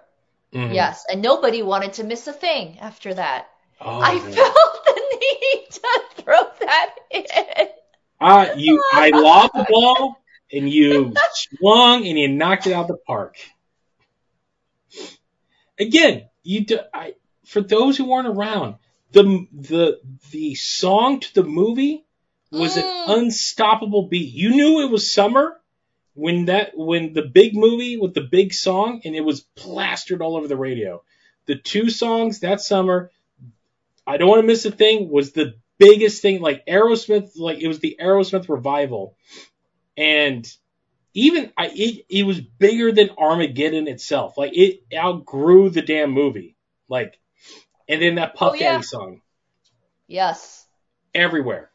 Mm-hmm. 0.53 0.73
Yes, 0.73 1.05
and 1.11 1.21
nobody 1.21 1.61
wanted 1.61 1.93
to 1.93 2.03
miss 2.03 2.27
a 2.27 2.33
thing 2.33 2.79
after 2.79 3.13
that. 3.13 3.47
Oh, 3.81 3.99
I 3.99 4.15
man. 4.15 4.31
felt 4.31 4.85
the 4.85 5.17
need 5.21 5.65
to 5.71 6.01
throw 6.15 6.39
that 6.61 6.95
in. 7.11 7.25
Uh, 8.19 8.47
you, 8.55 8.81
I 8.93 9.09
lobbed 9.09 9.53
the 9.53 9.65
ball 9.69 10.17
and 10.51 10.69
you 10.69 11.13
swung 11.33 12.07
and 12.07 12.17
you 12.17 12.29
knocked 12.29 12.67
it 12.67 12.73
out 12.73 12.87
the 12.87 12.97
park. 12.97 13.35
Again, 15.79 16.29
you 16.43 16.65
do, 16.65 16.79
I, 16.93 17.15
for 17.45 17.61
those 17.61 17.97
who 17.97 18.05
weren't 18.05 18.27
around, 18.27 18.75
the 19.11 19.47
the 19.53 19.99
the 20.31 20.55
song 20.55 21.19
to 21.19 21.33
the 21.33 21.43
movie 21.43 22.06
was 22.51 22.75
mm. 22.75 22.83
an 22.83 23.19
unstoppable 23.19 24.07
beat. 24.07 24.33
You 24.33 24.51
knew 24.51 24.81
it 24.81 24.91
was 24.91 25.11
summer 25.11 25.59
when 26.13 26.45
that 26.45 26.71
when 26.75 27.13
the 27.13 27.21
big 27.21 27.55
movie 27.55 27.97
with 27.97 28.13
the 28.13 28.21
big 28.21 28.53
song 28.53 29.01
and 29.05 29.15
it 29.15 29.21
was 29.21 29.41
plastered 29.55 30.21
all 30.21 30.35
over 30.35 30.47
the 30.47 30.57
radio. 30.57 31.03
The 31.45 31.55
two 31.55 31.89
songs 31.89 32.41
that 32.41 32.59
summer, 32.59 33.11
I 34.05 34.17
don't 34.17 34.27
want 34.27 34.41
to 34.41 34.47
miss 34.47 34.65
a 34.65 34.71
thing, 34.71 35.09
was 35.09 35.31
the 35.31 35.55
biggest 35.77 36.21
thing. 36.21 36.41
Like 36.41 36.65
Aerosmith, 36.65 37.37
like 37.37 37.59
it 37.59 37.67
was 37.67 37.79
the 37.79 37.97
Aerosmith 38.01 38.49
revival, 38.49 39.15
and 39.95 40.45
even 41.13 41.51
I 41.57 41.67
it, 41.67 42.05
it 42.09 42.23
was 42.23 42.41
bigger 42.41 42.91
than 42.91 43.11
Armageddon 43.17 43.87
itself. 43.87 44.37
Like 44.37 44.57
it 44.57 44.81
outgrew 44.93 45.69
the 45.69 45.81
damn 45.81 46.11
movie. 46.11 46.55
Like, 46.89 47.19
and 47.87 48.01
then 48.01 48.15
that 48.15 48.35
Puff 48.35 48.53
oh, 48.53 48.55
yeah. 48.55 48.73
Daddy 48.73 48.83
song. 48.83 49.21
Yes. 50.07 50.65
Everywhere 51.13 51.69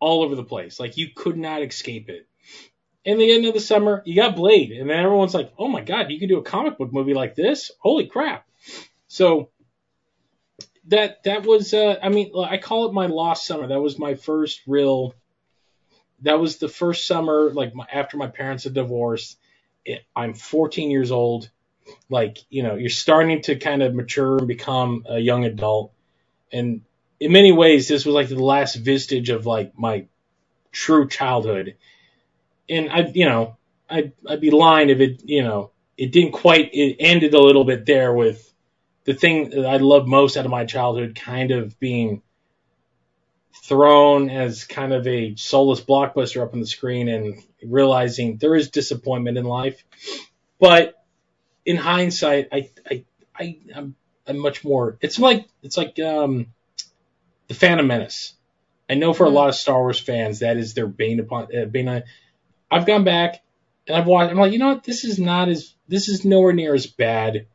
all 0.00 0.22
over 0.22 0.34
the 0.34 0.44
place. 0.44 0.80
Like 0.80 0.96
you 0.96 1.08
could 1.14 1.36
not 1.36 1.62
escape 1.62 2.08
it. 2.08 2.26
In 3.04 3.18
the 3.18 3.32
end 3.32 3.46
of 3.46 3.54
the 3.54 3.60
summer, 3.60 4.02
you 4.04 4.14
got 4.16 4.36
Blade, 4.36 4.72
and 4.72 4.90
then 4.90 4.98
everyone's 4.98 5.34
like, 5.34 5.52
"Oh 5.58 5.68
my 5.68 5.80
god, 5.82 6.10
you 6.10 6.18
can 6.18 6.28
do 6.28 6.38
a 6.38 6.42
comic 6.42 6.76
book 6.78 6.92
movie 6.92 7.14
like 7.14 7.34
this? 7.34 7.70
Holy 7.78 8.06
crap!" 8.06 8.46
So 9.08 9.50
that 10.88 11.22
that 11.24 11.44
was, 11.44 11.72
uh, 11.72 11.96
I 12.02 12.08
mean, 12.10 12.32
I 12.36 12.58
call 12.58 12.86
it 12.86 12.92
my 12.92 13.06
lost 13.06 13.46
summer. 13.46 13.68
That 13.68 13.80
was 13.80 13.98
my 13.98 14.14
first 14.14 14.60
real. 14.66 15.14
That 16.22 16.38
was 16.38 16.58
the 16.58 16.68
first 16.68 17.06
summer, 17.06 17.50
like 17.52 17.74
my, 17.74 17.86
after 17.90 18.16
my 18.18 18.26
parents 18.28 18.64
had 18.64 18.74
divorced. 18.74 19.38
It, 19.84 20.02
I'm 20.14 20.34
14 20.34 20.90
years 20.90 21.10
old. 21.10 21.50
Like 22.10 22.38
you 22.50 22.62
know, 22.62 22.74
you're 22.76 22.90
starting 22.90 23.42
to 23.42 23.56
kind 23.56 23.82
of 23.82 23.94
mature 23.94 24.38
and 24.38 24.48
become 24.48 25.04
a 25.08 25.18
young 25.18 25.44
adult, 25.44 25.92
and 26.52 26.82
in 27.20 27.32
many 27.32 27.52
ways, 27.52 27.86
this 27.86 28.06
was 28.06 28.14
like 28.14 28.28
the 28.28 28.42
last 28.42 28.76
vestige 28.76 29.28
of 29.28 29.46
like 29.46 29.78
my 29.78 30.06
true 30.72 31.06
childhood. 31.06 31.76
And 32.68 32.90
I, 32.90 33.10
you 33.14 33.26
know, 33.26 33.58
I'd, 33.88 34.12
I'd 34.26 34.40
be 34.40 34.50
lying 34.50 34.88
if 34.88 35.00
it, 35.00 35.22
you 35.24 35.42
know, 35.42 35.70
it 35.98 36.12
didn't 36.12 36.32
quite, 36.32 36.70
it 36.72 36.96
ended 36.98 37.34
a 37.34 37.40
little 37.40 37.64
bit 37.64 37.84
there 37.84 38.14
with 38.14 38.50
the 39.04 39.12
thing 39.12 39.50
that 39.50 39.66
I 39.66 39.76
loved 39.76 40.08
most 40.08 40.36
out 40.36 40.46
of 40.46 40.50
my 40.50 40.64
childhood 40.64 41.14
kind 41.14 41.50
of 41.50 41.78
being 41.78 42.22
thrown 43.64 44.30
as 44.30 44.64
kind 44.64 44.92
of 44.92 45.06
a 45.06 45.36
soulless 45.36 45.80
blockbuster 45.80 46.42
up 46.42 46.54
on 46.54 46.60
the 46.60 46.66
screen 46.66 47.08
and 47.08 47.42
realizing 47.62 48.38
there 48.38 48.54
is 48.54 48.70
disappointment 48.70 49.36
in 49.36 49.44
life. 49.44 49.84
But 50.58 50.94
in 51.66 51.76
hindsight, 51.76 52.48
I, 52.50 52.70
I, 52.90 53.04
I, 53.36 53.58
I'm, 53.74 53.94
I'm 54.26 54.38
much 54.38 54.64
more, 54.64 54.96
it's 55.02 55.18
like, 55.18 55.46
it's 55.62 55.76
like, 55.76 55.98
um, 55.98 56.46
the 57.50 57.56
Phantom 57.56 57.84
Menace. 57.84 58.34
I 58.88 58.94
know 58.94 59.12
for 59.12 59.26
a 59.26 59.30
lot 59.30 59.48
of 59.48 59.56
Star 59.56 59.80
Wars 59.80 59.98
fans 59.98 60.38
that 60.38 60.56
is 60.56 60.74
their 60.74 60.86
bane 60.86 61.18
upon 61.18 61.48
uh, 61.54 61.64
bane. 61.64 61.88
On, 61.88 62.02
I've 62.70 62.86
gone 62.86 63.02
back 63.02 63.42
and 63.88 63.96
I've 63.96 64.06
watched. 64.06 64.30
I'm 64.30 64.38
like, 64.38 64.52
you 64.52 64.60
know 64.60 64.68
what? 64.68 64.84
This 64.84 65.04
is 65.04 65.18
not 65.18 65.48
as 65.48 65.74
this 65.88 66.08
is 66.08 66.24
nowhere 66.24 66.52
near 66.52 66.74
as 66.74 66.86
bad 66.86 67.46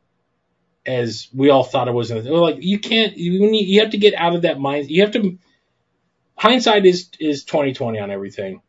as 0.84 1.28
we 1.34 1.48
all 1.48 1.64
thought 1.64 1.88
it 1.88 1.94
was. 1.94 2.12
Like 2.12 2.58
you 2.60 2.78
can't 2.78 3.16
you 3.16 3.50
need, 3.50 3.68
you 3.68 3.80
have 3.80 3.90
to 3.90 3.98
get 3.98 4.12
out 4.14 4.34
of 4.34 4.42
that 4.42 4.60
mind. 4.60 4.90
You 4.90 5.00
have 5.00 5.12
to. 5.12 5.38
Hindsight 6.36 6.84
is 6.84 7.08
is 7.18 7.44
2020 7.44 7.98
on 7.98 8.10
everything. 8.10 8.60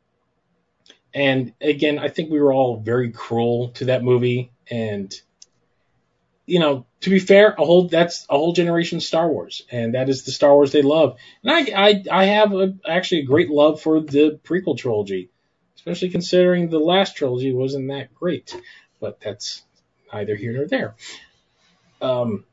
And 1.13 1.53
again, 1.59 1.99
I 1.99 2.07
think 2.07 2.31
we 2.31 2.39
were 2.39 2.53
all 2.53 2.79
very 2.79 3.11
cruel 3.11 3.71
to 3.71 3.85
that 3.85 4.01
movie 4.01 4.53
and 4.71 5.13
you 6.45 6.59
know, 6.59 6.85
to 7.01 7.09
be 7.09 7.19
fair, 7.19 7.53
a 7.57 7.65
whole 7.65 7.87
that's 7.87 8.25
a 8.29 8.37
whole 8.37 8.53
generation 8.53 8.97
of 8.97 9.03
Star 9.03 9.29
Wars, 9.29 9.63
and 9.71 9.93
that 9.93 10.09
is 10.09 10.23
the 10.23 10.31
Star 10.31 10.53
Wars 10.53 10.71
they 10.71 10.81
love. 10.81 11.17
And 11.43 11.51
I 11.51 11.87
I, 11.87 12.03
I 12.11 12.25
have 12.25 12.53
a, 12.53 12.75
actually 12.87 13.21
a 13.21 13.25
great 13.25 13.49
love 13.49 13.81
for 13.81 13.99
the 13.99 14.39
prequel 14.43 14.77
trilogy, 14.77 15.29
especially 15.75 16.09
considering 16.09 16.69
the 16.69 16.79
last 16.79 17.15
trilogy 17.15 17.53
wasn't 17.53 17.89
that 17.89 18.13
great. 18.15 18.59
But 18.99 19.19
that's 19.19 19.63
neither 20.11 20.35
here 20.35 20.53
nor 20.53 20.65
there. 20.65 20.95
Um, 22.01 22.45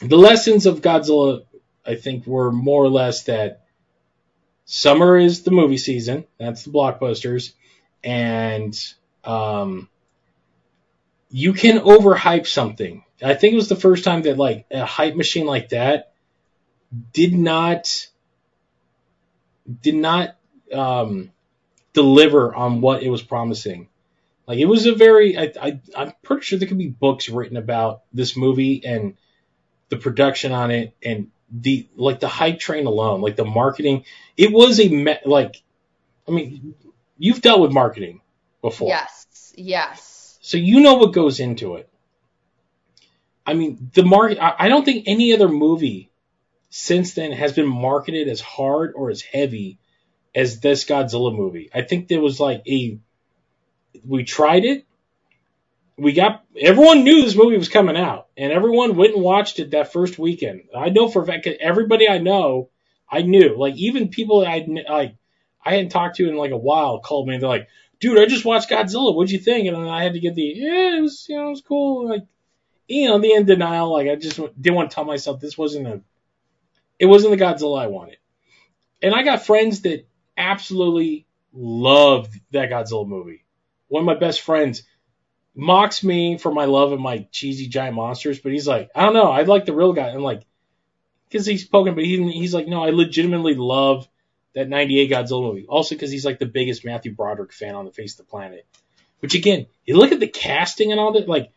the 0.00 0.18
lessons 0.18 0.66
of 0.66 0.80
Godzilla, 0.80 1.44
I 1.84 1.94
think, 1.94 2.26
were 2.26 2.50
more 2.50 2.84
or 2.84 2.90
less 2.90 3.24
that 3.24 3.64
summer 4.64 5.16
is 5.16 5.42
the 5.42 5.52
movie 5.52 5.78
season. 5.78 6.26
That's 6.38 6.64
the 6.64 6.70
blockbusters, 6.70 7.52
and 8.02 8.76
um, 9.24 9.88
you 11.30 11.52
can 11.52 11.78
overhype 11.78 12.46
something. 12.46 13.04
I 13.22 13.34
think 13.34 13.52
it 13.52 13.56
was 13.56 13.68
the 13.68 13.76
first 13.76 14.04
time 14.04 14.22
that 14.22 14.36
like 14.36 14.66
a 14.70 14.84
hype 14.84 15.16
machine 15.16 15.46
like 15.46 15.70
that 15.70 16.12
did 17.12 17.34
not 17.34 18.08
did 19.82 19.94
not 19.94 20.36
um, 20.72 21.32
deliver 21.92 22.54
on 22.54 22.80
what 22.80 23.02
it 23.02 23.08
was 23.08 23.22
promising. 23.22 23.88
Like 24.46 24.58
it 24.58 24.66
was 24.66 24.86
a 24.86 24.94
very 24.94 25.36
I, 25.36 25.52
I 25.60 25.80
I'm 25.96 26.12
pretty 26.22 26.42
sure 26.42 26.58
there 26.58 26.68
could 26.68 26.78
be 26.78 26.88
books 26.88 27.28
written 27.28 27.56
about 27.56 28.02
this 28.12 28.36
movie 28.36 28.84
and 28.84 29.16
the 29.88 29.96
production 29.96 30.52
on 30.52 30.70
it, 30.70 30.94
and 31.02 31.30
the 31.50 31.88
like 31.96 32.20
the 32.20 32.28
hype 32.28 32.58
train 32.58 32.86
alone, 32.86 33.20
like 33.20 33.36
the 33.36 33.44
marketing. 33.44 34.04
It 34.36 34.52
was 34.52 34.80
a 34.80 34.88
me- 34.88 35.18
like, 35.24 35.62
I 36.28 36.32
mean, 36.32 36.74
you've 37.18 37.40
dealt 37.40 37.60
with 37.60 37.72
marketing 37.72 38.20
before, 38.62 38.88
Yes, 38.88 39.54
yes. 39.56 40.15
So 40.46 40.58
you 40.58 40.78
know 40.78 40.94
what 40.94 41.12
goes 41.12 41.40
into 41.40 41.74
it. 41.74 41.88
I 43.44 43.54
mean, 43.54 43.90
the 43.94 44.04
market. 44.04 44.38
I 44.40 44.68
don't 44.68 44.84
think 44.84 45.08
any 45.08 45.32
other 45.32 45.48
movie 45.48 46.08
since 46.70 47.14
then 47.14 47.32
has 47.32 47.52
been 47.52 47.66
marketed 47.66 48.28
as 48.28 48.40
hard 48.40 48.92
or 48.94 49.10
as 49.10 49.22
heavy 49.22 49.80
as 50.36 50.60
this 50.60 50.84
Godzilla 50.84 51.34
movie. 51.36 51.68
I 51.74 51.82
think 51.82 52.06
there 52.06 52.20
was 52.20 52.38
like 52.38 52.62
a 52.68 53.00
we 54.06 54.22
tried 54.22 54.64
it. 54.64 54.86
We 55.96 56.12
got 56.12 56.44
everyone 56.56 57.02
knew 57.02 57.22
this 57.22 57.34
movie 57.34 57.58
was 57.58 57.68
coming 57.68 57.96
out, 57.96 58.28
and 58.36 58.52
everyone 58.52 58.94
went 58.94 59.14
and 59.14 59.24
watched 59.24 59.58
it 59.58 59.72
that 59.72 59.92
first 59.92 60.16
weekend. 60.16 60.68
I 60.72 60.90
know 60.90 61.08
for 61.08 61.22
a 61.22 61.26
fact 61.26 61.48
everybody 61.48 62.08
I 62.08 62.18
know, 62.18 62.70
I 63.10 63.22
knew. 63.22 63.58
Like 63.58 63.74
even 63.78 64.10
people 64.10 64.46
I 64.46 64.64
like, 64.88 65.16
I 65.64 65.70
hadn't 65.72 65.88
talked 65.88 66.16
to 66.18 66.28
in 66.28 66.36
like 66.36 66.52
a 66.52 66.56
while 66.56 67.00
called 67.00 67.26
me. 67.26 67.34
and 67.34 67.42
They're 67.42 67.50
like, 67.50 67.66
"Dude, 68.00 68.18
I 68.18 68.26
just 68.26 68.44
watched 68.44 68.70
Godzilla. 68.70 69.14
What'd 69.14 69.30
you 69.30 69.38
think?" 69.38 69.66
And 69.68 69.76
I 69.76 70.02
had 70.02 70.14
to 70.14 70.20
get 70.20 70.34
the 70.34 70.42
yeah, 70.42 70.96
it 70.96 71.00
was 71.00 71.26
you 71.28 71.36
know 71.36 71.46
it 71.46 71.50
was 71.50 71.62
cool. 71.62 72.08
Like 72.08 72.26
you 72.88 73.08
know, 73.08 73.18
the 73.18 73.32
in 73.32 73.46
denial. 73.46 73.92
Like 73.92 74.08
I 74.08 74.16
just 74.16 74.36
didn't 74.36 74.76
want 74.76 74.90
to 74.90 74.94
tell 74.94 75.04
myself 75.04 75.40
this 75.40 75.58
wasn't 75.58 75.86
a, 75.86 76.00
it 76.98 77.06
wasn't 77.06 77.36
the 77.36 77.44
Godzilla 77.44 77.80
I 77.82 77.86
wanted. 77.88 78.18
And 79.02 79.14
I 79.14 79.22
got 79.22 79.44
friends 79.44 79.82
that 79.82 80.06
absolutely 80.36 81.26
loved 81.52 82.38
that 82.52 82.70
Godzilla 82.70 83.06
movie. 83.06 83.44
One 83.88 84.02
of 84.02 84.06
my 84.06 84.14
best 84.14 84.40
friends 84.40 84.82
mocks 85.54 86.04
me 86.04 86.38
for 86.38 86.52
my 86.52 86.66
love 86.66 86.92
of 86.92 87.00
my 87.00 87.26
cheesy 87.30 87.68
giant 87.68 87.94
monsters, 87.94 88.38
but 88.38 88.52
he's 88.52 88.68
like, 88.68 88.90
I 88.94 89.04
don't 89.04 89.14
know, 89.14 89.30
I 89.30 89.42
like 89.42 89.64
the 89.64 89.74
real 89.74 89.92
guy. 89.92 90.08
I'm 90.08 90.22
like, 90.22 90.42
because 91.28 91.46
he's 91.46 91.66
poking, 91.66 91.94
but 91.94 92.04
he, 92.04 92.30
he's 92.32 92.54
like, 92.54 92.68
no, 92.68 92.84
I 92.84 92.90
legitimately 92.90 93.54
love 93.54 94.06
that 94.56 94.70
98 94.70 95.10
Godzilla 95.10 95.42
movie. 95.42 95.66
Also 95.68 95.94
because 95.94 96.10
he's 96.10 96.24
like 96.24 96.38
the 96.38 96.46
biggest 96.46 96.82
Matthew 96.84 97.14
Broderick 97.14 97.52
fan 97.52 97.74
on 97.74 97.84
the 97.84 97.92
face 97.92 98.14
of 98.14 98.26
the 98.26 98.30
planet. 98.30 98.66
Which 99.20 99.34
again, 99.34 99.66
you 99.84 99.96
look 99.98 100.12
at 100.12 100.20
the 100.20 100.26
casting 100.26 100.92
and 100.92 101.00
all 101.00 101.12
that, 101.12 101.28
like 101.28 101.52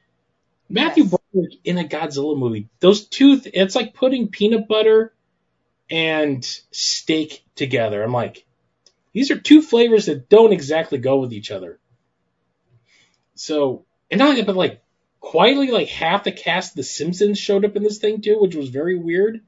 Matthew 0.67 1.05
Yes. 1.05 1.15
Broderick 1.31 1.53
in 1.63 1.77
a 1.77 1.85
Godzilla 1.85 2.37
movie, 2.37 2.67
those 2.81 3.07
two, 3.07 3.39
th- 3.39 3.55
it's 3.55 3.75
like 3.75 3.93
putting 3.93 4.27
peanut 4.27 4.67
butter 4.67 5.13
and 5.89 6.43
steak 6.71 7.45
together. 7.55 8.03
I'm 8.03 8.11
like, 8.11 8.45
these 9.13 9.31
are 9.31 9.39
two 9.39 9.61
flavors 9.61 10.07
that 10.07 10.27
don't 10.27 10.51
exactly 10.51 10.97
go 10.97 11.19
with 11.19 11.31
each 11.31 11.51
other. 11.51 11.79
So, 13.35 13.85
and 14.11 14.19
not 14.19 14.29
only 14.29 14.41
that, 14.41 14.47
but 14.47 14.57
like 14.57 14.83
quietly, 15.21 15.71
like 15.71 15.87
half 15.87 16.25
the 16.25 16.33
cast 16.33 16.73
of 16.73 16.75
The 16.75 16.83
Simpsons 16.83 17.39
showed 17.39 17.63
up 17.63 17.77
in 17.77 17.83
this 17.83 17.99
thing 17.99 18.21
too, 18.21 18.41
which 18.41 18.55
was 18.55 18.67
very 18.67 18.97
weird. 18.97 19.39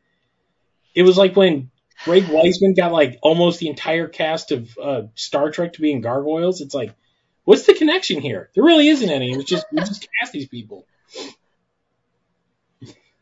It 0.95 1.03
was 1.03 1.17
like 1.17 1.35
when 1.35 1.70
Greg 2.05 2.23
Weisman 2.23 2.75
got 2.75 2.91
like 2.91 3.19
almost 3.21 3.59
the 3.59 3.67
entire 3.67 4.07
cast 4.07 4.51
of 4.51 4.77
uh, 4.81 5.03
Star 5.15 5.51
Trek 5.51 5.73
to 5.73 5.81
be 5.81 5.91
in 5.91 6.01
Gargoyles. 6.01 6.61
It's 6.61 6.73
like, 6.73 6.95
what's 7.43 7.65
the 7.65 7.73
connection 7.73 8.21
here? 8.21 8.49
There 8.55 8.63
really 8.63 8.87
isn't 8.87 9.09
any. 9.09 9.31
It's 9.31 9.43
just 9.43 9.65
we 9.71 9.79
just 9.79 10.07
cast 10.19 10.31
these 10.31 10.47
people. 10.47 10.85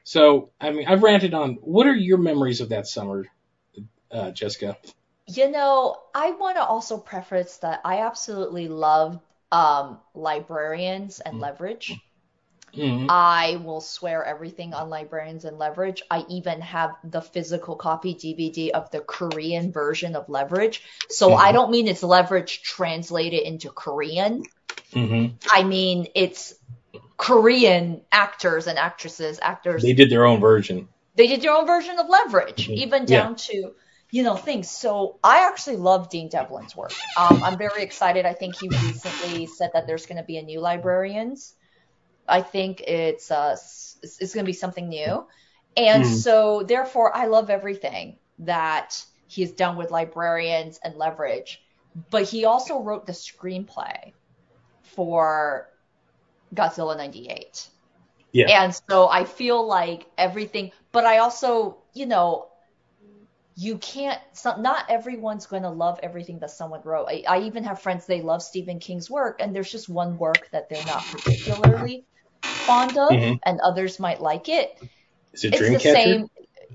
So, 0.04 0.50
I 0.60 0.72
mean, 0.72 0.88
I've 0.88 1.04
ranted 1.04 1.34
on. 1.34 1.56
What 1.62 1.86
are 1.88 1.96
your 1.96 2.18
memories 2.18 2.62
of 2.62 2.70
that 2.70 2.88
summer, 2.88 3.28
uh, 4.12 4.32
Jessica? 4.32 4.78
You 5.28 5.52
know, 5.52 5.98
I 6.16 6.32
want 6.32 6.56
to 6.56 6.64
also 6.64 6.98
preface 6.98 7.58
that 7.58 7.82
I 7.86 8.00
absolutely 8.00 8.68
love 8.70 9.20
um, 9.52 10.00
librarians 10.16 11.20
and 11.20 11.40
leverage. 11.40 11.94
Mhm. 12.76 13.08
I 13.10 13.62
will 13.64 13.82
swear 13.82 14.24
everything 14.24 14.74
on 14.74 14.90
librarians 14.90 15.46
and 15.46 15.58
leverage. 15.58 16.04
I 16.10 16.26
even 16.30 16.62
have 16.62 16.92
the 17.04 17.22
physical 17.22 17.76
copy 17.76 18.14
DVD 18.16 18.72
of 18.72 18.90
the 18.92 19.00
Korean 19.02 19.72
version 19.72 20.16
of 20.16 20.30
leverage. 20.30 20.84
So 21.10 21.34
I 21.34 21.50
Mhm. 21.50 21.54
don't 21.54 21.72
mean 21.72 21.88
it's 21.88 22.04
leverage 22.04 22.62
translated 22.62 23.42
into 23.42 23.70
Korean. 23.70 24.44
Mhm. 24.94 25.34
I 25.52 25.64
mean 25.64 26.08
it's 26.16 26.54
Korean 27.18 28.02
actors 28.12 28.68
and 28.68 28.80
actresses, 28.80 29.40
actors 29.42 29.82
They 29.82 29.94
did 29.94 30.10
their 30.10 30.26
own 30.26 30.40
version. 30.40 30.88
they 31.16 31.28
did 31.28 31.42
their 31.42 31.52
own 31.54 31.68
version 31.68 32.00
of 32.00 32.08
leverage, 32.08 32.68
Mhm. 32.70 32.74
even 32.76 33.02
Yeah. 33.08 33.24
down 33.24 33.36
to 33.36 33.74
you 34.12 34.24
know 34.24 34.36
things. 34.36 34.70
So 34.72 35.20
I 35.24 35.46
actually 35.48 35.76
love 35.78 36.10
Dean 36.10 36.30
Devlin's 36.30 36.76
work. 36.76 36.94
Um, 37.16 37.44
I'm 37.44 37.58
very 37.60 37.84
excited. 37.84 38.26
I 38.26 38.34
think 38.34 38.56
he 38.60 38.68
recently 38.70 39.46
said 39.46 39.72
that 39.74 39.86
there's 39.86 40.06
going 40.08 40.18
to 40.18 40.24
be 40.24 40.38
a 40.38 40.42
new 40.42 40.60
librarians. 40.60 41.54
I 42.30 42.42
think 42.42 42.82
it's 42.82 43.32
uh 43.32 43.56
it's, 44.02 44.34
going 44.34 44.46
to 44.46 44.50
be 44.50 44.54
something 44.54 44.88
new, 44.90 45.26
and 45.76 46.04
Mhm. 46.04 46.08
so 46.08 46.64
therefore 46.64 47.16
I 47.16 47.28
love 47.28 47.50
everything 47.50 48.18
that 48.40 49.04
he's 49.28 49.52
done 49.52 49.78
with 49.78 49.92
librarians 49.92 50.80
and 50.84 50.96
leverage. 50.96 51.62
But 52.12 52.24
he 52.30 52.46
also 52.46 52.80
wrote 52.82 53.06
the 53.06 53.14
screenplay 53.14 54.14
for 54.82 55.68
Godzilla 56.54 56.96
'98. 56.98 57.68
Yeah. 58.32 58.64
And 58.64 58.76
so 58.90 59.08
I 59.10 59.26
feel 59.26 59.66
like 59.68 60.08
everything, 60.18 60.72
but 60.92 61.06
I 61.06 61.18
also, 61.18 61.80
you 61.94 62.06
know, 62.06 62.48
you 63.56 63.78
can't, 63.78 64.20
some, 64.34 64.62
not 64.62 64.90
everyone's 64.90 65.46
going 65.46 65.64
to 65.64 65.70
love 65.70 66.00
everything 66.02 66.40
that 66.40 66.52
someone 66.52 66.82
wrote. 66.84 67.08
I, 67.10 67.24
I 67.28 67.40
even 67.42 67.64
have 67.66 67.82
friends, 67.82 68.06
they 68.06 68.22
love 68.22 68.42
Stephen 68.42 68.80
King's 68.80 69.10
work, 69.10 69.42
and 69.42 69.54
there's 69.56 69.72
just 69.72 69.90
one 69.90 70.18
work 70.18 70.48
that 70.52 70.70
they're 70.70 70.86
not 70.86 71.04
particularly 71.12 72.06
fond 72.70 72.92
of, 73.06 73.10
Mhm. 73.12 73.40
and 73.48 73.60
others 73.70 74.00
might 74.00 74.22
like 74.22 74.48
it. 74.60 74.68
Is 75.34 75.44
it 75.44 75.54
It's 75.54 75.60
the 75.60 75.66
Dreamcatcher? 75.76 75.94
same. 76.04 76.30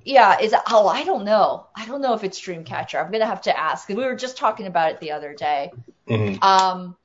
Yeah, 0.04 0.40
is 0.40 0.52
it, 0.52 0.60
oh, 0.70 0.86
I 0.86 1.04
don't 1.04 1.24
know. 1.24 1.66
I 1.74 1.86
don't 1.86 2.02
know 2.04 2.14
if 2.14 2.24
it's 2.24 2.40
Dreamcatcher. 2.40 2.98
I'm 3.00 3.10
going 3.10 3.20
to 3.26 3.32
have 3.34 3.42
to 3.42 3.58
ask. 3.68 3.88
We 3.88 3.94
were 3.94 4.16
just 4.26 4.36
talking 4.36 4.66
about 4.66 4.90
it 4.92 5.00
the 5.00 5.12
other 5.12 5.32
day. 5.34 5.72
Mhm. 6.08 6.42
Um, 6.42 6.96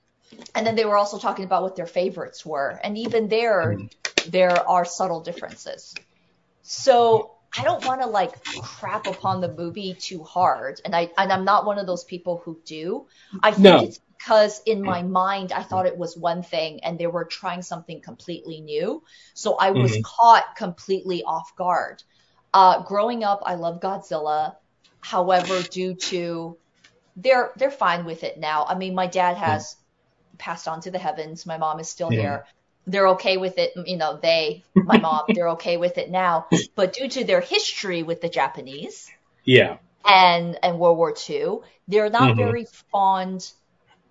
and 0.56 0.66
then 0.66 0.76
they 0.76 0.86
were 0.86 0.98
also 0.98 1.18
talking 1.18 1.46
about 1.46 1.64
what 1.64 1.76
their 1.76 1.88
favorites 2.00 2.46
were, 2.46 2.80
and 2.84 2.98
even 2.98 3.30
there, 3.30 3.60
Mm-hmm. 3.78 4.30
there 4.38 4.58
are 4.76 4.86
subtle 4.86 5.22
differences. 5.22 5.94
So 6.64 7.32
I 7.58 7.64
don't 7.64 7.84
want 7.86 8.02
to 8.02 8.08
like 8.08 8.44
crap 8.62 9.08
upon 9.08 9.42
the 9.42 9.52
movie 9.62 9.94
too 9.96 10.24
hard, 10.24 10.82
and 10.86 10.96
I 10.96 11.10
and 11.18 11.32
I'm 11.32 11.46
not 11.46 11.66
one 11.66 11.80
of 11.80 11.88
those 11.88 12.04
people 12.04 12.42
who 12.44 12.60
do. 12.66 13.08
I 13.42 13.52
think 13.52 13.64
No. 13.64 13.84
it's 13.86 14.00
because 14.20 14.62
in 14.68 14.84
my 14.84 15.04
mind 15.04 15.52
I 15.54 15.64
thought 15.64 15.88
it 15.88 15.98
was 15.98 16.18
one 16.18 16.44
thing, 16.44 16.84
and 16.84 17.00
they 17.00 17.08
were 17.08 17.26
trying 17.26 17.62
something 17.64 18.02
completely 18.02 18.62
new, 18.62 19.04
so 19.36 19.56
I 19.58 19.72
was 19.72 19.98
Mhm. 19.98 20.04
caught 20.04 20.56
completely 20.58 21.24
off 21.24 21.56
guard. 21.58 22.04
Uh, 22.54 22.84
growing 22.84 23.24
up, 23.24 23.42
I 23.46 23.56
love 23.56 23.82
Godzilla. 23.82 24.56
However, 25.02 25.64
due 25.64 25.96
to 25.96 26.58
they're 27.18 27.52
they're 27.58 27.72
fine 27.72 28.06
with 28.06 28.24
it 28.24 28.40
now. 28.40 28.66
I 28.66 28.76
mean, 28.76 28.96
my 28.96 29.08
dad 29.08 29.38
has 29.38 29.76
passed 30.40 30.68
on 30.68 30.82
to 30.82 30.92
the 30.92 31.00
heavens. 31.00 31.46
My 31.46 31.58
mom 31.58 31.80
is 31.80 31.90
still 31.90 32.10
Yeah. 32.10 32.12
here. 32.12 32.46
They're 32.88 33.10
okay 33.10 33.38
with 33.38 33.58
it. 33.60 33.74
You 33.88 33.98
know, 33.98 34.20
they, 34.22 34.66
my 34.84 34.98
mom, 35.00 35.22
they're 35.34 35.50
okay 35.52 35.78
with 35.78 35.98
it 35.98 36.10
now. 36.12 36.48
But 36.76 36.94
due 36.94 37.10
to 37.10 37.24
their 37.26 37.42
history 37.42 38.04
with 38.04 38.22
the 38.22 38.30
Japanese 38.30 39.14
Yeah. 39.46 39.78
and 40.06 40.58
and 40.64 40.80
World 40.80 40.98
War 40.98 41.14
II, 41.14 41.62
they're 41.88 42.10
not 42.10 42.36
Mhm. 42.36 42.38
very 42.38 42.66
fond 42.92 43.52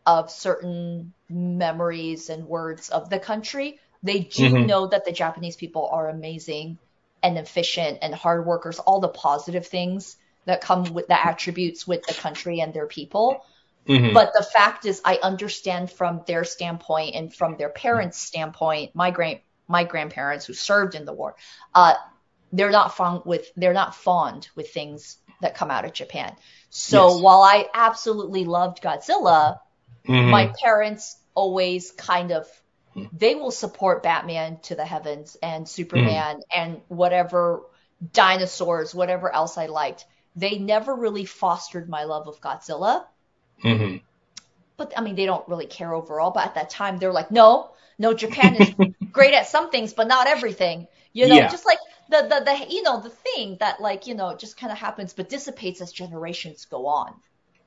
of 0.08 0.32
certain 0.32 1.14
memories 1.30 2.30
and 2.30 2.46
words 2.48 2.90
of 2.90 3.10
the 3.10 3.20
country. 3.20 3.80
They 4.02 4.20
do 4.20 4.48
Mhm. 4.48 4.66
know 4.66 4.88
that 4.88 5.04
the 5.06 5.12
Japanese 5.12 5.56
people 5.56 5.88
are 5.92 6.08
amazing 6.10 6.80
and 7.22 7.38
efficient 7.38 8.00
and 8.02 8.14
hard 8.14 8.46
workers, 8.46 8.80
all 8.80 9.00
the 9.00 9.08
positive 9.10 9.68
things 9.68 10.16
that 10.46 10.62
come 10.62 10.94
with 10.94 11.08
the 11.08 11.26
attributes 11.26 11.86
with 11.86 12.06
the 12.06 12.14
country 12.14 12.60
and 12.60 12.74
their 12.74 12.88
people. 12.88 13.44
Mhm. 13.88 14.14
But 14.14 14.32
the 14.34 14.42
fact 14.44 14.86
is, 14.86 15.02
I 15.04 15.18
understand 15.22 15.92
from 15.92 16.24
their 16.26 16.44
standpoint 16.44 17.14
and 17.16 17.34
from 17.34 17.56
their 17.56 17.70
parents' 17.70 18.18
standpoint, 18.20 18.94
my 18.94 19.10
grand 19.10 19.40
my 19.70 19.84
grandparents 19.84 20.46
who 20.46 20.54
served 20.54 20.94
in 20.94 21.04
the 21.04 21.12
war, 21.12 21.36
uh, 21.74 21.94
they're 22.52 22.70
not 22.70 22.94
fond 22.96 23.22
with 23.26 23.46
they're 23.56 23.74
not 23.74 23.94
fond 23.94 24.48
with 24.56 24.72
things 24.72 25.18
that 25.40 25.54
come 25.56 25.70
out 25.70 25.84
of 25.84 25.92
Japan. 25.92 26.36
So 26.70 27.12
Yes. 27.12 27.18
while 27.18 27.42
I 27.42 27.68
absolutely 27.74 28.44
loved 28.44 28.82
Godzilla, 28.82 29.58
Mhm. 30.06 30.30
my 30.30 30.52
parents 30.62 31.16
always 31.34 31.90
kind 31.92 32.32
of 32.32 32.46
they 33.12 33.34
will 33.36 33.50
support 33.52 34.02
Batman 34.02 34.58
to 34.62 34.74
the 34.74 34.84
heavens 34.84 35.36
and 35.42 35.68
Superman 35.68 36.40
and 36.54 36.82
whatever 36.88 37.62
dinosaurs, 38.12 38.94
whatever 38.94 39.32
else 39.32 39.56
I 39.56 39.66
liked. 39.66 40.04
They 40.36 40.58
never 40.58 40.94
really 40.94 41.24
fostered 41.24 41.88
my 41.88 42.04
love 42.04 42.28
of 42.28 42.40
Godzilla 42.40 43.06
Mhm. 43.64 44.00
but 44.76 44.92
I 44.96 45.00
mean, 45.00 45.14
they 45.16 45.26
don't 45.26 45.46
really 45.48 45.66
care 45.66 45.92
overall. 45.92 46.30
But 46.30 46.46
at 46.46 46.54
that 46.54 46.70
time, 46.70 46.98
they're 46.98 47.12
like, 47.12 47.30
no, 47.30 47.70
no, 47.98 48.14
Japan 48.14 48.54
is 48.56 48.72
great 49.12 49.34
at 49.34 49.46
some 49.48 49.70
things, 49.70 49.92
but 49.92 50.06
not 50.08 50.26
everything. 50.26 50.86
You 51.12 51.26
know, 51.26 51.36
Yeah. 51.36 51.48
just 51.48 51.66
like 51.66 51.78
the, 52.08 52.22
the, 52.22 52.44
the, 52.44 52.72
you 52.74 52.82
know, 52.82 53.00
the 53.00 53.10
thing 53.10 53.56
that 53.60 53.80
like, 53.80 54.06
you 54.06 54.14
know, 54.14 54.36
just 54.36 54.56
kind 54.56 54.72
of 54.72 54.78
happens, 54.78 55.14
but 55.14 55.28
dissipates 55.28 55.80
as 55.80 55.92
generations 55.92 56.64
go 56.66 56.86
on. 56.86 57.14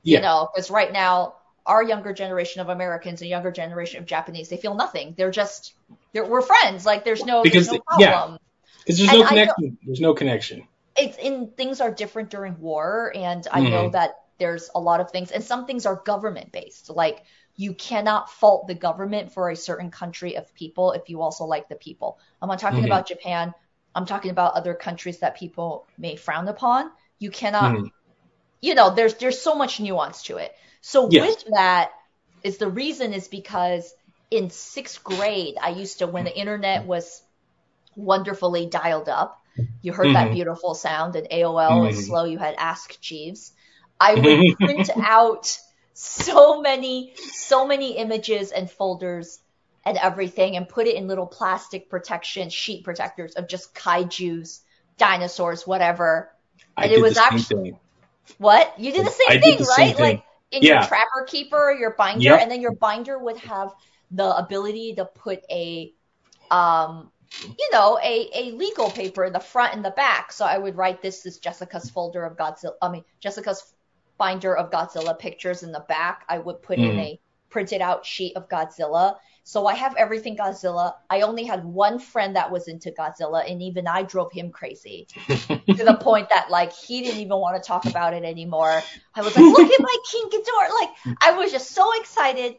Yeah. 0.02 0.18
You 0.18 0.22
know, 0.22 0.48
because 0.54 0.70
right 0.70 0.92
now, 0.92 1.34
our 1.66 1.82
younger 1.82 2.12
generation 2.12 2.60
of 2.60 2.68
Americans 2.68 3.20
and 3.20 3.30
younger 3.30 3.50
generation 3.52 4.00
of 4.00 4.06
Japanese, 4.06 4.48
they 4.48 4.56
feel 4.56 4.74
nothing. 4.74 5.14
They're 5.16 5.30
just, 5.30 5.74
they're, 6.12 6.26
we're 6.26 6.42
friends. 6.42 6.84
Like 6.86 7.04
there's 7.04 7.24
no, 7.24 7.44
Because 7.44 7.66
there's 7.66 7.72
no 7.72 7.80
yeah. 7.98 8.10
problem. 8.12 8.38
Because 8.84 8.98
there's 8.98 9.10
And 9.10 9.20
no 9.20 9.24
connection. 9.26 9.78
There's 9.84 10.00
no 10.00 10.14
connection. 10.14 10.66
it's 10.96 11.16
in 11.18 11.52
things 11.56 11.80
are 11.80 11.92
different 11.92 12.30
during 12.30 12.58
war 12.58 13.12
and 13.14 13.46
i 13.50 13.62
know 13.62 13.88
Mhm. 13.88 13.92
that 13.92 14.14
there's 14.38 14.70
a 14.74 14.80
lot 14.80 15.00
of 15.00 15.10
things 15.10 15.30
and 15.30 15.42
some 15.42 15.66
things 15.66 15.86
are 15.86 16.02
government 16.04 16.52
based 16.52 16.90
like 16.90 17.22
you 17.56 17.74
cannot 17.74 18.30
fault 18.30 18.66
the 18.66 18.74
government 18.74 19.32
for 19.32 19.50
a 19.50 19.56
certain 19.56 19.90
country 19.90 20.36
of 20.36 20.52
people 20.54 20.92
if 20.92 21.08
you 21.08 21.20
also 21.22 21.44
like 21.44 21.68
the 21.68 21.76
people 21.76 22.18
i'm 22.40 22.48
not 22.48 22.58
talking 22.58 22.84
Mhm. 22.84 22.86
about 22.86 23.08
japan 23.08 23.52
i'm 23.94 24.06
talking 24.06 24.30
about 24.30 24.54
other 24.54 24.74
countries 24.74 25.18
that 25.20 25.36
people 25.36 25.86
may 25.96 26.16
frown 26.16 26.48
upon 26.48 26.90
you 27.18 27.30
cannot 27.30 27.78
Mhm. 27.78 27.90
you 28.60 28.74
know 28.74 28.94
there's 28.94 29.14
there's 29.16 29.40
so 29.40 29.54
much 29.54 29.80
nuance 29.80 30.22
to 30.24 30.36
it 30.38 30.52
so 30.82 31.08
Yes. 31.10 31.26
with 31.44 31.54
that 31.54 31.92
is 32.42 32.58
the 32.58 32.68
reason 32.68 33.14
is 33.14 33.28
because 33.28 33.94
in 34.30 34.50
sixth 34.50 35.02
grade 35.02 35.54
i 35.62 35.70
used 35.70 35.98
to 36.00 36.06
when 36.06 36.24
the 36.24 36.36
internet 36.36 36.84
was 36.86 37.22
wonderfully 37.96 38.66
dialed 38.66 39.08
up 39.08 39.38
you 39.82 39.92
heard 39.92 40.14
that 40.14 40.28
Mhm. 40.30 40.34
beautiful 40.34 40.74
sound 40.74 41.14
and 41.16 41.28
aol 41.30 41.82
was 41.86 41.96
Mhm. 41.96 42.06
slow 42.06 42.24
you 42.24 42.38
had 42.38 42.54
ask 42.58 42.98
jeeves 43.00 43.52
i 44.00 44.14
would 44.14 44.56
print 44.58 44.90
out 44.96 45.58
so 45.94 46.60
many 46.60 47.12
so 47.16 47.66
many 47.66 47.96
images 47.98 48.50
and 48.50 48.70
folders 48.70 49.38
and 49.84 49.98
everything 49.98 50.56
and 50.56 50.68
put 50.68 50.86
it 50.86 50.94
in 50.96 51.06
little 51.06 51.26
plastic 51.26 51.90
protection 51.90 52.48
sheet 52.48 52.82
protectors 52.84 53.34
of 53.34 53.46
just 53.46 53.74
kaijus 53.74 54.60
dinosaurs 54.98 55.66
whatever 55.66 56.30
I 56.76 56.84
And 56.84 56.90
did 56.90 56.98
it 56.98 57.02
was 57.02 57.14
the 57.14 57.20
same 57.20 57.34
actually- 57.38 57.70
thing. 57.72 57.78
what? 58.38 58.78
You 58.78 58.92
did 58.92 59.04
the 59.04 59.10
same 59.10 59.26
I 59.28 59.32
did 59.34 59.42
thing, 59.42 59.58
the 59.58 59.64
same 59.64 59.86
right? 59.88 59.96
thing. 59.96 60.04
Like 60.16 60.24
in 60.52 60.62
your 60.62 60.74
Yeah. 60.76 60.86
Trapper 60.86 61.24
Keeper, 61.26 61.72
your 61.72 61.90
binder, 61.94 62.22
Yep. 62.24 62.40
and 62.42 62.50
then 62.50 62.60
your 62.60 62.72
binder 62.72 63.18
would 63.18 63.38
have 63.38 63.74
the 64.10 64.36
ability 64.36 64.94
to 64.94 65.04
put 65.06 65.42
a, 65.50 65.92
um, 66.50 67.10
you 67.42 67.68
know, 67.72 67.98
a, 68.02 68.28
a 68.34 68.52
legal 68.52 68.90
paper 68.90 69.24
in 69.24 69.32
the 69.32 69.40
front 69.40 69.74
and 69.74 69.84
the 69.84 69.90
back. 69.92 70.30
So 70.32 70.44
I 70.44 70.58
would 70.58 70.76
write 70.76 71.00
this 71.00 71.24
is 71.24 71.38
Jessica's 71.38 71.88
folder 71.90 72.24
of 72.24 72.36
Godzilla. 72.36 72.74
I 72.82 72.90
mean, 72.90 73.04
Jessica's 73.20 73.74
binder 74.18 74.54
of 74.54 74.70
Godzilla 74.70 75.18
pictures 75.18 75.62
in 75.62 75.72
the 75.72 75.84
back. 75.88 76.24
I 76.28 76.38
would 76.38 76.62
put 76.62 76.78
in 76.78 76.96
Mhm. 76.96 77.00
a 77.00 77.20
printed 77.48 77.80
out 77.80 78.04
sheet 78.04 78.36
of 78.36 78.48
Godzilla. 78.48 79.16
So 79.44 79.66
I 79.66 79.74
have 79.74 79.96
everything 79.96 80.36
Godzilla. 80.36 80.94
I 81.10 81.22
only 81.22 81.44
had 81.44 81.64
one 81.64 81.98
friend 81.98 82.36
that 82.36 82.50
was 82.50 82.68
into 82.68 82.92
Godzilla, 82.92 83.50
and 83.50 83.60
even 83.60 83.88
I 83.88 84.04
drove 84.04 84.30
him 84.32 84.50
crazy 84.50 85.08
to 85.26 85.58
the 85.84 85.98
point 86.00 86.28
that 86.28 86.50
like 86.50 86.72
he 86.72 87.02
didn't 87.02 87.20
even 87.20 87.38
want 87.38 87.60
to 87.60 87.66
talk 87.66 87.86
about 87.86 88.14
it 88.14 88.22
anymore. 88.24 88.82
I 89.14 89.22
was 89.22 89.36
like, 89.36 89.44
look 89.44 89.70
at 89.70 89.80
my 89.80 89.96
King 90.10 90.30
Ghidorah. 90.30 90.80
Like 90.80 91.16
I 91.20 91.32
was 91.32 91.50
just 91.50 91.72
so 91.72 91.90
excited 92.00 92.56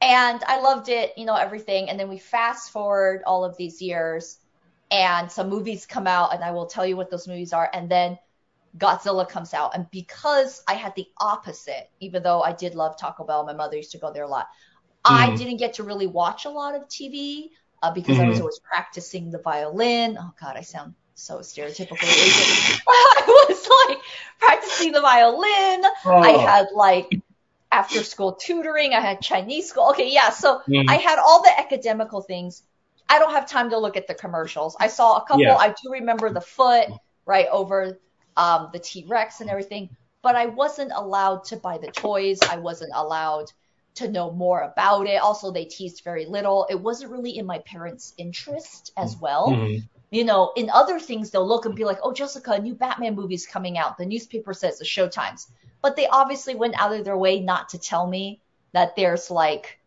and 0.00 0.42
I 0.46 0.60
loved 0.60 0.88
it, 0.88 1.12
you 1.16 1.26
know, 1.26 1.36
everything. 1.36 1.90
And 1.90 2.00
then 2.00 2.08
we 2.08 2.18
fast 2.18 2.70
forward 2.70 3.22
all 3.26 3.44
of 3.44 3.56
these 3.56 3.82
years 3.82 4.38
and 4.90 5.30
some 5.30 5.48
movies 5.48 5.86
come 5.86 6.06
out 6.06 6.34
and 6.34 6.42
I 6.42 6.52
will 6.52 6.66
tell 6.66 6.86
you 6.86 6.96
what 6.96 7.10
those 7.10 7.28
movies 7.28 7.52
are. 7.52 7.68
And 7.72 7.90
then 7.90 8.18
Godzilla 8.78 9.28
comes 9.28 9.52
out. 9.52 9.74
And 9.74 9.90
because 9.90 10.62
I 10.66 10.74
had 10.74 10.94
the 10.94 11.06
opposite, 11.18 11.90
even 12.00 12.22
though 12.22 12.40
I 12.40 12.52
did 12.52 12.74
love 12.74 12.96
Taco 12.96 13.24
Bell, 13.24 13.44
my 13.44 13.52
mother 13.52 13.76
used 13.76 13.92
to 13.92 13.98
go 13.98 14.12
there 14.12 14.24
a 14.24 14.28
lot. 14.28 14.48
I 15.04 15.30
Mhm. 15.30 15.36
didn't 15.36 15.56
get 15.58 15.74
to 15.74 15.84
really 15.84 16.06
watch 16.06 16.44
a 16.44 16.50
lot 16.50 16.74
of 16.74 16.88
TV 16.88 17.50
uh, 17.82 17.90
because 17.92 18.18
I 18.18 18.24
was 18.26 18.38
Mhm. 18.38 18.40
always 18.40 18.58
practicing 18.60 19.30
the 19.30 19.38
violin. 19.38 20.18
Oh 20.20 20.32
God, 20.40 20.56
I 20.56 20.62
sound 20.62 20.94
so 21.14 21.38
stereotypical. 21.38 21.98
I 22.88 23.44
was 23.48 23.68
like 23.88 23.98
practicing 24.38 24.92
the 24.92 25.00
violin. 25.00 25.84
I 26.22 26.34
Oh. 26.34 26.38
had 26.38 26.66
like 26.74 27.10
after 27.72 28.02
school 28.02 28.34
tutoring. 28.34 28.94
I 28.94 29.00
had 29.00 29.20
Chinese 29.20 29.68
school. 29.68 29.90
Okay, 29.90 30.10
yeah. 30.12 30.30
So 30.30 30.60
Mhm. 30.68 30.84
I 30.88 30.96
had 30.96 31.18
all 31.18 31.42
the 31.42 31.58
academical 31.58 32.20
things. 32.22 32.62
I 33.08 33.18
don't 33.18 33.32
have 33.32 33.46
time 33.48 33.70
to 33.70 33.78
look 33.78 33.96
at 33.96 34.06
the 34.06 34.14
commercials. 34.14 34.76
I 34.78 34.88
saw 34.88 35.16
a 35.16 35.22
couple. 35.22 35.40
Yeah. 35.42 35.56
I 35.56 35.68
do 35.70 35.90
remember 35.92 36.30
the 36.32 36.40
foot 36.40 36.88
right 37.26 37.46
over 37.50 37.98
um, 38.36 38.70
the 38.72 38.78
T 38.78 39.04
Rex 39.08 39.40
and 39.40 39.50
everything, 39.50 39.90
but 40.22 40.36
I 40.36 40.46
wasn't 40.46 40.92
allowed 40.94 41.44
to 41.44 41.56
buy 41.56 41.78
the 41.78 41.90
toys. 41.90 42.38
I 42.48 42.56
wasn't 42.58 42.92
allowed 42.94 43.52
to 43.96 44.08
know 44.08 44.30
more 44.30 44.62
about 44.62 45.06
it. 45.06 45.16
Also, 45.20 45.50
they 45.50 45.64
teased 45.64 46.02
very 46.04 46.24
little. 46.26 46.66
It 46.70 46.80
wasn't 46.80 47.12
really 47.12 47.36
in 47.36 47.46
my 47.46 47.58
parents' 47.60 48.14
interest 48.16 48.92
as 48.96 49.16
well. 49.16 49.48
Mhm. 49.48 49.88
You 50.10 50.24
know, 50.24 50.52
in 50.56 50.70
other 50.70 50.98
things, 50.98 51.30
they'll 51.30 51.46
look 51.46 51.66
and 51.66 51.74
be 51.74 51.84
like, 51.84 51.98
oh, 52.02 52.12
Jessica, 52.12 52.52
a 52.52 52.58
new 52.58 52.74
Batman 52.74 53.14
movie's 53.14 53.46
coming 53.46 53.78
out. 53.78 53.98
The 53.98 54.06
newspaper 54.06 54.54
says 54.54 54.78
the 54.78 54.84
showtimes. 54.84 55.46
But 55.82 55.96
they 55.96 56.06
obviously 56.06 56.54
went 56.54 56.80
out 56.80 56.92
of 56.92 57.04
their 57.04 57.16
way 57.16 57.40
not 57.40 57.70
to 57.70 57.78
tell 57.78 58.06
me 58.06 58.40
that 58.72 58.96
there's 58.96 59.30
like 59.30 59.78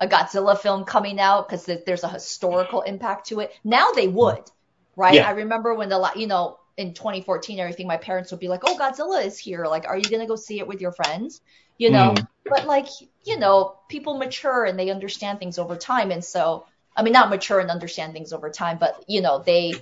a 0.00 0.06
Godzilla 0.06 0.58
film 0.58 0.84
coming 0.84 1.18
out 1.20 1.48
because 1.48 1.64
there's 1.86 2.04
a 2.04 2.08
historical 2.08 2.82
impact 2.82 3.28
to 3.28 3.40
it. 3.40 3.52
Now 3.64 3.92
they 3.92 4.08
would, 4.08 4.50
right? 4.94 5.14
Yeah. 5.14 5.26
I 5.28 5.30
remember 5.30 5.74
when 5.74 5.88
the, 5.88 6.10
you 6.16 6.26
know, 6.26 6.58
in 6.76 6.92
2014, 6.92 7.58
everything, 7.58 7.86
my 7.86 7.96
parents 7.96 8.30
would 8.30 8.40
be 8.40 8.48
like, 8.48 8.60
oh, 8.64 8.76
Godzilla 8.78 9.24
is 9.24 9.38
here. 9.38 9.66
Like, 9.66 9.86
are 9.86 9.96
you 9.96 10.04
going 10.10 10.20
to 10.20 10.26
go 10.26 10.36
see 10.36 10.58
it 10.58 10.66
with 10.68 10.80
your 10.80 10.92
friends? 10.92 11.40
You 11.78 11.90
know, 11.90 12.12
Mhm. 12.14 12.28
But 12.48 12.66
like, 12.66 12.88
you 13.24 13.38
know, 13.38 13.76
people 13.88 14.18
mature 14.18 14.64
and 14.64 14.78
they 14.78 14.90
understand 14.90 15.38
things 15.38 15.58
over 15.58 15.76
time. 15.76 16.10
And 16.10 16.24
so, 16.24 16.66
I 16.96 17.02
mean, 17.02 17.12
not 17.12 17.30
mature 17.30 17.60
and 17.60 17.70
understand 17.70 18.12
things 18.12 18.32
over 18.32 18.50
time, 18.50 18.78
but 18.78 19.02
you 19.06 19.20
know, 19.20 19.42
they, 19.44 19.74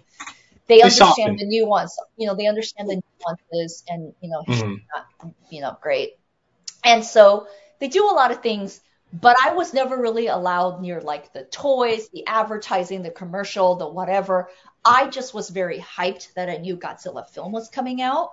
they, 0.66 0.81
soften. 0.81 1.24
understand 1.24 1.39
the 1.39 1.47
nuance, 1.47 1.99
you 2.16 2.27
know, 2.27 2.35
they 2.35 2.47
understand 2.47 2.89
the 2.89 3.01
nuances 3.20 3.85
and, 3.89 4.15
you 4.20 4.31
know, 4.31 4.43
Mhm. 4.49 4.81
not, 4.95 5.32
you 5.51 5.61
know, 5.61 5.77
great. 5.81 6.19
And 6.85 7.05
so 7.05 7.47
they 7.81 7.89
do 7.89 8.05
a 8.11 8.12
lot 8.15 8.31
of 8.31 8.43
things, 8.43 8.81
but 9.12 9.36
I 9.43 9.55
was 9.55 9.73
never 9.74 9.97
really 9.97 10.27
allowed 10.27 10.81
near 10.81 11.01
like 11.01 11.32
the 11.32 11.45
toys, 11.45 12.09
the 12.11 12.27
advertising, 12.27 13.03
the 13.03 13.11
commercial, 13.11 13.77
the 13.77 13.89
whatever. 13.89 14.51
I 14.85 15.09
just 15.09 15.35
was 15.35 15.51
very 15.51 15.78
hyped 15.78 16.32
that 16.35 16.49
a 16.49 16.59
new 16.59 16.77
Godzilla 16.77 17.28
film 17.28 17.53
was 17.53 17.69
coming 17.69 18.03
out. 18.03 18.32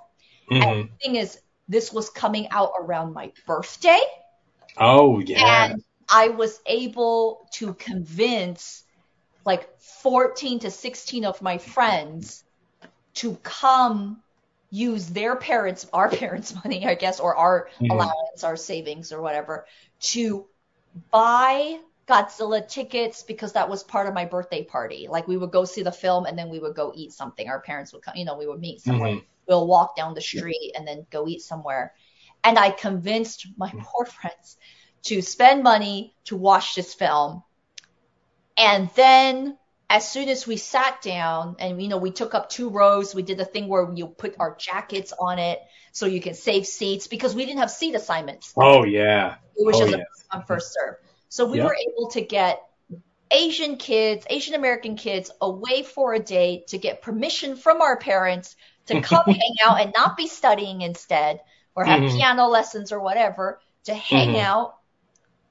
Mhm. 0.50 0.64
And 0.64 0.90
the 0.90 0.96
thing 1.04 1.16
is, 1.16 1.40
this 1.68 1.94
was 1.94 2.10
coming 2.10 2.50
out 2.50 2.72
around 2.80 3.14
my 3.14 3.32
birthday. 3.46 4.00
Oh 4.78 5.20
yeah. 5.20 5.70
And 5.70 5.84
I 6.10 6.30
was 6.30 6.60
able 6.66 7.48
to 7.54 7.74
convince 7.76 8.84
like 9.46 9.70
14 9.82 10.60
to 10.60 10.72
16 10.72 11.26
of 11.26 11.42
my 11.42 11.58
friends 11.58 12.44
to 13.16 13.36
come 13.38 14.24
use 14.72 15.08
their 15.10 15.36
parents, 15.36 15.88
our 15.94 16.10
parents' 16.24 16.56
money, 16.64 16.86
I 16.88 16.96
guess, 16.96 17.20
or 17.20 17.36
our 17.36 17.70
Mhm. 17.80 17.92
allowance, 17.92 18.44
our 18.44 18.58
savings, 18.58 19.12
or 19.12 19.22
whatever, 19.22 19.66
to 20.02 20.48
buy 21.12 21.80
Godzilla 22.08 22.68
tickets 22.68 23.24
because 23.24 23.54
that 23.54 23.70
was 23.70 23.84
part 23.84 24.08
of 24.08 24.14
my 24.14 24.26
birthday 24.26 24.64
party. 24.64 25.08
Like 25.10 25.28
we 25.28 25.38
would 25.38 25.52
go 25.52 25.66
see 25.66 25.84
the 25.84 25.92
film 25.92 26.26
and 26.26 26.38
then 26.38 26.50
we 26.50 26.60
would 26.60 26.76
go 26.76 26.92
eat 26.96 27.14
something. 27.14 27.48
Our 27.48 27.62
parents 27.62 27.94
would 27.94 28.02
come, 28.04 28.16
you 28.18 28.26
know, 28.26 28.38
we 28.38 28.48
would 28.48 28.60
meet 28.60 28.82
somewhere. 28.82 29.10
Mhm. 29.10 29.26
We'll 29.48 29.68
walk 29.68 29.96
down 29.96 30.14
the 30.14 30.22
street 30.22 30.74
and 30.76 30.88
then 30.88 31.06
go 31.10 31.28
eat 31.28 31.42
somewhere. 31.42 31.94
And 32.44 32.58
I 32.60 32.72
convinced 32.72 33.48
my 33.58 33.74
Mm. 33.74 33.84
poor 33.84 34.06
friends 34.06 34.58
to 35.06 35.22
spend 35.22 35.64
money 35.64 36.16
to 36.26 36.36
watch 36.36 36.76
this 36.76 36.94
film. 36.94 37.44
And 38.58 38.90
then 38.96 39.58
as 39.90 40.10
soon 40.10 40.30
as 40.30 40.48
we 40.48 40.58
sat 40.58 41.02
down 41.02 41.58
and 41.60 41.82
you 41.82 41.90
know 41.90 41.98
we 41.98 42.12
took 42.12 42.34
up 42.34 42.50
two 42.50 42.70
rows, 42.70 43.14
we 43.14 43.24
did 43.24 43.38
the 43.38 43.46
thing 43.46 43.68
where 43.68 43.92
you 43.94 44.08
put 44.08 44.36
our 44.40 44.56
jackets 44.58 45.14
on 45.20 45.40
it 45.40 45.60
so 45.92 46.06
you 46.06 46.22
can 46.22 46.34
save 46.34 46.66
seats 46.66 47.08
because 47.08 47.36
we 47.36 47.46
didn't 47.46 47.60
have 47.60 47.72
seat 47.72 47.96
assignments. 47.96 48.56
Oh 48.56 48.84
yeah. 48.86 49.36
It 49.56 49.66
was 49.66 49.78
Oh, 49.78 49.80
just 49.80 49.94
yeah. 49.94 49.98
a 49.98 50.00
first 50.00 50.26
come 50.32 50.44
first 50.46 50.74
serve. 50.74 50.96
So 51.30 51.46
we 51.46 51.60
Yep. 51.60 51.62
were 51.62 51.76
able 51.76 52.10
to 52.12 52.22
get 52.22 52.62
Asian 53.32 53.78
kids, 53.78 54.26
Asian 54.30 54.56
American 54.56 54.96
kids 54.98 55.32
away 55.42 55.84
for 55.84 56.14
a 56.14 56.20
day 56.20 56.66
to 56.70 56.78
get 56.78 57.02
permission 57.02 57.56
from 57.56 57.82
our 57.82 57.98
parents 57.98 58.56
to 58.88 58.98
come 58.98 59.24
hang 59.30 59.56
out 59.66 59.82
and 59.82 59.94
not 59.96 60.18
be 60.18 60.28
studying 60.28 60.82
instead 60.82 61.40
or 61.76 61.86
have 61.86 62.06
Mhm. 62.06 62.08
piano 62.08 62.48
lessons 62.48 62.92
or 62.92 63.00
whatever 63.00 63.60
to 63.86 63.94
hang 63.94 64.38
Mhm. 64.38 64.38
out 64.38 64.76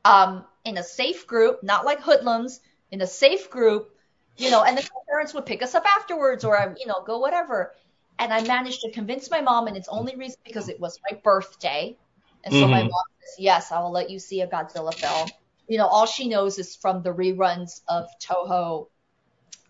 um, 0.05 0.45
in 0.65 0.79
a 0.79 0.83
safe 0.83 1.27
group, 1.27 1.63
not 1.63 1.85
like 1.85 2.01
hoodlums, 2.01 2.61
in 2.91 3.01
a 3.01 3.07
safe 3.07 3.51
group, 3.51 3.89
you 4.37 4.51
know, 4.51 4.63
and 4.63 4.77
then 4.77 4.85
my 4.85 5.01
parents 5.13 5.35
would 5.35 5.47
pick 5.47 5.63
us 5.63 5.75
up 5.75 5.85
afterwards 5.99 6.45
or, 6.45 6.61
um, 6.61 6.75
you 6.79 6.87
know, 6.87 7.03
go 7.07 7.19
whatever. 7.19 7.73
And 8.19 8.33
I 8.33 8.43
managed 8.43 8.83
to 8.83 8.91
convince 8.93 9.31
my 9.31 9.41
mom, 9.41 9.67
and 9.67 9.77
it's 9.77 9.89
only 9.89 10.17
reason 10.17 10.39
because 10.45 10.69
it 10.69 10.81
was 10.81 10.99
my 11.11 11.19
birthday. 11.23 11.99
And 12.45 12.55
so 12.55 12.69
my 12.69 12.79
Mhm. 12.79 12.83
mom 12.83 13.05
says, 13.21 13.35
yes, 13.39 13.73
I 13.73 13.81
will 13.81 13.93
let 13.93 14.11
you 14.11 14.19
see 14.19 14.41
a 14.41 14.47
Godzilla 14.49 14.95
film. 14.95 15.33
You 15.69 15.79
know, 15.79 15.87
all 15.87 16.07
she 16.07 16.29
knows 16.29 16.59
is 16.59 16.77
from 16.77 17.03
the 17.03 17.13
reruns 17.13 17.81
of 17.89 18.07
Toho 18.21 18.89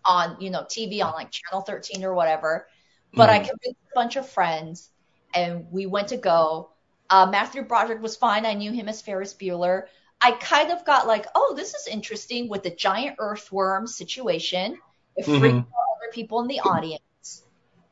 on, 0.05 0.37
you 0.41 0.49
know, 0.49 0.65
TV 0.69 1.01
on 1.01 1.13
like 1.13 1.31
Channel 1.31 1.61
13 1.63 2.03
or 2.03 2.13
whatever. 2.13 2.67
But 3.15 3.29
I 3.29 3.39
Mhm. 3.39 3.39
convinced 3.39 3.79
a 3.91 3.95
bunch 3.95 4.15
of 4.15 4.27
friends 4.29 4.89
and 5.33 5.67
we 5.71 5.85
went 5.85 6.09
to 6.09 6.17
go. 6.17 6.71
Uh, 7.09 7.27
Matthew 7.31 7.63
Broderick 7.63 8.01
was 8.01 8.15
fine. 8.15 8.45
I 8.45 8.53
knew 8.53 8.71
him 8.71 8.87
as 8.89 9.01
Ferris 9.01 9.33
Bueller. 9.33 9.83
I 10.21 10.31
kind 10.33 10.71
of 10.71 10.85
got 10.85 11.07
like, 11.07 11.25
oh, 11.35 11.53
this 11.57 11.73
is 11.73 11.87
interesting 11.87 12.47
with 12.49 12.63
the 12.63 12.69
giant 12.75 13.17
earthworm 13.19 13.87
situation. 13.87 14.79
It 15.15 15.25
freaked 15.25 15.57
Mhm. 15.57 15.65
out 15.73 15.97
other 15.97 16.11
people 16.13 16.41
in 16.41 16.47
the 16.47 16.61
audience. 16.61 17.01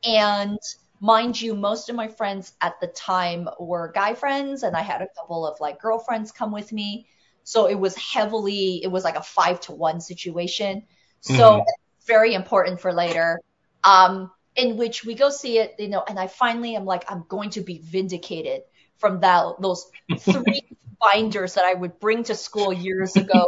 And 0.04 0.58
mind 1.00 1.40
you, 1.40 1.54
most 1.54 1.88
of 1.88 1.96
my 1.96 2.08
friends 2.08 2.52
at 2.60 2.74
the 2.80 2.86
time 2.88 3.48
were 3.58 3.92
guy 3.92 4.14
friends, 4.14 4.62
and 4.62 4.76
I 4.76 4.82
had 4.82 5.02
a 5.02 5.08
couple 5.18 5.46
of 5.46 5.58
like 5.60 5.80
girlfriends 5.80 6.32
come 6.32 6.52
with 6.52 6.72
me. 6.72 7.06
So 7.44 7.66
it 7.66 7.74
was 7.78 7.96
heavily, 7.96 8.82
it 8.82 8.88
was 8.88 9.04
like 9.04 9.16
a 9.16 9.22
five 9.22 9.60
to 9.62 9.72
one 9.72 10.00
situation. 10.00 10.86
So 11.20 11.60
Mhm. 11.60 11.64
very 12.06 12.34
important 12.34 12.80
for 12.80 12.92
later. 12.92 13.40
Um, 13.84 14.30
in 14.60 14.76
which 14.76 15.04
we 15.04 15.14
go 15.14 15.30
see 15.30 15.58
it, 15.58 15.76
you 15.78 15.88
know, 15.88 16.04
and 16.08 16.18
I 16.18 16.26
finally 16.28 16.76
am 16.76 16.84
like, 16.84 17.10
I'm 17.10 17.24
going 17.28 17.50
to 17.50 17.62
be 17.62 17.78
vindicated 17.78 18.62
from 18.98 19.20
that 19.20 19.56
those 19.60 19.86
three 20.18 20.62
binders 21.00 21.54
that 21.54 21.64
I 21.64 21.74
would 21.74 21.98
bring 22.00 22.24
to 22.24 22.34
school 22.34 22.72
years 22.72 23.16
ago. 23.16 23.44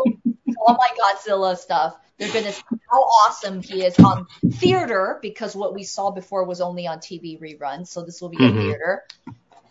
all 0.59 0.77
my 0.79 0.91
Godzilla 0.99 1.57
stuff. 1.57 1.95
They're 2.19 2.31
gonna 2.31 2.53
see 2.53 2.63
how 2.91 3.01
awesome 3.03 3.63
he 3.63 3.85
is 3.85 3.99
on 3.99 4.27
theater 4.61 5.19
because 5.23 5.57
what 5.57 5.75
we 5.75 5.85
saw 5.85 6.11
before 6.13 6.45
was 6.45 6.61
only 6.61 6.87
on 6.87 6.99
TV 7.01 7.41
reruns. 7.41 7.89
So 7.89 8.05
this 8.05 8.21
will 8.21 8.31
be 8.31 8.39
Mhm. 8.39 8.51
in 8.51 8.59
theater. 8.61 9.03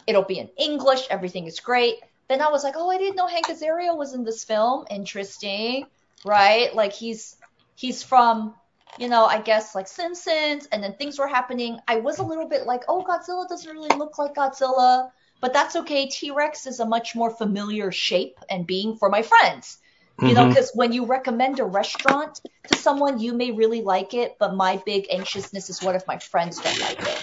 It'll 0.08 0.24
be 0.24 0.40
in 0.40 0.50
English. 0.58 1.08
Everything 1.10 1.48
is 1.48 1.60
great. 1.60 1.96
Then 2.30 2.42
I 2.42 2.50
was 2.50 2.64
like, 2.64 2.76
oh, 2.78 2.90
I 2.90 2.98
didn't 2.98 3.16
know 3.18 3.28
Hank 3.28 3.48
Azaria 3.50 3.96
was 3.98 4.14
in 4.14 4.24
this 4.24 4.44
film. 4.44 4.86
Interesting, 4.90 5.88
right? 6.24 6.74
Like 6.76 6.94
he's 6.94 7.38
he's 7.76 8.04
from 8.04 8.56
you 8.98 9.08
know, 9.10 9.26
I 9.26 9.42
guess 9.42 9.76
like 9.76 9.88
Simpsons, 9.88 10.68
and 10.72 10.84
then 10.84 10.94
things 10.96 11.18
were 11.20 11.28
happening. 11.28 11.80
I 11.88 11.98
was 11.98 12.20
a 12.20 12.24
little 12.24 12.48
bit 12.48 12.66
like, 12.66 12.84
oh, 12.88 13.04
Godzilla 13.04 13.48
doesn't 13.48 13.72
really 13.72 13.92
look 13.92 14.18
like 14.18 14.36
Godzilla, 14.36 15.10
but 15.42 15.54
that's 15.54 15.76
okay. 15.78 16.08
T 16.08 16.32
Rex 16.32 16.68
is 16.68 16.80
a 16.80 16.86
much 16.86 17.16
more 17.16 17.30
familiar 17.30 17.92
shape 17.92 18.40
and 18.50 18.66
being 18.68 18.96
for 18.98 19.10
my 19.10 19.22
friends. 19.24 19.78
You 20.24 20.34
know, 20.36 20.46
Mhm. 20.46 20.48
because 20.48 20.72
when 20.76 20.92
you 20.94 21.06
recommend 21.06 21.60
a 21.60 21.66
restaurant 21.66 22.40
to 22.68 22.76
someone, 22.76 23.20
you 23.20 23.34
may 23.34 23.52
really 23.52 23.82
like 23.82 24.14
it, 24.14 24.36
but 24.40 24.56
my 24.56 24.82
big 24.86 25.08
anxiousness 25.12 25.70
is 25.70 25.82
what 25.82 25.96
if 25.96 26.08
my 26.08 26.18
friends 26.20 26.60
don't 26.62 26.80
like 26.80 27.06
it? 27.06 27.20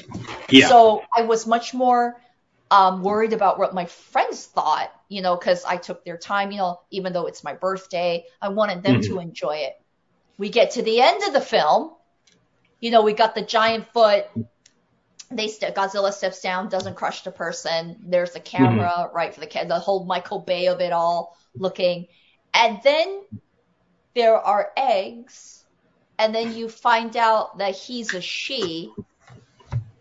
yeah. 0.51 0.69
So 0.69 1.07
I 1.17 1.23
was 1.23 1.47
much 1.47 1.75
more 1.75 2.21
um, 2.71 3.03
worried 3.03 3.33
about 3.33 3.59
what 3.59 3.75
my 3.75 3.87
friends 3.87 4.47
thought, 4.47 4.91
you 5.09 5.23
know, 5.23 5.37
because 5.37 5.65
I 5.65 5.77
took 5.77 6.05
their 6.05 6.19
time, 6.19 6.51
you 6.53 6.59
know, 6.59 6.81
even 6.91 7.13
though 7.13 7.27
it's 7.27 7.45
my 7.45 7.55
birthday, 7.55 8.25
I 8.41 8.49
wanted 8.49 8.83
them 8.83 9.01
to 9.03 9.19
enjoy 9.21 9.57
it. 9.59 9.75
We 10.39 10.49
get 10.49 10.73
to 10.73 10.83
the 10.83 11.01
end 11.01 11.23
of 11.25 11.33
the 11.33 11.41
film, 11.41 11.93
you 12.81 12.91
know, 12.91 13.03
we 13.03 13.13
got 13.13 13.35
the 13.35 13.43
giant 13.43 13.87
foot. 13.93 14.27
They 15.31 15.49
st- 15.49 15.75
Godzilla 15.75 16.13
steps 16.13 16.41
down, 16.41 16.69
doesn't 16.69 16.95
crush 16.95 17.23
the 17.23 17.31
person. 17.31 17.97
There's 18.07 18.33
the 18.33 18.41
mm-hmm. 18.41 18.57
camera 18.57 19.11
right 19.13 19.35
for 19.35 19.41
the 19.41 19.47
ca- 19.47 19.65
the 19.65 19.79
whole 19.79 20.05
Michael 20.05 20.39
Bay 20.39 20.69
of 20.69 20.81
it 20.81 20.93
all 20.93 21.37
looking, 21.55 22.07
and 22.55 22.81
then 22.83 23.23
there 24.15 24.37
are 24.37 24.71
eggs, 24.77 25.65
and 26.19 26.35
then 26.35 26.57
you 26.57 26.69
find 26.69 27.17
out 27.17 27.59
that 27.59 27.77
he's 27.77 28.15
a 28.15 28.21
she, 28.21 28.93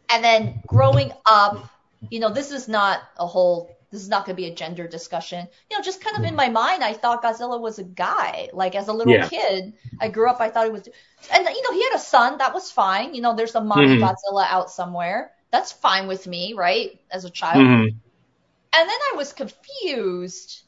and 0.09 0.23
then 0.23 0.61
growing 0.65 1.11
up, 1.25 1.69
you 2.09 2.19
know, 2.19 2.29
this 2.29 2.51
is 2.51 2.67
not 2.67 3.01
a 3.17 3.25
whole. 3.25 3.75
This 3.91 4.01
is 4.01 4.09
not 4.09 4.25
going 4.25 4.35
to 4.35 4.41
be 4.41 4.47
a 4.47 4.55
gender 4.55 4.87
discussion. 4.87 5.47
You 5.69 5.77
know, 5.77 5.83
just 5.83 6.03
kind 6.03 6.17
of 6.17 6.23
in 6.23 6.35
my 6.35 6.49
mind, 6.49 6.83
I 6.83 6.93
thought 6.93 7.23
Godzilla 7.23 7.59
was 7.59 7.79
a 7.79 7.83
guy. 7.83 8.49
Like 8.53 8.75
as 8.75 8.87
a 8.89 8.93
little 8.93 9.17
Yeah. 9.17 9.29
kid, 9.29 9.73
I 9.99 10.09
grew 10.09 10.29
up, 10.29 10.41
I 10.41 10.49
thought 10.49 10.65
he 10.65 10.71
was, 10.71 10.87
and 11.33 11.45
you 11.45 11.63
know, 11.63 11.73
he 11.73 11.83
had 11.83 11.95
a 11.95 11.99
son. 11.99 12.37
That 12.39 12.53
was 12.53 12.71
fine. 12.71 13.13
You 13.15 13.21
know, 13.21 13.35
there's 13.35 13.55
a 13.55 13.61
mommy 13.63 13.97
Mhm. 13.97 13.99
Godzilla 13.99 14.45
out 14.49 14.69
somewhere. 14.71 15.31
That's 15.51 15.71
fine 15.71 16.07
with 16.07 16.27
me, 16.27 16.53
right? 16.53 16.99
As 17.11 17.25
a 17.25 17.29
child. 17.29 17.63
Mhm. 17.63 17.99
And 18.73 18.89
then 18.89 18.99
I 19.11 19.17
was 19.17 19.33
confused 19.33 20.63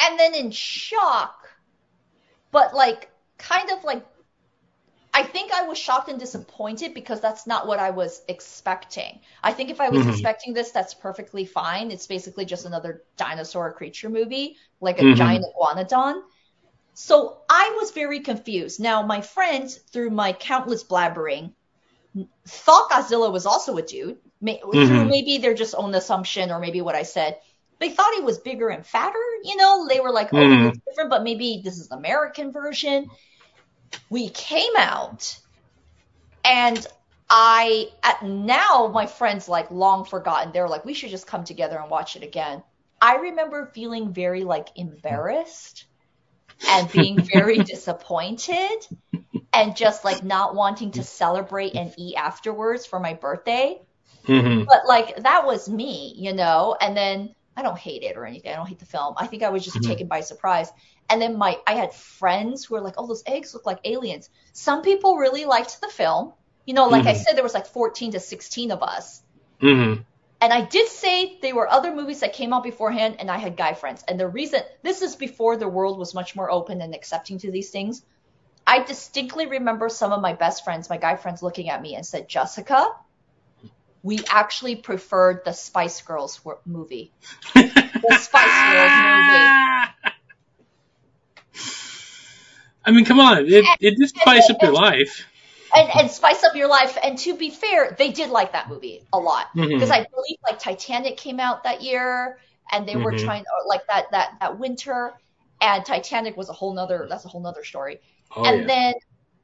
and 0.00 0.18
then 0.18 0.34
in 0.34 0.50
shock, 0.50 1.48
but 2.50 2.74
like 2.74 3.10
kind 3.38 3.70
of 3.70 3.84
like 3.84 4.04
I 5.12 5.22
think 5.22 5.52
I 5.52 5.62
was 5.62 5.78
shocked 5.78 6.08
and 6.08 6.18
disappointed 6.18 6.94
because 6.94 7.20
that's 7.20 7.46
not 7.46 7.66
what 7.66 7.78
I 7.78 7.90
was 7.90 8.22
expecting. 8.28 9.20
I 9.42 9.52
think 9.52 9.70
if 9.70 9.80
I 9.80 9.88
was 9.90 10.00
Mhm. 10.00 10.06
expecting 10.06 10.52
this, 10.54 10.70
that's 10.70 10.94
perfectly 10.94 11.44
fine. 11.44 11.90
It's 11.90 12.06
basically 12.06 12.44
just 12.44 12.66
another 12.66 13.04
dinosaur 13.16 13.72
creature 13.72 14.08
movie, 14.10 14.56
like 14.80 14.98
a 14.98 15.04
Mhm. 15.04 15.14
giant 15.14 15.44
iguanodon. 15.44 16.22
So 16.94 17.42
I 17.50 17.76
was 17.80 17.92
very 17.92 18.20
confused. 18.20 18.80
Now, 18.80 19.02
my 19.02 19.22
friends, 19.22 19.76
through 19.76 20.10
my 20.10 20.32
countless 20.34 20.84
blabbering, 20.84 21.54
thought 22.46 22.90
Godzilla 22.90 23.32
was 23.32 23.46
also 23.46 23.76
a 23.76 23.82
dude. 23.82 24.18
May- 24.40 24.62
Through 24.84 25.06
maybe 25.06 25.38
their 25.38 25.54
just 25.54 25.74
own 25.76 25.94
assumption 25.94 26.50
or 26.50 26.60
maybe 26.60 26.80
what 26.80 26.94
I 26.94 27.02
said. 27.02 27.38
They 27.80 27.90
thought 27.90 28.14
he 28.14 28.22
was 28.22 28.38
bigger 28.38 28.68
and 28.68 28.84
fatter. 28.86 29.18
You 29.44 29.56
know, 29.56 29.86
they 29.88 30.00
were 30.00 30.10
like, 30.12 30.30
oh, 30.34 30.48
Mhm. 30.50 30.68
it's 30.68 30.78
different, 30.88 31.10
but 31.10 31.22
maybe 31.22 31.60
this 31.64 31.78
is 31.78 31.88
the 31.88 31.96
American 31.96 32.52
version. 32.52 33.10
We 34.10 34.28
came 34.30 34.76
out 34.76 35.38
and 36.44 36.84
I 37.30 37.88
at 38.02 38.22
now 38.22 38.90
my 38.92 39.06
friends 39.06 39.48
like 39.48 39.70
long 39.70 40.04
forgotten. 40.04 40.52
They're 40.52 40.68
like, 40.68 40.84
we 40.84 40.94
should 40.94 41.10
just 41.10 41.26
come 41.26 41.44
together 41.44 41.78
and 41.78 41.90
watch 41.90 42.16
it 42.16 42.22
again. 42.22 42.62
I 43.00 43.16
remember 43.16 43.70
feeling 43.74 44.12
very 44.12 44.44
like 44.44 44.68
embarrassed 44.76 45.86
and 46.68 46.90
being 46.92 47.22
very 47.32 47.60
disappointed 47.62 48.78
and 49.54 49.76
just 49.76 50.04
like 50.04 50.24
not 50.24 50.54
wanting 50.54 50.92
to 50.92 51.04
celebrate 51.04 51.74
and 51.76 51.92
eat 51.98 52.16
afterwards 52.16 52.86
for 52.86 53.00
my 53.00 53.14
birthday. 53.14 53.78
Mhm. 54.28 54.66
But 54.68 54.86
like 54.86 55.16
that 55.22 55.46
was 55.46 55.68
me, 55.68 56.14
you 56.16 56.32
know. 56.32 56.76
And 56.80 56.96
then 56.96 57.34
I 57.56 57.62
don't 57.62 57.78
hate 57.78 58.02
it 58.02 58.16
or 58.16 58.26
anything. 58.26 58.52
I 58.52 58.56
don't 58.56 58.68
hate 58.68 58.78
the 58.78 58.86
film. 58.86 59.14
I 59.18 59.26
think 59.26 59.42
I 59.42 59.50
was 59.50 59.64
just 59.64 59.82
Mhm. 59.82 59.82
taken 59.82 60.08
by 60.08 60.20
surprise. 60.20 60.70
And 61.10 61.20
then 61.22 61.38
my 61.38 61.58
I 61.66 61.74
had 61.74 61.94
friends 61.94 62.64
who 62.64 62.74
were 62.74 62.80
like, 62.80 62.94
"Oh, 62.98 63.06
those 63.06 63.22
eggs 63.26 63.54
look 63.54 63.66
like 63.66 63.80
aliens." 63.84 64.28
Some 64.52 64.82
people 64.82 65.16
really 65.16 65.44
liked 65.44 65.80
the 65.80 65.88
film. 65.88 66.32
You 66.66 66.74
know, 66.74 66.88
like 66.88 67.06
I 67.06 67.14
Mhm. 67.14 67.16
said, 67.16 67.36
there 67.36 67.42
was 67.42 67.54
like 67.54 67.66
14 67.66 68.12
to 68.12 68.20
16 68.20 68.70
of 68.70 68.82
us. 68.82 69.22
Mhm. 69.60 70.04
And 70.40 70.52
I 70.52 70.60
did 70.60 70.88
say 70.88 71.38
there 71.40 71.54
were 71.54 71.68
other 71.68 71.94
movies 71.94 72.20
that 72.20 72.34
came 72.34 72.52
out 72.52 72.62
beforehand, 72.62 73.16
and 73.18 73.30
I 73.30 73.38
had 73.38 73.56
guy 73.56 73.72
friends. 73.74 74.04
And 74.06 74.20
the 74.20 74.28
reason 74.28 74.62
this 74.82 75.02
is 75.02 75.16
before 75.16 75.56
the 75.56 75.68
world 75.68 75.98
was 75.98 76.14
much 76.14 76.36
more 76.36 76.50
open 76.50 76.80
and 76.80 76.94
accepting 76.94 77.38
to 77.38 77.50
these 77.50 77.70
things. 77.70 78.02
I 78.66 78.80
distinctly 78.80 79.46
remember 79.46 79.88
some 79.88 80.12
of 80.12 80.20
my 80.20 80.34
best 80.34 80.62
friends, 80.62 80.90
my 80.90 80.98
guy 80.98 81.16
friends, 81.16 81.42
looking 81.42 81.70
at 81.70 81.80
me 81.80 81.94
and 81.94 82.04
said, 82.06 82.28
Jessica, 82.28 82.86
we 84.02 84.20
actually 84.28 84.76
preferred 84.76 85.42
the 85.44 85.52
Spice 85.52 86.02
Girls 86.02 86.40
movie. 86.66 87.12
The 87.54 88.16
Spice 88.16 88.58
Girls 88.72 88.92
movie. 89.02 89.48
I 92.88 92.90
mean, 92.90 93.04
come 93.04 93.20
on. 93.20 93.46
It, 93.46 93.64
it 93.80 93.96
did 93.98 94.08
spice 94.08 94.48
up 94.48 94.62
your 94.62 94.72
life. 94.72 95.26
And, 95.74 95.90
and 95.90 96.10
spice 96.10 96.42
up 96.42 96.56
your 96.56 96.68
life. 96.68 96.96
And 97.02 97.18
to 97.18 97.36
be 97.36 97.50
fair, 97.50 97.94
they 97.98 98.10
did 98.12 98.30
like 98.30 98.52
that 98.52 98.70
movie 98.70 99.02
a 99.12 99.18
lot. 99.18 99.48
Mhm. 99.54 99.68
because 99.68 99.90
I 99.90 99.98
believe 99.98 100.38
like 100.48 100.58
Titanic 100.58 101.18
came 101.18 101.38
out 101.38 101.64
that 101.64 101.82
year, 101.82 102.38
and 102.72 102.88
they 102.88 102.96
were 102.96 103.12
Mhm. 103.12 103.24
trying 103.24 103.42
or, 103.42 103.68
like 103.68 103.82
that 103.88 104.06
that 104.12 104.28
that 104.40 104.58
winter, 104.58 105.12
and 105.60 105.84
Titanic 105.84 106.36
was 106.36 106.48
a 106.48 106.54
whole 106.54 106.72
nother 106.74 107.06
that's 107.10 107.26
a 107.26 107.28
whole 107.28 107.42
nother 107.42 107.62
story. 107.64 108.00
Oh, 108.34 108.44
and 108.44 108.60
yeah. 108.60 108.66
then, 108.66 108.94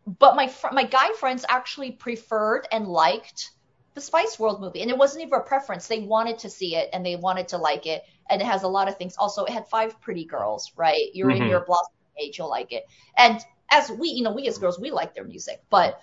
but 0.06 0.36
my 0.36 0.48
fr- 0.48 0.72
my 0.72 0.84
guy 0.84 1.12
friends 1.12 1.44
actually 1.48 1.92
preferred 1.92 2.66
and 2.72 2.88
liked 2.88 3.50
the 3.94 4.00
Spice 4.00 4.38
World 4.38 4.60
movie, 4.62 4.80
and 4.82 4.90
it 4.90 4.96
wasn't 4.98 5.22
even 5.24 5.38
a 5.38 5.42
preference. 5.42 5.86
They 5.86 6.00
wanted 6.00 6.38
to 6.40 6.50
see 6.50 6.76
it 6.76 6.88
and 6.94 7.04
they 7.04 7.16
wanted 7.16 7.48
to 7.48 7.58
like 7.58 7.86
it, 7.86 8.02
and 8.30 8.40
it 8.40 8.46
has 8.46 8.62
a 8.62 8.68
lot 8.68 8.88
of 8.88 8.96
things. 8.96 9.16
Also, 9.18 9.44
it 9.44 9.52
had 9.52 9.68
five 9.68 10.00
pretty 10.00 10.24
girls, 10.24 10.72
right? 10.76 11.10
You're 11.12 11.30
in 11.30 11.44
Mhm. 11.44 11.48
your 11.48 11.64
blossom 11.66 11.92
age, 12.18 12.38
you'll 12.38 12.50
like 12.50 12.72
it. 12.72 12.84
And 13.16 13.40
as 13.70 13.90
we, 13.90 14.08
you 14.08 14.22
know, 14.22 14.32
we 14.32 14.46
as 14.48 14.58
girls, 14.58 14.78
we 14.78 14.90
like 14.90 15.14
their 15.14 15.24
music, 15.24 15.62
but 15.70 16.00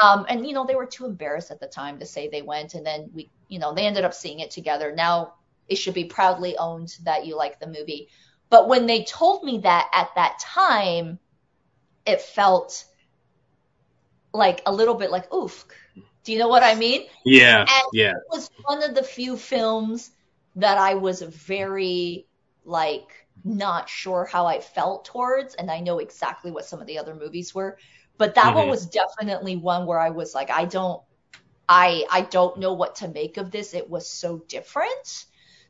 um, 0.00 0.24
and 0.28 0.46
you 0.46 0.54
know, 0.54 0.64
they 0.66 0.74
were 0.74 0.86
too 0.86 1.04
embarrassed 1.04 1.50
at 1.50 1.60
the 1.60 1.66
time 1.66 1.98
to 1.98 2.06
say 2.06 2.28
they 2.28 2.42
went, 2.42 2.74
and 2.74 2.84
then 2.86 3.10
we, 3.14 3.30
you 3.48 3.58
know, 3.58 3.74
they 3.74 3.86
ended 3.86 4.04
up 4.04 4.14
seeing 4.14 4.40
it 4.40 4.50
together. 4.50 4.94
Now 4.94 5.34
it 5.68 5.76
should 5.76 5.94
be 5.94 6.04
proudly 6.04 6.56
owned 6.56 6.96
that 7.04 7.26
you 7.26 7.36
like 7.36 7.60
the 7.60 7.66
movie. 7.66 8.08
But 8.48 8.68
when 8.68 8.86
they 8.86 9.04
told 9.04 9.44
me 9.44 9.58
that 9.58 9.88
at 9.92 10.10
that 10.16 10.38
time, 10.38 11.18
it 12.06 12.20
felt 12.20 12.84
like 14.32 14.62
a 14.66 14.72
little 14.72 14.94
bit 14.94 15.10
like 15.10 15.32
oof. 15.32 15.64
Do 16.24 16.32
you 16.32 16.38
know 16.38 16.48
what 16.48 16.62
I 16.62 16.74
mean? 16.74 17.06
yeah. 17.24 17.60
and- 17.60 17.86
Yeah. 17.92 18.10
It 18.10 18.22
was 18.30 18.48
one 18.64 18.82
of 18.82 18.94
the 18.94 19.02
few 19.02 19.36
films 19.36 20.10
that 20.56 20.78
I 20.78 20.94
was 20.94 21.22
very 21.22 22.26
like 22.64 23.21
not 23.44 23.88
sure 23.88 24.24
how 24.24 24.46
I 24.46 24.60
felt 24.60 25.04
towards, 25.06 25.54
and 25.54 25.70
I 25.70 25.80
know 25.80 25.98
exactly 25.98 26.50
what 26.50 26.64
some 26.66 26.80
of 26.80 26.86
the 26.86 26.98
other 26.98 27.14
movies 27.14 27.54
were. 27.54 27.78
But 28.18 28.34
that 28.36 28.54
one 28.54 28.68
Mhm. 28.68 28.68
was 28.68 28.88
definitely 28.88 29.56
one 29.56 29.86
where 29.86 29.98
I 30.00 30.10
was 30.10 30.34
like, 30.34 30.50
I 30.50 30.64
don't, 30.66 31.02
I, 31.68 32.06
I 32.10 32.22
don't 32.22 32.58
know 32.58 32.74
what 32.74 32.96
to 32.96 33.08
make 33.08 33.36
of 33.36 33.50
this. 33.50 33.74
It 33.74 33.88
was 33.90 34.10
so 34.10 34.44
different. 34.48 35.26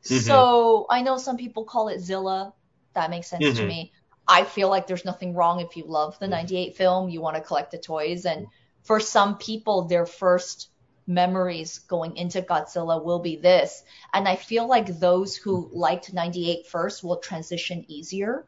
Mhm. 0.09 0.43
So 0.43 0.85
I 0.89 1.01
know 1.01 1.17
some 1.17 1.37
people 1.37 1.65
call 1.65 1.87
it 1.89 1.99
Zilla. 1.99 2.53
That 2.93 3.09
makes 3.09 3.27
sense 3.29 3.53
to 3.53 3.63
Mhm. 3.63 3.65
me. 3.65 3.91
I 4.27 4.43
feel 4.43 4.69
like 4.69 4.87
there's 4.87 5.05
nothing 5.05 5.33
wrong 5.33 5.59
if 5.61 5.75
you 5.77 5.85
love 5.87 6.17
the 6.19 6.27
98 6.27 6.75
film, 6.77 7.09
you 7.09 7.21
want 7.21 7.35
to 7.37 7.41
collect 7.41 7.71
the 7.71 7.77
toys. 7.79 8.25
And 8.25 8.47
for 8.83 8.99
some 8.99 9.37
people, 9.37 9.85
their 9.87 10.05
first 10.05 10.69
memories 11.05 11.79
going 11.79 12.17
into 12.17 12.41
Godzilla 12.41 13.03
will 13.03 13.19
be 13.19 13.35
this. 13.35 13.83
And 14.13 14.27
I 14.27 14.35
feel 14.35 14.67
like 14.67 14.99
those 14.99 15.35
who 15.35 15.69
liked 15.73 16.13
98 16.13 16.67
first 16.67 17.03
will 17.03 17.17
transition 17.17 17.85
easier 17.87 18.45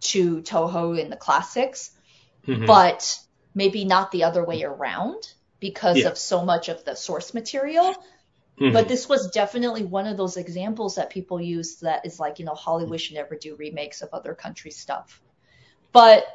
to 0.00 0.42
Toho 0.42 0.98
in 0.98 1.10
the 1.10 1.16
classics, 1.16 1.90
Mhm. 2.46 2.66
but 2.66 3.18
maybe 3.54 3.84
not 3.84 4.12
the 4.12 4.24
other 4.24 4.44
way 4.44 4.62
around 4.62 5.32
because 5.58 5.98
Yeah. 5.98 6.08
of 6.08 6.18
so 6.18 6.44
much 6.44 6.68
of 6.68 6.84
the 6.84 6.94
source 6.94 7.34
material. 7.34 7.94
Mhm. 8.58 8.72
But 8.72 8.88
this 8.88 9.08
was 9.08 9.30
definitely 9.30 9.84
one 9.84 10.06
of 10.06 10.16
those 10.16 10.36
examples 10.36 10.94
that 10.94 11.10
people 11.10 11.40
use 11.40 11.76
that 11.76 12.06
is 12.06 12.20
like, 12.20 12.38
you 12.38 12.44
know, 12.44 12.54
Hollywood 12.54 13.00
should 13.00 13.16
never 13.16 13.36
do 13.36 13.56
remakes 13.56 14.02
of 14.02 14.10
other 14.12 14.34
country 14.34 14.70
stuff. 14.70 15.20
But 15.92 16.26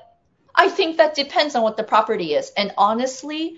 I 0.53 0.69
think 0.69 0.97
that 0.97 1.15
depends 1.15 1.55
on 1.55 1.63
what 1.63 1.77
the 1.77 1.83
property 1.83 2.33
is. 2.33 2.51
And 2.57 2.73
honestly, 2.77 3.57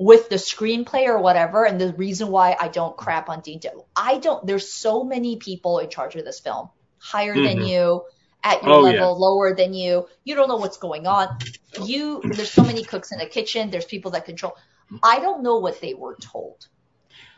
with 0.00 0.30
the 0.30 0.36
screenplay 0.36 1.06
or 1.08 1.20
whatever, 1.20 1.66
and 1.66 1.78
the 1.78 1.92
reason 1.92 2.28
why 2.28 2.56
I 2.58 2.68
don't 2.68 2.96
crap 2.96 3.28
on 3.28 3.42
Dean 3.42 3.60
I 3.94 4.16
don't. 4.16 4.46
There's 4.46 4.72
so 4.72 5.04
many 5.04 5.36
people 5.36 5.78
in 5.78 5.90
charge 5.90 6.16
of 6.16 6.24
this 6.24 6.40
film, 6.40 6.70
higher 6.98 7.34
than 7.34 7.58
Mhm. 7.58 7.68
you, 7.68 8.02
at 8.42 8.64
your 8.64 8.72
Oh, 8.72 8.80
level, 8.80 9.12
yeah. 9.12 9.26
lower 9.26 9.54
than 9.54 9.74
you. 9.74 10.08
You 10.24 10.34
don't 10.36 10.48
know 10.48 10.56
what's 10.56 10.78
going 10.78 11.06
on. 11.06 11.28
You, 11.76 12.24
there's 12.30 12.50
so 12.50 12.64
many 12.64 12.82
cooks 12.82 13.12
in 13.12 13.18
the 13.18 13.26
kitchen. 13.26 13.70
There's 13.70 13.84
people 13.84 14.12
that 14.12 14.24
control. 14.24 14.56
I 15.02 15.20
don't 15.20 15.42
know 15.42 15.58
what 15.58 15.82
they 15.82 15.92
were 15.92 16.16
told. 16.32 16.66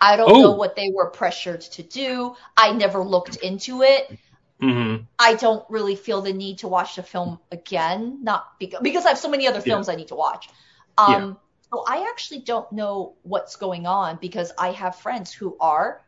I 0.00 0.16
don't 0.16 0.28
Oh. 0.28 0.38
know 0.38 0.52
what 0.52 0.76
they 0.76 0.90
were 0.94 1.10
pressured 1.10 1.62
to 1.62 1.82
do. 1.82 2.36
I 2.56 2.72
never 2.74 3.02
looked 3.04 3.36
into 3.36 3.82
it. 3.82 4.08
hmm 4.60 4.96
I 5.18 5.34
don't 5.34 5.64
really 5.70 5.96
feel 5.96 6.20
the 6.22 6.32
need 6.32 6.58
to 6.60 6.68
watch 6.68 6.96
the 6.96 7.02
film 7.02 7.38
again, 7.50 8.18
not 8.22 8.44
because 8.58 8.80
because 8.82 9.04
I 9.06 9.10
have 9.10 9.18
so 9.18 9.28
many 9.30 9.46
other 9.46 9.60
films 9.60 9.88
I 9.88 9.94
need 9.94 10.08
to 10.08 10.16
watch. 10.16 10.48
Um, 10.98 11.38
so 11.72 11.84
I 11.86 12.08
actually 12.10 12.40
don't 12.40 12.70
know 12.72 13.16
what's 13.22 13.56
going 13.56 13.86
on 13.86 14.18
because 14.20 14.52
I 14.58 14.72
have 14.72 14.96
friends 14.96 15.32
who 15.32 15.56
are 15.60 16.02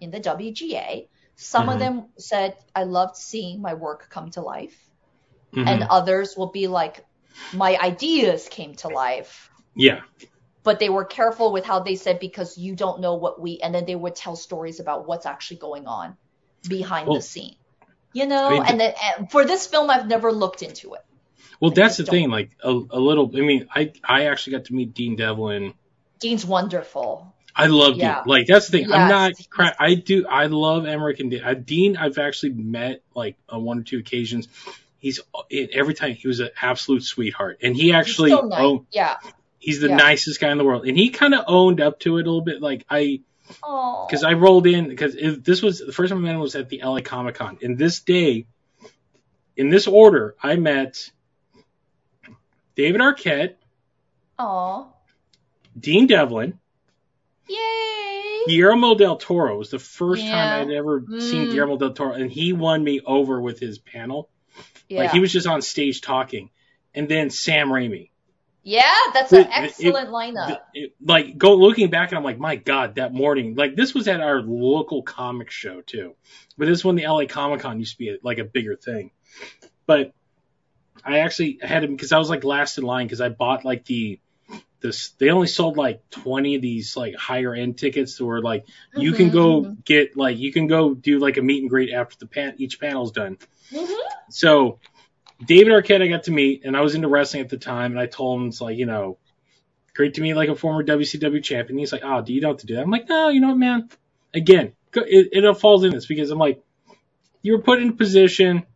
in 0.00 0.10
the 0.10 0.20
WGA. 0.20 1.08
Some 1.36 1.68
of 1.68 1.78
Mhm. 1.78 1.80
them 1.80 2.12
said 2.18 2.56
I 2.74 2.84
loved 2.84 3.16
seeing 3.16 3.62
my 3.62 3.74
work 3.74 4.08
come 4.10 4.30
to 4.32 4.42
life, 4.42 4.76
hmm 5.54 5.64
and 5.66 5.84
others 5.90 6.36
will 6.36 6.50
be 6.52 6.66
like 6.68 7.04
my 7.52 7.76
ideas 7.78 8.48
came 8.50 8.74
to 8.76 8.88
life. 8.88 9.50
yeah. 9.74 10.00
But 10.62 10.78
they 10.78 10.88
were 10.88 11.04
careful 11.04 11.52
with 11.52 11.66
how 11.66 11.80
they 11.80 11.96
said 11.96 12.18
because 12.18 12.56
you 12.56 12.74
don't 12.74 13.00
know 13.02 13.14
what 13.16 13.38
we, 13.40 13.60
and 13.60 13.74
then 13.74 13.84
they 13.84 13.94
would 13.94 14.14
tell 14.16 14.36
stories 14.36 14.80
about 14.80 15.06
what's 15.06 15.26
actually 15.26 15.58
going 15.58 15.86
on 15.86 16.16
behind 16.66 17.08
Well, 17.08 17.16
the 17.16 17.22
scene. 17.22 17.56
You 18.12 18.26
know, 18.26 18.60
I 18.60 18.64
mean, 18.64 18.64
and, 18.66 18.80
then, 18.80 18.94
and 19.18 19.30
for 19.30 19.44
this 19.46 19.66
film, 19.66 19.90
I've 19.90 20.06
never 20.08 20.32
looked 20.32 20.62
into 20.62 20.94
it. 20.94 21.02
Well, 21.60 21.70
that's 21.72 21.98
the 21.98 22.04
thing. 22.04 22.30
Like 22.30 22.50
a, 22.64 22.70
a 22.70 22.98
little. 22.98 23.30
I 23.36 23.40
mean, 23.40 23.68
I 23.74 23.92
I 24.02 24.26
actually 24.26 24.52
got 24.56 24.64
to 24.66 24.74
meet 24.74 24.94
Dean 24.94 25.16
Devlin. 25.16 25.74
Dean's 26.18 26.44
wonderful. 26.44 27.34
I 27.54 27.66
love 27.66 27.96
Yeah. 27.96 28.16
Dean. 28.16 28.22
Like 28.26 28.46
that's 28.46 28.68
the 28.68 28.78
thing. 28.78 28.92
I'm 28.92 29.08
not. 29.08 29.32
Cra- 29.50 29.76
I 29.78 29.94
do. 29.94 30.26
I 30.26 30.46
love 30.46 30.86
Emmerich 30.86 31.20
and 31.20 31.30
Dean. 31.30 31.42
Uh, 31.44 31.54
Dean. 31.54 31.96
I've 31.96 32.18
actually 32.18 32.52
met 32.52 33.02
like 33.14 33.36
on 33.48 33.62
one 33.64 33.78
or 33.78 33.82
two 33.82 33.98
occasions. 33.98 34.48
He's 34.98 35.20
every 35.50 35.94
time 35.94 36.14
he 36.14 36.28
was 36.28 36.40
an 36.40 36.50
absolute 36.60 37.02
sweetheart, 37.04 37.58
and 37.62 37.74
he 37.76 37.92
actually 37.92 38.30
He's 38.30 38.38
so 38.38 38.46
nice. 38.46 38.60
owned, 38.60 38.86
Yeah. 38.92 39.16
he's 39.58 39.80
the 39.80 39.88
Yeah. 39.88 39.96
nicest 39.96 40.40
guy 40.40 40.50
in 40.52 40.58
the 40.58 40.64
world, 40.64 40.86
and 40.86 40.96
he 40.96 41.08
kind 41.10 41.34
of 41.34 41.44
owned 41.46 41.80
up 41.80 42.00
to 42.00 42.18
it 42.18 42.22
a 42.22 42.30
little 42.30 42.42
bit. 42.42 42.60
Like 42.62 42.84
I 42.88 43.20
Oh. 43.64 44.06
because 44.08 44.22
I 44.24 44.34
rolled 44.34 44.66
in 44.68 44.88
because 44.88 45.16
this 45.42 45.60
was 45.60 45.80
the 45.80 45.92
first 45.92 46.10
time 46.10 46.18
I 46.18 46.22
met 46.22 46.34
him 46.34 46.40
was 46.40 46.54
at 46.54 46.68
the 46.68 46.82
LA 46.84 47.00
Comic 47.00 47.34
Con. 47.34 47.58
And 47.62 47.76
this 47.76 48.00
day, 48.00 48.46
in 49.56 49.70
this 49.70 49.86
order, 49.88 50.36
I 50.42 50.56
met 50.56 51.10
David 52.74 53.00
Arquette, 53.00 53.54
Aw. 54.38 54.86
Dean 55.78 56.06
Devlin, 56.06 56.58
Yay. 57.48 58.42
Guillermo 58.46 58.94
del 58.94 59.16
Toro. 59.16 59.58
Was 59.58 59.70
the 59.70 59.78
first 59.78 60.22
Yeah. 60.22 60.30
time 60.32 60.68
I'd 60.68 60.74
ever 60.74 61.04
seen 61.18 61.46
Mm. 61.46 61.50
Guillermo 61.52 61.76
del 61.76 61.92
Toro, 61.92 62.12
and 62.12 62.30
he 62.30 62.52
won 62.52 62.82
me 62.82 63.00
over 63.04 63.40
with 63.40 63.58
his 63.60 63.78
panel. 63.78 64.28
Yeah. 64.88 65.00
Like 65.00 65.12
he 65.12 65.20
was 65.20 65.32
just 65.32 65.46
on 65.46 65.62
stage 65.62 66.00
talking, 66.00 66.50
and 66.94 67.08
then 67.08 67.30
Sam 67.30 67.68
Raimi. 67.68 68.10
yeah, 68.62 68.94
that's 69.14 69.32
an 69.32 69.40
It- 69.40 69.46
it- 69.46 69.52
excellent 69.52 70.08
lineup. 70.10 70.60
It- 70.74 70.94
like 71.04 71.38
go 71.38 71.54
looking 71.54 71.90
back, 71.90 72.10
and 72.10 72.18
I'm 72.18 72.24
like, 72.24 72.38
my 72.38 72.56
God, 72.56 72.96
that 72.96 73.12
morning, 73.12 73.54
like 73.54 73.74
this 73.76 73.94
was 73.94 74.06
at 74.08 74.20
our 74.20 74.42
local 74.42 75.02
comic 75.02 75.50
show 75.50 75.80
too, 75.80 76.14
but 76.58 76.66
this 76.66 76.84
one, 76.84 76.94
the 76.96 77.04
LA 77.06 77.26
Comic 77.26 77.60
Con 77.60 77.78
used 77.78 77.92
to 77.92 77.98
be 77.98 78.16
like 78.22 78.38
a 78.38 78.44
bigger 78.44 78.76
thing. 78.76 79.10
But 79.86 80.12
I 81.04 81.20
actually 81.20 81.58
had 81.62 81.84
him 81.84 81.92
because 81.92 82.12
I 82.12 82.18
was 82.18 82.30
like 82.30 82.44
last 82.44 82.78
in 82.78 82.84
line 82.84 83.06
because 83.06 83.20
I 83.20 83.28
bought 83.30 83.64
like 83.64 83.84
the 83.84 84.20
this. 84.80 85.10
They 85.18 85.30
only 85.30 85.46
sold 85.48 85.76
like 85.76 86.02
20 86.10 86.56
of 86.56 86.62
these 86.62 86.96
like 86.96 87.14
higher 87.16 87.54
end 87.54 87.78
tickets 87.78 88.16
that 88.18 88.24
were 88.24 88.42
like 88.42 88.66
you 88.94 89.14
can 89.14 89.30
Mhm, 89.30 89.32
go 89.32 89.62
mhm. 89.62 89.84
get 89.84 90.16
like 90.16 90.38
you 90.38 90.52
can 90.52 90.66
go 90.66 90.94
do 90.94 91.18
like 91.18 91.36
a 91.38 91.42
meet 91.42 91.62
and 91.62 91.70
greet 91.70 91.92
after 91.92 92.16
the 92.18 92.26
pan 92.26 92.54
each 92.58 92.80
panel's 92.80 93.12
done. 93.12 93.38
Mhm. 93.72 93.96
So 94.30 94.80
David 95.44 95.72
Arquette 95.72 96.02
I 96.02 96.08
got 96.08 96.24
to 96.24 96.30
meet, 96.32 96.62
and 96.64 96.76
I 96.76 96.80
was 96.82 96.94
into 96.94 97.08
wrestling 97.08 97.42
at 97.42 97.48
the 97.48 97.58
time, 97.58 97.92
and 97.92 98.00
I 98.00 98.06
told 98.06 98.40
him 98.40 98.48
it's 98.48 98.60
like, 98.60 98.76
you 98.78 98.86
know, 98.86 99.18
great 99.94 100.14
to 100.14 100.20
meet 100.22 100.34
like 100.34 100.48
a 100.48 100.56
former 100.56 100.82
WCW 100.82 101.42
champion. 101.42 101.78
He's 101.78 101.92
like, 101.92 102.02
oh, 102.04 102.22
do 102.22 102.32
you 102.32 102.40
know 102.40 102.48
what 102.50 102.60
to 102.60 102.66
do? 102.66 102.78
I'm 102.80 102.90
like, 102.90 103.08
no, 103.08 103.28
you 103.28 103.40
know 103.40 103.48
what, 103.48 103.58
man. 103.58 103.88
Again, 104.34 104.74
it, 104.94 105.28
it 105.32 105.44
all 105.46 105.54
falls 105.54 105.84
in 105.84 105.92
this 105.92 106.06
because 106.06 106.30
I'm 106.30 106.38
like, 106.38 106.62
you 107.42 107.52
were 107.52 107.62
put 107.62 107.80
in 107.82 107.90
a 107.90 107.92
position, 107.92 108.66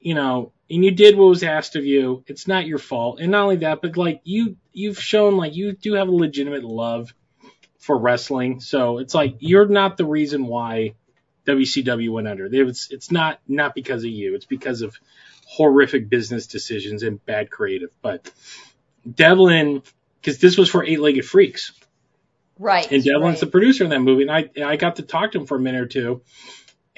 you 0.00 0.14
know, 0.14 0.52
and 0.70 0.84
you 0.84 0.90
did 0.92 1.16
what 1.16 1.28
was 1.28 1.42
asked 1.44 1.76
of 1.76 1.84
you. 1.86 2.24
It's 2.26 2.48
not 2.48 2.66
your 2.66 2.78
fault, 2.78 3.20
and 3.20 3.32
not 3.32 3.44
only 3.44 3.56
that, 3.58 3.82
but 3.82 3.96
like 3.96 4.20
you, 4.24 4.56
you've 4.72 5.00
shown 5.00 5.36
like 5.36 5.54
you 5.56 5.72
do 5.72 5.94
have 5.94 6.08
a 6.08 6.12
legitimate 6.12 6.64
love 6.64 7.14
for 7.78 7.98
wrestling. 7.98 8.60
So 8.60 8.98
it's 8.98 9.14
like 9.14 9.36
you're 9.40 9.68
not 9.68 9.96
the 9.96 10.06
reason 10.06 10.46
why 10.46 10.94
WCW 11.46 12.10
went 12.12 12.28
under. 12.28 12.48
It's 12.52 12.90
it's 12.90 13.10
not 13.12 13.40
not 13.48 13.74
because 13.74 14.04
of 14.04 14.10
you. 14.10 14.34
It's 14.36 14.46
because 14.46 14.82
of 14.82 14.96
horrific 15.46 16.10
business 16.10 16.46
decisions 16.46 17.02
and 17.04 17.24
bad 17.26 17.50
creative. 17.50 17.90
But 18.02 18.32
Devlin, 19.12 19.82
because 20.20 20.38
this 20.38 20.58
was 20.58 20.70
for 20.70 20.84
Eight 20.84 21.00
Legged 21.00 21.26
Freaks, 21.26 21.72
Right. 22.58 22.92
and 22.92 23.04
Devlin's 23.04 23.36
right. 23.36 23.40
the 23.40 23.46
producer 23.48 23.84
in 23.84 23.90
that 23.90 24.00
movie, 24.00 24.22
and 24.22 24.32
I 24.32 24.50
I 24.64 24.76
got 24.76 24.96
to 24.96 25.02
talk 25.02 25.32
to 25.32 25.40
him 25.40 25.46
for 25.46 25.56
a 25.56 25.60
minute 25.60 25.82
or 25.82 25.86
two, 25.86 26.22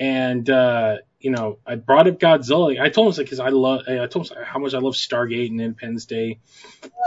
and 0.01 0.49
uh, 0.49 0.97
you 1.21 1.31
know 1.31 1.59
I 1.65 1.77
brought 1.77 2.09
up 2.09 2.19
Godzilla. 2.19 2.81
I 2.81 2.89
told 2.89 3.17
him 3.17 3.25
because 3.25 3.39
I 3.39 3.51
love 3.51 3.83
I 3.87 4.07
told 4.07 4.31
him 4.31 4.39
how 4.43 4.59
much 4.59 4.75
I 4.75 4.79
love 4.79 4.95
Stargate 4.95 5.51
and 5.51 5.61
Independence 5.61 6.07
Day, 6.07 6.41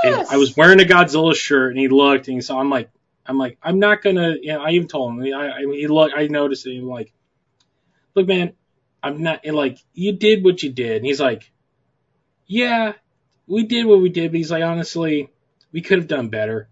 and 0.03 0.15
Yes. 0.17 0.31
I 0.31 0.37
was 0.37 0.55
wearing 0.55 0.79
a 0.79 0.85
Godzilla 0.85 1.35
shirt, 1.35 1.71
and 1.71 1.79
he 1.79 1.87
looked 1.89 2.27
and 2.27 2.37
he 2.37 2.41
saw. 2.41 2.59
I'm 2.59 2.69
like 2.69 2.91
I'm 3.25 3.37
like 3.37 3.57
I'm 3.61 3.79
not 3.79 4.01
gonna. 4.03 4.35
You 4.39 4.53
know, 4.53 4.61
I 4.61 4.69
even 4.71 4.87
told 4.87 5.13
him. 5.13 5.33
I, 5.33 5.49
I 5.49 5.65
mean, 5.65 5.79
he 5.79 5.87
looked, 5.87 6.13
I 6.15 6.27
noticed 6.27 6.67
it. 6.67 6.75
And 6.75 6.83
I'm 6.83 6.89
like, 6.89 7.11
look, 8.15 8.27
man, 8.27 8.53
I'm 9.01 9.23
not. 9.23 9.41
And 9.43 9.55
like 9.55 9.79
you 9.93 10.13
did 10.13 10.43
what 10.43 10.61
you 10.61 10.71
did, 10.71 10.97
and 10.97 11.05
he's 11.05 11.19
like, 11.19 11.51
yeah, 12.45 12.93
we 13.47 13.63
did 13.63 13.85
what 13.85 14.01
we 14.01 14.09
did, 14.09 14.31
but 14.31 14.37
he's 14.37 14.51
like, 14.51 14.63
honestly, 14.63 15.29
we 15.71 15.81
could 15.81 15.97
have 15.97 16.07
done 16.07 16.29
better. 16.29 16.69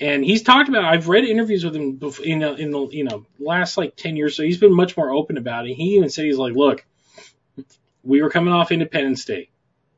And 0.00 0.24
he's 0.24 0.42
talked 0.42 0.68
about. 0.70 0.84
I've 0.84 1.08
read 1.08 1.24
interviews 1.24 1.62
with 1.64 1.76
him 1.76 1.96
before, 1.96 2.24
in 2.24 2.38
the, 2.38 2.54
in 2.54 2.70
the 2.70 2.86
you 2.90 3.04
know 3.04 3.26
last 3.38 3.76
like 3.76 3.96
ten 3.96 4.16
years, 4.16 4.36
so 4.36 4.42
he's 4.42 4.58
been 4.58 4.74
much 4.74 4.96
more 4.96 5.10
open 5.10 5.36
about 5.36 5.66
it. 5.68 5.74
He 5.74 5.96
even 5.96 6.08
said 6.08 6.24
he's 6.24 6.38
like, 6.38 6.54
look, 6.54 6.84
we 8.02 8.22
were 8.22 8.30
coming 8.30 8.52
off 8.54 8.72
Independence 8.72 9.26
Day, 9.26 9.50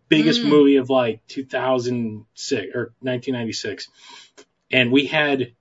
biggest 0.09 0.41
Mm. 0.43 0.49
movie 0.49 0.77
of 0.77 0.91
like 0.91 1.25
2006 1.29 2.67
or 2.75 2.93
1996, 3.01 3.89
and 4.73 4.91
we 4.91 5.07
had 5.07 5.53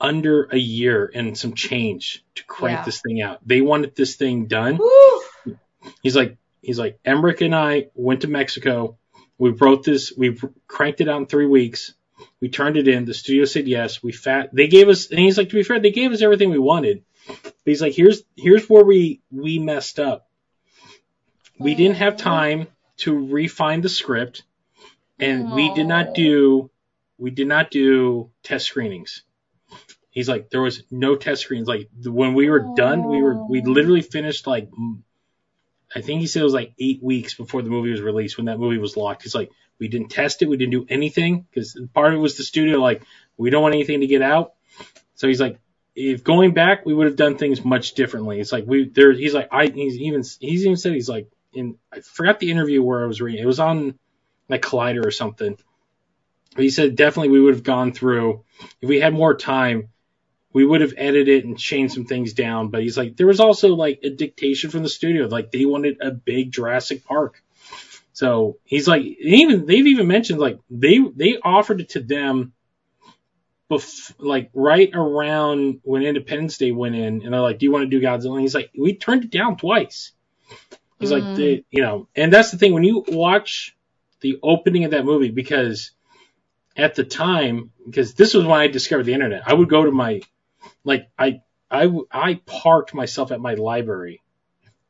under 0.00 0.44
a 0.50 0.58
year 0.58 1.10
and 1.14 1.38
some 1.38 1.54
change 1.54 2.24
to 2.34 2.44
crank 2.44 2.78
Yeah. 2.80 2.84
this 2.84 3.00
thing 3.00 3.22
out. 3.22 3.38
They 3.46 3.60
wanted 3.60 3.94
this 3.94 4.16
thing 4.16 4.46
done. 4.46 4.76
Woo. 4.78 5.56
He's 6.02 6.16
like, 6.16 6.36
he's 6.62 6.78
like, 6.78 6.98
Emmerich 7.04 7.40
and 7.42 7.54
I 7.54 7.88
went 7.94 8.22
to 8.22 8.28
Mexico. 8.28 8.98
We 9.38 9.50
wrote 9.50 9.84
this. 9.84 10.12
We 10.16 10.36
cranked 10.66 11.00
it 11.00 11.08
out 11.08 11.20
in 11.20 11.26
three 11.26 11.46
weeks. 11.46 11.94
We 12.40 12.48
turned 12.48 12.76
it 12.76 12.88
in. 12.88 13.04
The 13.04 13.14
studio 13.14 13.44
said 13.44 13.68
yes. 13.68 14.02
We 14.02 14.12
fat. 14.12 14.50
They 14.52 14.68
gave 14.68 14.88
us, 14.88 15.10
and 15.10 15.18
he's 15.18 15.38
like, 15.38 15.48
to 15.50 15.54
be 15.54 15.62
fair, 15.62 15.80
they 15.80 15.90
gave 15.90 16.12
us 16.12 16.22
everything 16.22 16.50
we 16.50 16.58
wanted. 16.58 17.04
But 17.26 17.52
he's 17.64 17.80
like, 17.80 17.94
here's 17.94 18.22
here's 18.36 18.68
where 18.68 18.84
we 18.84 19.20
we 19.30 19.58
messed 19.58 19.98
up. 19.98 20.28
We 21.58 21.74
didn't 21.74 21.96
have 21.96 22.16
time 22.16 22.66
to 22.98 23.28
refine 23.28 23.80
the 23.80 23.88
script, 23.88 24.42
and 25.18 25.52
we 25.52 25.72
did 25.74 25.86
not 25.86 26.14
do 26.14 26.70
we 27.18 27.30
did 27.30 27.46
not 27.46 27.70
do 27.70 28.30
test 28.42 28.66
screenings. 28.66 29.22
He's 30.10 30.28
like, 30.28 30.50
there 30.50 30.62
was 30.62 30.82
no 30.90 31.16
test 31.16 31.42
screens. 31.42 31.66
Like 31.66 31.88
when 32.04 32.34
we 32.34 32.50
were 32.50 32.74
done, 32.76 33.04
we 33.08 33.22
were 33.22 33.42
we 33.48 33.62
literally 33.62 34.02
finished 34.02 34.46
like 34.46 34.68
I 35.94 36.00
think 36.00 36.20
he 36.20 36.26
said 36.26 36.40
it 36.40 36.44
was 36.44 36.54
like 36.54 36.74
eight 36.78 37.02
weeks 37.02 37.34
before 37.34 37.62
the 37.62 37.70
movie 37.70 37.90
was 37.90 38.00
released 38.00 38.36
when 38.36 38.46
that 38.46 38.58
movie 38.58 38.78
was 38.78 38.96
locked. 38.96 39.22
He's 39.22 39.34
like, 39.34 39.50
we 39.78 39.88
didn't 39.88 40.08
test 40.08 40.42
it, 40.42 40.48
we 40.48 40.56
didn't 40.56 40.72
do 40.72 40.86
anything 40.88 41.46
because 41.50 41.78
part 41.92 42.08
of 42.08 42.14
it 42.14 42.22
was 42.22 42.36
the 42.36 42.44
studio 42.44 42.78
like 42.78 43.02
we 43.36 43.50
don't 43.50 43.62
want 43.62 43.74
anything 43.74 44.00
to 44.00 44.06
get 44.06 44.22
out. 44.22 44.54
So 45.14 45.28
he's 45.28 45.40
like, 45.40 45.58
if 45.94 46.24
going 46.24 46.54
back, 46.54 46.84
we 46.84 46.94
would 46.94 47.06
have 47.06 47.16
done 47.16 47.38
things 47.38 47.64
much 47.64 47.94
differently. 47.94 48.40
It's 48.40 48.52
like 48.52 48.64
we 48.66 48.88
there. 48.88 49.12
He's 49.12 49.34
like, 49.34 49.48
I 49.52 49.66
he's 49.66 49.96
even 49.98 50.22
he's 50.40 50.64
even 50.64 50.76
said 50.76 50.92
he's 50.92 51.08
like 51.08 51.30
in 51.52 51.76
I 51.92 52.00
forgot 52.00 52.40
the 52.40 52.50
interview 52.50 52.82
where 52.82 53.04
I 53.04 53.06
was 53.06 53.20
reading. 53.20 53.42
It 53.42 53.46
was 53.46 53.60
on 53.60 53.98
like 54.48 54.62
Collider 54.62 55.04
or 55.04 55.10
something. 55.10 55.56
But 56.54 56.64
he 56.64 56.70
said 56.70 56.96
definitely 56.96 57.30
we 57.30 57.40
would 57.40 57.54
have 57.54 57.64
gone 57.64 57.92
through 57.92 58.44
if 58.80 58.88
we 58.88 59.00
had 59.00 59.14
more 59.14 59.34
time. 59.34 59.88
We 60.52 60.64
would 60.64 60.82
have 60.82 60.94
edited 60.96 61.44
and 61.44 61.58
changed 61.58 61.94
some 61.94 62.04
things 62.04 62.32
down, 62.32 62.68
but 62.68 62.82
he's 62.82 62.96
like, 62.96 63.16
there 63.16 63.26
was 63.26 63.40
also 63.40 63.74
like 63.74 64.00
a 64.04 64.10
dictation 64.10 64.70
from 64.70 64.84
the 64.84 64.88
studio, 64.88 65.26
like 65.26 65.50
they 65.50 65.64
wanted 65.64 65.96
a 66.00 66.12
big 66.12 66.52
Jurassic 66.52 67.04
Park. 67.04 67.42
So 68.14 68.58
he's 68.64 68.88
like, 68.88 69.04
even 69.04 69.66
they've 69.66 69.88
even 69.88 70.08
mentioned 70.08 70.40
like 70.40 70.60
they 70.70 71.00
they 71.16 71.38
offered 71.44 71.82
it 71.82 71.90
to 71.90 72.00
them, 72.00 72.54
bef- 73.70 74.14
like 74.18 74.50
right 74.54 74.90
around 74.94 75.80
when 75.84 76.02
Independence 76.04 76.58
Day 76.58 76.72
went 76.72 76.96
in, 76.96 77.22
and 77.22 77.34
they're 77.34 77.40
like, 77.40 77.58
do 77.58 77.66
you 77.66 77.72
want 77.72 77.90
to 77.90 78.00
do 78.00 78.04
Godzilla? 78.04 78.34
And 78.34 78.42
he's 78.42 78.54
like, 78.54 78.70
we 78.78 78.96
turned 78.96 79.24
it 79.24 79.30
down 79.32 79.56
twice. 79.58 80.12
He's 81.00 81.12
like, 81.12 81.24
Mm. 81.24 81.36
the, 81.36 81.64
you 81.70 81.82
know, 81.82 82.08
and 82.16 82.32
that's 82.32 82.52
the 82.52 82.58
thing 82.58 82.72
when 82.74 82.84
you 82.84 83.04
watch 83.08 83.76
the 84.20 84.38
opening 84.42 84.84
of 84.84 84.92
that 84.92 85.04
movie 85.04 85.30
because 85.30 85.92
at 86.76 86.94
the 86.96 87.04
time, 87.04 87.72
because 87.86 88.14
this 88.14 88.34
was 88.34 88.44
when 88.46 88.60
I 88.60 88.68
discovered 88.68 89.04
the 89.04 89.14
internet, 89.14 89.42
I 89.46 89.54
would 89.54 89.70
go 89.70 89.84
to 89.84 89.92
my, 89.92 90.22
like, 90.84 91.08
I, 91.18 91.42
I, 91.70 91.90
I 92.12 92.34
parked 92.46 92.94
myself 92.94 93.32
at 93.32 93.40
my 93.40 93.54
library 93.54 94.22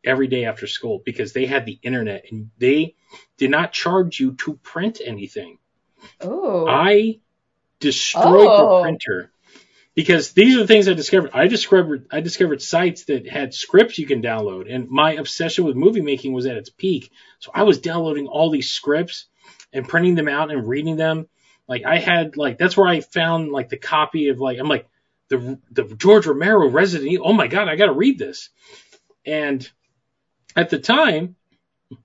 every 0.05 0.27
day 0.27 0.45
after 0.45 0.67
school 0.67 1.03
because 1.05 1.33
they 1.33 1.47
had 1.47 1.67
the 1.67 1.79
internet 1.83 2.27
and 2.31 2.51
they 2.59 2.95
did 3.39 3.51
not 3.51 3.73
charge 3.73 4.21
you 4.21 4.35
to 4.35 4.55
print 4.55 5.01
anything. 5.05 5.59
Oh. 6.21 6.67
I 6.67 7.21
destroyed 7.81 8.47
Oh. 8.49 8.77
the 8.77 8.83
printer 8.83 9.33
because 9.95 10.33
these 10.33 10.57
are 10.57 10.61
the 10.61 10.67
things 10.67 10.89
I 10.89 10.95
discovered. 10.95 11.31
I 11.35 11.47
discovered 11.47 12.07
I 12.11 12.21
discovered 12.21 12.61
sites 12.63 13.05
that 13.05 13.29
had 13.29 13.55
scripts 13.55 13.99
you 13.99 14.07
can 14.07 14.23
download, 14.23 14.73
and 14.73 14.89
my 14.89 15.13
obsession 15.13 15.65
with 15.65 15.77
movie 15.77 16.01
making 16.01 16.33
was 16.33 16.47
at 16.47 16.57
its 16.57 16.71
peak. 16.71 17.11
So 17.39 17.51
I 17.55 17.63
was 17.63 17.79
downloading 17.79 18.27
all 18.27 18.51
these 18.51 18.71
scripts 18.71 19.27
and 19.73 19.89
printing 19.89 20.15
them 20.15 20.29
out 20.29 20.51
and 20.51 20.69
reading 20.69 20.97
them. 20.97 21.27
Like 21.69 21.85
I 21.85 21.99
had 21.99 22.37
like 22.37 22.59
that's 22.59 22.77
where 22.77 22.89
I 22.89 23.01
found 23.01 23.51
like 23.51 23.69
the 23.69 23.77
copy 23.79 24.29
of 24.29 24.41
like 24.41 24.59
I'm 24.59 24.69
like 24.69 24.89
the 25.29 25.59
the 25.71 25.85
George 25.97 26.27
Romero 26.27 26.69
Resident 26.69 27.11
Evil. 27.11 27.29
Oh 27.29 27.33
my 27.33 27.47
god, 27.47 27.69
I 27.69 27.77
got 27.77 27.87
to 27.87 27.93
read 27.93 28.19
this. 28.19 28.51
And 29.25 29.69
at 30.57 30.71
the 30.71 30.79
time, 30.79 31.37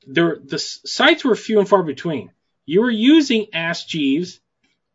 there 0.05 0.37
the 0.43 0.59
sites 0.59 1.23
were 1.23 1.35
few 1.35 1.59
and 1.59 1.69
far 1.69 1.83
between. 1.83 2.31
You 2.65 2.81
were 2.81 2.89
using 2.89 3.47
Ask 3.53 3.87
Jeeves, 3.87 4.39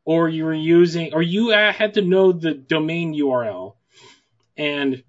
or 0.05 0.29
you 0.29 0.45
were 0.45 0.55
using, 0.55 1.15
or 1.15 1.23
you 1.23 1.53
uh, 1.53 1.73
had 1.73 1.95
to 1.95 2.03
know 2.03 2.33
the 2.33 2.55
domain 2.55 3.15
URL. 3.15 3.75
And 4.57 5.03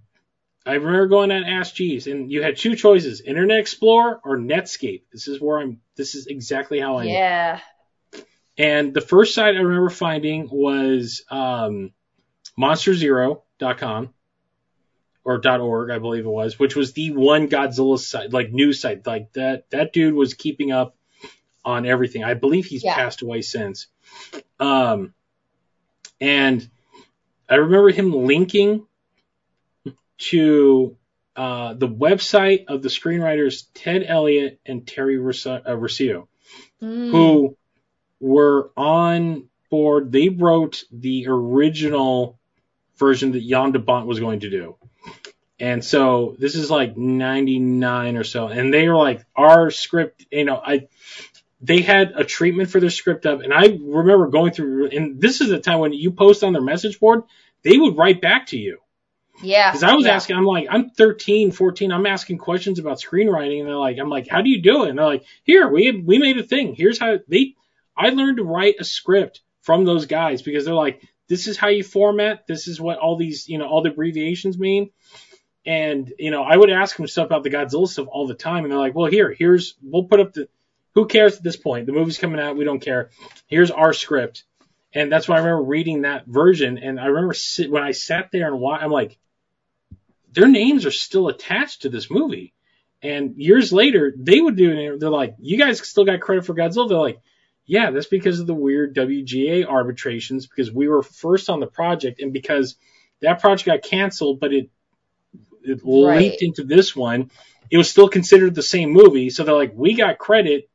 I 0.65 0.73
remember 0.73 1.07
going 1.07 1.31
on 1.31 1.43
Ask 1.43 1.75
Jeeves, 1.75 2.07
and 2.07 2.31
you 2.31 2.41
had 2.41 2.57
two 2.57 2.75
choices: 2.75 3.21
Internet 3.21 3.59
Explorer 3.59 4.19
or 4.23 4.37
Netscape. 4.37 5.03
This 5.11 5.27
is 5.27 5.39
where 5.39 5.59
I'm. 5.59 5.81
This 5.95 6.15
is 6.15 6.27
exactly 6.27 6.79
how 6.79 6.97
I 6.97 7.03
am. 7.03 7.07
Yeah. 7.09 7.59
And 8.57 8.93
the 8.93 9.01
first 9.01 9.33
site 9.33 9.55
I 9.55 9.59
remember 9.59 9.89
finding 9.89 10.47
was 10.49 11.23
um, 11.29 11.91
monsterzero.com 12.57 14.13
or 15.25 15.41
.org, 15.45 15.89
I 15.89 15.97
believe 15.97 16.25
it 16.25 16.29
was, 16.29 16.57
which 16.59 16.75
was 16.75 16.93
the 16.93 17.11
one 17.11 17.49
Godzilla 17.49 17.97
site, 17.99 18.31
like 18.31 18.51
news 18.51 18.79
site. 18.79 19.05
Like 19.05 19.33
that, 19.33 19.69
that 19.71 19.91
dude 19.91 20.13
was 20.13 20.35
keeping 20.35 20.71
up 20.71 20.95
on 21.65 21.85
everything. 21.87 22.23
I 22.23 22.35
believe 22.35 22.65
he's 22.65 22.83
Yeah. 22.83 22.93
passed 22.95 23.23
away 23.23 23.41
since. 23.41 23.87
Um, 24.59 25.13
and 26.21 26.69
I 27.49 27.55
remember 27.55 27.89
him 27.89 28.13
linking 28.13 28.85
to 30.17 30.95
uh, 31.35 31.73
the 31.73 31.87
website 31.87 32.65
of 32.67 32.81
the 32.81 32.87
screenwriters 32.89 33.65
Ted 33.73 34.05
Elliott 34.07 34.59
and 34.65 34.87
Terry 34.87 35.17
Rossio, 35.17 35.61
uh, 35.65 36.25
Mm. 36.85 37.09
who 37.11 37.57
were 38.21 38.71
on 38.77 39.49
board. 39.69 40.11
They 40.11 40.29
wrote 40.29 40.83
the 40.91 41.25
original 41.27 42.39
version 42.97 43.33
that 43.33 43.45
Jan 43.45 43.71
de 43.73 43.79
Bont 43.79 44.07
was 44.07 44.19
going 44.19 44.41
to 44.41 44.49
do. 44.49 44.77
And 45.59 45.83
so 45.83 46.35
this 46.37 46.55
is 46.55 46.69
like 46.69 46.97
99 46.97 48.17
or 48.17 48.23
so. 48.23 48.47
And 48.47 48.73
they 48.73 48.87
were 48.89 48.97
like, 48.97 49.25
our 49.35 49.71
script, 49.71 50.25
you 50.31 50.43
know, 50.43 50.61
I, 50.63 50.87
they 51.61 51.81
had 51.81 52.11
a 52.15 52.23
treatment 52.23 52.69
for 52.69 52.79
their 52.79 52.89
script 52.89 53.25
up. 53.25 53.41
And 53.41 53.53
I 53.53 53.67
remember 53.67 54.27
going 54.27 54.51
through, 54.51 54.89
and 54.89 55.21
this 55.21 55.41
is 55.41 55.49
the 55.49 55.59
time 55.59 55.79
when 55.79 55.93
you 55.93 56.11
post 56.11 56.43
on 56.43 56.53
their 56.53 56.61
message 56.61 56.99
board, 56.99 57.23
they 57.63 57.77
would 57.77 57.97
write 57.97 58.21
back 58.21 58.47
to 58.47 58.57
you. 58.57 58.79
Yeah. 59.41 59.71
Because 59.71 59.83
I 59.83 59.93
was 59.93 60.05
yeah. 60.05 60.15
asking, 60.15 60.37
I'm 60.37 60.45
like, 60.45 60.67
I'm 60.69 60.89
13, 60.89 61.51
14, 61.51 61.91
I'm 61.91 62.05
asking 62.05 62.37
questions 62.37 62.79
about 62.79 62.99
screenwriting, 62.99 63.59
and 63.59 63.67
they're 63.67 63.75
like, 63.75 63.97
I'm 63.97 64.09
like, 64.09 64.27
how 64.27 64.41
do 64.41 64.49
you 64.49 64.61
do 64.61 64.83
it? 64.83 64.89
And 64.89 64.97
they're 64.97 65.05
like, 65.05 65.25
here, 65.43 65.67
we 65.67 65.91
we 65.91 66.19
made 66.19 66.37
a 66.37 66.43
thing. 66.43 66.75
Here's 66.75 66.99
how 66.99 67.19
they. 67.27 67.55
I 67.97 68.09
learned 68.09 68.37
to 68.37 68.43
write 68.43 68.75
a 68.79 68.85
script 68.85 69.41
from 69.61 69.85
those 69.85 70.05
guys 70.05 70.41
because 70.41 70.65
they're 70.65 70.73
like, 70.73 71.01
this 71.27 71.47
is 71.47 71.57
how 71.57 71.69
you 71.69 71.83
format. 71.83 72.47
This 72.47 72.67
is 72.67 72.79
what 72.79 72.99
all 72.99 73.17
these, 73.17 73.47
you 73.49 73.57
know, 73.57 73.67
all 73.67 73.81
the 73.81 73.89
abbreviations 73.89 74.57
mean. 74.57 74.91
And 75.65 76.13
you 76.19 76.31
know, 76.31 76.43
I 76.43 76.55
would 76.55 76.69
ask 76.69 76.95
them 76.95 77.07
stuff 77.07 77.25
about 77.25 77.43
the 77.43 77.49
Godzilla 77.49 77.87
stuff 77.87 78.07
all 78.09 78.27
the 78.27 78.35
time, 78.35 78.63
and 78.63 78.71
they're 78.71 78.79
like, 78.79 78.93
well, 78.95 79.09
here, 79.09 79.33
here's, 79.37 79.75
we'll 79.81 80.03
put 80.03 80.19
up 80.19 80.33
the. 80.33 80.47
Who 80.93 81.07
cares 81.07 81.35
at 81.35 81.43
this 81.43 81.57
point? 81.57 81.87
The 81.87 81.91
movie's 81.91 82.17
coming 82.17 82.39
out. 82.39 82.55
We 82.55 82.63
don't 82.63 82.79
care. 82.79 83.09
Here's 83.47 83.69
our 83.69 83.91
script. 83.91 84.45
And 84.93 85.11
that's 85.11 85.27
why 85.27 85.35
I 85.35 85.39
remember 85.39 85.63
reading 85.63 86.03
that 86.03 86.25
version. 86.25 86.77
And 86.77 87.01
I 87.01 87.07
remember 87.07 87.33
sit, 87.33 87.69
when 87.69 87.83
I 87.83 87.91
sat 87.91 88.29
there 88.31 88.47
and 88.47 88.61
watched, 88.61 88.83
I'm 88.83 88.91
like, 88.91 89.17
their 90.31 90.47
names 90.47 90.85
are 90.85 90.91
still 90.91 91.27
attached 91.27 91.81
to 91.81 91.89
this 91.89 92.09
movie. 92.09 92.53
And 93.01 93.35
years 93.35 93.73
later, 93.73 94.13
they 94.17 94.39
would 94.39 94.55
do 94.55 94.71
it. 94.71 94.99
They're 95.01 95.09
like, 95.09 95.35
you 95.39 95.57
guys 95.57 95.85
still 95.85 96.05
got 96.05 96.21
credit 96.21 96.45
for 96.45 96.55
Godzilla? 96.55 96.87
They're 96.87 96.97
like, 96.97 97.19
yeah, 97.65 97.91
that's 97.91 98.07
because 98.07 98.39
of 98.39 98.47
the 98.47 98.53
weird 98.53 98.95
WGA 98.95 99.67
arbitrations, 99.67 100.47
because 100.47 100.71
we 100.71 100.87
were 100.87 101.03
first 101.03 101.49
on 101.49 101.59
the 101.59 101.67
project, 101.67 102.21
and 102.21 102.33
because 102.33 102.75
that 103.21 103.39
project 103.41 103.65
got 103.65 103.81
canceled, 103.89 104.39
but 104.39 104.53
it 104.53 104.69
it 105.63 105.81
Right. 105.83 106.19
leaked 106.19 106.43
into 106.43 106.63
this 106.63 106.95
one, 106.95 107.31
it 107.71 107.77
was 107.77 107.89
still 107.89 108.07
considered 108.09 108.53
the 108.55 108.61
same 108.63 108.91
movie. 108.91 109.29
So 109.31 109.43
they're 109.43 109.55
like, 109.55 109.73
we 109.75 109.95
got 109.95 110.19
credit 110.19 110.69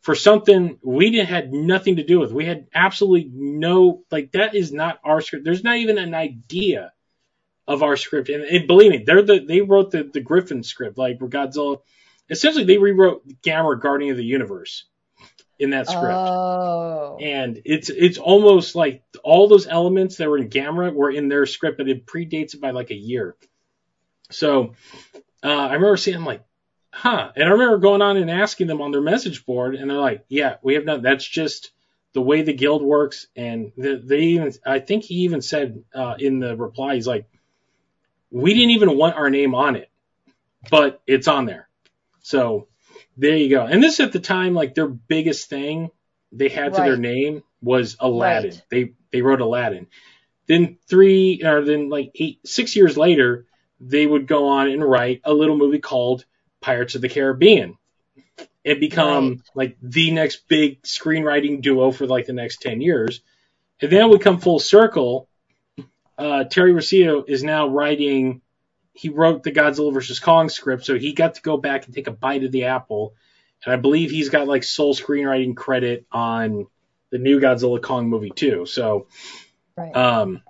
for 0.00 0.14
something 0.14 0.78
we 0.82 1.10
didn't 1.10 1.28
had 1.28 1.52
nothing 1.52 1.96
to 1.96 2.04
do 2.04 2.18
with. 2.20 2.32
We 2.32 2.46
had 2.46 2.66
absolutely 2.74 3.30
no 3.32 4.02
like 4.10 4.32
that 4.32 4.54
is 4.54 4.72
not 4.72 4.98
our 5.04 5.20
script. 5.20 5.44
There's 5.44 5.64
not 5.64 5.76
even 5.76 5.98
an 5.98 6.14
idea 6.14 6.92
of 7.68 7.82
our 7.82 7.96
script. 7.96 8.28
And, 8.28 8.42
and 8.42 8.66
believe 8.66 8.90
me, 8.90 9.04
they're 9.06 9.22
the 9.22 9.40
they 9.46 9.60
wrote 9.60 9.90
the 9.90 10.04
the 10.04 10.20
Griffin 10.20 10.62
script, 10.62 10.98
like 10.98 11.18
Godzilla. 11.18 11.78
Essentially, 12.28 12.64
they 12.64 12.78
rewrote 12.78 13.22
Gamera, 13.42 13.80
Guardian 13.80 14.12
of 14.12 14.16
the 14.16 14.24
Universe, 14.24 14.86
in 15.60 15.70
that 15.70 15.86
script. 15.86 16.14
Oh. 16.14 17.18
and 17.20 17.60
it's 17.64 17.90
it's 17.90 18.18
almost 18.18 18.74
like 18.74 19.02
all 19.22 19.46
those 19.46 19.66
elements 19.66 20.16
that 20.16 20.28
were 20.28 20.38
in 20.38 20.48
Gamera 20.48 20.92
were 20.92 21.10
in 21.10 21.28
their 21.28 21.46
script, 21.46 21.76
but 21.76 21.88
it 21.88 22.06
predates 22.06 22.54
it 22.54 22.60
by 22.60 22.70
like 22.70 22.90
a 22.90 22.96
year. 22.96 23.36
So 24.30 24.74
uh, 25.44 25.48
I 25.48 25.74
remember 25.74 25.96
seeing, 25.96 26.16
I'm 26.16 26.24
like, 26.24 26.44
huh. 26.90 27.30
And 27.36 27.44
I 27.44 27.52
remember 27.52 27.78
going 27.78 28.02
on 28.02 28.16
and 28.16 28.30
asking 28.30 28.68
them 28.68 28.80
on 28.80 28.90
their 28.90 29.00
message 29.02 29.44
board, 29.44 29.74
and 29.74 29.90
they're 29.90 29.98
like, 29.98 30.24
yeah, 30.28 30.56
we 30.62 30.74
have 30.74 30.84
not. 30.84 31.02
That's 31.02 31.26
just 31.26 31.72
the 32.12 32.22
way 32.22 32.42
the 32.42 32.54
guild 32.54 32.82
works. 32.82 33.26
And 33.36 33.72
the, 33.76 34.00
they 34.02 34.20
even, 34.20 34.52
I 34.64 34.78
think 34.78 35.04
he 35.04 35.16
even 35.16 35.42
said 35.42 35.84
uh, 35.94 36.14
in 36.18 36.40
the 36.40 36.56
reply, 36.56 36.94
he's 36.94 37.06
like, 37.06 37.26
we 38.30 38.54
didn't 38.54 38.70
even 38.70 38.96
want 38.96 39.16
our 39.16 39.28
name 39.28 39.54
on 39.54 39.76
it, 39.76 39.90
but 40.70 41.02
it's 41.06 41.28
on 41.28 41.44
there. 41.44 41.68
So 42.22 42.68
there 43.16 43.36
you 43.36 43.48
go. 43.48 43.64
And 43.66 43.82
this 43.82 44.00
at 44.00 44.12
the 44.12 44.20
time, 44.20 44.54
like 44.54 44.74
their 44.74 44.88
biggest 44.88 45.48
thing 45.48 45.90
they 46.32 46.48
had 46.48 46.74
to 46.74 46.80
their 46.80 46.96
name 46.96 47.42
was 47.62 47.96
Aladdin. 48.00 48.50
Right. 48.52 48.62
They 48.70 48.92
they 49.12 49.22
wrote 49.22 49.40
Aladdin. 49.40 49.86
Then 50.46 50.78
three 50.88 51.42
or 51.44 51.64
then 51.64 51.88
like 51.88 52.12
eight 52.14 52.40
six 52.46 52.74
years 52.76 52.96
later, 52.96 53.46
they 53.80 54.06
would 54.06 54.26
go 54.26 54.48
on 54.48 54.68
and 54.68 54.84
write 54.84 55.20
a 55.24 55.32
little 55.32 55.56
movie 55.56 55.78
called 55.80 56.24
Pirates 56.60 56.94
of 56.94 57.00
the 57.02 57.08
Caribbean. 57.08 57.76
And 58.64 58.78
become 58.78 59.28
Right. 59.30 59.40
like 59.54 59.76
the 59.80 60.10
next 60.10 60.46
big 60.46 60.82
screenwriting 60.82 61.62
duo 61.62 61.90
for 61.92 62.06
like 62.06 62.26
the 62.26 62.34
next 62.34 62.60
ten 62.60 62.80
years. 62.80 63.20
And 63.80 63.90
then 63.90 64.10
we 64.10 64.18
come 64.18 64.38
full 64.38 64.58
circle. 64.58 65.28
Uh, 66.18 66.44
Terry 66.44 66.72
Rossio 66.72 67.24
is 67.26 67.42
now 67.42 67.68
writing. 67.68 68.42
He 69.00 69.08
wrote 69.08 69.42
the 69.42 69.50
Godzilla 69.50 69.94
vs 69.94 70.20
Kong 70.20 70.50
script, 70.50 70.84
so 70.84 70.98
he 70.98 71.14
got 71.14 71.36
to 71.36 71.40
go 71.40 71.56
back 71.56 71.86
and 71.86 71.94
take 71.94 72.06
a 72.06 72.10
bite 72.12 72.44
of 72.44 72.52
the 72.52 72.64
apple. 72.64 73.14
And 73.64 73.72
I 73.72 73.76
believe 73.76 74.10
he's 74.10 74.28
got 74.28 74.46
like 74.46 74.62
sole 74.62 74.94
screenwriting 74.94 75.56
credit 75.56 76.04
on 76.12 76.66
the 77.10 77.16
new 77.16 77.40
Godzilla 77.40 77.80
Kong 77.80 78.10
movie 78.10 78.28
too. 78.28 78.66
So, 78.66 79.06
Right. 79.74 79.96
um, 79.96 80.42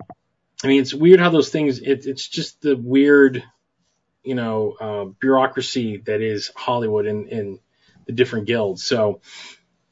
I 0.65 0.67
mean, 0.67 0.81
it's 0.81 0.93
weird 0.93 1.21
how 1.21 1.31
those 1.31 1.51
things. 1.51 1.79
It, 1.79 2.07
it's 2.07 2.27
just 2.27 2.61
the 2.61 2.75
weird, 2.77 3.45
you 4.25 4.35
know, 4.35 4.75
uh, 4.81 5.05
bureaucracy 5.21 5.99
that 6.07 6.21
is 6.21 6.51
Hollywood 6.57 7.07
and, 7.07 7.29
and 7.29 7.59
the 8.07 8.13
different 8.13 8.49
guilds. 8.49 8.83
So, 8.83 9.21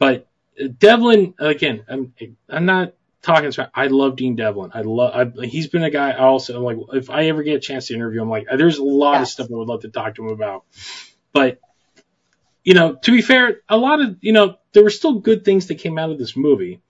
but 0.01 0.27
uh, 0.61 0.67
Devlin 0.77 1.35
again, 1.39 1.85
I'm 1.89 2.13
I'm 2.49 2.67
not 2.67 2.95
talking. 3.23 3.53
smack. 3.53 3.71
I 3.75 3.89
love 3.89 4.17
Dean 4.17 4.37
Devlin. 4.37 4.71
I 4.75 4.83
love. 4.83 5.33
I, 5.39 5.47
he's 5.47 5.69
been 5.69 5.83
a 5.83 5.91
guy. 5.91 6.11
I 6.11 6.19
also 6.19 6.57
I'm 6.57 6.63
like 6.63 6.77
if 6.95 7.11
I 7.11 7.27
ever 7.27 7.43
get 7.43 7.57
a 7.57 7.61
chance 7.61 7.89
to 7.89 7.95
interview 7.95 8.23
him, 8.23 8.31
like 8.31 8.47
there's 8.57 8.79
a 8.79 8.85
lot 8.85 9.21
of 9.23 9.29
stuff 9.29 9.49
I 9.51 9.57
would 9.57 9.69
love 9.69 9.83
to 9.83 9.89
talk 9.89 10.15
to 10.17 10.25
him 10.25 10.31
about. 10.31 10.65
But 11.33 11.59
you 12.65 12.75
know, 12.75 12.95
to 12.95 13.13
be 13.13 13.23
fair, 13.23 13.61
a 13.69 13.77
lot 13.77 14.01
of 14.01 14.19
you 14.21 14.33
know 14.33 14.57
there 14.73 14.83
were 14.83 14.91
still 14.91 15.21
good 15.21 15.45
things 15.45 15.67
that 15.69 15.77
came 15.77 15.99
out 15.99 16.11
of 16.11 16.19
this 16.19 16.37
movie. 16.37 16.81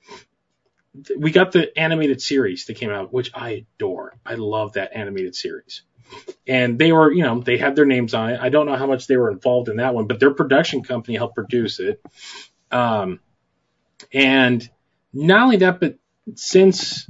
We 1.17 1.31
got 1.31 1.53
the 1.53 1.77
animated 1.79 2.21
series 2.21 2.67
that 2.67 2.75
came 2.75 2.91
out, 2.91 3.13
which 3.13 3.31
I 3.33 3.67
adore. 3.77 4.19
I 4.27 4.35
love 4.35 4.73
that 4.73 4.97
animated 4.97 5.37
series. 5.37 5.83
And 6.47 6.79
they 6.79 6.91
were, 6.91 7.13
you 7.13 7.23
know, 7.23 7.41
they 7.41 7.59
had 7.59 7.77
their 7.77 7.85
names 7.85 8.15
on 8.15 8.31
it. 8.31 8.41
I 8.41 8.49
don't 8.49 8.67
know 8.67 8.75
how 8.75 8.87
much 8.87 9.07
they 9.07 9.17
were 9.17 9.31
involved 9.31 9.69
in 9.69 9.77
that 9.77 9.95
one, 9.95 10.07
but 10.07 10.19
their 10.19 10.33
production 10.33 10.83
company 10.83 11.17
helped 11.17 11.35
produce 11.35 11.79
it. 11.79 12.01
Um, 12.71 13.21
and 14.13 14.69
not 15.13 15.43
only 15.43 15.59
that, 15.59 15.79
but 15.79 15.99
since 16.37 17.09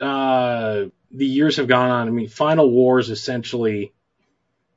uh, 0.00 0.84
the 1.10 1.26
years 1.26 1.56
have 1.56 1.68
gone 1.68 1.90
on, 1.90 2.08
I 2.08 2.10
mean, 2.10 2.28
Final 2.28 2.70
Wars 2.70 3.10
essentially, 3.10 3.92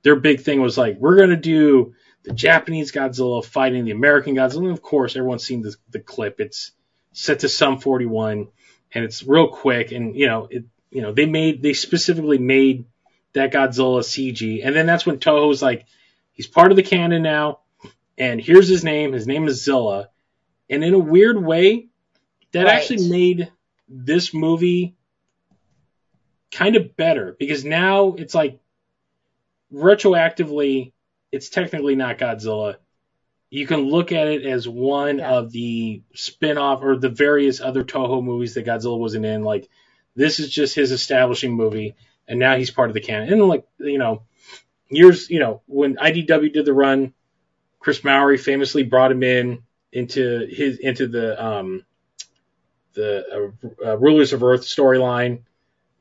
their 0.03 0.15
big 0.15 0.41
thing 0.41 0.61
was 0.61 0.77
like, 0.77 0.97
we're 0.99 1.15
going 1.15 1.29
to 1.31 1.35
do 1.35 1.95
the 2.23 2.33
Japanese 2.33 2.91
Godzilla 2.91 3.43
fighting 3.43 3.85
the 3.85 3.91
American 3.91 4.35
Godzilla. 4.35 4.63
And 4.65 4.71
of 4.71 4.81
course, 4.81 5.15
everyone's 5.15 5.45
seen 5.45 5.61
the, 5.61 5.75
the 5.89 5.99
clip. 5.99 6.39
It's 6.39 6.71
set 7.13 7.39
to 7.39 7.49
Sum 7.49 7.79
41 7.79 8.47
and 8.93 9.03
it's 9.05 9.23
real 9.23 9.47
quick. 9.49 9.91
And, 9.91 10.15
you 10.15 10.27
know, 10.27 10.47
it, 10.49 10.65
you 10.91 11.01
know, 11.01 11.11
they 11.11 11.25
made, 11.25 11.61
they 11.61 11.73
specifically 11.73 12.37
made 12.37 12.85
that 13.33 13.51
Godzilla 13.51 14.01
CG. 14.01 14.61
And 14.63 14.75
then 14.75 14.85
that's 14.85 15.05
when 15.05 15.17
Toho's 15.19 15.61
like, 15.61 15.85
he's 16.33 16.47
part 16.47 16.71
of 16.71 16.77
the 16.77 16.83
canon 16.83 17.23
now. 17.23 17.59
And 18.17 18.39
here's 18.39 18.67
his 18.67 18.83
name. 18.83 19.11
His 19.13 19.27
name 19.27 19.47
is 19.47 19.63
Zilla. 19.63 20.09
And 20.69 20.83
in 20.83 20.93
a 20.93 20.99
weird 20.99 21.43
way, 21.43 21.87
that 22.53 22.65
Right. 22.65 22.75
actually 22.75 23.09
made 23.09 23.51
this 23.87 24.33
movie 24.33 24.95
kind 26.51 26.75
of 26.75 26.95
better 26.95 27.35
because 27.37 27.65
now 27.65 28.13
it's 28.13 28.33
like 28.33 28.59
retroactively, 29.73 30.91
it's 31.31 31.49
technically 31.49 31.95
not 31.95 32.17
Godzilla. 32.17 32.75
You 33.49 33.67
can 33.67 33.81
look 33.81 34.11
at 34.11 34.27
it 34.27 34.45
as 34.45 34.67
one 34.67 35.19
Yeah. 35.19 35.37
of 35.37 35.51
the 35.51 36.01
spin 36.13 36.57
off 36.57 36.83
or 36.83 36.97
the 36.97 37.09
various 37.09 37.61
other 37.61 37.83
Toho 37.83 38.23
movies 38.23 38.55
that 38.55 38.65
Godzilla 38.65 38.97
wasn't 38.97 39.25
in. 39.25 39.43
Like, 39.43 39.69
this 40.15 40.39
is 40.39 40.49
just 40.49 40.75
his 40.75 40.91
establishing 40.91 41.53
movie, 41.53 41.95
and 42.27 42.39
now 42.39 42.55
he's 42.55 42.71
part 42.71 42.89
of 42.89 42.93
the 42.93 43.01
canon. 43.01 43.31
And, 43.31 43.47
like, 43.47 43.65
you 43.79 43.97
know, 43.97 44.23
years, 44.89 45.29
you 45.29 45.39
know, 45.39 45.61
when 45.67 45.97
IDW 45.97 46.53
did 46.53 46.65
the 46.65 46.73
run, 46.73 47.13
Chris 47.79 48.03
Mowry 48.03 48.37
famously 48.37 48.83
brought 48.83 49.11
him 49.11 49.23
in 49.23 49.63
into 49.91 50.47
his 50.49 50.77
into 50.79 51.07
the 51.07 51.41
um 51.45 51.85
the 52.95 53.51
uh, 53.83 53.89
uh, 53.91 53.97
Rulers 53.97 54.33
of 54.33 54.43
Earth 54.43 54.61
storyline. 54.61 55.41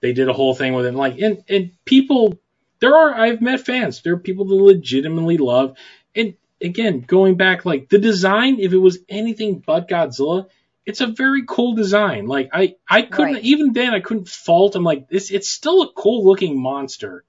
They 0.01 0.13
did 0.13 0.29
a 0.29 0.33
whole 0.33 0.55
thing 0.55 0.75
with 0.75 0.87
him, 0.87 0.95
like 0.97 1.19
and 1.19 1.45
and 1.49 1.73
people. 1.85 2.39
There 2.81 2.95
are 2.95 3.15
I've 3.15 3.41
met 3.41 3.65
fans. 3.65 4.03
There 4.03 4.15
are 4.15 4.19
people 4.19 4.45
that 4.47 4.55
legitimately 4.55 5.39
love. 5.39 5.77
And 6.15 6.35
again, 6.61 7.01
going 7.01 7.37
back, 7.37 7.65
like 7.65 7.89
the 7.89 7.99
design, 7.99 8.61
if 8.61 8.73
it 8.73 8.79
was 8.79 8.99
anything 9.09 9.63
but 9.65 9.89
Godzilla, 9.89 10.49
it's 10.85 11.01
a 11.01 11.07
very 11.07 11.45
cool 11.47 11.75
design. 11.75 12.27
Like 12.27 12.51
I 12.53 12.77
I 12.89 13.03
couldn't 13.03 13.35
Right. 13.35 13.45
even 13.45 13.73
then 13.73 13.95
I 13.95 14.01
couldn't 14.01 14.29
fault. 14.29 14.75
I'm 14.77 14.85
like 14.85 15.09
this. 15.09 15.31
It's 15.31 15.49
still 15.49 15.83
a 15.83 15.93
cool 15.93 16.25
looking 16.27 16.61
monster 16.61 17.25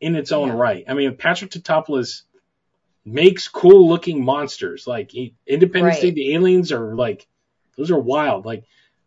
in 0.00 0.16
its 0.16 0.32
own 0.32 0.48
Yeah. 0.48 0.54
right. 0.54 0.84
I 0.88 0.94
mean, 0.94 1.16
Patrick 1.16 1.50
Tatopoulos 1.50 2.22
makes 3.04 3.48
cool 3.48 3.88
looking 3.88 4.24
monsters. 4.24 4.86
Like 4.86 5.10
he- 5.10 5.34
Independence 5.46 6.00
Day, 6.00 6.10
the 6.10 6.34
aliens 6.34 6.72
are 6.72 6.94
like 6.94 7.26
those 7.76 7.90
are 7.90 7.98
wild. 8.00 8.46
Like 8.46 8.64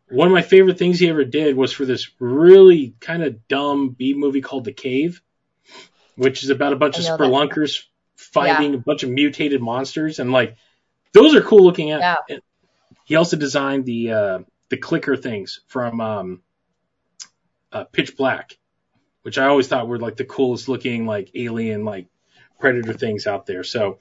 one 0.09 0.27
of 0.27 0.33
my 0.33 0.41
favorite 0.41 0.77
things 0.77 0.99
he 0.99 1.09
ever 1.09 1.25
did 1.25 1.55
was 1.55 1.73
for 1.73 1.85
this 1.85 2.09
really 2.19 2.95
kind 2.99 3.23
of 3.23 3.47
dumb 3.47 3.89
B 3.89 4.13
movie 4.13 4.41
called 4.41 4.65
The 4.65 4.73
Cave, 4.73 5.21
which 6.15 6.43
is 6.43 6.49
about 6.49 6.73
a 6.73 6.77
bunch 6.77 6.97
of 6.97 7.05
spelunkers 7.05 7.83
fighting 8.15 8.73
a 8.73 8.77
bunch 8.77 9.03
of 9.03 9.09
mutated 9.09 9.61
monsters, 9.61 10.19
and 10.19 10.31
like 10.31 10.55
those 11.13 11.35
are 11.35 11.41
cool 11.41 11.63
looking. 11.63 11.91
At. 11.91 11.99
Yeah. 11.99 12.15
and 12.29 12.41
He 13.05 13.15
also 13.15 13.37
designed 13.37 13.85
the 13.85 14.11
uh, 14.11 14.39
the 14.69 14.77
clicker 14.77 15.17
things 15.17 15.61
from 15.67 15.99
um, 16.01 16.41
uh, 17.71 17.83
Pitch 17.85 18.15
Black, 18.15 18.57
which 19.23 19.37
I 19.37 19.47
always 19.47 19.67
thought 19.67 19.87
were 19.87 19.99
like 19.99 20.15
the 20.15 20.25
coolest 20.25 20.69
looking 20.69 21.05
like 21.05 21.31
alien 21.35 21.83
like 21.85 22.07
predator 22.59 22.93
things 22.93 23.27
out 23.27 23.45
there. 23.45 23.63
So 23.63 23.99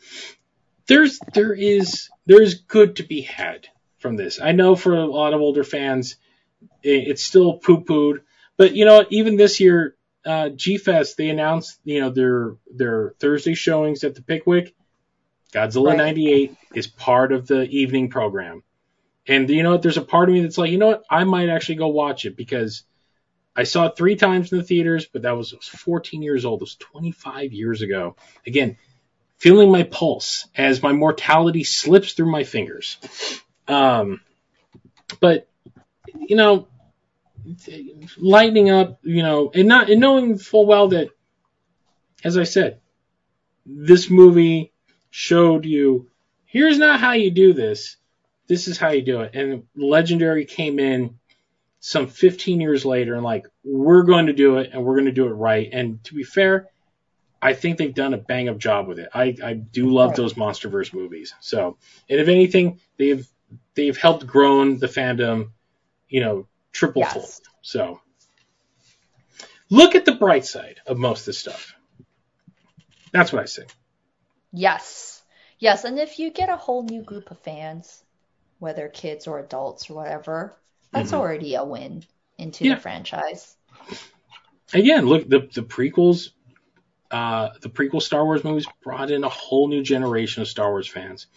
there's 0.86 1.18
there 1.34 1.52
is 1.52 2.08
there 2.26 2.40
is 2.40 2.54
good 2.54 2.96
to 2.96 3.02
be 3.02 3.22
had 3.22 3.68
from 4.06 4.16
this. 4.16 4.40
I 4.40 4.52
know 4.52 4.76
for 4.76 4.94
a 4.94 5.04
lot 5.04 5.34
of 5.34 5.40
older 5.40 5.64
fans, 5.64 6.14
it's 6.82 7.24
still 7.24 7.54
poo 7.54 7.82
pooed, 7.82 8.20
but 8.56 8.76
you 8.76 8.84
know 8.84 9.04
even 9.10 9.36
this 9.36 9.58
year, 9.58 9.96
uh, 10.24 10.50
G 10.50 10.78
Fest 10.78 11.16
they 11.16 11.28
announced 11.28 11.80
you 11.82 12.00
know 12.00 12.10
their 12.10 12.54
their 12.72 13.14
Thursday 13.18 13.54
showings 13.54 14.04
at 14.04 14.14
the 14.14 14.22
Pickwick. 14.22 14.74
Godzilla 15.52 15.88
Right. 15.88 15.96
'98 15.96 16.56
is 16.74 16.86
part 16.86 17.32
of 17.32 17.48
the 17.48 17.62
evening 17.62 18.08
program, 18.08 18.62
and 19.26 19.50
you 19.50 19.64
know 19.64 19.72
what? 19.72 19.82
There's 19.82 19.96
a 19.96 20.02
part 20.02 20.28
of 20.28 20.34
me 20.34 20.42
that's 20.42 20.58
like, 20.58 20.70
you 20.70 20.78
know 20.78 20.88
what? 20.88 21.04
I 21.10 21.24
might 21.24 21.48
actually 21.48 21.76
go 21.76 21.88
watch 21.88 22.26
it 22.26 22.36
because 22.36 22.84
I 23.56 23.64
saw 23.64 23.86
it 23.86 23.96
three 23.96 24.14
times 24.14 24.52
in 24.52 24.58
the 24.58 24.64
theaters, 24.64 25.06
but 25.12 25.22
that 25.22 25.36
was, 25.36 25.52
was 25.52 25.66
14 25.66 26.22
years 26.22 26.44
old. 26.44 26.60
It 26.60 26.64
was 26.64 26.76
25 26.76 27.52
years 27.52 27.82
ago. 27.82 28.14
Again, 28.46 28.76
feeling 29.38 29.72
my 29.72 29.82
pulse 29.82 30.46
as 30.54 30.82
my 30.82 30.92
mortality 30.92 31.64
slips 31.64 32.12
through 32.12 32.30
my 32.30 32.44
fingers. 32.44 32.98
Um, 33.68 34.20
but 35.20 35.48
you 36.14 36.36
know, 36.36 36.68
lightening 38.18 38.70
up, 38.70 38.98
you 39.02 39.22
know, 39.22 39.50
and 39.54 39.68
not 39.68 39.90
and 39.90 40.00
knowing 40.00 40.38
full 40.38 40.66
well 40.66 40.88
that, 40.88 41.08
as 42.24 42.36
I 42.36 42.44
said, 42.44 42.80
this 43.64 44.10
movie 44.10 44.72
showed 45.10 45.64
you 45.64 46.08
here's 46.44 46.78
not 46.78 47.00
how 47.00 47.12
you 47.12 47.30
do 47.30 47.52
this. 47.52 47.96
This 48.48 48.68
is 48.68 48.78
how 48.78 48.90
you 48.90 49.02
do 49.02 49.20
it. 49.22 49.34
And 49.34 49.64
Legendary 49.76 50.44
came 50.44 50.78
in 50.78 51.18
some 51.80 52.06
15 52.06 52.60
years 52.60 52.84
later 52.84 53.14
and 53.14 53.24
like 53.24 53.46
we're 53.64 54.02
going 54.04 54.26
to 54.26 54.32
do 54.32 54.58
it 54.58 54.70
and 54.72 54.84
we're 54.84 54.94
going 54.94 55.06
to 55.06 55.12
do 55.12 55.26
it 55.26 55.32
right. 55.32 55.68
And 55.72 56.02
to 56.04 56.14
be 56.14 56.22
fair, 56.22 56.68
I 57.42 57.52
think 57.52 57.76
they've 57.78 57.94
done 57.94 58.14
a 58.14 58.18
bang 58.18 58.48
up 58.48 58.58
job 58.58 58.88
with 58.88 58.98
it. 58.98 59.08
I, 59.12 59.36
I 59.44 59.52
do 59.54 59.90
love 59.90 60.10
Right. 60.10 60.16
those 60.16 60.34
MonsterVerse 60.34 60.94
movies. 60.94 61.34
So, 61.40 61.76
and 62.08 62.20
if 62.20 62.28
anything, 62.28 62.80
they've 62.98 63.26
they've 63.74 63.96
helped 63.96 64.26
grown 64.26 64.78
the 64.78 64.86
fandom, 64.86 65.50
you 66.08 66.20
know, 66.20 66.46
triple 66.72 67.02
Yes. 67.02 67.12
fold. 67.12 67.40
So, 67.62 68.00
look 69.70 69.94
at 69.94 70.04
the 70.04 70.12
bright 70.12 70.44
side 70.44 70.80
of 70.86 70.98
most 70.98 71.20
of 71.20 71.26
this 71.26 71.38
stuff. 71.38 71.74
That's 73.12 73.32
what 73.32 73.42
I 73.42 73.46
say. 73.46 73.64
Yes. 74.52 75.22
Yes, 75.58 75.84
and 75.84 75.98
if 75.98 76.18
you 76.18 76.30
get 76.30 76.48
a 76.50 76.56
whole 76.56 76.82
new 76.82 77.02
group 77.02 77.30
of 77.30 77.38
fans, 77.40 78.02
whether 78.58 78.88
kids 78.88 79.26
or 79.26 79.38
adults 79.38 79.88
or 79.90 79.94
whatever, 79.94 80.54
that's 80.92 81.12
Mhm. 81.12 81.18
already 81.18 81.54
a 81.54 81.64
win 81.64 82.04
into 82.38 82.64
Yeah. 82.64 82.74
the 82.74 82.80
franchise. 82.80 83.56
Again, 84.72 85.06
look 85.06 85.28
the 85.28 85.48
the 85.52 85.62
prequels. 85.62 86.30
Uh, 87.10 87.50
the 87.60 87.68
prequel 87.68 88.02
Star 88.02 88.24
Wars 88.24 88.42
movies 88.42 88.66
brought 88.82 89.12
in 89.12 89.22
a 89.22 89.28
whole 89.28 89.68
new 89.68 89.82
generation 89.82 90.42
of 90.42 90.48
Star 90.48 90.70
Wars 90.70 90.88
fans. 90.88 91.28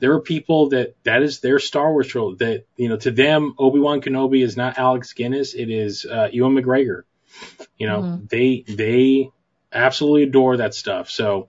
There 0.00 0.12
are 0.12 0.20
people 0.20 0.70
that 0.70 0.96
that 1.04 1.22
is 1.22 1.40
their 1.40 1.58
Star 1.58 1.92
Wars 1.92 2.08
trilogy. 2.08 2.36
That 2.44 2.66
you 2.76 2.88
know, 2.88 2.96
to 2.98 3.10
them, 3.10 3.54
Obi 3.58 3.80
Wan 3.80 4.00
Kenobi 4.00 4.42
is 4.42 4.56
not 4.56 4.78
Alec 4.78 5.04
Guinness; 5.14 5.54
it 5.54 5.70
is 5.70 6.04
uh, 6.06 6.28
Ewan 6.32 6.54
McGregor. 6.54 7.02
You 7.78 7.88
know, 7.88 8.02
Mhm. 8.02 8.28
they 8.30 8.64
they 8.68 9.30
absolutely 9.72 10.24
adore 10.24 10.58
that 10.58 10.74
stuff. 10.74 11.10
So, 11.10 11.48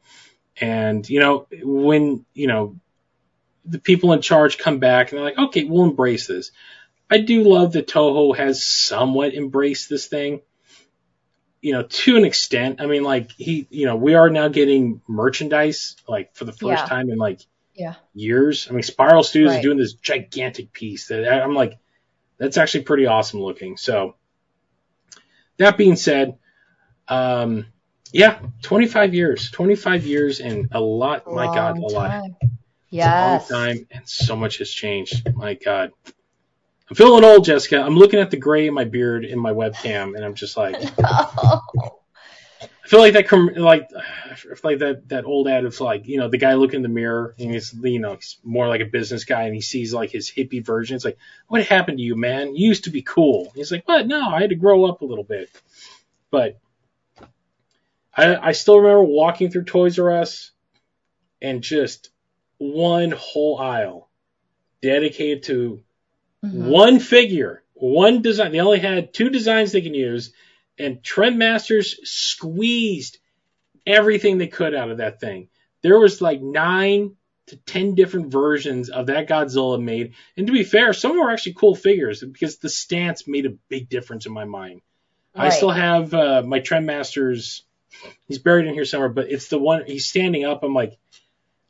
and 0.60 1.08
you 1.10 1.20
know, 1.20 1.48
when 1.64 2.26
you 2.34 2.48
know 2.48 2.78
the 3.66 3.80
people 3.80 4.14
in 4.14 4.22
charge 4.22 4.58
come 4.58 4.80
back 4.80 5.12
and 5.12 5.18
they're 5.18 5.26
like, 5.26 5.38
okay, 5.38 5.64
we'll 5.64 5.84
embrace 5.86 6.28
this. 6.28 6.52
I 7.10 7.20
do 7.20 7.44
love 7.44 7.74
that 7.74 7.88
Toho 7.88 8.36
has 8.36 8.64
somewhat 8.64 9.34
embraced 9.34 9.90
this 9.90 10.08
thing 10.08 10.42
you 11.62 11.74
know, 11.74 11.84
to 11.84 12.18
an 12.18 12.26
extent. 12.26 12.80
I 12.82 12.86
mean, 12.86 13.04
like 13.04 13.32
he, 13.32 13.68
you 13.72 13.88
know, 13.88 13.96
we 13.96 14.14
are 14.14 14.30
now 14.30 14.50
getting 14.50 15.02
merchandise 15.08 15.96
like 16.08 16.36
for 16.36 16.46
the 16.46 16.54
first 16.54 16.86
Yeah. 16.86 16.86
time 16.86 17.10
in 17.10 17.18
like 17.18 17.42
Yeah. 17.76 17.96
years. 18.14 18.68
I 18.70 18.74
mean, 18.74 18.84
Spiral 18.84 19.24
Studios 19.24 19.56
is 19.56 19.62
doing 19.62 19.78
this 19.78 19.94
gigantic 19.94 20.72
piece 20.72 21.08
that 21.08 21.28
I'm 21.28 21.54
like, 21.54 21.78
that's 22.38 22.58
actually 22.58 22.84
pretty 22.84 23.06
awesome 23.06 23.42
looking. 23.42 23.78
So 23.78 24.16
that 25.58 25.78
being 25.78 25.96
said, 25.96 26.38
um, 27.08 27.68
yeah, 28.12 28.40
25 28.62 29.14
years, 29.14 29.52
25 29.52 30.06
years 30.06 30.40
and 30.40 30.70
a 30.72 30.80
lot, 30.80 31.32
my 31.32 31.48
God, 31.54 31.78
a 31.78 31.82
lot. 31.82 32.10
time. 32.12 32.36
It's 32.42 32.52
Yes. 32.92 33.52
long 33.52 33.60
time 33.60 33.88
and 33.92 34.08
so 34.08 34.36
much 34.36 34.60
has 34.60 34.70
changed. 34.70 35.28
My 35.36 35.56
God. 35.56 35.92
I'm 36.90 36.96
feeling 36.96 37.24
old, 37.26 37.44
Jessica. 37.44 37.82
I'm 37.82 37.98
looking 37.98 38.20
at 38.20 38.32
the 38.32 38.38
gray 38.38 38.68
in 38.68 38.74
my 38.74 38.86
beard 38.86 39.26
in 39.26 39.40
my 39.40 39.52
webcam 39.52 40.16
and 40.16 40.24
I'm 40.24 40.36
just 40.36 40.56
like, 40.56 40.78
I 42.86 42.88
feel 42.88 43.00
like 43.00 43.14
that, 43.14 43.58
like, 43.58 43.90
I 43.96 44.36
feel 44.36 44.56
like 44.64 44.80
that 44.80 45.10
that 45.10 45.26
old 45.26 45.48
ad 45.48 45.66
of 45.66 45.80
like, 45.82 46.08
you 46.08 46.18
know, 46.18 46.30
the 46.30 46.38
guy 46.38 46.54
looking 46.54 46.78
in 46.78 46.84
the 46.84 46.90
mirror 46.90 47.36
and 47.40 47.52
he's, 47.52 47.74
you 47.74 48.00
know, 48.00 48.14
he's 48.16 48.38
more 48.44 48.68
like 48.68 48.82
a 48.82 48.86
business 48.86 49.26
guy 49.26 49.44
and 49.44 49.56
he 49.56 49.62
sees 49.62 49.94
like 49.94 50.12
his 50.12 50.30
hippie 50.32 50.64
version. 50.64 50.96
It's 50.96 51.06
like, 51.06 51.18
what 51.48 51.66
happened 51.66 51.98
to 51.98 52.04
you, 52.04 52.16
man? 52.16 52.56
You 52.56 52.68
used 52.68 52.84
to 52.86 52.92
be 52.92 53.02
cool. 53.02 53.52
He's 53.56 53.72
like, 53.72 53.88
what? 53.88 54.06
No, 54.08 54.30
I 54.30 54.40
had 54.42 54.52
to 54.52 54.56
grow 54.56 54.86
up 54.86 55.02
a 55.02 55.06
little 55.06 55.24
bit. 55.24 55.50
But 56.30 56.60
I, 58.16 58.36
I 58.36 58.52
still 58.52 58.78
remember 58.80 59.04
walking 59.04 59.50
through 59.50 59.64
Toys 59.66 59.98
R 60.00 60.12
Us 60.12 60.52
and 61.42 61.62
just 61.64 62.12
one 62.60 63.12
whole 63.12 63.60
aisle 63.60 64.10
dedicated 64.82 65.44
to 65.44 65.82
Mhm. 66.44 66.68
one 66.70 67.00
figure, 67.00 67.64
one 67.74 68.22
design. 68.22 68.52
They 68.52 68.60
only 68.60 68.80
had 68.80 69.14
two 69.14 69.30
designs 69.30 69.72
they 69.72 69.82
can 69.82 69.96
use, 69.96 70.32
and 70.78 71.02
Trendmasters 71.02 71.96
squeezed 72.04 73.18
everything 73.86 74.38
they 74.38 74.48
could 74.48 74.76
out 74.76 74.92
of 74.92 74.98
that 74.98 75.20
thing. 75.20 75.50
There 75.82 76.00
was 76.00 76.22
like 76.22 76.42
nine 76.42 77.16
to 77.48 77.58
ten 77.58 77.94
different 77.94 78.32
versions 78.32 78.90
of 78.90 79.08
that 79.08 79.28
Godzilla 79.28 79.82
made, 79.82 80.14
and 80.36 80.48
to 80.48 80.54
be 80.54 80.64
fair, 80.64 80.94
some 80.94 81.20
were 81.20 81.32
actually 81.32 81.54
cool 81.54 81.76
figures 81.76 82.24
because 82.24 82.58
the 82.58 82.70
stance 82.70 83.28
made 83.28 83.46
a 83.46 83.58
big 83.70 83.90
difference 83.90 84.26
in 84.26 84.34
my 84.34 84.46
mind. 84.46 84.82
I 85.36 85.50
still 85.50 85.72
have 85.72 86.14
uh, 86.14 86.44
my 86.46 86.62
Trendmasters. 86.62 87.62
He's 88.28 88.40
buried 88.40 88.68
in 88.68 88.74
here 88.74 88.86
somewhere, 88.86 89.10
but 89.10 89.30
it's 89.30 89.50
the 89.50 89.60
one 89.60 89.86
he's 89.86 90.08
standing 90.08 90.46
up. 90.46 90.64
I'm 90.64 90.74
like, 90.74 90.98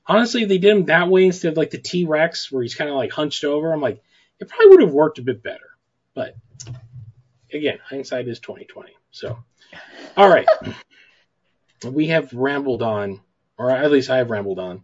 honestly, 0.05 0.43
if 0.43 0.49
they 0.49 0.59
did 0.59 0.75
him 0.75 0.85
that 0.85 1.09
way 1.09 1.25
instead 1.25 1.51
of 1.51 1.57
like 1.57 1.71
the 1.71 1.79
T 1.79 2.05
Rex 2.05 2.51
where 2.51 2.61
he's 2.61 2.75
kind 2.75 2.89
of 2.89 2.95
like 2.95 3.11
hunched 3.11 3.43
over, 3.43 3.73
I'm 3.73 3.81
like, 3.81 4.01
it 4.39 4.47
probably 4.47 4.67
would 4.67 4.81
have 4.81 4.93
worked 4.93 5.19
a 5.19 5.23
bit 5.23 5.43
better. 5.43 5.69
But 6.13 6.35
again, 7.55 7.79
hindsight 7.83 8.27
is 8.27 8.39
2020. 8.39 8.91
So, 9.11 9.37
all 10.15 10.29
right, 10.29 10.47
we 11.85 12.07
have 12.07 12.31
rambled 12.33 12.81
on, 12.81 13.21
or 13.57 13.71
at 13.71 13.91
least 13.91 14.09
I 14.09 14.17
have 14.17 14.29
rambled 14.29 14.59
on, 14.59 14.81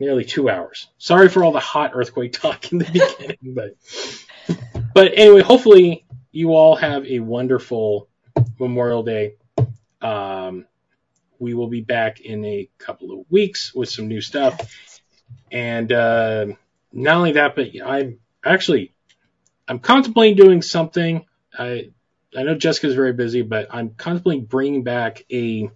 nearly 0.00 0.24
two 0.24 0.48
hours. 0.48 0.88
Sorry 0.98 1.28
for 1.28 1.44
all 1.44 1.52
the 1.52 1.60
hot 1.60 1.92
earthquake 1.94 2.32
talk 2.32 2.72
in 2.72 2.78
the 2.78 2.84
beginning, 3.18 3.54
but 3.54 3.76
but 4.94 5.12
anyway, 5.14 5.42
hopefully 5.42 6.06
you 6.32 6.54
all 6.54 6.76
have 6.76 7.04
a 7.06 7.20
wonderful 7.20 8.08
Memorial 8.58 9.02
Day. 9.02 9.34
Um, 10.00 10.66
we 11.38 11.54
will 11.54 11.68
be 11.68 11.80
back 11.80 12.20
in 12.20 12.44
a 12.44 12.68
couple 12.78 13.12
of 13.12 13.26
weeks 13.30 13.74
with 13.74 13.88
some 13.88 14.08
new 14.08 14.20
stuff, 14.20 14.78
and 15.52 15.92
uh, 15.92 16.46
not 16.92 17.16
only 17.16 17.32
that, 17.32 17.54
but 17.54 17.68
I'm 17.84 18.18
actually 18.44 18.92
I'm 19.68 19.78
contemplating 19.78 20.36
doing 20.36 20.62
something. 20.62 21.26
I 21.56 21.90
I 22.36 22.42
know 22.42 22.54
Jessica's 22.54 22.94
very 22.94 23.12
busy, 23.12 23.42
but 23.42 23.68
I'm 23.70 23.90
contemplating 23.90 24.44
bringing 24.44 24.82
back 24.82 25.24
a 25.32 25.70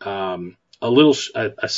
um, 0.00 0.56
a 0.80 0.88
little 0.88 1.14
a, 1.34 1.52
a, 1.58 1.70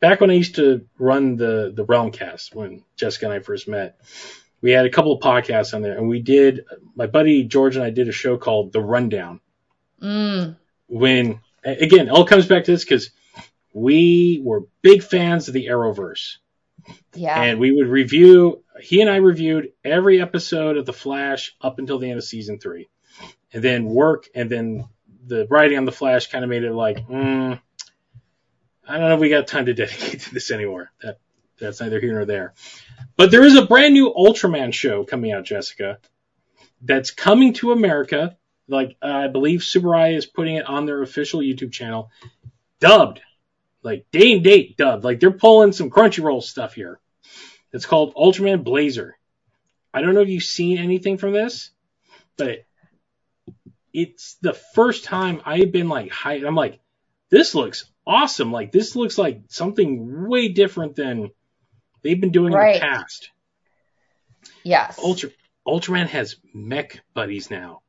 back 0.00 0.20
when 0.20 0.30
I 0.30 0.34
used 0.34 0.56
to 0.56 0.86
run 0.98 1.36
the 1.36 1.72
the 1.74 1.84
Realmcast 1.84 2.54
when 2.54 2.84
Jessica 2.96 3.26
and 3.26 3.34
I 3.34 3.40
first 3.40 3.68
met. 3.68 3.98
We 4.60 4.72
had 4.72 4.86
a 4.86 4.90
couple 4.90 5.12
of 5.12 5.20
podcasts 5.20 5.74
on 5.74 5.82
there, 5.82 5.96
and 5.96 6.08
we 6.08 6.20
did. 6.20 6.64
My 6.94 7.06
buddy 7.06 7.44
George 7.44 7.76
and 7.76 7.84
I 7.84 7.90
did 7.90 8.08
a 8.08 8.12
show 8.12 8.36
called 8.36 8.72
The 8.72 8.80
Rundown. 8.80 9.40
Mm. 10.02 10.56
When 10.88 11.40
again, 11.64 12.08
it 12.08 12.10
all 12.10 12.26
comes 12.26 12.46
back 12.46 12.64
to 12.64 12.72
this 12.72 12.84
because 12.84 13.10
we 13.72 14.40
were 14.42 14.64
big 14.82 15.02
fans 15.02 15.48
of 15.48 15.54
the 15.54 15.66
Arrowverse. 15.66 16.36
Yeah. 17.14 17.40
And 17.40 17.58
we 17.58 17.72
would 17.72 17.88
review, 17.88 18.62
he 18.80 19.00
and 19.00 19.10
I 19.10 19.16
reviewed 19.16 19.72
every 19.84 20.20
episode 20.20 20.76
of 20.76 20.86
The 20.86 20.92
Flash 20.92 21.56
up 21.60 21.78
until 21.78 21.98
the 21.98 22.10
end 22.10 22.18
of 22.18 22.24
season 22.24 22.58
three. 22.58 22.88
And 23.52 23.62
then 23.62 23.86
work, 23.86 24.28
and 24.34 24.50
then 24.50 24.88
the 25.26 25.46
writing 25.48 25.78
on 25.78 25.84
The 25.84 25.92
Flash 25.92 26.28
kind 26.28 26.44
of 26.44 26.50
made 26.50 26.64
it 26.64 26.72
like, 26.72 26.98
mm, 27.06 27.60
I 28.86 28.92
don't 28.92 29.08
know 29.08 29.14
if 29.14 29.20
we 29.20 29.30
got 29.30 29.46
time 29.46 29.66
to 29.66 29.74
dedicate 29.74 30.20
to 30.20 30.34
this 30.34 30.50
anymore. 30.50 30.90
That 31.02 31.18
That's 31.58 31.80
neither 31.80 32.00
here 32.00 32.12
nor 32.12 32.24
there. 32.24 32.54
But 33.16 33.30
there 33.30 33.44
is 33.44 33.56
a 33.56 33.66
brand 33.66 33.94
new 33.94 34.12
Ultraman 34.12 34.72
show 34.74 35.04
coming 35.04 35.32
out, 35.32 35.44
Jessica, 35.44 35.98
that's 36.82 37.10
coming 37.10 37.54
to 37.54 37.72
America. 37.72 38.36
Like, 38.68 38.96
uh, 39.00 39.06
I 39.06 39.28
believe 39.28 39.60
Tsuburaya 39.60 40.16
is 40.16 40.26
putting 40.26 40.56
it 40.56 40.66
on 40.66 40.86
their 40.86 41.00
official 41.02 41.40
YouTube 41.40 41.72
channel, 41.72 42.10
dubbed 42.80 43.20
like 43.86 44.06
day 44.10 44.32
and 44.32 44.44
date 44.44 44.76
dubbed. 44.76 45.04
Like 45.04 45.20
they're 45.20 45.30
pulling 45.30 45.72
some 45.72 45.90
Crunchyroll 45.90 46.42
stuff 46.42 46.74
here. 46.74 47.00
It's 47.72 47.86
called 47.86 48.14
Ultraman 48.14 48.64
Blazer. 48.64 49.16
I 49.94 50.02
don't 50.02 50.14
know 50.14 50.20
if 50.20 50.28
you've 50.28 50.42
seen 50.42 50.76
anything 50.78 51.16
from 51.16 51.32
this, 51.32 51.70
but 52.36 52.64
it's 53.94 54.34
the 54.42 54.52
first 54.52 55.04
time 55.04 55.40
I've 55.46 55.72
been 55.72 55.88
like 55.88 56.10
hyped. 56.10 56.46
I'm 56.46 56.54
like, 56.54 56.80
this 57.30 57.54
looks 57.54 57.90
awesome. 58.06 58.52
Like 58.52 58.72
this 58.72 58.94
looks 58.96 59.16
like 59.16 59.42
something 59.48 60.28
way 60.28 60.48
different 60.48 60.96
than 60.96 61.30
they've 62.02 62.20
been 62.20 62.32
doing 62.32 62.52
Right. 62.52 62.74
in 62.74 62.80
the 62.80 62.86
past. 62.86 63.30
Yes. 64.62 64.98
Ultra 65.02 65.30
Ultraman 65.66 66.08
has 66.08 66.36
mech 66.52 67.00
buddies 67.14 67.50
now. 67.50 67.82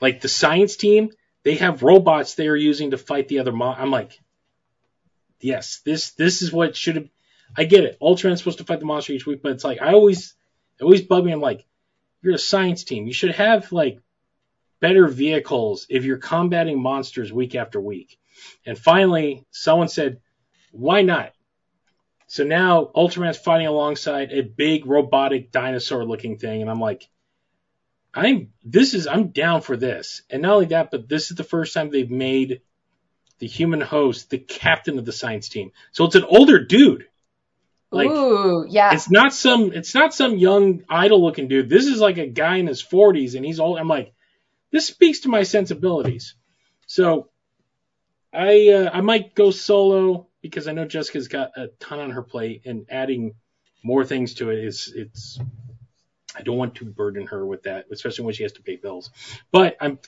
Like 0.00 0.20
the 0.20 0.28
science 0.28 0.76
team, 0.76 1.10
they 1.44 1.54
have 1.56 1.82
robots 1.82 2.34
they 2.34 2.48
are 2.48 2.56
using 2.56 2.90
to 2.90 2.98
fight 2.98 3.28
the 3.28 3.38
other 3.38 3.52
mon. 3.52 3.76
I'm 3.78 3.90
like, 3.90 4.18
yes, 5.40 5.80
this 5.84 6.10
this 6.12 6.42
is 6.42 6.52
what 6.52 6.76
should 6.76 6.96
have. 6.96 7.08
I 7.56 7.64
get 7.64 7.84
it. 7.84 7.98
Ultraman's 8.00 8.38
supposed 8.38 8.58
to 8.58 8.64
fight 8.64 8.80
the 8.80 8.86
monster 8.86 9.12
each 9.12 9.26
week, 9.26 9.42
but 9.42 9.52
it's 9.52 9.64
like 9.64 9.80
I 9.80 9.92
always 9.92 10.34
always 10.80 11.02
bug 11.02 11.24
me. 11.24 11.32
I'm 11.32 11.40
like, 11.40 11.64
you're 12.22 12.34
a 12.34 12.38
science 12.38 12.84
team. 12.84 13.06
You 13.06 13.12
should 13.12 13.34
have 13.34 13.72
like 13.72 14.00
better 14.80 15.08
vehicles 15.08 15.86
if 15.88 16.04
you're 16.04 16.18
combating 16.18 16.80
monsters 16.80 17.32
week 17.32 17.54
after 17.54 17.80
week. 17.80 18.18
And 18.66 18.78
finally, 18.78 19.46
someone 19.50 19.88
said, 19.88 20.20
why 20.72 21.02
not? 21.02 21.32
So 22.26 22.44
now 22.44 22.90
Ultraman's 22.94 23.38
fighting 23.38 23.68
alongside 23.68 24.32
a 24.32 24.42
big 24.42 24.86
robotic 24.86 25.52
dinosaur 25.52 26.04
looking 26.04 26.38
thing, 26.38 26.60
and 26.60 26.70
I'm 26.70 26.80
like, 26.80 27.08
I'm 28.12 28.52
this 28.64 28.94
is 28.94 29.06
I'm 29.06 29.28
down 29.28 29.60
for 29.60 29.76
this. 29.76 30.22
And 30.28 30.42
not 30.42 30.54
only 30.54 30.66
that, 30.66 30.90
but 30.90 31.08
this 31.08 31.30
is 31.30 31.36
the 31.36 31.44
first 31.44 31.72
time 31.72 31.90
they've 31.90 32.10
made 32.10 32.62
the 33.38 33.46
human 33.46 33.80
host 33.80 34.30
the 34.30 34.38
captain 34.38 34.98
of 34.98 35.04
the 35.04 35.12
science 35.12 35.48
team. 35.48 35.72
So 35.92 36.04
it's 36.04 36.14
an 36.14 36.24
older 36.24 36.64
dude. 36.64 37.06
Like 37.90 38.10
Ooh, 38.10 38.66
yeah. 38.68 38.92
it's 38.92 39.10
not 39.10 39.32
some 39.32 39.72
it's 39.72 39.94
not 39.94 40.12
some 40.12 40.36
young 40.36 40.84
idol 40.88 41.22
looking 41.22 41.48
dude. 41.48 41.68
This 41.68 41.86
is 41.86 42.00
like 42.00 42.18
a 42.18 42.26
guy 42.26 42.56
in 42.56 42.66
his 42.66 42.82
40s 42.82 43.36
and 43.36 43.44
he's 43.44 43.60
old. 43.60 43.78
I'm 43.78 43.88
like, 43.88 44.12
this 44.70 44.86
speaks 44.86 45.20
to 45.20 45.28
my 45.28 45.44
sensibilities. 45.44 46.34
So 46.86 47.28
I 48.32 48.68
uh, 48.68 48.90
I 48.92 49.00
might 49.00 49.34
go 49.34 49.50
solo 49.50 50.26
because 50.42 50.68
I 50.68 50.72
know 50.72 50.84
Jessica's 50.84 51.28
got 51.28 51.56
a 51.56 51.68
ton 51.80 52.00
on 52.00 52.10
her 52.10 52.22
plate 52.22 52.62
and 52.66 52.86
adding 52.90 53.34
more 53.82 54.04
things 54.04 54.34
to 54.34 54.50
it 54.50 54.64
is 54.64 54.92
it's 54.94 55.38
I 56.36 56.42
don't 56.42 56.58
want 56.58 56.76
to 56.76 56.84
burden 56.84 57.26
her 57.28 57.46
with 57.46 57.62
that, 57.64 57.86
especially 57.90 58.24
when 58.26 58.34
she 58.34 58.42
has 58.42 58.52
to 58.52 58.62
pay 58.62 58.76
bills. 58.76 59.10
But 59.50 59.76
I'm 59.80 59.98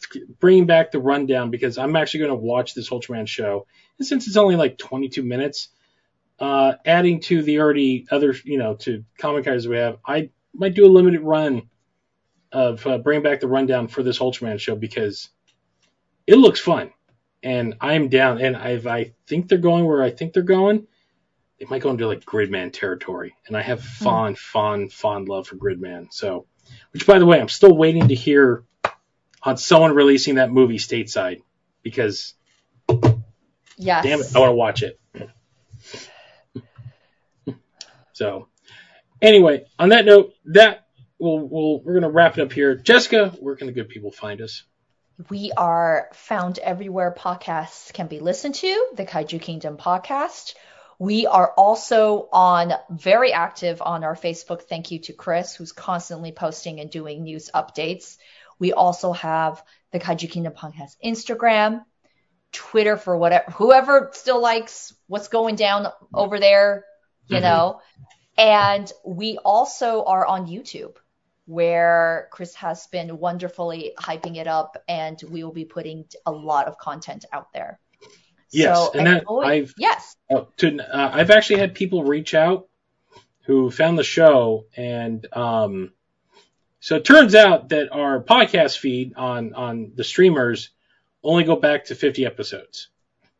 bringing 0.41 0.67
back 0.67 0.93
the 0.93 0.99
rundown 0.99 1.51
because 1.51 1.79
I'm 1.79 1.97
actually 1.97 2.21
going 2.21 2.33
to 2.33 2.37
watch 2.37 2.75
this 2.75 2.91
Ultraman 2.91 3.27
show, 3.27 3.67
and 3.99 4.07
since 4.07 4.27
it's 4.27 4.37
only 4.37 4.57
like 4.57 4.79
22 4.79 5.23
minutes, 5.23 5.69
uh, 6.39 6.75
adding 6.85 7.21
to 7.21 7.43
the 7.43 7.61
already 7.61 8.07
other, 8.11 8.35
you 8.45 8.59
know, 8.59 8.75
to 8.75 9.05
comic 9.19 9.47
we 9.47 9.77
have, 9.77 9.99
I 10.07 10.31
might 10.55 10.75
do 10.75 10.87
a 10.87 10.89
limited 10.89 11.21
run 11.21 11.63
of 12.53 12.87
uh, 12.87 12.99
bringing 12.99 13.23
back 13.23 13.41
the 13.41 13.49
rundown 13.49 13.89
for 13.89 14.03
this 14.03 14.19
Ultraman 14.19 14.59
show 14.59 14.77
because 14.77 15.29
it 16.27 16.37
looks 16.37 16.61
fun, 16.61 16.93
and 17.43 17.75
I'm 17.81 18.09
down. 18.09 18.41
And 18.41 18.57
I, 18.57 18.73
I 18.87 19.15
think 19.27 19.49
they're 19.49 19.59
going 19.59 19.87
where 19.87 20.03
I 20.03 20.11
think 20.11 20.33
they're 20.33 20.43
going. 20.43 20.87
They 21.59 21.67
might 21.69 21.83
go 21.83 21.91
into 21.91 22.07
like 22.07 22.25
Gridman 22.25 22.73
territory, 22.73 23.35
and 23.47 23.57
I 23.57 23.63
have 23.63 23.81
hmm. 23.81 24.05
fond, 24.05 24.39
fond, 24.39 24.93
fond 24.93 25.29
love 25.29 25.47
for 25.49 25.57
Gridman. 25.57 26.13
So, 26.13 26.47
which 26.93 27.07
by 27.07 27.19
the 27.19 27.27
way, 27.27 27.41
I'm 27.41 27.49
still 27.49 27.77
waiting 27.77 28.09
to 28.09 28.15
hear 28.15 28.65
on 29.43 29.57
someone 29.57 29.95
releasing 29.95 30.37
that 30.37 30.51
movie 30.51 30.79
stateside 30.79 31.43
because 31.83 32.35
yes. 33.77 34.05
damn 34.05 34.21
it, 34.21 34.37
I 34.37 34.41
want 34.41 34.51
to 34.51 34.55
watch 34.55 34.83
it. 34.83 35.01
So, 38.19 38.49
anyway, 39.23 39.67
on 39.79 39.91
that 39.91 40.05
note, 40.05 40.35
that 40.47 40.89
we'll, 41.21 41.39
we'll 41.39 41.81
we're 41.83 41.95
gonna 41.95 42.11
wrap 42.11 42.37
it 42.37 42.43
up 42.43 42.53
here. 42.53 42.75
Jessica, 42.75 43.29
where 43.39 43.55
can 43.55 43.69
the 43.69 43.73
good 43.73 43.89
people 43.89 44.11
find 44.11 44.41
us? 44.41 44.65
We 45.31 45.53
are 45.57 46.09
found 46.15 46.59
everywhere 46.59 47.15
podcasts 47.17 47.93
can 47.93 48.09
be 48.09 48.19
listened 48.19 48.57
to, 48.57 48.87
the 48.97 49.05
Kaiju 49.05 49.41
Kingdom 49.41 49.77
podcast. 49.77 50.55
We 50.99 51.27
are 51.27 51.53
also 51.53 52.29
on 52.33 52.73
very 52.91 53.33
active 53.33 53.81
on 53.81 54.03
our 54.03 54.17
Facebook. 54.17 54.63
Thank 54.63 54.91
you 54.91 54.99
to 55.01 55.13
Chris, 55.13 55.55
who's 55.55 55.73
constantly 55.73 56.33
posting 56.33 56.81
and 56.81 56.91
doing 56.91 57.23
news 57.23 57.51
updates. 57.55 58.17
We 58.59 58.73
also 58.73 59.13
have 59.13 59.63
the 59.93 60.01
Kaiju 60.01 60.29
Kingdom 60.29 60.55
podcast 60.55 60.97
Instagram, 61.05 61.85
Twitter 62.51 62.97
for 62.97 63.17
whatever 63.17 63.51
whoever 63.53 64.11
still 64.13 64.41
likes 64.41 64.93
what's 65.07 65.29
going 65.29 65.55
down 65.55 65.87
over 66.13 66.41
there, 66.41 66.85
you 67.29 67.39
Mhm. 67.39 67.43
know. 67.43 67.81
And 68.37 68.93
we 69.05 69.39
also 69.39 70.05
are 70.05 70.27
on 70.27 70.47
YouTube 70.47 70.97
where 71.47 72.29
Chris 72.33 72.55
has 72.57 72.87
been 72.89 73.19
wonderfully 73.19 73.95
hyping 73.99 74.37
it 74.37 74.47
up, 74.47 74.77
and 74.89 75.23
we 75.31 75.45
will 75.45 75.53
be 75.53 75.65
putting 75.65 76.07
a 76.27 76.33
lot 76.33 76.67
of 76.67 76.77
content 76.77 77.25
out 77.33 77.53
there. 77.53 77.81
Yes, 78.51 78.77
so, 78.77 78.93
and 78.95 79.07
that 79.07 79.25
always- 79.27 79.49
I've- 79.49 79.75
yes, 79.79 80.17
Oh, 80.31 80.49
to, 80.59 80.77
uh, 80.79 81.11
I've 81.15 81.31
actually 81.31 81.61
had 81.61 81.75
people 81.75 82.05
reach 82.05 82.35
out 82.35 82.69
who 83.45 83.71
found 83.71 83.99
the 83.99 84.05
show, 84.05 84.67
and 84.77 85.27
um, 85.35 85.93
so 86.81 86.97
it 86.97 87.05
turns 87.05 87.35
out 87.35 87.71
that 87.71 87.91
our 87.93 88.23
podcast 88.23 88.79
feed 88.79 89.15
on 89.17 89.55
on 89.55 89.93
the 89.95 90.05
streamers 90.05 90.71
only 91.25 91.45
go 91.45 91.57
back 91.57 91.87
to 91.87 91.95
50 91.95 92.27
episodes. 92.27 92.89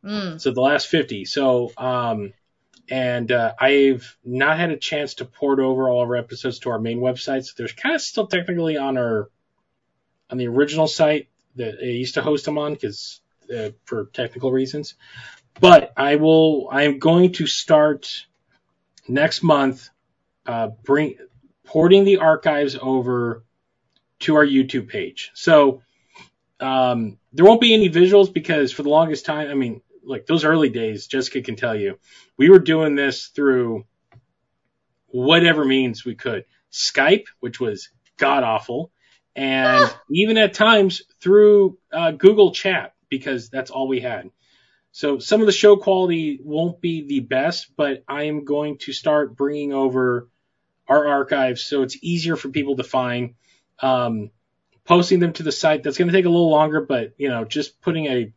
mm, 0.05 0.41
So 0.41 0.51
the 0.51 0.61
last 0.63 0.87
50. 0.89 1.25
So 1.27 1.71
um, 1.77 2.33
and 2.91 3.31
uh, 3.31 3.53
I've 3.61 4.17
not 4.25 4.57
had 4.59 4.71
a 4.71 4.77
chance 4.79 5.15
to 5.15 5.27
port 5.27 5.59
over 5.61 5.91
all 5.91 6.03
of 6.03 6.09
our 6.09 6.17
episodes 6.17 6.59
to 6.61 6.71
our 6.71 6.79
main 6.81 7.01
website. 7.01 7.45
So 7.45 7.53
there's 7.59 7.73
kind 7.73 7.95
of 7.95 8.01
still 8.01 8.27
technically 8.27 8.79
on 8.79 8.97
our 8.97 9.29
on 10.31 10.39
the 10.39 10.49
original 10.49 10.87
site 10.89 11.29
that 11.57 11.79
I 11.83 11.85
used 11.87 12.15
to 12.15 12.23
host 12.23 12.47
them 12.47 12.57
on 12.59 12.73
because 12.73 13.21
uh, 13.57 13.71
for 13.85 14.07
technical 14.13 14.53
reasons. 14.53 14.95
But 15.61 15.93
I 15.97 16.17
will. 16.17 16.69
I'm 16.71 16.99
going 16.99 17.33
to 17.35 17.47
start 17.47 18.27
next 19.09 19.43
month. 19.43 19.89
Uh, 20.47 20.69
bring 20.85 21.17
porting 21.65 22.05
the 22.05 22.19
archives 22.19 22.77
over 22.81 23.45
to 24.21 24.37
our 24.37 24.47
YouTube 24.47 24.89
page. 24.89 25.31
So 25.35 25.83
um, 26.61 27.19
there 27.33 27.45
won't 27.45 27.61
be 27.61 27.75
any 27.75 27.91
visuals 27.91 28.33
because 28.33 28.73
for 28.73 28.83
the 28.83 28.89
longest 28.89 29.27
time, 29.27 29.51
I 29.51 29.55
mean, 29.55 29.83
like 30.05 30.27
those 30.27 30.45
early 30.45 30.71
days, 30.71 31.07
Jessica 31.07 31.43
can 31.43 31.57
tell 31.57 31.77
you, 31.77 31.99
we 32.37 32.49
were 32.51 32.59
doing 32.59 32.95
this 32.95 33.27
through 33.27 33.85
whatever 35.09 35.65
means 35.65 36.05
we 36.05 36.15
could. 36.15 36.45
Skype, 36.73 37.25
which 37.41 37.61
was 37.61 37.91
god 38.17 38.43
awful, 38.45 38.91
and 39.37 39.85
Ah. 39.85 40.03
even 40.11 40.37
at 40.39 40.55
times 40.55 41.03
through 41.21 41.79
uh, 41.93 42.13
Google 42.13 42.53
Chat 42.53 42.95
because 43.09 43.51
that's 43.51 43.71
all 43.71 43.89
we 43.89 44.01
had. 44.01 44.31
So 44.93 45.19
some 45.19 45.41
of 45.41 45.47
the 45.47 45.53
show 45.53 45.77
quality 45.77 46.41
won't 46.43 46.81
be 46.81 47.07
the 47.07 47.21
best, 47.21 47.77
but 47.77 48.05
I 48.09 48.25
am 48.25 48.45
going 48.45 48.79
to 48.79 48.93
start 48.93 49.37
bringing 49.37 49.73
over 49.73 50.29
our 50.89 51.07
archives 51.07 51.63
so 51.63 51.83
it's 51.83 51.99
easier 52.03 52.37
for 52.37 52.49
people 52.49 52.77
to 52.77 52.85
find. 52.85 53.35
Um, 53.81 54.31
posting 54.89 55.21
them 55.21 55.35
to 55.35 55.43
the 55.43 55.53
site 55.53 55.83
that's 55.83 55.99
going 55.99 56.09
to 56.09 56.15
take 56.15 56.25
a 56.25 56.31
little 56.31 56.51
longer, 56.51 56.81
but 56.81 57.13
you 57.19 57.29
know, 57.29 57.45
just 57.45 57.81
putting 57.83 58.07
a 58.07 58.33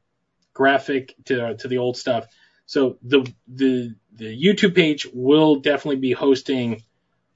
graphic 0.54 1.16
to 1.26 1.56
to 1.56 1.68
the 1.68 1.78
old 1.78 1.98
stuff. 1.98 2.28
So 2.66 2.98
the 3.02 3.32
the 3.48 3.96
the 4.14 4.26
YouTube 4.26 4.76
page 4.76 5.08
will 5.12 5.58
definitely 5.58 6.02
be 6.02 6.12
hosting 6.12 6.84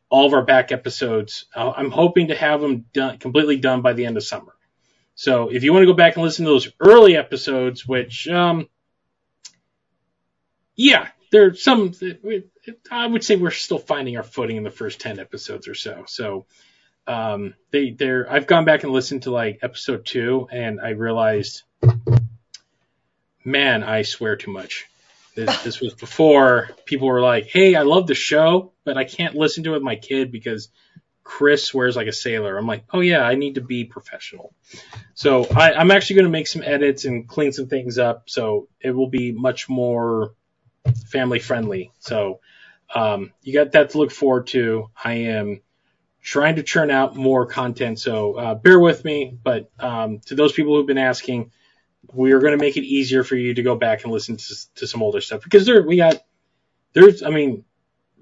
all 0.10 0.28
of 0.28 0.34
our 0.34 0.44
back 0.44 0.72
episodes. 0.72 1.46
Uh, 1.56 1.72
I'm 1.76 1.92
hoping 1.92 2.28
to 2.28 2.36
have 2.36 2.62
them 2.62 2.86
done 2.94 3.18
completely 3.18 3.58
done 3.58 3.82
by 3.82 3.94
the 3.94 4.06
end 4.06 4.18
of 4.18 4.24
summer. 4.24 4.55
So 5.16 5.50
if 5.50 5.64
you 5.64 5.72
want 5.72 5.84
to 5.84 5.88
go 5.88 5.94
back 5.94 6.16
and 6.16 6.24
listen 6.24 6.46
to 6.46 6.52
those 6.52 6.70
early 6.80 7.16
episodes, 7.16 7.88
which 7.88 8.28
um, 8.28 8.68
yeah, 10.76 11.08
there's 11.32 11.64
some. 11.64 11.94
I 12.92 13.08
would 13.08 13.24
say 13.24 13.38
we're 13.38 13.52
still 13.52 13.80
finding 13.80 14.18
our 14.18 14.24
footing 14.24 14.58
in 14.58 14.64
the 14.64 14.72
first 14.72 15.00
ten 15.00 15.20
episodes 15.20 15.68
or 15.68 15.74
so. 15.74 16.04
So 16.08 16.46
um, 17.08 17.54
they 17.72 17.92
they're 17.92 18.32
I've 18.32 18.48
gone 18.48 18.66
back 18.66 18.84
and 18.84 18.92
listened 18.92 19.24
to 19.24 19.32
like 19.32 19.60
episode 19.62 20.06
two, 20.06 20.48
and 20.52 20.82
I 20.82 20.90
realized, 20.90 21.64
man, 23.44 23.84
I 23.84 24.02
swear 24.02 24.36
too 24.36 24.52
much. 24.52 24.86
This, 25.36 25.64
this 25.64 25.82
was 25.82 25.94
before 25.94 26.70
people 26.86 27.08
were 27.08 27.22
like, 27.22 27.48
"Hey, 27.48 27.76
I 27.76 27.84
love 27.84 28.08
the 28.08 28.16
show, 28.16 28.72
but 28.84 28.98
I 28.98 29.04
can't 29.04 29.36
listen 29.36 29.64
to 29.64 29.72
it 29.72 29.74
with 29.74 29.82
my 29.82 29.96
kid 29.96 30.32
because 30.32 30.70
Chris 31.26 31.74
wears 31.74 31.98
like 31.98 32.08
a 32.08 32.14
sailor." 32.14 32.58
I'm 32.58 32.68
like, 32.68 32.86
"Oh 32.94 33.02
yeah, 33.02 33.22
I 33.22 33.36
need 33.36 33.56
to 33.56 33.62
be 33.62 33.84
professional." 33.84 34.54
So 35.14 35.46
I, 35.46 35.74
I'm 35.74 35.92
actually 35.92 36.18
going 36.18 36.28
to 36.28 36.32
make 36.32 36.48
some 36.48 36.64
edits 36.64 37.04
and 37.04 37.28
clean 37.28 37.52
some 37.52 37.68
things 37.68 37.98
up, 37.98 38.30
so 38.30 38.70
it 38.80 38.92
will 38.92 39.10
be 39.10 39.34
much 39.34 39.68
more 39.68 40.34
family 41.08 41.40
friendly. 41.40 41.92
So 42.00 42.40
um, 42.94 43.34
you 43.42 43.54
got 43.54 43.74
that 43.74 43.90
to 43.90 43.98
look 43.98 44.12
forward 44.12 44.48
to. 44.48 44.90
I 45.04 45.14
am 45.14 45.62
trying 46.22 46.56
to 46.56 46.64
churn 46.64 46.92
out 46.92 47.16
more 47.18 47.46
content, 47.46 48.00
so 48.00 48.36
uh, 48.36 48.56
bear 48.56 48.80
with 48.80 49.04
me. 49.04 49.38
But 49.44 49.70
um, 49.80 50.20
to 50.28 50.36
those 50.36 50.54
people 50.54 50.76
who've 50.76 50.88
been 50.88 50.98
asking, 50.98 51.52
we 52.14 52.32
are 52.32 52.40
going 52.40 52.58
to 52.58 52.64
make 52.64 52.78
it 52.78 52.84
easier 52.84 53.24
for 53.24 53.36
you 53.36 53.56
to 53.56 53.64
go 53.64 53.76
back 53.76 54.04
and 54.04 54.14
listen 54.14 54.38
to, 54.38 54.56
to 54.76 54.88
some 54.88 55.02
older 55.02 55.22
stuff 55.22 55.44
because 55.44 55.66
there 55.66 55.82
we 55.86 55.98
got 55.98 56.24
there's 56.94 57.24
I 57.24 57.30
mean 57.30 57.66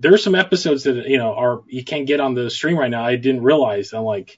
there's 0.04 0.24
some 0.24 0.36
episodes 0.36 0.84
that 0.84 1.08
you 1.08 1.18
know 1.18 1.34
are 1.34 1.64
you 1.68 1.84
can't 1.84 2.06
get 2.06 2.20
on 2.20 2.36
the 2.36 2.50
stream 2.50 2.78
right 2.78 2.92
now. 2.92 3.04
I 3.04 3.16
didn't 3.16 3.42
realize. 3.42 3.94
I'm 3.94 4.04
like 4.04 4.38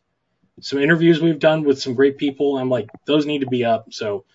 some 0.61 0.79
interviews 0.79 1.19
we've 1.19 1.39
done 1.39 1.63
with 1.63 1.81
some 1.81 1.95
great 1.95 2.17
people. 2.17 2.57
I'm 2.57 2.69
like 2.69 2.89
those 3.05 3.25
need 3.25 3.39
to 3.39 3.47
be 3.47 3.65
up. 3.65 3.91
So 3.91 4.25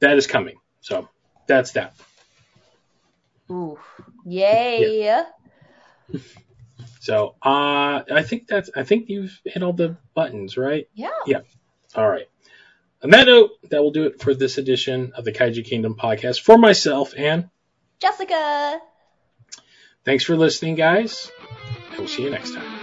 that 0.00 0.16
is 0.16 0.26
coming. 0.26 0.56
So 0.80 1.08
that's 1.46 1.72
that. 1.72 1.94
Ooh. 3.50 3.78
Yay. 4.24 5.22
So 7.00 7.34
uh, 7.42 8.02
I 8.12 8.22
think 8.22 8.46
that's 8.46 8.70
I 8.76 8.84
think 8.84 9.08
you've 9.08 9.36
hit 9.44 9.64
all 9.64 9.72
the 9.72 9.96
buttons, 10.14 10.56
right? 10.56 10.86
Yeah. 10.94 11.08
Yeah. 11.26 11.40
All 11.96 12.08
right. 12.08 12.28
On 13.02 13.10
that 13.10 13.26
note, 13.26 13.50
that 13.70 13.82
will 13.82 13.90
do 13.90 14.04
it 14.04 14.22
for 14.22 14.34
this 14.34 14.56
edition 14.56 15.12
of 15.16 15.24
the 15.24 15.32
Kaiju 15.32 15.64
Kingdom 15.64 15.96
podcast. 15.96 16.40
For 16.42 16.56
myself, 16.56 17.12
and 17.16 17.50
Jessica. 17.98 18.80
Thanks 20.04 20.24
for 20.24 20.36
listening, 20.36 20.74
guys. 20.74 21.30
And 21.90 21.98
we'll 21.98 22.08
see 22.08 22.24
you 22.24 22.30
next 22.30 22.54
time. 22.54 22.81